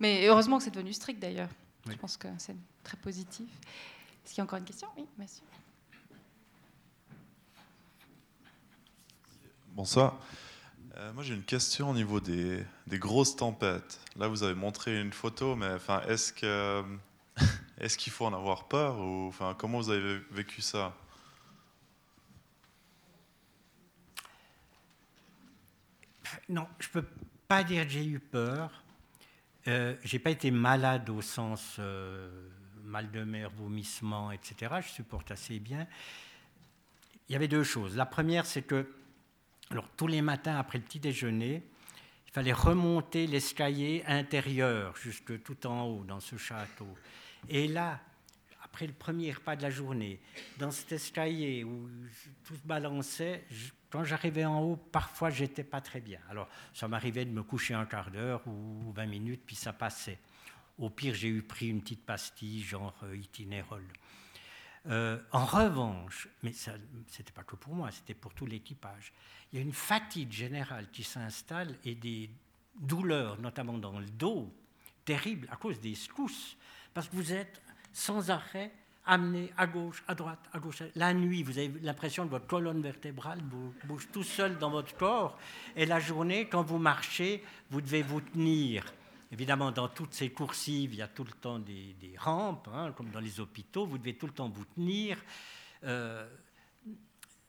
Mais 0.00 0.26
heureusement 0.26 0.58
que 0.58 0.64
c'est 0.64 0.70
devenu 0.70 0.92
strict 0.92 1.20
d'ailleurs. 1.20 1.48
Je 1.88 1.96
pense 1.96 2.16
que 2.16 2.28
c'est 2.38 2.56
très 2.82 2.96
positif. 2.96 3.48
Est-ce 4.24 4.34
qu'il 4.34 4.38
y 4.38 4.40
a 4.40 4.44
encore 4.44 4.58
une 4.58 4.64
question? 4.64 4.88
Oui, 4.96 5.06
monsieur. 5.18 5.44
Bonsoir. 9.68 10.20
Euh, 10.96 11.12
moi, 11.12 11.24
j'ai 11.24 11.34
une 11.34 11.42
question 11.42 11.90
au 11.90 11.94
niveau 11.94 12.20
des, 12.20 12.64
des, 12.86 12.98
grosses 12.98 13.34
tempêtes. 13.34 14.00
Là, 14.16 14.28
vous 14.28 14.44
avez 14.44 14.54
montré 14.54 15.00
une 15.00 15.12
photo, 15.12 15.56
mais 15.56 15.72
enfin, 15.72 16.00
est-ce 16.02 16.32
que 16.32 16.84
est-ce 17.78 17.98
qu'il 17.98 18.12
faut 18.12 18.26
en 18.26 18.32
avoir 18.32 18.68
peur 18.68 18.98
ou 18.98 19.28
enfin, 19.28 19.54
comment 19.58 19.78
vous 19.78 19.90
avez 19.90 20.18
vécu 20.30 20.62
ça? 20.62 20.96
Non, 26.48 26.66
je 26.78 26.88
peux 26.88 27.04
pas 27.48 27.64
dire 27.64 27.84
que 27.84 27.90
j'ai 27.90 28.04
eu 28.04 28.18
peur. 28.18 28.82
Euh, 29.66 29.96
j'ai 30.04 30.18
pas 30.18 30.30
été 30.30 30.50
malade 30.50 31.08
au 31.08 31.22
sens 31.22 31.76
euh, 31.78 32.48
mal 32.82 33.10
de 33.10 33.24
mer, 33.24 33.50
vomissement, 33.50 34.30
etc. 34.30 34.74
Je 34.82 34.88
supporte 34.88 35.30
assez 35.30 35.58
bien. 35.58 35.86
Il 37.28 37.32
y 37.32 37.36
avait 37.36 37.48
deux 37.48 37.64
choses. 37.64 37.96
La 37.96 38.04
première, 38.04 38.44
c'est 38.44 38.62
que 38.62 38.86
alors, 39.70 39.88
tous 39.96 40.06
les 40.06 40.22
matins 40.22 40.56
après 40.56 40.78
le 40.78 40.84
petit 40.84 41.00
déjeuner, 41.00 41.62
il 42.26 42.32
fallait 42.32 42.52
remonter 42.52 43.26
l'escalier 43.26 44.04
intérieur 44.06 44.96
jusque 44.96 45.42
tout 45.42 45.66
en 45.66 45.84
haut 45.84 46.04
dans 46.04 46.20
ce 46.20 46.36
château. 46.36 46.88
Et 47.48 47.68
là, 47.68 48.00
après 48.62 48.86
le 48.86 48.92
premier 48.92 49.32
repas 49.32 49.56
de 49.56 49.62
la 49.62 49.70
journée, 49.70 50.20
dans 50.58 50.70
cet 50.70 50.92
escalier 50.92 51.64
où 51.64 51.88
tout 52.44 52.56
se 52.56 52.66
balançait, 52.66 53.44
quand 53.90 54.04
j'arrivais 54.04 54.44
en 54.44 54.60
haut, 54.60 54.76
parfois 54.76 55.30
j'étais 55.30 55.62
pas 55.62 55.80
très 55.80 56.00
bien. 56.00 56.18
Alors 56.28 56.48
ça 56.72 56.88
m'arrivait 56.88 57.24
de 57.24 57.30
me 57.30 57.42
coucher 57.42 57.74
un 57.74 57.86
quart 57.86 58.10
d'heure 58.10 58.42
ou 58.46 58.92
20 58.92 59.06
minutes, 59.06 59.42
puis 59.46 59.56
ça 59.56 59.72
passait. 59.72 60.18
Au 60.78 60.90
pire, 60.90 61.14
j'ai 61.14 61.28
eu 61.28 61.42
pris 61.42 61.68
une 61.68 61.80
petite 61.80 62.04
pastille, 62.04 62.62
genre 62.62 62.96
euh, 63.04 63.16
itinérol. 63.16 63.84
Euh, 64.86 65.18
en 65.30 65.44
revanche, 65.44 66.28
mais 66.42 66.52
ce 66.52 66.70
n'était 66.70 67.32
pas 67.32 67.44
que 67.44 67.56
pour 67.56 67.74
moi, 67.74 67.90
c'était 67.90 68.14
pour 68.14 68.34
tout 68.34 68.44
l'équipage, 68.44 69.12
il 69.52 69.58
y 69.58 69.62
a 69.62 69.64
une 69.64 69.72
fatigue 69.72 70.32
générale 70.32 70.90
qui 70.90 71.04
s'installe 71.04 71.78
et 71.84 71.94
des 71.94 72.28
douleurs, 72.74 73.40
notamment 73.40 73.78
dans 73.78 73.98
le 73.98 74.10
dos, 74.10 74.52
terribles 75.04 75.48
à 75.50 75.56
cause 75.56 75.80
des 75.80 75.94
secousses, 75.94 76.56
parce 76.94 77.08
que 77.08 77.16
vous 77.16 77.32
êtes 77.32 77.60
sans 77.92 78.30
arrêt 78.30 78.70
amené 79.06 79.52
à 79.56 79.66
gauche, 79.66 80.02
à 80.08 80.14
droite, 80.14 80.40
à 80.52 80.58
gauche. 80.58 80.82
La 80.94 81.12
nuit, 81.12 81.42
vous 81.42 81.58
avez 81.58 81.72
l'impression 81.82 82.24
que 82.24 82.30
votre 82.30 82.46
colonne 82.46 82.80
vertébrale 82.80 83.40
bouge 83.84 84.08
tout 84.12 84.22
seul 84.22 84.56
dans 84.58 84.70
votre 84.70 84.96
corps. 84.96 85.38
Et 85.76 85.84
la 85.84 86.00
journée, 86.00 86.48
quand 86.48 86.62
vous 86.62 86.78
marchez, 86.78 87.44
vous 87.70 87.80
devez 87.80 88.02
vous 88.02 88.20
tenir. 88.22 88.84
Évidemment, 89.30 89.72
dans 89.72 89.88
toutes 89.88 90.14
ces 90.14 90.30
coursives, 90.30 90.94
il 90.94 90.98
y 90.98 91.02
a 91.02 91.08
tout 91.08 91.24
le 91.24 91.32
temps 91.32 91.58
des, 91.58 92.14
rampes, 92.16 92.68
hein, 92.72 92.92
comme 92.92 93.10
dans 93.10 93.20
les 93.20 93.40
hôpitaux, 93.40 93.84
vous 93.84 93.98
devez 93.98 94.16
tout 94.16 94.26
le 94.26 94.32
temps 94.32 94.48
vous 94.48 94.64
tenir. 94.64 95.22
Euh, 95.82 96.26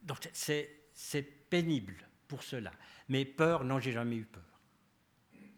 donc 0.01 0.27
c'est 0.34 1.22
pénible 1.49 1.95
pour 2.27 2.43
cela. 2.43 2.72
Mais 3.07 3.23
peur, 3.23 3.63
non, 3.63 3.80
j'ai 3.80 3.91
jamais 3.91 4.17
eu 4.17 4.26
peur. 4.26 4.43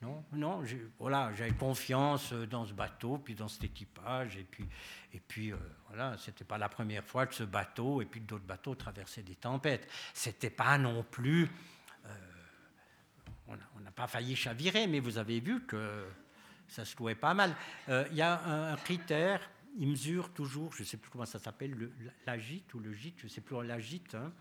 Non, 0.02 0.24
non, 0.32 0.64
voilà, 1.00 1.32
j'avais 1.34 1.54
confiance 1.54 2.32
dans 2.32 2.66
ce 2.66 2.74
bateau, 2.74 3.18
puis 3.18 3.34
dans 3.34 3.48
cet 3.48 3.64
équipage, 3.64 4.38
et 4.38 4.44
puis, 4.44 4.68
et 5.12 5.20
puis 5.20 5.52
euh, 5.52 5.58
voilà, 5.88 6.16
c'était 6.20 6.44
pas 6.44 6.60
la 6.60 6.70
première 6.70 7.04
fois 7.04 7.26
que 7.26 7.34
ce 7.34 7.44
bateau 7.44 8.02
et 8.04 8.06
puis 8.06 8.22
d'autres 8.22 8.46
bateaux 8.46 8.76
traversaient 8.76 9.24
des 9.24 9.36
tempêtes. 9.36 9.88
C'était 10.14 10.52
pas 10.52 10.78
non 10.78 11.04
plus, 11.04 11.50
euh, 12.06 12.10
on 13.48 13.80
n'a 13.80 13.92
pas 13.92 14.06
failli 14.06 14.36
chavirer, 14.36 14.86
mais 14.86 15.00
vous 15.00 15.18
avez 15.18 15.40
vu 15.40 15.66
que 15.66 16.06
ça 16.68 16.86
se 16.86 16.94
trouvait 16.96 17.16
pas 17.16 17.34
mal. 17.34 17.56
Euh, 17.90 18.06
il 18.12 18.18
y 18.18 18.22
a 18.22 18.40
un, 18.46 18.76
critère, 18.76 19.50
il 19.80 19.88
mesure 19.88 20.32
toujours, 20.32 20.74
je 20.74 20.84
ne 20.84 20.88
sais 20.88 20.98
plus 20.98 21.10
comment 21.10 21.26
ça 21.26 21.40
s'appelle, 21.40 21.90
l'agite 22.28 22.72
ou 22.76 22.80
le 22.80 22.94
gîte, 22.94 23.16
je 23.18 23.24
ne 23.24 23.30
sais 23.30 23.42
plus, 23.42 23.66
l'agite. 23.66 24.14
Hein. 24.14 24.32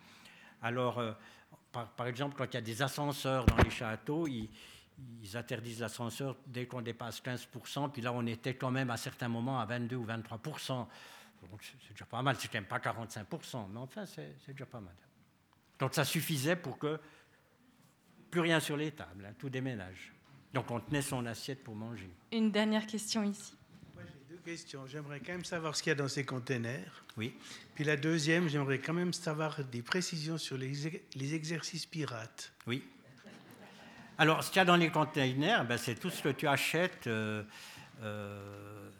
Alors, 0.61 1.03
par, 1.73 1.89
par, 1.93 2.09
exemple, 2.09 2.35
quand 2.37 2.45
il 2.45 2.55
y 2.55 2.59
a 2.59 2.62
des 2.62 2.83
ascenseurs 2.83 3.47
dans 3.47 3.57
les 3.57 3.70
châteaux, 3.70 4.27
ils 4.27 4.51
ils 5.23 5.36
interdisent 5.36 5.81
l'ascenseur 5.81 6.36
dès 6.47 6.66
qu'on 6.66 6.82
dépasse 6.82 7.23
15%, 7.23 7.90
puis 7.93 8.02
là 8.02 8.12
on 8.12 8.27
était 8.27 8.55
quand 8.55 8.70
même 8.70 8.90
à 8.90 8.97
certains 8.97 9.28
moments 9.28 9.60
à 9.60 9.66
22 9.66 9.97
ou 9.97 10.06
23%. 10.06 10.86
Donc 11.51 11.62
c'est 11.62 11.93
déjà 11.93 12.06
pas 12.06 12.23
mal, 12.23 12.36
c'est 12.39 12.48
quand 12.48 12.59
même 12.59 12.64
pas 12.64 12.78
45%, 12.78 13.66
mais 13.73 13.78
enfin 13.78 14.06
c'est 14.06 14.35
déjà 14.48 14.66
pas 14.66 14.81
mal. 14.81 14.94
Donc 15.78 15.94
ça 15.94 16.05
suffisait 16.05 16.56
pour 16.56 16.78
que 16.78 16.98
plus 18.31 18.40
rien 18.40 18.60
sur 18.60 18.77
les 18.77 18.93
tables, 18.93 19.27
hein, 19.27 19.35
tout 19.39 19.51
déménage. 19.51 20.12
Donc 20.52 20.70
on 20.70 20.81
tenait 20.81 21.02
son 21.02 21.24
assiette 21.27 21.62
pour 21.62 21.74
manger. 21.74 22.10
Une 22.32 22.51
dernière 22.51 22.86
question 22.86 23.23
ici. 23.23 23.55
Moi 23.94 24.05
j'ai 24.06 24.35
deux 24.35 24.40
questions. 24.43 24.86
J'aimerais 24.86 25.20
quand 25.20 25.32
même 25.32 25.44
savoir 25.44 25.77
ce 25.77 25.82
qu'il 25.82 25.90
y 25.90 25.93
a 25.93 25.97
dans 25.97 26.09
ces 26.09 26.24
containers. 26.24 27.05
Oui. 27.16 27.35
Puis 27.74 27.85
la 27.85 27.97
deuxième, 27.97 28.48
j'aimerais 28.48 28.78
quand 28.78 28.94
même 28.94 29.12
savoir 29.12 29.62
des 29.64 29.82
précisions 29.82 30.39
sur 30.39 30.56
les, 30.56 31.02
les 31.14 31.35
exercices 31.35 31.86
pirates. 31.86 32.52
Oui. 32.66 32.82
Alors, 34.19 34.43
ce 34.43 34.49
qu'il 34.49 34.57
y 34.57 34.61
a 34.61 34.65
dans 34.65 34.77
les 34.77 34.91
containers, 34.91 35.67
ben, 35.67 35.77
c'est 35.77 35.95
tout 35.95 36.09
ce 36.09 36.23
que 36.23 36.31
tu 36.31 36.49
achètes 36.49 37.07
euh, 37.07 37.43
euh, 38.03 38.91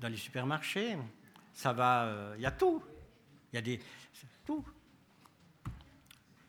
dans 0.00 0.08
les 0.08 0.16
supermarchés. 0.16 0.96
Ça 1.52 1.72
va, 1.72 2.06
il 2.06 2.10
euh, 2.10 2.36
y 2.38 2.46
a 2.46 2.50
tout. 2.50 2.82
Il 3.52 3.56
y 3.56 3.58
a 3.58 3.62
des, 3.62 3.80
tout. 4.44 4.64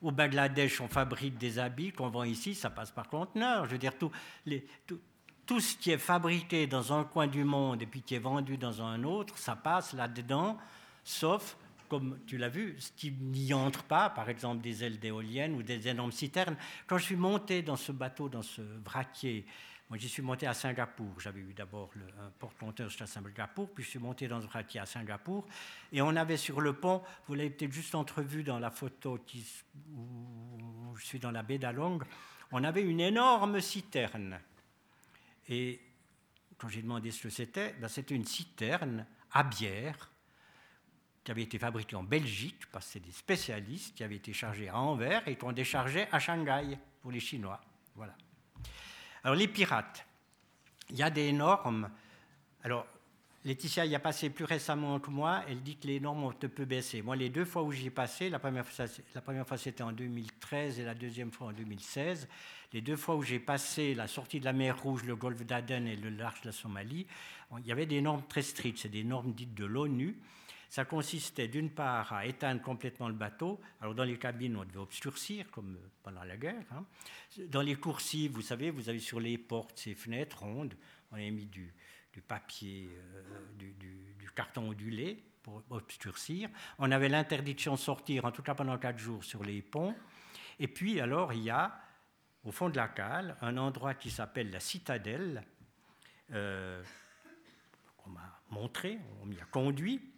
Au 0.02 0.12
Bangladesh, 0.12 0.82
on 0.82 0.88
fabrique 0.88 1.38
des 1.38 1.60
habits 1.60 1.92
qu'on 1.92 2.10
vend 2.10 2.24
ici, 2.24 2.56
ça 2.56 2.72
passe 2.72 2.90
par 2.90 3.08
conteneur. 3.10 3.66
Je 3.66 3.72
veux 3.72 3.78
dire, 3.78 3.96
tout, 3.96 4.12
tout, 4.88 5.00
tout, 5.46 5.60
ce 5.60 5.78
qui 5.78 5.92
est 5.92 6.00
fabriqué 6.00 6.66
dans 6.66 6.94
un 6.94 7.04
coin 7.04 7.28
du 7.28 7.44
monde 7.44 7.82
et 7.84 7.86
puis 7.86 8.02
qui 8.02 8.16
est 8.16 8.20
vendu 8.20 8.58
dans 8.58 8.82
un 8.82 9.04
autre, 9.04 9.38
ça 9.38 9.56
passe 9.56 9.94
là-dedans, 9.94 10.58
sauf 11.04 11.58
comme 11.88 12.20
tu 12.26 12.38
l'as 12.38 12.50
vu, 12.50 12.76
ce 12.80 12.92
qui 12.92 13.12
n'y 13.12 13.54
entre 13.54 13.84
pas, 13.84 14.10
par 14.10 14.30
exemple 14.30 14.62
des 14.62 14.84
ailes 14.84 15.00
d'éoliennes 15.00 15.54
ou 15.54 15.64
des 15.64 15.88
énormes 15.88 16.12
citernes. 16.12 16.58
Quand 16.88 16.98
je 16.98 17.06
suis 17.06 17.16
monté 17.16 17.62
dans 17.62 17.76
ce 17.76 17.92
bateau, 17.92 18.30
dans 18.30 18.42
ce 18.42 18.62
vraquier, 18.62 19.46
moi 19.90 19.98
j'y 19.98 20.10
suis 20.10 20.22
monté 20.22 20.48
à 20.48 20.54
Singapour. 20.54 21.20
J'avais 21.20 21.42
eu 21.42 21.54
d'abord 21.54 21.92
un 22.20 22.30
porte-conteneur 22.40 22.92
à 23.00 23.06
Singapour, 23.06 23.70
puis 23.74 23.84
je 23.84 23.90
suis 23.90 24.00
monté 24.00 24.28
dans 24.28 24.42
ce 24.42 24.48
vraquier 24.48 24.80
à 24.80 24.86
Singapour. 24.86 25.46
Et 25.92 26.02
on 26.02 26.16
avait 26.16 26.38
sur 26.38 26.62
le 26.62 26.74
pont, 26.74 27.02
vous 27.28 27.36
l'avez 27.36 27.50
peut-être 27.50 27.74
juste 27.74 27.96
entrevu 27.96 28.44
dans 28.44 28.60
la 28.60 28.72
photo 28.72 29.20
où 29.94 30.96
je 30.98 31.06
suis 31.06 31.20
dans 31.20 31.32
la 31.32 31.44
baie 31.44 31.58
d'Along, 31.58 32.04
on 32.52 32.64
avait 32.64 32.84
une 32.84 33.02
énorme 33.02 33.60
citerne. 33.60 34.40
Et 35.48 35.80
quand 36.58 36.70
j'ai 36.70 36.82
demandé 36.82 37.12
ce 37.12 37.24
que 37.24 37.30
c'était, 37.30 37.74
ben 37.74 37.88
c'était 37.88 38.16
une 38.16 38.26
citerne 38.26 39.06
à 39.32 39.44
bière 39.44 40.10
qui 41.26 41.32
avait 41.32 41.42
été 41.42 41.58
fabriqué 41.58 41.96
en 41.96 42.04
Belgique, 42.04 42.62
parce 42.72 42.86
que 42.86 42.92
c'est 42.94 43.00
des 43.00 43.12
spécialistes 43.12 43.96
qui 43.98 44.04
avaient 44.04 44.16
été 44.16 44.32
chargés 44.32 44.70
à 44.70 44.78
Anvers 44.78 45.28
et 45.28 45.36
qu'on 45.36 45.52
déchargeait 45.52 46.08
à 46.12 46.20
Shanghai 46.20 46.78
pour 47.02 47.12
les 47.12 47.20
Chinois. 47.20 47.60
Voilà. 47.96 48.14
Alors 49.24 49.36
les 49.36 49.48
pirates, 49.48 50.06
il 50.92 50.98
y 50.98 51.04
a 51.04 51.10
des 51.10 51.32
normes. 51.34 51.90
Alors 52.64 52.86
Laetitia 53.44 53.86
y 53.86 53.96
a 53.96 54.00
passé 54.00 54.30
plus 54.30 54.46
récemment 54.46 55.00
que 55.00 55.10
moi, 55.10 55.44
elle 55.48 55.64
dit 55.64 55.78
que 55.78 55.88
les 55.88 56.00
normes 56.00 56.24
ont 56.24 56.30
un 56.30 56.48
peu 56.48 56.66
baissé. 56.66 57.02
Moi, 57.02 57.16
les 57.16 57.30
deux 57.30 57.46
fois 57.46 57.64
où 57.64 57.72
j'y 57.72 57.88
ai 57.88 57.92
passé, 57.92 58.30
la 58.30 58.38
première 58.38 58.66
fois, 58.66 58.86
la 59.16 59.22
première 59.22 59.48
fois 59.48 59.58
c'était 59.58 59.84
en 59.84 59.92
2013 59.92 60.80
et 60.80 60.84
la 60.84 60.94
deuxième 60.94 61.32
fois 61.32 61.48
en 61.48 61.54
2016. 61.54 62.28
Les 62.72 62.82
deux 62.82 62.96
fois 62.96 63.16
où 63.16 63.24
j'ai 63.24 63.40
passé 63.40 63.96
la 63.96 64.08
sortie 64.08 64.40
de 64.40 64.46
la 64.46 64.54
mer 64.54 64.80
Rouge, 64.80 65.04
le 65.06 65.16
golfe 65.16 65.44
d'Aden 65.44 65.88
et 65.88 65.96
le 65.96 66.10
large 66.10 66.42
de 66.42 66.48
la 66.48 66.52
Somalie, 66.52 67.08
il 67.58 67.66
y 67.66 67.72
avait 67.72 67.88
des 67.88 68.02
normes 68.02 68.24
très 68.28 68.44
strictes, 68.44 68.80
c'est 68.80 68.90
des 68.90 69.04
normes 69.04 69.34
dites 69.34 69.56
de 69.56 69.66
l'ONU. 69.66 70.16
Ça 70.76 70.84
consistait 70.84 71.48
d'une 71.48 71.70
part 71.70 72.12
à 72.12 72.26
éteindre 72.26 72.62
complètement 72.62 73.08
le 73.08 73.14
bateau. 73.14 73.62
Alors 73.80 73.96
dans 73.96 74.04
les 74.04 74.20
cabines, 74.20 74.58
on 74.58 74.66
devait 74.66 74.80
obscurcir, 74.80 75.50
comme 75.50 75.80
pendant 76.04 76.26
la 76.26 76.36
guerre. 76.36 76.66
Hein. 76.72 76.86
Dans 77.48 77.62
les 77.62 77.76
coursives, 77.76 78.34
vous 78.34 78.42
savez, 78.42 78.72
vous 78.72 78.90
avez 78.90 79.00
sur 79.00 79.22
les 79.22 79.38
portes 79.38 79.80
ces 79.80 79.96
fenêtres 79.96 80.40
rondes. 80.40 80.74
On 81.14 81.16
a 81.16 81.20
mis 81.20 81.46
du, 81.46 81.74
papier, 82.28 82.90
euh, 82.94 83.24
du, 83.58 84.30
carton 84.36 84.72
ondulé 84.72 85.24
pour 85.44 85.64
obscurcir. 85.70 86.50
On 86.78 86.92
avait 86.92 87.08
l'interdiction 87.08 87.76
de 87.76 87.80
sortir, 87.80 88.26
en 88.26 88.34
tout 88.34 88.44
cas 88.44 88.54
pendant 88.54 88.78
quatre 88.78 89.00
jours, 89.00 89.24
sur 89.24 89.46
les 89.46 89.62
ponts. 89.62 89.96
Et 90.60 90.68
puis 90.68 91.00
alors, 91.00 91.32
il 91.32 91.44
y 91.44 91.50
a, 91.50 91.74
au 92.44 92.52
fond 92.52 92.68
de 92.68 92.76
la 92.76 92.90
cale, 92.90 93.38
un 93.40 93.56
endroit 93.56 93.94
qui 93.94 94.12
s'appelle 94.12 94.52
la 94.52 94.60
citadelle, 94.60 95.42
euh, 96.34 96.84
qu'on 97.96 98.10
m'a 98.10 98.42
montré, 98.50 99.00
on 99.22 99.26
m'y 99.26 99.40
a 99.40 99.46
conduit 99.46 100.12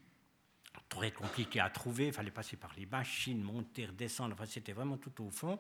très 0.90 1.12
compliqué 1.12 1.60
à 1.60 1.70
trouver, 1.70 2.08
il 2.08 2.14
fallait 2.14 2.32
passer 2.32 2.58
par 2.58 2.74
les 2.78 2.86
machines, 2.86 3.42
monter, 3.42 3.86
redescendre, 3.86 4.34
enfin, 4.34 4.46
c'était 4.46 4.74
vraiment 4.74 4.98
tout 4.98 5.24
au 5.24 5.30
fond, 5.30 5.60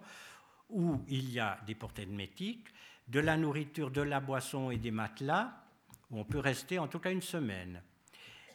où 0.69 1.03
il 1.07 1.29
y 1.31 1.39
a 1.39 1.59
des 1.65 1.75
portes 1.75 1.99
hermétiques, 1.99 2.67
de 3.07 3.19
la 3.19 3.37
nourriture, 3.37 3.91
de 3.91 4.01
la 4.01 4.19
boisson 4.19 4.69
et 4.71 4.77
des 4.77 4.91
matelas, 4.91 5.53
où 6.11 6.19
on 6.19 6.25
peut 6.25 6.39
rester 6.39 6.79
en 6.79 6.87
tout 6.87 6.99
cas 6.99 7.11
une 7.11 7.21
semaine. 7.21 7.81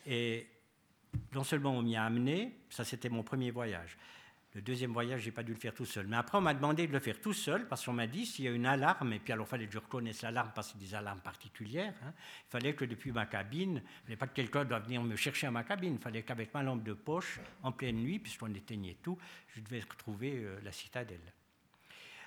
Et 0.06 0.46
non 1.34 1.44
seulement 1.44 1.72
on 1.72 1.82
m'y 1.82 1.96
a 1.96 2.04
amené, 2.04 2.58
ça 2.70 2.84
c'était 2.84 3.08
mon 3.08 3.22
premier 3.22 3.50
voyage, 3.50 3.96
le 4.54 4.60
deuxième 4.60 4.92
voyage, 4.92 5.22
je 5.22 5.26
n'ai 5.26 5.32
pas 5.32 5.42
dû 5.42 5.52
le 5.52 5.58
faire 5.58 5.72
tout 5.72 5.86
seul. 5.86 6.06
Mais 6.06 6.16
après, 6.16 6.36
on 6.36 6.42
m'a 6.42 6.52
demandé 6.52 6.86
de 6.86 6.92
le 6.92 6.98
faire 6.98 7.18
tout 7.20 7.32
seul 7.32 7.66
parce 7.68 7.86
qu'on 7.86 7.94
m'a 7.94 8.06
dit 8.06 8.26
s'il 8.26 8.44
y 8.44 8.48
a 8.48 8.50
une 8.50 8.66
alarme, 8.66 9.14
et 9.14 9.18
puis 9.18 9.32
alors 9.32 9.46
il 9.46 9.50
fallait 9.50 9.66
que 9.66 9.72
je 9.72 9.78
reconnaisse 9.78 10.20
l'alarme 10.20 10.52
parce 10.54 10.68
que 10.68 10.78
c'est 10.78 10.84
des 10.84 10.94
alarmes 10.94 11.20
particulières. 11.20 11.94
Hein, 12.04 12.12
il 12.48 12.50
fallait 12.50 12.74
que 12.74 12.84
depuis 12.84 13.12
ma 13.12 13.24
cabine, 13.24 13.82
il 13.84 14.04
fallait 14.04 14.16
pas 14.16 14.26
que 14.26 14.34
quelqu'un 14.34 14.66
doive 14.66 14.84
venir 14.84 15.02
me 15.02 15.16
chercher 15.16 15.46
à 15.46 15.50
ma 15.50 15.64
cabine. 15.64 15.94
Il 15.94 16.02
fallait 16.02 16.22
qu'avec 16.22 16.52
ma 16.52 16.62
lampe 16.62 16.82
de 16.82 16.92
poche, 16.92 17.40
en 17.62 17.72
pleine 17.72 17.96
nuit, 17.96 18.18
puisqu'on 18.18 18.52
éteignait 18.52 18.98
tout, 19.02 19.16
je 19.54 19.60
devais 19.62 19.80
retrouver 19.80 20.32
euh, 20.34 20.60
la 20.62 20.72
citadelle. 20.72 21.32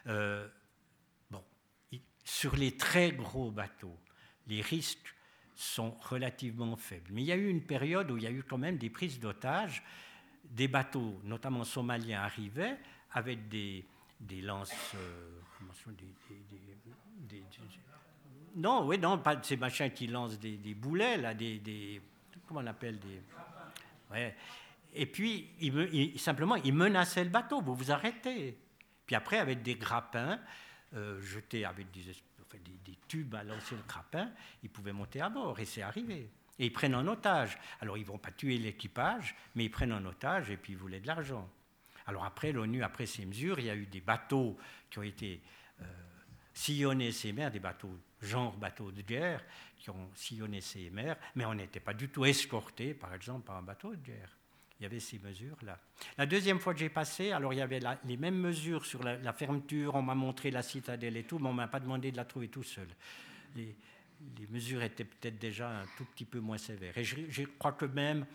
Euh, 0.07 0.47
bon, 1.29 1.43
sur 2.23 2.55
les 2.55 2.75
très 2.75 3.11
gros 3.11 3.51
bateaux, 3.51 3.99
les 4.47 4.61
risques 4.61 5.13
sont 5.53 5.91
relativement 6.01 6.75
faibles. 6.75 7.11
Mais 7.11 7.21
il 7.21 7.25
y 7.25 7.31
a 7.31 7.35
eu 7.35 7.49
une 7.49 7.63
période 7.63 8.09
où 8.09 8.17
il 8.17 8.23
y 8.23 8.27
a 8.27 8.31
eu 8.31 8.43
quand 8.43 8.57
même 8.57 8.77
des 8.77 8.89
prises 8.89 9.19
d'otages 9.19 9.83
des 10.51 10.67
bateaux, 10.67 11.19
notamment 11.23 11.63
somaliens, 11.63 12.21
arrivaient 12.21 12.77
avec 13.11 13.47
des, 13.47 13.85
des 14.19 14.41
lances. 14.41 14.73
Euh, 14.95 15.29
des, 17.27 17.43
non, 18.55 18.85
oui, 18.85 18.97
non, 18.97 19.17
pas 19.17 19.41
ces 19.41 19.57
machins 19.57 19.91
qui 19.91 20.07
lancent 20.07 20.39
des, 20.39 20.73
boulets, 20.73 21.17
là, 21.17 21.33
des, 21.33 22.01
Comment 22.47 22.61
on 22.61 22.67
appelle 22.67 22.99
des. 22.99 23.21
Ouais. 24.11 24.35
Et 24.93 25.05
puis, 25.05 25.49
simplement, 26.17 26.55
ils 26.55 26.73
menaçaient 26.73 27.23
le 27.23 27.29
bateau, 27.29 27.61
vous 27.61 27.75
vous 27.75 27.91
arrêtez. 27.91 28.57
Puis 29.05 29.15
après, 29.15 29.39
avec 29.39 29.61
des 29.61 29.75
grappins, 29.75 30.39
euh, 30.93 31.21
jetés 31.21 31.65
avec 31.65 31.91
des, 31.91 32.01
des, 32.85 32.97
tubes 33.07 33.35
à 33.35 33.43
lancer 33.43 33.75
le 33.75 33.83
grappin, 33.87 34.31
ils 34.63 34.69
pouvaient 34.69 34.93
monter 34.93 35.21
à 35.21 35.29
bord, 35.29 35.59
et 35.59 35.65
c'est 35.65 35.81
arrivé. 35.81 36.29
Et 36.59 36.67
ils 36.67 36.73
prennent 36.73 36.95
en 36.95 37.07
otage. 37.07 37.57
Alors 37.81 37.97
ils 37.97 38.01
ne 38.01 38.07
vont 38.07 38.17
pas 38.17 38.31
tuer 38.31 38.57
l'équipage, 38.57 39.35
mais 39.55 39.65
ils 39.65 39.71
prennent 39.71 39.93
en 39.93 40.05
otage 40.05 40.49
et 40.49 40.57
puis 40.57 40.73
ils 40.73 40.79
voulaient 40.79 40.99
de 40.99 41.07
l'argent. 41.07 41.49
Alors 42.07 42.23
après, 42.23 42.51
l'ONU, 42.51 42.83
après 42.83 43.05
ces 43.05 43.25
mesures, 43.25 43.59
il 43.59 43.65
y 43.65 43.69
a 43.69 43.75
eu 43.75 43.87
des 43.87 44.01
bateaux 44.01 44.57
qui 44.89 44.99
ont 44.99 45.03
été 45.03 45.41
euh, 45.81 45.85
sillonnés 46.53 47.11
ces 47.11 47.33
mers, 47.33 47.51
des 47.51 47.59
bateaux 47.59 47.97
genre 48.21 48.55
bateaux 48.57 48.91
de 48.91 49.01
guerre, 49.01 49.43
qui 49.77 49.89
ont 49.89 50.09
sillonné 50.15 50.61
ces 50.61 50.89
mers, 50.89 51.15
mais 51.35 51.45
on 51.45 51.53
n'était 51.53 51.79
pas 51.79 51.93
du 51.93 52.09
tout 52.09 52.25
escorté, 52.25 52.93
par 52.93 53.13
exemple, 53.13 53.45
par 53.45 53.57
un 53.57 53.61
bateau 53.61 53.91
de 53.91 54.01
guerre. 54.01 54.35
Il 54.79 54.83
y 54.83 54.85
avait 54.85 54.99
ces 54.99 55.19
mesures-là. 55.19 55.79
La 56.17 56.25
deuxième 56.25 56.59
fois 56.59 56.73
que 56.73 56.79
j'ai 56.79 56.89
passé, 56.89 57.31
alors 57.31 57.53
il 57.53 57.57
y 57.57 57.61
avait 57.61 57.79
les 58.03 58.17
mêmes 58.17 58.37
mesures 58.37 58.85
sur 58.85 59.03
la, 59.03 59.31
fermeture, 59.31 59.95
on 59.95 60.01
m'a 60.01 60.15
montré 60.15 60.51
la 60.51 60.61
citadelle 60.61 61.15
et 61.15 61.23
tout, 61.23 61.39
mais 61.39 61.47
on 61.47 61.53
ne 61.53 61.57
m'a 61.57 61.67
pas 61.67 61.79
demandé 61.79 62.11
de 62.11 62.17
la 62.17 62.25
trouver 62.25 62.49
tout 62.49 62.63
seul. 62.63 62.87
Les 64.37 64.47
mesures 64.47 64.83
étaient 64.83 65.05
peut-être 65.05 65.39
déjà 65.39 65.69
un 65.69 65.85
tout 65.97 66.05
petit 66.05 66.25
peu 66.25 66.39
moins 66.39 66.57
sévères. 66.57 66.97
Et 66.97 67.03
je, 67.03 67.43
crois 67.57 67.73
que 67.73 67.85
même, 67.85 68.25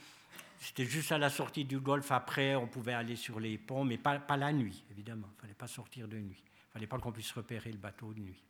c'était 0.58 0.84
juste 0.84 1.12
à 1.12 1.18
la 1.18 1.30
sortie 1.30 1.64
du 1.64 1.78
golfe, 1.78 2.12
après, 2.12 2.54
on 2.54 2.66
pouvait 2.66 2.94
aller 2.94 3.16
sur 3.16 3.40
les 3.40 3.58
ponts, 3.58 3.84
mais 3.84 3.98
pas, 3.98 4.18
pas 4.18 4.36
la 4.36 4.52
nuit, 4.52 4.84
évidemment. 4.90 5.28
Il 5.30 5.36
ne 5.36 5.40
fallait 5.42 5.54
pas 5.54 5.66
sortir 5.66 6.08
de 6.08 6.16
nuit. 6.16 6.42
Il 6.42 6.68
ne 6.68 6.72
fallait 6.72 6.86
pas 6.86 6.98
qu'on 6.98 7.12
puisse 7.12 7.32
repérer 7.32 7.72
le 7.72 7.78
bateau 7.78 8.12
de 8.12 8.20
nuit. 8.20 8.42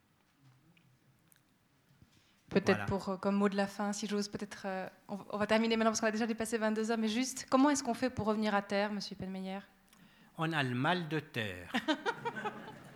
Peut-être 2.50 2.84
pour, 2.86 3.08
euh, 3.08 3.16
comme 3.16 3.36
mot 3.36 3.48
de 3.48 3.56
la 3.56 3.68
fin, 3.68 3.92
si 3.92 4.08
j'ose, 4.08 4.28
peut-être, 4.28 4.62
euh, 4.66 4.88
on, 5.08 5.38
va 5.38 5.46
terminer 5.46 5.76
maintenant 5.76 5.92
parce 5.92 6.00
qu'on 6.00 6.08
a 6.08 6.10
déjà 6.10 6.26
dépassé 6.26 6.58
22 6.58 6.90
heures, 6.90 6.98
mais 6.98 7.08
juste, 7.08 7.46
comment 7.48 7.70
est-ce 7.70 7.82
qu'on 7.84 7.94
fait 7.94 8.10
pour 8.10 8.26
revenir 8.26 8.56
à 8.56 8.62
terre, 8.62 8.92
Monsieur 8.92 9.14
Penmeyer 9.14 9.60
On 10.36 10.52
a 10.52 10.62
le 10.64 10.74
mal 10.74 11.08
de 11.08 11.20
terre. 11.20 11.72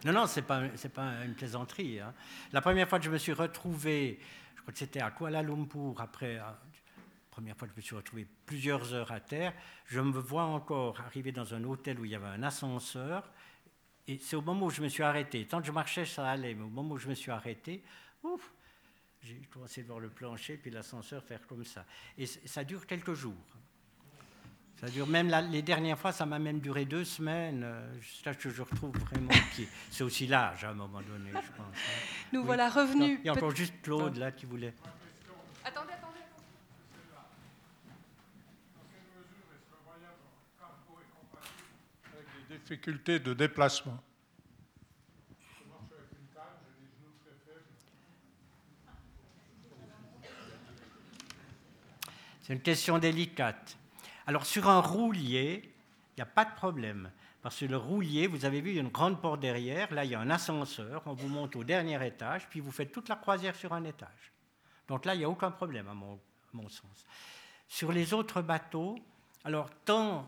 non, 0.04 0.12
non, 0.12 0.26
pas, 0.46 0.62
c'est 0.76 0.92
pas 0.92 1.24
une 1.24 1.34
plaisanterie. 1.34 2.00
Hein. 2.00 2.12
La 2.52 2.60
première 2.60 2.88
fois 2.88 2.98
que 2.98 3.06
je 3.06 3.10
me 3.10 3.16
suis 3.16 3.32
retrouvé, 3.32 4.20
je 4.54 4.60
crois 4.60 4.72
que 4.72 4.78
c'était 4.78 5.00
à 5.00 5.10
Kuala 5.10 5.42
Lumpur, 5.42 5.94
après, 5.98 6.34
la 6.34 6.48
euh, 6.48 6.52
première 7.30 7.56
fois 7.56 7.66
que 7.66 7.72
je 7.72 7.78
me 7.78 7.82
suis 7.82 7.96
retrouvé 7.96 8.26
plusieurs 8.44 8.92
heures 8.92 9.12
à 9.12 9.20
terre, 9.20 9.54
je 9.86 10.00
me 10.00 10.18
vois 10.18 10.44
encore 10.44 11.00
arriver 11.00 11.32
dans 11.32 11.54
un 11.54 11.64
hôtel 11.64 11.98
où 11.98 12.04
il 12.04 12.10
y 12.10 12.14
avait 12.14 12.26
un 12.26 12.42
ascenseur, 12.42 13.32
et 14.06 14.18
c'est 14.18 14.36
au 14.36 14.42
moment 14.42 14.66
où 14.66 14.70
je 14.70 14.82
me 14.82 14.88
suis 14.88 15.02
arrêté. 15.02 15.46
Tant 15.46 15.60
que 15.60 15.66
je 15.66 15.72
marchais, 15.72 16.04
ça 16.04 16.28
allait, 16.28 16.54
mais 16.54 16.64
au 16.64 16.68
moment 16.68 16.94
où 16.94 16.98
je 16.98 17.08
me 17.08 17.14
suis 17.14 17.30
arrêté, 17.30 17.82
ouf, 18.22 18.52
j'ai 19.22 19.40
commencé 19.50 19.82
de 19.82 19.86
voir 19.86 20.00
le 20.00 20.10
plancher, 20.10 20.58
puis 20.58 20.70
l'ascenseur 20.70 21.24
faire 21.24 21.46
comme 21.46 21.64
ça. 21.64 21.86
Et 22.18 22.26
ça 22.26 22.62
dure 22.62 22.86
quelques 22.86 23.14
jours. 23.14 23.53
Ça 24.84 24.90
dure 24.90 25.06
même 25.06 25.32
les 25.50 25.62
dernières 25.62 25.98
fois, 25.98 26.12
ça 26.12 26.26
m'a 26.26 26.38
même 26.38 26.60
duré 26.60 26.84
deux 26.84 27.04
semaines, 27.04 27.62
euh, 27.64 28.00
jusqu'à 28.02 28.34
ce 28.34 28.38
que 28.38 28.50
je 28.50 28.60
retrouve 28.60 28.94
vraiment 29.10 29.30
pied. 29.54 29.66
C'est 29.90 30.04
aussi 30.04 30.26
l'âge 30.26 30.62
à 30.62 30.70
un 30.70 30.74
moment 30.74 31.00
donné, 31.00 31.30
je 31.30 31.52
pense. 31.56 31.74
Hein. 31.74 32.26
Nous 32.34 32.44
voilà 32.44 32.68
revenus. 32.68 33.18
il 33.22 33.26
y 33.26 33.30
a 33.30 33.32
encore 33.32 33.56
juste 33.56 33.72
Claude 33.82 34.18
là 34.18 34.30
qui 34.30 34.44
voulait. 34.44 34.74
Attendez, 35.64 35.94
attendez. 35.94 36.18
Avec 42.12 42.26
des 42.50 42.58
difficultés 42.58 43.18
de 43.20 43.32
déplacement. 43.32 43.98
C'est 52.42 52.52
une 52.52 52.60
question 52.60 52.98
délicate. 52.98 53.78
Alors 54.26 54.46
sur 54.46 54.68
un 54.68 54.80
roulier, 54.80 55.62
il 55.64 56.18
n'y 56.18 56.22
a 56.22 56.26
pas 56.26 56.44
de 56.44 56.54
problème. 56.54 57.10
Parce 57.42 57.60
que 57.60 57.66
le 57.66 57.76
roulier, 57.76 58.26
vous 58.26 58.46
avez 58.46 58.62
vu, 58.62 58.70
il 58.70 58.76
y 58.76 58.78
a 58.78 58.82
une 58.82 58.88
grande 58.88 59.20
porte 59.20 59.40
derrière. 59.40 59.92
Là, 59.92 60.06
il 60.06 60.10
y 60.10 60.14
a 60.14 60.20
un 60.20 60.30
ascenseur. 60.30 61.02
On 61.04 61.12
vous 61.12 61.28
monte 61.28 61.56
au 61.56 61.62
dernier 61.62 62.04
étage, 62.06 62.48
puis 62.48 62.60
vous 62.60 62.72
faites 62.72 62.90
toute 62.90 63.10
la 63.10 63.16
croisière 63.16 63.54
sur 63.54 63.74
un 63.74 63.84
étage. 63.84 64.32
Donc 64.88 65.04
là, 65.04 65.14
il 65.14 65.18
n'y 65.18 65.24
a 65.24 65.28
aucun 65.28 65.50
problème, 65.50 65.88
à 65.88 65.94
mon, 65.94 66.68
sens. 66.70 67.04
Sur 67.68 67.92
les 67.92 68.14
autres 68.14 68.40
bateaux, 68.40 68.98
alors 69.44 69.68
tant 69.84 70.26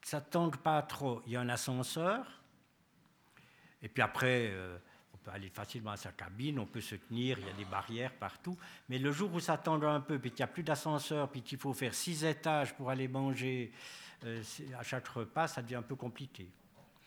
que 0.00 0.08
ça 0.08 0.18
ne 0.18 0.24
tangue 0.24 0.56
pas 0.56 0.82
trop, 0.82 1.22
il 1.26 1.32
y 1.32 1.36
a 1.36 1.40
un 1.40 1.48
ascenseur. 1.48 2.26
Et 3.80 3.88
puis 3.88 4.02
après, 4.02 4.48
euh, 4.50 4.78
peut 5.22 5.30
aller 5.30 5.48
facilement 5.48 5.92
à 5.92 5.96
sa 5.96 6.12
cabine, 6.12 6.58
on 6.58 6.66
peut 6.66 6.80
se 6.80 6.94
tenir, 6.94 7.38
il 7.38 7.46
y 7.46 7.50
a 7.50 7.52
des 7.52 7.64
barrières 7.64 8.12
partout. 8.12 8.56
Mais 8.88 8.98
le 8.98 9.12
jour 9.12 9.32
où 9.32 9.40
ça 9.40 9.56
tend 9.56 9.82
un 9.82 10.00
peu, 10.00 10.18
puis 10.18 10.30
qu'il 10.30 10.40
n'y 10.40 10.50
a 10.50 10.52
plus 10.52 10.62
d'ascenseur, 10.62 11.28
puis 11.30 11.42
qu'il 11.42 11.58
faut 11.58 11.72
faire 11.72 11.94
six 11.94 12.24
étages 12.24 12.74
pour 12.74 12.90
aller 12.90 13.08
manger 13.08 13.72
euh, 14.24 14.42
à 14.78 14.82
chaque 14.82 15.08
repas, 15.08 15.48
ça 15.48 15.62
devient 15.62 15.76
un 15.76 15.82
peu 15.82 15.96
compliqué. 15.96 16.48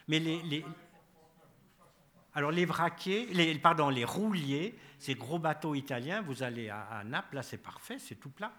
Mais 0.07 0.21
alors 2.33 2.51
les 2.51 2.65
vraquiers, 2.65 3.27
les, 3.27 3.57
pardon, 3.57 3.89
les 3.89 4.03
rouliers, 4.03 4.77
ces 4.99 5.15
gros 5.15 5.39
bateaux 5.39 5.73
italiens, 5.73 6.21
vous 6.21 6.43
allez 6.43 6.69
à, 6.69 7.03
Naples, 7.05 7.35
là 7.35 7.43
c'est 7.43 7.57
parfait, 7.57 7.97
c'est 7.97 8.15
tout 8.15 8.29
plat. 8.29 8.53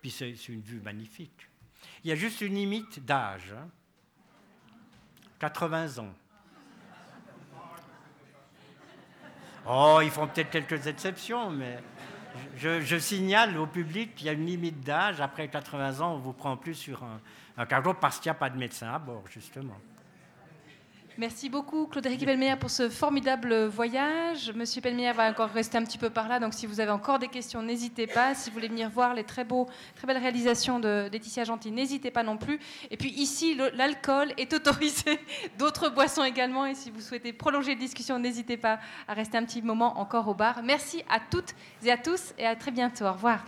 Puis 0.00 0.10
c'est 0.10 0.48
une 0.48 0.62
vue 0.62 0.80
magnifique. 0.80 1.48
Il 2.04 2.08
y 2.08 2.12
a 2.12 2.16
juste 2.16 2.40
une 2.40 2.54
limite 2.54 3.04
d'âge, 3.04 3.54
80 5.38 5.98
hein. 5.98 6.02
ans. 6.04 6.14
Oh, 9.72 10.00
ils 10.02 10.10
font 10.10 10.26
peut-être 10.26 10.50
quelques 10.50 10.88
exceptions, 10.88 11.48
mais 11.48 11.78
je, 12.56 12.98
signale 12.98 13.56
au 13.56 13.66
public 13.66 14.16
qu'il 14.16 14.26
y 14.26 14.30
a 14.30 14.32
une 14.32 14.46
limite 14.46 14.80
d'âge. 14.80 15.20
Après 15.20 15.46
80 15.46 16.00
ans, 16.00 16.14
on 16.14 16.18
vous 16.18 16.32
prend 16.32 16.56
plus 16.56 16.74
sur 16.74 17.04
un, 17.04 17.20
un 17.56 17.66
cargo 17.66 17.94
parce 17.94 18.18
qu'il 18.18 18.30
n'y 18.30 18.36
a 18.36 18.40
pas 18.40 18.50
de 18.50 18.58
médecin 18.58 18.92
à 18.92 18.98
bord, 18.98 19.22
justement. 19.30 19.76
Merci 21.20 21.50
beaucoup, 21.50 21.86
Claude-Éric 21.86 22.24
Pelmeyer, 22.24 22.56
pour 22.56 22.70
ce 22.70 22.88
formidable 22.88 23.66
voyage. 23.66 24.50
Monsieur 24.54 24.80
Pelmeyer 24.80 25.12
va 25.12 25.28
encore 25.28 25.50
rester 25.50 25.76
un 25.76 25.84
petit 25.84 25.98
peu 25.98 26.08
par 26.08 26.28
là, 26.28 26.40
donc 26.40 26.54
si 26.54 26.64
vous 26.64 26.80
avez 26.80 26.92
encore 26.92 27.18
des 27.18 27.28
questions, 27.28 27.62
n'hésitez 27.62 28.06
pas. 28.06 28.34
Si 28.34 28.48
vous 28.48 28.54
voulez 28.54 28.68
venir 28.68 28.88
voir 28.88 29.12
les 29.12 29.24
très, 29.24 29.44
beaux, 29.44 29.68
très 29.96 30.06
belles 30.06 30.16
réalisations 30.16 30.80
de 30.80 31.10
Laetitia 31.12 31.44
Gentil, 31.44 31.72
n'hésitez 31.72 32.10
pas 32.10 32.22
non 32.22 32.38
plus. 32.38 32.58
Et 32.90 32.96
puis 32.96 33.10
ici, 33.10 33.54
l'alcool 33.74 34.32
est 34.38 34.50
autorisé, 34.54 35.20
d'autres 35.58 35.90
boissons 35.90 36.24
également. 36.24 36.64
Et 36.64 36.74
si 36.74 36.90
vous 36.90 37.02
souhaitez 37.02 37.34
prolonger 37.34 37.74
la 37.74 37.80
discussion, 37.80 38.18
n'hésitez 38.18 38.56
pas 38.56 38.78
à 39.06 39.12
rester 39.12 39.36
un 39.36 39.44
petit 39.44 39.60
moment 39.60 40.00
encore 40.00 40.26
au 40.26 40.32
bar. 40.32 40.62
Merci 40.64 41.04
à 41.10 41.20
toutes 41.20 41.54
et 41.84 41.92
à 41.92 41.98
tous 41.98 42.32
et 42.38 42.46
à 42.46 42.56
très 42.56 42.70
bientôt. 42.70 43.04
Au 43.04 43.12
revoir. 43.12 43.44